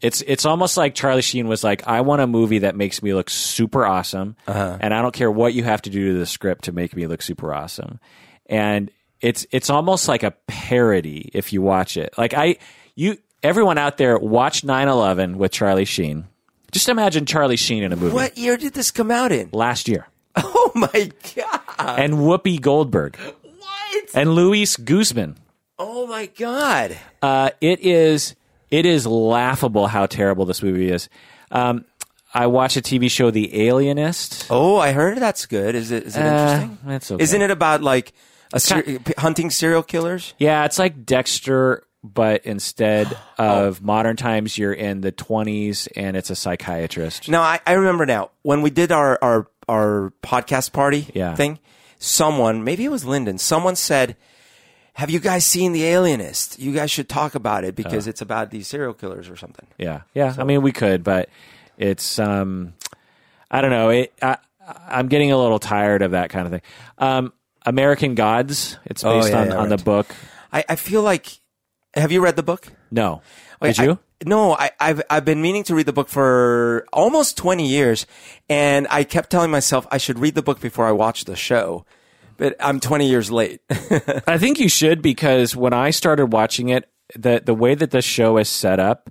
It's 0.00 0.22
it's 0.26 0.44
almost 0.44 0.76
like 0.76 0.94
Charlie 0.94 1.22
Sheen 1.22 1.48
was 1.48 1.64
like, 1.64 1.86
I 1.88 2.02
want 2.02 2.20
a 2.22 2.26
movie 2.26 2.58
that 2.60 2.76
makes 2.76 3.02
me 3.02 3.14
look 3.14 3.30
super 3.30 3.86
awesome, 3.86 4.36
Uh-huh. 4.46 4.76
and 4.80 4.92
I 4.92 5.00
don't 5.00 5.14
care 5.14 5.30
what 5.30 5.54
you 5.54 5.64
have 5.64 5.80
to 5.82 5.90
do 5.90 6.12
to 6.12 6.18
the 6.18 6.26
script 6.26 6.64
to 6.64 6.72
make 6.72 6.94
me 6.94 7.06
look 7.06 7.22
super 7.22 7.54
awesome. 7.54 8.00
And 8.46 8.90
it's 9.20 9.46
it's 9.50 9.70
almost 9.70 10.08
like 10.08 10.22
a 10.22 10.32
parody 10.46 11.30
if 11.32 11.52
you 11.52 11.62
watch 11.62 11.96
it. 11.96 12.12
Like 12.18 12.34
I 12.34 12.56
you 12.94 13.18
everyone 13.42 13.78
out 13.78 13.96
there 13.96 14.18
watch 14.18 14.62
9/11 14.62 15.36
with 15.36 15.52
Charlie 15.52 15.84
Sheen. 15.84 16.24
Just 16.72 16.88
imagine 16.88 17.24
Charlie 17.24 17.56
Sheen 17.56 17.82
in 17.84 17.92
a 17.92 17.96
movie 17.96 18.14
What 18.14 18.36
year 18.36 18.56
did 18.56 18.74
this 18.74 18.90
come 18.90 19.10
out 19.10 19.32
in? 19.32 19.48
last 19.52 19.88
year. 19.88 20.08
Oh 20.36 20.72
my 20.74 21.10
God. 21.36 22.00
and 22.00 22.14
Whoopi 22.14 22.60
Goldberg 22.60 23.16
What? 23.16 24.04
and 24.14 24.34
Luis 24.34 24.76
Guzman. 24.76 25.36
Oh 25.78 26.06
my 26.08 26.26
God. 26.26 26.96
Uh, 27.22 27.50
it 27.60 27.80
is 27.80 28.34
it 28.70 28.84
is 28.86 29.06
laughable 29.06 29.86
how 29.86 30.06
terrible 30.06 30.44
this 30.46 30.62
movie 30.62 30.90
is. 30.90 31.08
Um, 31.52 31.84
I 32.32 32.48
watched 32.48 32.76
a 32.76 32.80
TV 32.82 33.08
show, 33.08 33.30
The 33.30 33.68
Alienist. 33.68 34.48
Oh, 34.50 34.76
I 34.78 34.90
heard 34.90 35.18
that's 35.18 35.46
good. 35.46 35.76
Is 35.76 35.92
it? 35.92 36.02
Is 36.04 36.16
it 36.16 36.20
Uh, 36.22 36.24
interesting? 36.26 36.78
it's 36.92 37.10
okay. 37.12 37.22
Isn't 37.22 37.42
it 37.42 37.50
about 37.52 37.82
like 37.82 38.12
a 38.54 38.60
ser- 38.60 38.98
hunting 39.18 39.50
serial 39.50 39.82
killers? 39.82 40.32
Yeah, 40.38 40.64
it's 40.64 40.78
like 40.78 41.04
Dexter, 41.04 41.82
but 42.02 42.44
instead 42.46 43.14
Oh. 43.38 43.66
of 43.68 43.82
modern 43.82 44.16
times, 44.16 44.56
you're 44.56 44.72
in 44.72 45.00
the 45.02 45.12
20s 45.12 45.88
and 45.96 46.16
it's 46.16 46.30
a 46.30 46.36
psychiatrist. 46.36 47.28
No, 47.28 47.40
I, 47.42 47.60
I 47.66 47.72
remember 47.74 48.06
now 48.06 48.30
when 48.42 48.62
we 48.62 48.70
did 48.70 48.90
our 48.92 49.18
our 49.20 49.46
our 49.68 50.12
podcast 50.22 50.72
party 50.72 51.08
Yeah. 51.14 51.34
thing. 51.34 51.58
Someone, 51.98 52.64
maybe 52.64 52.84
it 52.84 52.90
was 52.90 53.04
Lyndon. 53.06 53.38
Someone 53.38 53.76
said, 53.76 54.16
"Have 54.94 55.08
you 55.10 55.20
guys 55.20 55.44
seen 55.46 55.72
The 55.72 55.84
Alienist? 55.84 56.58
You 56.58 56.72
guys 56.74 56.90
should 56.90 57.08
talk 57.08 57.34
about 57.34 57.64
it 57.64 57.68
Uh. 57.68 57.72
because 57.82 58.06
it's 58.06 58.20
about 58.20 58.50
these 58.50 58.68
serial 58.68 58.92
killers 58.92 59.28
or 59.30 59.36
something." 59.36 59.66
Yeah, 59.78 60.02
yeah. 60.12 60.34
I 60.38 60.44
mean, 60.44 60.60
we 60.60 60.70
could, 60.72 61.02
but 61.02 61.30
it's 61.78 62.18
um, 62.18 62.74
I 63.50 63.62
don't 63.62 63.70
know. 63.70 63.88
It, 63.88 64.12
I, 64.20 64.36
I'm 64.86 65.08
getting 65.08 65.32
a 65.32 65.38
little 65.38 65.58
tired 65.58 66.02
of 66.02 66.10
that 66.10 66.28
kind 66.30 66.46
of 66.46 66.52
thing. 66.52 66.62
Um, 66.98 67.32
American 67.64 68.14
Gods. 68.14 68.78
It's 68.84 69.04
Oh, 69.04 69.20
based 69.20 69.30
yeah, 69.30 69.40
on 69.40 69.46
yeah, 69.48 69.56
on 69.56 69.68
the 69.68 69.76
book. 69.78 70.14
I, 70.52 70.64
I 70.68 70.76
feel 70.76 71.02
like. 71.02 71.38
Have 71.94 72.10
you 72.10 72.20
read 72.22 72.34
the 72.34 72.42
book? 72.42 72.66
No, 72.90 73.22
Wait, 73.60 73.76
did 73.76 73.84
you? 73.84 73.92
I- 73.92 73.98
no, 74.26 74.54
I, 74.56 74.70
I've 74.80 75.02
I've 75.10 75.24
been 75.24 75.42
meaning 75.42 75.64
to 75.64 75.74
read 75.74 75.86
the 75.86 75.92
book 75.92 76.08
for 76.08 76.86
almost 76.92 77.36
twenty 77.36 77.66
years, 77.68 78.06
and 78.48 78.86
I 78.90 79.04
kept 79.04 79.30
telling 79.30 79.50
myself 79.50 79.86
I 79.92 79.98
should 79.98 80.18
read 80.18 80.34
the 80.34 80.42
book 80.42 80.60
before 80.60 80.86
I 80.86 80.92
watch 80.92 81.24
the 81.24 81.36
show, 81.36 81.84
but 82.36 82.56
I'm 82.58 82.80
twenty 82.80 83.08
years 83.08 83.30
late. 83.30 83.60
I 84.26 84.38
think 84.38 84.58
you 84.58 84.68
should 84.68 85.02
because 85.02 85.54
when 85.54 85.72
I 85.72 85.90
started 85.90 86.32
watching 86.32 86.70
it, 86.70 86.88
the 87.14 87.42
the 87.44 87.54
way 87.54 87.74
that 87.74 87.90
the 87.90 88.00
show 88.02 88.38
is 88.38 88.48
set 88.48 88.80
up, 88.80 89.10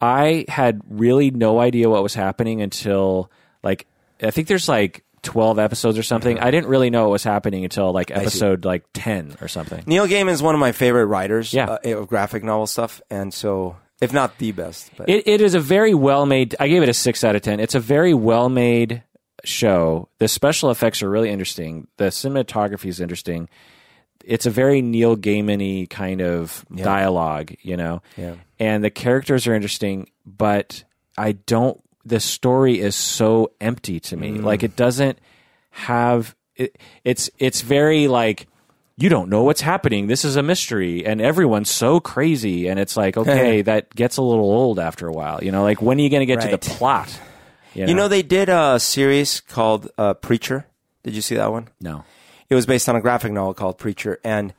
I 0.00 0.44
had 0.48 0.80
really 0.88 1.30
no 1.30 1.60
idea 1.60 1.88
what 1.88 2.02
was 2.02 2.14
happening 2.14 2.60
until 2.60 3.30
like 3.62 3.86
I 4.22 4.30
think 4.30 4.48
there's 4.48 4.68
like 4.68 5.04
12 5.22 5.58
episodes 5.58 5.98
or 5.98 6.02
something. 6.02 6.38
I 6.38 6.50
didn't 6.50 6.68
really 6.68 6.90
know 6.90 7.02
what 7.04 7.10
was 7.12 7.24
happening 7.24 7.64
until 7.64 7.92
like 7.92 8.10
episode 8.10 8.64
like 8.64 8.84
10 8.94 9.36
or 9.40 9.48
something. 9.48 9.82
Neil 9.86 10.06
Gaiman 10.06 10.30
is 10.30 10.42
one 10.42 10.54
of 10.54 10.60
my 10.60 10.72
favorite 10.72 11.06
writers 11.06 11.52
Yeah. 11.52 11.76
uh, 11.84 11.96
of 11.98 12.08
graphic 12.08 12.42
novel 12.44 12.66
stuff, 12.66 13.00
and 13.10 13.32
so 13.34 13.76
if 14.00 14.12
not 14.12 14.38
the 14.38 14.52
best, 14.52 14.90
but 14.96 15.08
It, 15.08 15.26
it 15.28 15.40
is 15.40 15.54
a 15.54 15.60
very 15.60 15.94
well 15.94 16.24
made. 16.26 16.56
I 16.58 16.68
gave 16.68 16.82
it 16.82 16.88
a 16.88 16.94
six 16.94 17.22
out 17.24 17.36
of 17.36 17.42
ten. 17.42 17.60
It's 17.60 17.74
a 17.74 17.80
very 17.80 18.14
well 18.14 18.48
made 18.48 19.02
show. 19.44 20.08
The 20.18 20.28
special 20.28 20.70
effects 20.70 21.02
are 21.02 21.10
really 21.10 21.30
interesting. 21.30 21.86
The 21.98 22.04
cinematography 22.06 22.86
is 22.86 23.00
interesting. 23.00 23.48
It's 24.24 24.44
a 24.46 24.50
very 24.50 24.82
Neil 24.82 25.16
Gaiman-y 25.16 25.86
kind 25.88 26.20
of 26.20 26.64
dialogue, 26.74 27.54
you 27.62 27.76
know. 27.76 28.02
Yeah. 28.18 28.34
And 28.58 28.84
the 28.84 28.90
characters 28.90 29.46
are 29.46 29.54
interesting, 29.54 30.10
but 30.26 30.84
I 31.16 31.32
don't. 31.32 31.80
The 32.04 32.20
story 32.20 32.80
is 32.80 32.94
so 32.96 33.52
empty 33.60 34.00
to 34.00 34.16
me. 34.16 34.32
Like 34.32 34.62
it 34.62 34.76
doesn't 34.76 35.18
have. 35.70 36.34
It, 36.56 36.76
it's 37.04 37.30
it's 37.38 37.60
very 37.60 38.08
like 38.08 38.46
you 38.96 39.08
don't 39.08 39.30
know 39.30 39.44
what's 39.44 39.60
happening. 39.62 40.06
This 40.06 40.24
is 40.24 40.36
a 40.36 40.42
mystery, 40.42 41.06
and 41.06 41.20
everyone's 41.20 41.70
so 41.70 42.00
crazy. 42.00 42.68
And 42.68 42.78
it's 42.78 42.96
like, 42.96 43.16
okay, 43.18 43.62
that 43.62 43.94
gets 43.94 44.16
a 44.18 44.22
little 44.22 44.44
old 44.50 44.78
after 44.78 45.06
a 45.08 45.12
while. 45.12 45.42
You 45.42 45.52
know, 45.52 45.62
like 45.62 45.80
when 45.80 45.98
are 45.98 46.02
you 46.02 46.10
going 46.10 46.20
to 46.20 46.26
get 46.26 46.40
to 46.42 46.48
the 46.48 46.58
plot? 46.58 47.18
you 47.74 47.94
know 47.94 48.08
they 48.08 48.22
did 48.22 48.48
a 48.48 48.78
series 48.80 49.40
called 49.40 49.88
uh, 49.96 50.14
Preacher. 50.14 50.66
Did 51.02 51.14
you 51.14 51.22
see 51.22 51.36
that 51.36 51.50
one? 51.50 51.68
no. 51.80 52.04
It 52.48 52.56
was 52.56 52.66
based 52.66 52.88
on 52.88 52.96
a 52.96 53.00
graphic 53.00 53.30
novel 53.30 53.54
called 53.54 53.78
Preacher, 53.78 54.18
and 54.24 54.52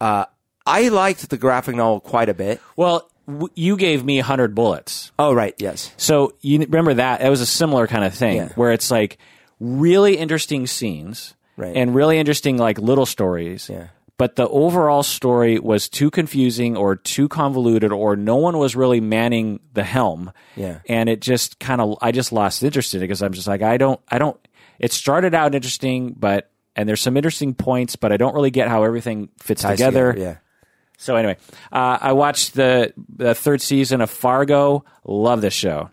uh, 0.00 0.24
I 0.64 0.88
liked 0.88 1.28
the 1.28 1.36
graphic 1.36 1.76
novel 1.76 2.00
quite 2.00 2.30
a 2.30 2.34
bit. 2.34 2.58
Well, 2.74 3.10
w- 3.26 3.48
you 3.54 3.76
gave 3.76 4.04
me 4.04 4.18
hundred 4.20 4.54
bullets. 4.54 5.12
Oh, 5.18 5.32
right, 5.34 5.54
yes. 5.58 5.92
So 5.96 6.34
you 6.40 6.58
remember 6.60 6.94
that? 6.94 7.20
It 7.22 7.28
was 7.28 7.40
a 7.40 7.46
similar 7.46 7.86
kind 7.86 8.04
of 8.04 8.14
thing 8.14 8.36
Yeah. 8.36 8.48
where 8.54 8.72
it's 8.72 8.90
like 8.90 9.18
really 9.60 10.16
interesting 10.16 10.66
scenes 10.66 11.34
Right. 11.56 11.76
and 11.76 11.94
really 11.94 12.18
interesting 12.18 12.56
like 12.56 12.78
little 12.78 13.06
stories. 13.06 13.68
Yeah. 13.70 13.88
But 14.16 14.36
the 14.36 14.48
overall 14.48 15.02
story 15.02 15.58
was 15.58 15.88
too 15.88 16.10
confusing 16.10 16.76
or 16.76 16.94
too 16.96 17.28
convoluted 17.28 17.90
or 17.92 18.14
no 18.16 18.36
one 18.36 18.58
was 18.58 18.76
really 18.76 19.00
manning 19.00 19.58
the 19.72 19.82
helm. 19.82 20.30
Yeah. 20.56 20.78
And 20.88 21.08
it 21.08 21.20
just 21.20 21.58
kind 21.58 21.80
of 21.80 21.96
I 22.00 22.12
just 22.12 22.32
lost 22.32 22.62
interest 22.62 22.94
in 22.94 23.00
it 23.00 23.04
because 23.04 23.22
I'm 23.22 23.32
just 23.32 23.48
like 23.48 23.62
I 23.62 23.76
don't 23.76 24.00
I 24.08 24.18
don't 24.18 24.36
it 24.78 24.92
started 24.92 25.34
out 25.34 25.54
interesting 25.54 26.14
but 26.18 26.50
and 26.76 26.88
there's 26.88 27.00
some 27.00 27.16
interesting 27.16 27.54
points 27.54 27.96
but 27.96 28.12
I 28.12 28.16
don't 28.16 28.34
really 28.34 28.50
get 28.52 28.68
how 28.68 28.84
everything 28.84 29.30
fits 29.40 29.62
Ties 29.62 29.78
together. 29.78 30.14
yeah. 30.16 30.36
So 31.04 31.16
anyway, 31.16 31.36
uh, 31.70 31.98
I 32.00 32.12
watched 32.12 32.54
the 32.54 32.94
the 33.14 33.34
third 33.34 33.60
season 33.60 34.00
of 34.00 34.08
Fargo. 34.10 34.84
Love 35.04 35.42
this 35.42 35.52
show. 35.52 35.90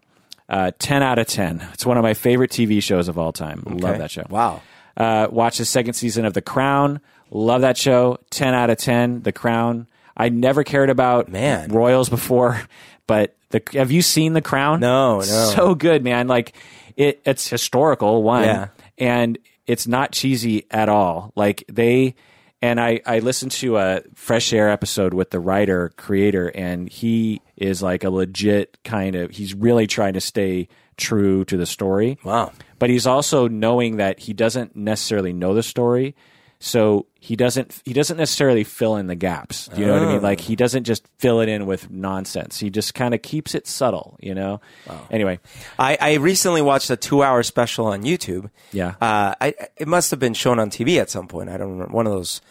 Uh, 0.48 0.72
ten 0.80 1.04
out 1.04 1.20
of 1.20 1.28
ten. 1.28 1.68
It's 1.74 1.86
one 1.86 1.98
of 1.98 2.04
my 2.04 2.14
favorite 2.14 2.50
TV 2.50 2.82
shows 2.82 3.10
of 3.10 3.18
all 3.18 3.34
time. 3.34 3.64
Love 3.66 3.98
that 3.98 4.10
show. 4.10 4.24
Wow. 4.30 4.62
Uh, 4.96 5.28
watched 5.30 5.58
the 5.58 5.66
second 5.66 5.94
season 5.96 6.24
of 6.26 6.34
The 6.34 6.42
Crown. 6.42 7.02
Love 7.30 7.62
that 7.62 7.78
show. 7.78 8.20
Ten 8.30 8.54
out 8.54 8.70
of 8.70 8.78
ten. 8.78 9.22
The 9.22 9.32
Crown. 9.34 9.88
I 10.16 10.30
never 10.30 10.64
cared 10.64 10.90
about 10.90 11.28
Man. 11.30 11.72
royals 11.72 12.08
before, 12.10 12.62
but 13.08 13.36
the 13.50 13.62
have 13.74 13.92
you 13.92 14.02
seen 14.02 14.32
The 14.34 14.42
Crown? 14.42 14.80
No, 14.80 15.16
no. 15.18 15.22
So 15.22 15.76
good, 15.76 16.04
man. 16.06 16.28
Like 16.30 16.54
it. 16.96 17.22
It's 17.26 17.50
historical 17.50 18.24
one, 18.24 18.44
Yeah. 18.44 18.68
and 18.98 19.38
it's 19.68 19.88
not 19.88 20.14
cheesy 20.14 20.68
at 20.72 20.88
all. 20.90 21.34
Like 21.36 21.64
they, 21.70 22.16
And 22.62 22.80
I, 22.80 23.02
I 23.06 23.20
listened 23.20 23.52
to 23.54 23.78
a 23.78 24.02
Fresh 24.14 24.54
Air 24.54 24.70
episode 24.70 25.14
with 25.14 25.32
the 25.32 25.40
writer 25.40 25.92
creator, 25.98 26.52
and 26.54 26.88
he 26.88 27.42
is 27.58 27.82
like 27.82 28.04
a 28.04 28.10
legit 28.12 28.78
kind 28.84 29.16
of. 29.16 29.32
He's 29.32 29.56
really 29.56 29.88
trying 29.88 30.14
to 30.14 30.22
stay 30.22 30.68
true 30.98 31.44
to 31.46 31.58
the 31.58 31.66
story. 31.66 32.20
Wow. 32.24 32.52
But 32.78 32.92
he's 32.92 33.08
also 33.08 33.48
knowing 33.48 33.98
that 33.98 34.20
he 34.20 34.34
doesn't 34.34 34.76
necessarily 34.76 35.34
know 35.34 35.56
the 35.56 35.64
story, 35.64 36.16
so 36.64 37.08
he 37.20 37.36
doesn't 37.36 37.82
he 37.86 37.92
doesn't 37.92 38.18
necessarily 38.18 38.64
fill 38.64 38.96
in 38.96 39.08
the 39.08 39.16
gaps. 39.16 39.68
Do 39.68 39.82
you 39.82 39.88
know 39.88 39.94
what 39.94 40.04
I 40.04 40.14
mean? 40.14 40.22
Like 40.22 40.40
he 40.40 40.56
doesn't 40.56 40.84
just 40.84 41.08
fill 41.18 41.40
it 41.42 41.50
in 41.50 41.66
with 41.66 41.90
nonsense. 41.90 42.60
He 42.60 42.70
just 42.70 42.94
kind 42.94 43.16
of 43.16 43.24
keeps 43.24 43.56
it 43.56 43.66
subtle. 43.66 44.16
You 44.22 44.36
know. 44.36 44.62
Anyway, 45.10 45.40
I, 45.80 45.98
I 46.00 46.14
recently 46.16 46.62
watched 46.62 46.92
a 46.92 46.96
two-hour 46.96 47.42
special 47.42 47.88
on 47.88 48.04
YouTube. 48.04 48.52
Yeah. 48.72 48.90
uh, 49.02 49.34
I, 49.42 49.56
it 49.76 49.88
must 49.88 50.12
have 50.12 50.20
been 50.20 50.36
shown 50.36 50.60
on 50.60 50.70
TV 50.70 51.02
at 51.02 51.10
some 51.10 51.28
point. 51.28 51.50
I 51.50 51.58
don't 51.58 51.72
remember 51.72 51.94
one 51.94 52.06
of 52.06 52.14
those 52.14 52.42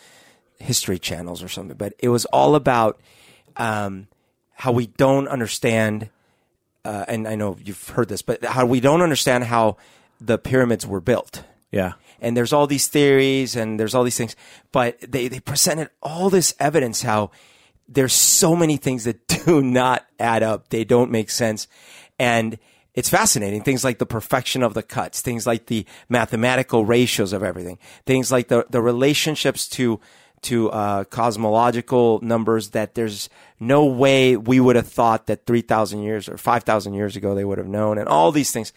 history 0.58 0.98
channels 0.98 1.40
or 1.40 1.48
something, 1.48 1.76
but 1.76 1.94
it 2.00 2.08
was 2.08 2.24
all 2.26 2.56
about 2.56 3.00
um, 3.58 4.08
how 4.54 4.72
we 4.72 4.88
don't 4.88 5.28
understand. 5.28 6.10
Uh, 6.84 7.04
and 7.06 7.28
I 7.28 7.36
know 7.36 7.56
you've 7.64 7.90
heard 7.90 8.08
this, 8.08 8.22
but 8.22 8.44
how 8.44 8.66
we 8.66 8.80
don't 8.80 9.02
understand 9.02 9.44
how 9.44 9.76
the 10.20 10.36
pyramids 10.36 10.84
were 10.84 11.00
built. 11.00 11.44
yeah. 11.70 11.92
And 12.20 12.36
there's 12.36 12.52
all 12.52 12.66
these 12.66 12.88
theories 12.88 13.56
and 13.56 13.78
there's 13.80 13.94
all 13.94 14.04
these 14.04 14.16
things, 14.16 14.36
but 14.72 15.00
they, 15.00 15.28
they 15.28 15.40
presented 15.40 15.90
all 16.02 16.30
this 16.30 16.54
evidence 16.58 17.02
how 17.02 17.30
there's 17.88 18.12
so 18.12 18.54
many 18.54 18.76
things 18.76 19.04
that 19.04 19.26
do 19.44 19.62
not 19.62 20.06
add 20.18 20.42
up. 20.42 20.68
They 20.68 20.84
don't 20.84 21.10
make 21.10 21.30
sense. 21.30 21.66
And 22.18 22.58
it's 22.94 23.08
fascinating. 23.08 23.62
Things 23.62 23.84
like 23.84 23.98
the 23.98 24.06
perfection 24.06 24.62
of 24.62 24.74
the 24.74 24.82
cuts, 24.82 25.20
things 25.20 25.46
like 25.46 25.66
the 25.66 25.86
mathematical 26.08 26.84
ratios 26.84 27.32
of 27.32 27.42
everything, 27.42 27.78
things 28.04 28.32
like 28.32 28.48
the, 28.48 28.66
the 28.70 28.80
relationships 28.80 29.68
to, 29.70 30.00
to, 30.42 30.70
uh, 30.70 31.04
cosmological 31.04 32.20
numbers 32.22 32.70
that 32.70 32.94
there's 32.94 33.28
no 33.58 33.84
way 33.84 34.36
we 34.36 34.58
would 34.58 34.76
have 34.76 34.88
thought 34.88 35.26
that 35.26 35.46
3,000 35.46 36.02
years 36.02 36.28
or 36.28 36.36
5,000 36.36 36.94
years 36.94 37.16
ago 37.16 37.34
they 37.34 37.44
would 37.44 37.58
have 37.58 37.68
known 37.68 37.98
and 37.98 38.08
all 38.08 38.32
these 38.32 38.50
things. 38.50 38.72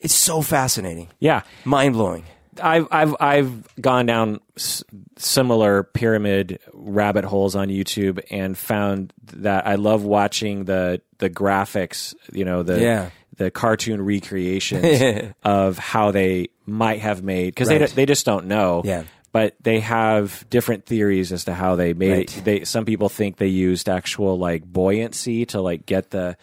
It's 0.00 0.14
so 0.14 0.42
fascinating. 0.42 1.08
Yeah. 1.18 1.42
Mind 1.64 1.94
blowing. 1.94 2.24
I've 2.62 2.88
I've 2.90 3.14
I've 3.20 3.80
gone 3.80 4.06
down 4.06 4.40
s- 4.56 4.82
similar 5.16 5.82
pyramid 5.82 6.58
rabbit 6.72 7.24
holes 7.24 7.54
on 7.56 7.68
YouTube 7.68 8.20
and 8.30 8.56
found 8.56 9.12
that 9.34 9.66
I 9.66 9.74
love 9.76 10.04
watching 10.04 10.64
the 10.64 11.00
the 11.18 11.30
graphics, 11.30 12.14
you 12.32 12.44
know, 12.44 12.62
the 12.62 12.80
Yeah. 12.80 13.10
the 13.36 13.50
cartoon 13.50 14.02
recreations 14.02 15.32
of 15.44 15.78
how 15.78 16.10
they 16.10 16.48
might 16.66 17.00
have 17.00 17.22
made 17.22 17.46
because 17.54 17.68
they 17.68 17.78
Right. 17.78 17.88
they 17.90 17.94
they 17.94 18.06
just 18.06 18.26
don't 18.26 18.46
know. 18.46 18.82
Yeah. 18.84 19.04
But 19.32 19.54
they 19.62 19.80
have 19.80 20.46
different 20.48 20.86
theories 20.86 21.30
as 21.30 21.44
to 21.44 21.52
how 21.52 21.76
they 21.76 21.92
made 21.92 22.10
Right. 22.12 22.38
it. 22.38 22.44
They 22.44 22.64
some 22.64 22.84
people 22.86 23.08
think 23.10 23.36
they 23.36 23.48
used 23.48 23.88
actual 23.88 24.38
like 24.38 24.64
buoyancy 24.64 25.44
to 25.46 25.60
like 25.60 25.84
get 25.86 26.10
the 26.10 26.36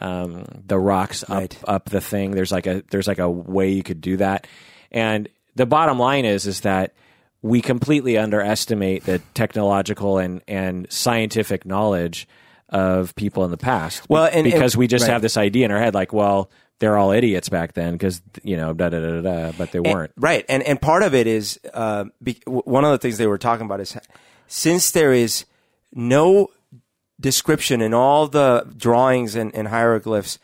um, 0.00 0.44
the 0.66 0.78
rocks 0.78 1.22
up 1.24 1.30
Right. 1.30 1.58
up 1.68 1.88
the 1.90 2.00
thing. 2.00 2.32
There's 2.32 2.50
like 2.50 2.66
a 2.66 2.82
there's 2.90 3.06
like 3.06 3.20
a 3.20 3.30
way 3.30 3.70
you 3.70 3.82
could 3.84 4.00
do 4.00 4.16
that. 4.16 4.46
And 4.90 5.28
the 5.54 5.66
bottom 5.66 5.98
line 5.98 6.24
is 6.24 6.46
is 6.46 6.60
that 6.60 6.94
we 7.42 7.60
completely 7.60 8.16
underestimate 8.16 9.04
the 9.04 9.20
technological 9.34 10.18
and 10.18 10.42
and 10.46 10.86
scientific 10.90 11.64
knowledge 11.66 12.28
of 12.68 13.14
people 13.16 13.44
in 13.44 13.50
the 13.50 13.56
past. 13.58 14.08
Well, 14.08 14.28
and- 14.32 14.44
because 14.44 14.74
and- 14.74 14.80
we 14.80 14.86
just 14.86 15.02
right. 15.04 15.12
have 15.12 15.22
this 15.22 15.36
idea 15.36 15.66
in 15.66 15.70
our 15.70 15.78
head, 15.78 15.94
like, 15.94 16.12
well, 16.12 16.50
they're 16.78 16.96
all 16.96 17.12
idiots 17.12 17.48
back 17.48 17.74
then 17.74 17.92
because 17.92 18.20
you 18.42 18.56
know 18.56 18.72
da 18.72 18.88
da 18.88 19.00
da 19.00 19.20
da, 19.20 19.52
but 19.56 19.70
they 19.70 19.78
weren't. 19.80 20.12
Right, 20.16 20.44
and 20.48 20.62
and 20.64 20.80
part 20.80 21.02
of 21.02 21.14
it 21.14 21.26
is 21.26 21.60
uh, 21.72 22.06
be, 22.22 22.40
one 22.46 22.84
of 22.84 22.90
the 22.90 22.98
things 22.98 23.18
they 23.18 23.26
were 23.26 23.38
talking 23.38 23.66
about 23.66 23.80
is 23.80 23.96
since 24.48 24.90
there 24.90 25.12
is 25.12 25.44
no 25.92 26.48
description 27.20 27.80
in 27.80 27.94
all 27.94 28.26
the 28.26 28.66
drawings 28.76 29.36
and, 29.36 29.54
and 29.54 29.68
hieroglyphs 29.68 30.38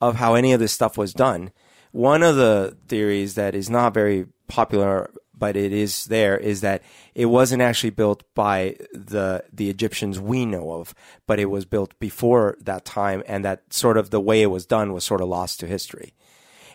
of 0.00 0.16
how 0.16 0.34
any 0.34 0.52
of 0.52 0.58
this 0.60 0.72
stuff 0.72 0.98
was 0.98 1.12
done. 1.12 1.52
One 1.92 2.24
of 2.24 2.34
the 2.34 2.76
theories 2.88 3.36
that 3.36 3.54
is 3.54 3.70
not 3.70 3.94
very 3.94 4.26
popular, 4.48 5.10
but 5.36 5.56
it 5.56 5.72
is 5.72 6.04
there, 6.06 6.36
is 6.36 6.60
that 6.60 6.82
it 7.14 7.26
wasn't 7.26 7.62
actually 7.62 7.90
built 7.90 8.22
by 8.34 8.76
the 8.92 9.44
the 9.52 9.70
Egyptians 9.70 10.20
we 10.20 10.46
know 10.46 10.72
of, 10.72 10.94
but 11.26 11.38
it 11.38 11.46
was 11.46 11.64
built 11.64 11.98
before 11.98 12.56
that 12.60 12.84
time, 12.84 13.22
and 13.26 13.44
that 13.44 13.72
sort 13.72 13.96
of 13.96 14.10
the 14.10 14.20
way 14.20 14.42
it 14.42 14.50
was 14.50 14.66
done 14.66 14.92
was 14.92 15.04
sort 15.04 15.20
of 15.20 15.28
lost 15.28 15.60
to 15.60 15.66
history 15.66 16.14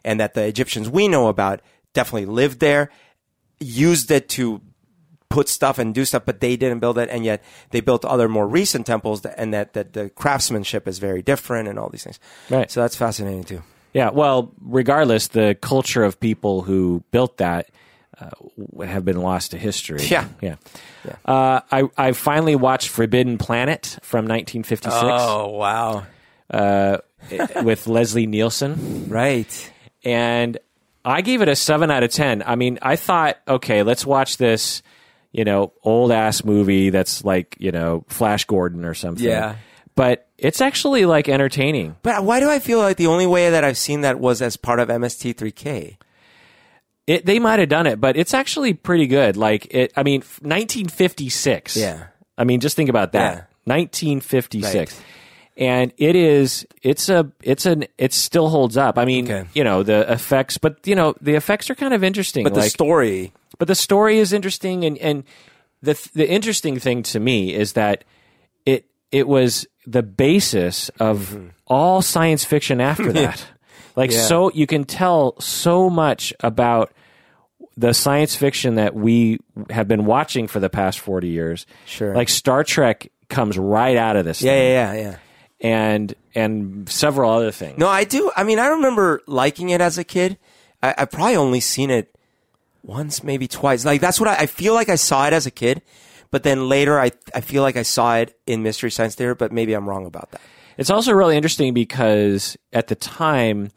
and 0.04 0.20
that 0.20 0.34
the 0.34 0.46
Egyptians 0.46 0.90
we 0.90 1.08
know 1.08 1.28
about 1.28 1.62
definitely 1.94 2.26
lived 2.26 2.60
there, 2.60 2.90
used 3.60 4.12
it 4.12 4.30
to 4.30 4.62
put 5.30 5.48
stuff 5.48 5.78
and 5.78 5.94
do 5.94 6.06
stuff, 6.06 6.24
but 6.26 6.40
they 6.40 6.58
didn't 6.58 6.80
build 6.80 6.98
it, 6.98 7.10
and 7.10 7.24
yet 7.24 7.44
they 7.72 7.82
built 7.82 8.04
other 8.04 8.28
more 8.28 8.48
recent 8.48 8.86
temples, 8.86 9.22
that, 9.22 9.36
and 9.38 9.54
that, 9.54 9.74
that 9.74 9.94
the 9.94 10.10
craftsmanship 10.10 10.88
is 10.88 10.98
very 10.98 11.22
different 11.22 11.68
and 11.68 11.78
all 11.78 11.90
these 11.90 12.04
things. 12.04 12.20
Right. 12.50 12.72
So 12.72 12.82
that's 12.82 12.96
fascinating 12.96 13.44
too. 13.44 13.62
Yeah, 13.94 14.12
well, 14.12 14.52
regardless, 14.62 15.28
the 15.30 15.58
culture 15.60 16.04
of 16.04 16.20
people 16.20 16.62
who 16.62 17.04
built 17.12 17.38
that 17.38 17.70
uh, 18.22 18.30
have 18.86 19.04
been 19.06 19.20
lost 19.22 19.52
to 19.52 19.58
history. 19.58 20.04
Yeah. 20.06 20.28
yeah. 20.42 20.56
Uh, 21.26 21.62
I 21.72 21.84
I 21.98 22.12
finally 22.12 22.56
watched 22.56 22.90
Forbidden 22.90 23.38
Planet 23.38 23.98
from 24.04 24.26
1956 24.28 24.94
Oh, 24.96 25.48
wow! 25.50 26.06
uh, 26.52 26.98
with 27.64 27.88
Leslie 27.88 28.28
Nielsen, 28.28 29.08
Right. 29.10 29.72
and 30.04 30.58
I 31.06 31.22
gave 31.22 31.42
it 31.42 31.48
a 31.50 31.56
seven 31.56 31.90
out 31.92 32.04
of 32.04 32.12
ten. 32.12 32.44
I 32.46 32.56
mean, 32.56 32.78
I 32.82 32.96
thought, 32.96 33.38
okay, 33.48 33.84
let's 33.84 34.06
watch 34.06 34.38
this, 34.38 34.84
you 35.32 35.46
know, 35.46 35.74
old 35.84 36.12
ass 36.12 36.44
movie 36.44 36.90
that's 36.92 37.24
like 37.24 37.56
you 37.60 37.72
know 37.72 38.04
Flash 38.08 38.46
Gordon 38.46 38.86
or 38.86 38.94
something. 38.94 39.26
Yeah. 39.26 39.56
but 39.96 40.28
it's 40.42 40.62
actually 40.62 41.06
like 41.06 41.30
entertaining. 41.30 41.96
But 42.04 42.24
why 42.24 42.40
do 42.40 42.50
I 42.50 42.60
feel 42.60 42.80
like 42.80 42.98
the 42.98 43.08
only 43.08 43.28
way 43.28 43.50
that 43.50 43.64
I've 43.64 43.78
seen 43.78 44.02
that 44.02 44.20
was 44.20 44.42
as 44.42 44.58
part 44.58 44.80
of 44.80 44.88
MST3K? 44.90 45.98
It, 47.08 47.26
they 47.26 47.40
might 47.40 47.60
have 47.60 47.70
done 47.70 47.88
it, 47.88 48.00
but 48.00 48.16
it's 48.18 48.34
actually 48.34 48.74
pretty 48.74 49.08
good. 49.08 49.36
Like 49.36 49.68
it, 49.74 49.92
I 49.96 50.04
mean, 50.04 50.22
1956. 50.22 51.76
Yeah. 51.76 52.08
I 52.38 52.44
mean, 52.44 52.60
just 52.60 52.76
think 52.76 52.90
about 52.90 53.14
that. 53.14 53.34
Yeah. 53.34 53.42
1956. 53.66 54.76
Right. 54.76 55.06
And 55.58 55.92
it 55.98 56.16
is, 56.16 56.66
it's 56.82 57.10
a, 57.10 57.30
it's 57.44 57.66
an, 57.66 57.86
it 57.98 58.14
still 58.14 58.48
holds 58.50 58.78
up. 58.78 58.98
I 58.98 59.06
mean, 59.06 59.26
Okay. 59.26 59.50
you 59.54 59.64
know, 59.64 59.84
the 59.84 60.10
effects, 60.12 60.58
but 60.58 60.86
you 60.88 60.96
know, 60.96 61.16
the 61.20 61.36
effects 61.36 61.70
are 61.70 61.76
kind 61.76 61.94
of 61.94 62.04
interesting. 62.04 62.44
But 62.44 62.54
the 62.54 62.64
story, 62.64 63.34
but 63.58 63.68
the 63.68 63.76
story 63.76 64.20
is 64.20 64.32
interesting. 64.32 64.86
And, 64.86 64.98
and 65.00 65.24
the, 65.82 66.00
the 66.14 66.30
interesting 66.30 66.80
thing 66.80 67.04
to 67.04 67.20
me 67.20 67.54
is 67.54 67.74
that 67.74 68.04
it, 69.12 69.28
was 69.28 69.68
the 69.86 70.04
basis 70.04 70.90
of 71.00 71.40
all 71.68 72.02
science 72.02 72.44
fiction 72.46 72.80
after 72.82 73.12
that. 73.14 73.46
Like, 73.96 74.12
Mm-hmm. 74.12 74.20
Yeah. 74.20 74.26
so 74.28 74.52
you 74.54 74.68
can 74.68 74.84
tell 74.86 75.40
so 75.42 75.90
much 75.90 76.34
about 76.40 76.92
the 77.76 77.94
science 77.94 78.36
fiction 78.36 78.76
that 78.76 78.94
we 78.96 79.40
have 79.70 79.88
been 79.88 80.06
watching 80.06 80.48
for 80.48 80.60
the 80.60 80.70
past 80.70 81.00
40 81.00 81.28
years. 81.30 81.66
Sure. 81.86 82.14
Like 82.16 82.30
Star 82.30 82.64
Trek 82.64 83.12
comes 83.30 83.58
right 83.58 83.96
out 83.98 84.16
of 84.16 84.26
this 84.26 84.42
yeah, 84.42 84.52
thing. 84.52 84.72
yeah, 84.72 84.94
yeah, 84.94 85.02
yeah. 85.02 85.16
And 85.62 86.14
and 86.36 86.90
several 86.90 87.30
other 87.32 87.52
things. 87.52 87.78
No, 87.78 87.88
I 87.88 88.04
do. 88.06 88.32
I 88.36 88.44
mean, 88.44 88.60
I 88.60 88.68
remember 88.68 89.22
liking 89.28 89.70
it 89.70 89.82
as 89.82 89.98
a 89.98 90.04
kid. 90.06 90.38
I, 90.82 90.94
I 91.00 91.06
probably 91.06 91.36
only 91.36 91.60
seen 91.60 91.90
it 91.90 92.14
once, 92.84 93.24
maybe 93.24 93.48
twice. 93.48 93.84
Like 93.84 94.00
that's 94.00 94.20
what 94.22 94.30
I, 94.30 94.36
I 94.44 94.46
feel 94.46 94.74
like 94.74 94.88
I 94.90 94.96
saw 94.96 95.28
it 95.28 95.34
as 95.34 95.46
a 95.46 95.52
kid, 95.52 95.82
but 96.32 96.44
then 96.44 96.70
later 96.70 97.00
I 97.00 97.12
I 97.34 97.42
feel 97.42 97.64
like 97.64 97.78
I 97.78 97.84
saw 97.84 98.18
it 98.18 98.38
in 98.46 98.64
Mystery 98.64 98.92
Science 98.92 99.16
Theater, 99.16 99.36
but 99.36 99.52
maybe 99.52 99.74
I'm 99.74 99.88
wrong 99.88 100.06
about 100.06 100.32
that. 100.32 100.42
It's 100.78 100.90
also 100.90 101.12
really 101.12 101.36
interesting 101.36 101.74
because 101.74 102.58
at 102.72 102.88
the 102.88 102.96
time 102.96 103.70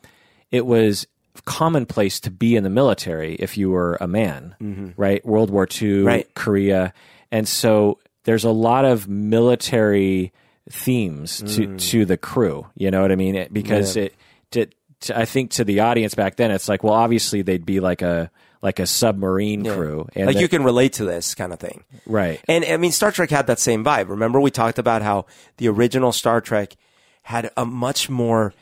it 0.50 0.64
was 0.66 1.06
commonplace 1.46 2.20
to 2.20 2.30
be 2.30 2.54
in 2.56 2.62
the 2.62 2.70
military 2.70 3.34
if 3.36 3.56
you 3.56 3.70
were 3.70 3.96
a 4.00 4.06
man, 4.06 4.94
right? 4.96 5.24
World 5.24 5.50
War 5.50 5.64
II, 5.64 5.68
Mm-hmm. 5.88 6.06
Right. 6.06 6.34
Korea. 6.34 6.92
And 7.32 7.48
so 7.48 7.98
there's 8.24 8.44
a 8.44 8.50
lot 8.50 8.84
of 8.84 9.08
military 9.08 10.32
themes 10.70 11.38
to, 11.56 11.66
Mm. 11.66 11.80
to 11.90 12.04
the 12.04 12.16
crew. 12.16 12.66
You 12.76 12.90
know 12.90 13.02
what 13.02 13.10
I 13.10 13.16
mean? 13.16 13.34
It, 13.34 13.52
because 13.52 13.96
it, 13.96 14.14
to, 14.52 14.66
to, 15.00 15.18
I 15.18 15.24
think 15.24 15.50
to 15.52 15.64
the 15.64 15.80
audience 15.80 16.14
back 16.14 16.36
then, 16.36 16.50
it's 16.50 16.68
like, 16.68 16.84
well, 16.84 16.94
obviously 16.94 17.42
they'd 17.42 17.66
be 17.66 17.80
like 17.80 18.02
a, 18.02 18.30
like 18.62 18.78
a 18.78 18.86
submarine 18.86 19.64
crew. 19.64 20.08
And 20.14 20.26
like 20.26 20.36
that- 20.36 20.40
you 20.42 20.48
can 20.48 20.62
relate 20.64 20.94
to 20.94 21.04
this 21.04 21.34
kind 21.34 21.52
of 21.52 21.58
thing. 21.58 21.84
right. 22.06 22.40
And 22.48 22.64
I 22.64 22.76
mean, 22.76 22.92
Star 22.92 23.10
Trek 23.10 23.28
had 23.30 23.46
that 23.48 23.58
same 23.58 23.84
vibe. 23.84 24.08
Remember, 24.08 24.40
we 24.40 24.50
talked 24.50 24.78
about 24.78 25.02
how 25.02 25.26
the 25.58 25.68
original 25.68 26.12
Star 26.12 26.40
Trek 26.40 26.76
had 27.22 27.50
a 27.56 27.64
much 27.66 28.08
more 28.08 28.54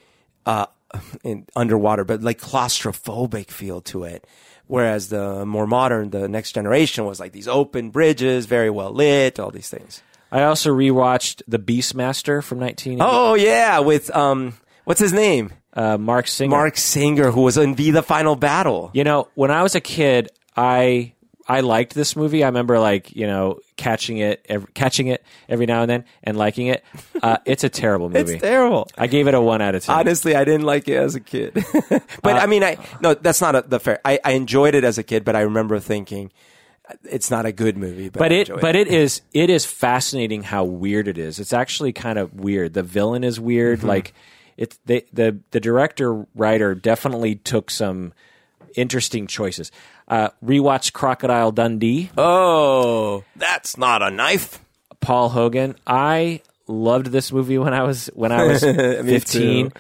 uh, 0.47 0.67
in 1.25 1.47
underwater, 1.55 2.05
but 2.05 2.23
like 2.23 2.41
claustrophobic 2.41 3.51
feel 3.51 3.81
to 3.83 4.05
it. 4.05 4.27
Whereas 4.67 5.09
the 5.09 5.45
more 5.45 5.67
modern, 5.67 6.11
the 6.11 6.29
next 6.29 6.53
generation 6.53 7.05
was 7.05 7.19
like 7.19 7.33
these 7.33 7.49
open 7.49 7.91
bridges, 7.91 8.47
very 8.47 8.71
well 8.71 8.93
lit, 8.93 9.39
all 9.41 9.51
these 9.51 9.69
things. 9.69 10.03
I 10.33 10.45
also 10.45 10.71
rewatched 10.71 11.43
The 11.49 11.59
Beastmaster 11.59 12.41
from 12.43 12.61
1980. 12.61 13.01
Oh 13.01 13.35
yeah, 13.35 13.81
with 13.81 14.15
um, 14.15 14.55
what's 14.85 15.01
his 15.01 15.13
name? 15.13 15.53
Uh, 15.73 15.97
Marc 15.99 16.27
Singer. 16.27 16.51
Marc 16.51 16.77
Singer, 16.77 17.31
who 17.31 17.43
was 17.43 17.57
in 17.57 17.75
V 17.75 17.91
the 17.91 18.03
Final 18.03 18.37
Battle. 18.37 18.91
You 18.93 19.05
know, 19.05 19.29
when 19.35 19.51
I 19.51 19.63
was 19.63 19.75
a 19.75 19.81
kid, 19.81 20.29
I 20.57 21.15
I 21.47 21.61
liked 21.61 21.95
this 21.95 22.17
movie. 22.17 22.45
I 22.45 22.47
remember 22.47 22.79
like 22.79 23.15
you 23.15 23.27
know 23.27 23.61
catching 23.77 24.19
it, 24.19 24.45
every, 24.49 24.69
catching 24.73 25.09
it 25.09 25.25
every 25.49 25.67
now 25.67 25.83
and 25.83 25.91
then, 25.91 26.05
and 26.23 26.37
liking 26.37 26.69
it. 26.69 26.85
Uh, 27.23 27.39
it's 27.45 27.65
a 27.65 27.69
terrible 27.69 28.09
movie. 28.09 28.35
It's 28.35 28.43
terrible. 28.43 28.89
I 28.97 29.07
gave 29.07 29.27
it 29.27 29.35
a 29.35 29.41
one 29.41 29.61
out 29.61 29.75
of 29.75 29.85
ten. 29.85 29.95
Honestly, 29.95 30.35
I 30.35 30.45
didn't 30.45 30.67
like 30.67 30.89
it 30.89 30.97
as 30.97 31.15
a 31.15 31.21
kid. 31.21 31.55
but 32.23 32.37
Uh, 32.37 32.41
I 32.41 32.47
mean, 32.47 32.63
I 32.63 32.79
no, 33.01 33.15
that's 33.15 33.41
not 33.41 33.55
a, 33.55 33.63
the 33.63 33.81
fair. 33.81 34.01
I, 34.05 34.19
I 34.25 34.33
enjoyed 34.33 34.75
it 34.75 34.85
as 34.85 34.99
a 34.99 35.03
kid, 35.03 35.25
but 35.25 35.35
I 35.35 35.41
remember 35.43 35.79
thinking 35.79 36.33
it's 37.05 37.31
not 37.31 37.47
a 37.47 37.53
good 37.53 37.77
movie. 37.77 38.09
But, 38.09 38.19
but 38.19 38.33
I 38.33 38.35
it 38.37 38.51
but 38.61 38.77
it 38.77 38.89
is 38.89 39.23
it 39.33 39.51
is 39.51 39.65
fascinating 39.65 40.43
how 40.43 40.65
weird 40.65 41.09
it 41.09 41.19
is. 41.19 41.39
It's 41.39 41.53
actually 41.53 41.93
kind 41.93 42.19
of 42.19 42.35
weird. 42.35 42.75
The 42.75 42.83
villain 42.83 43.25
is 43.25 43.41
weird. 43.41 43.81
Mm-hmm. 43.81 43.89
Like 43.89 44.15
it's 44.61 44.79
the 44.87 45.05
the 45.13 45.41
the 45.51 45.59
director 45.59 46.25
writer 46.37 46.77
definitely 46.77 47.35
took 47.35 47.71
some 47.73 48.13
interesting 48.77 49.27
choices. 49.27 49.73
Uh, 50.07 50.29
rewatch 50.45 50.93
Crocodile 50.93 51.51
Dundee. 51.51 52.11
Oh, 52.17 53.25
that's 53.35 53.77
not 53.77 54.03
a 54.03 54.11
knife. 54.11 54.61
Paul 55.01 55.31
Hogan. 55.31 55.75
I 55.87 56.43
loved 56.69 57.07
this 57.07 57.33
movie 57.33 57.59
when 57.59 57.75
I 57.75 57.83
was 57.83 58.07
when 58.15 58.31
I 58.31 58.45
was 58.45 58.61
fifteen. 58.63 59.73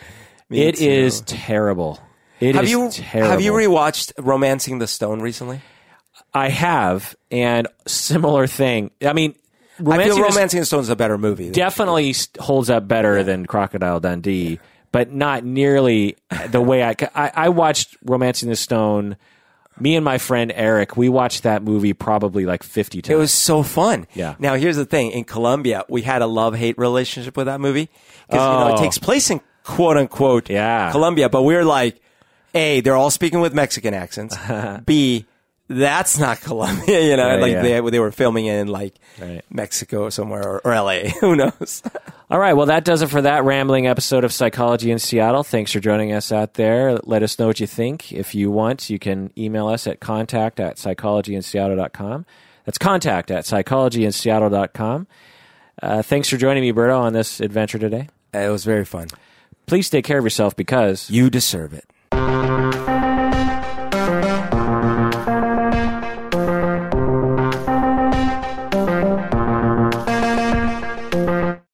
It 0.49 0.81
is 0.81 1.21
terrible. 1.21 2.01
It 2.41 2.51
is 2.51 2.57
Have 2.57 2.69
you 2.69 2.89
terrible. 2.91 3.31
have 3.31 3.41
you 3.43 3.53
rewatched 3.53 4.13
Romancing 4.19 4.79
the 4.79 4.87
Stone 4.87 5.21
recently? 5.21 5.61
I 6.33 6.49
have, 6.49 7.15
and 7.31 7.69
similar 7.87 8.47
thing. 8.47 8.93
I 9.05 9.13
mean, 9.13 9.35
I 9.81 9.83
Romancing 9.83 10.07
feel 10.07 10.17
the- 10.17 10.23
Romancing 10.35 10.61
the 10.61 10.67
Stone 10.67 10.81
is 10.81 10.89
a 10.91 10.97
better 10.97 11.19
movie. 11.19 11.51
definitely 11.51 12.15
holds 12.39 12.71
up 12.71 12.87
better 12.89 13.23
than 13.23 13.47
Crocodile 13.47 14.01
Dundee, 14.01 14.61
but 14.93 15.13
not 15.13 15.45
nearly 15.45 16.17
the 16.49 16.61
way 16.61 16.83
I, 16.85 16.95
I. 17.15 17.33
I 17.35 17.49
watched 17.49 17.97
Romancing 18.05 18.49
the 18.49 18.57
Stone. 18.57 19.17
Me 19.79 19.97
and 19.97 20.05
my 20.05 20.19
friend 20.19 20.53
Eric, 20.55 20.97
we 20.99 21.09
watched 21.09 21.45
that 21.45 21.63
movie 21.63 21.95
probably 21.95 22.45
like 22.45 22.63
fifty 22.63 23.01
times. 23.01 23.15
It 23.15 23.17
was 23.19 23.33
so 23.33 23.63
fun. 23.63 24.07
Yeah. 24.15 24.35
Now 24.39 24.55
here's 24.57 24.77
the 24.77 24.85
thing: 24.85 25.11
in 25.13 25.25
Colombia, 25.25 25.85
we 25.89 26.03
had 26.03 26.21
a 26.21 26.27
love 26.27 26.55
hate 26.55 26.77
relationship 26.77 27.35
with 27.37 27.47
that 27.47 27.61
movie 27.61 27.89
because 28.29 28.43
you 28.45 28.51
know 28.51 28.73
Oh. 28.73 28.75
it 28.75 28.79
takes 28.79 28.99
place 28.99 29.31
in 29.31 29.41
quote 29.65 29.97
unquote 29.97 30.51
Yeah. 30.51 30.91
Colombia, 30.91 31.31
but 31.31 31.45
we're 31.45 31.65
like, 31.65 31.99
a 32.55 32.81
they're 32.83 32.97
all 32.97 33.11
speaking 33.11 33.41
with 33.41 33.55
Mexican 33.55 33.95
accents. 33.95 34.37
B 34.87 35.25
that's 35.73 36.19
not 36.19 36.41
Colombia, 36.41 37.01
you 37.11 37.17
know, 37.17 37.27
Right, 37.29 37.41
like 37.41 37.53
yeah. 37.53 37.63
they 37.81 37.91
they 37.91 37.99
were 38.01 38.11
filming 38.11 38.47
in 38.47 38.67
like 38.69 38.95
Right. 39.21 39.43
Mexico 39.51 40.03
or 40.05 40.11
somewhere 40.11 40.43
or, 40.47 40.61
or 40.65 40.73
L.A. 40.73 41.11
Who 41.21 41.37
knows? 41.37 41.83
All 42.31 42.39
right, 42.39 42.55
well, 42.55 42.67
that 42.67 42.85
does 42.85 43.03
it 43.03 43.09
for 43.09 43.23
that 43.23 43.45
rambling 43.45 43.87
episode 43.87 44.25
of 44.25 44.33
Psychology 44.33 44.91
in 44.91 44.99
Seattle. 44.99 45.43
Thanks 45.43 45.73
for 45.73 45.81
joining 45.81 46.13
us 46.13 46.31
out 46.33 46.55
there. 46.55 46.97
Let 47.05 47.23
us 47.23 47.39
know 47.39 47.47
what 47.47 47.61
you 47.61 47.67
think. 47.67 48.13
If 48.13 48.35
you 48.35 48.51
want, 48.51 48.91
you 48.91 48.99
can 48.99 49.33
email 49.39 49.67
us 49.69 49.87
at 49.87 50.01
contact 50.01 50.61
at 50.61 50.77
psychologyinseattle.com. 50.77 52.27
That's 52.67 52.79
contact 52.79 53.31
at 53.31 53.45
psychologyinseattle.com. 53.45 55.07
Uh, 55.83 56.03
thanks 56.03 56.29
for 56.29 56.37
joining 56.37 56.63
me, 56.63 56.73
Berto, 56.73 56.99
on 57.01 57.13
this 57.15 57.41
adventure 57.41 57.79
today. 57.79 58.09
it 58.35 58.51
was 58.51 58.65
very 58.65 58.85
fun. 58.85 59.09
Please 59.67 59.89
take 59.91 60.05
care 60.05 60.19
of 60.19 60.25
yourself 60.25 60.55
because 60.57 61.09
You 61.11 61.31
deserve 61.31 61.73
it. 61.73 61.90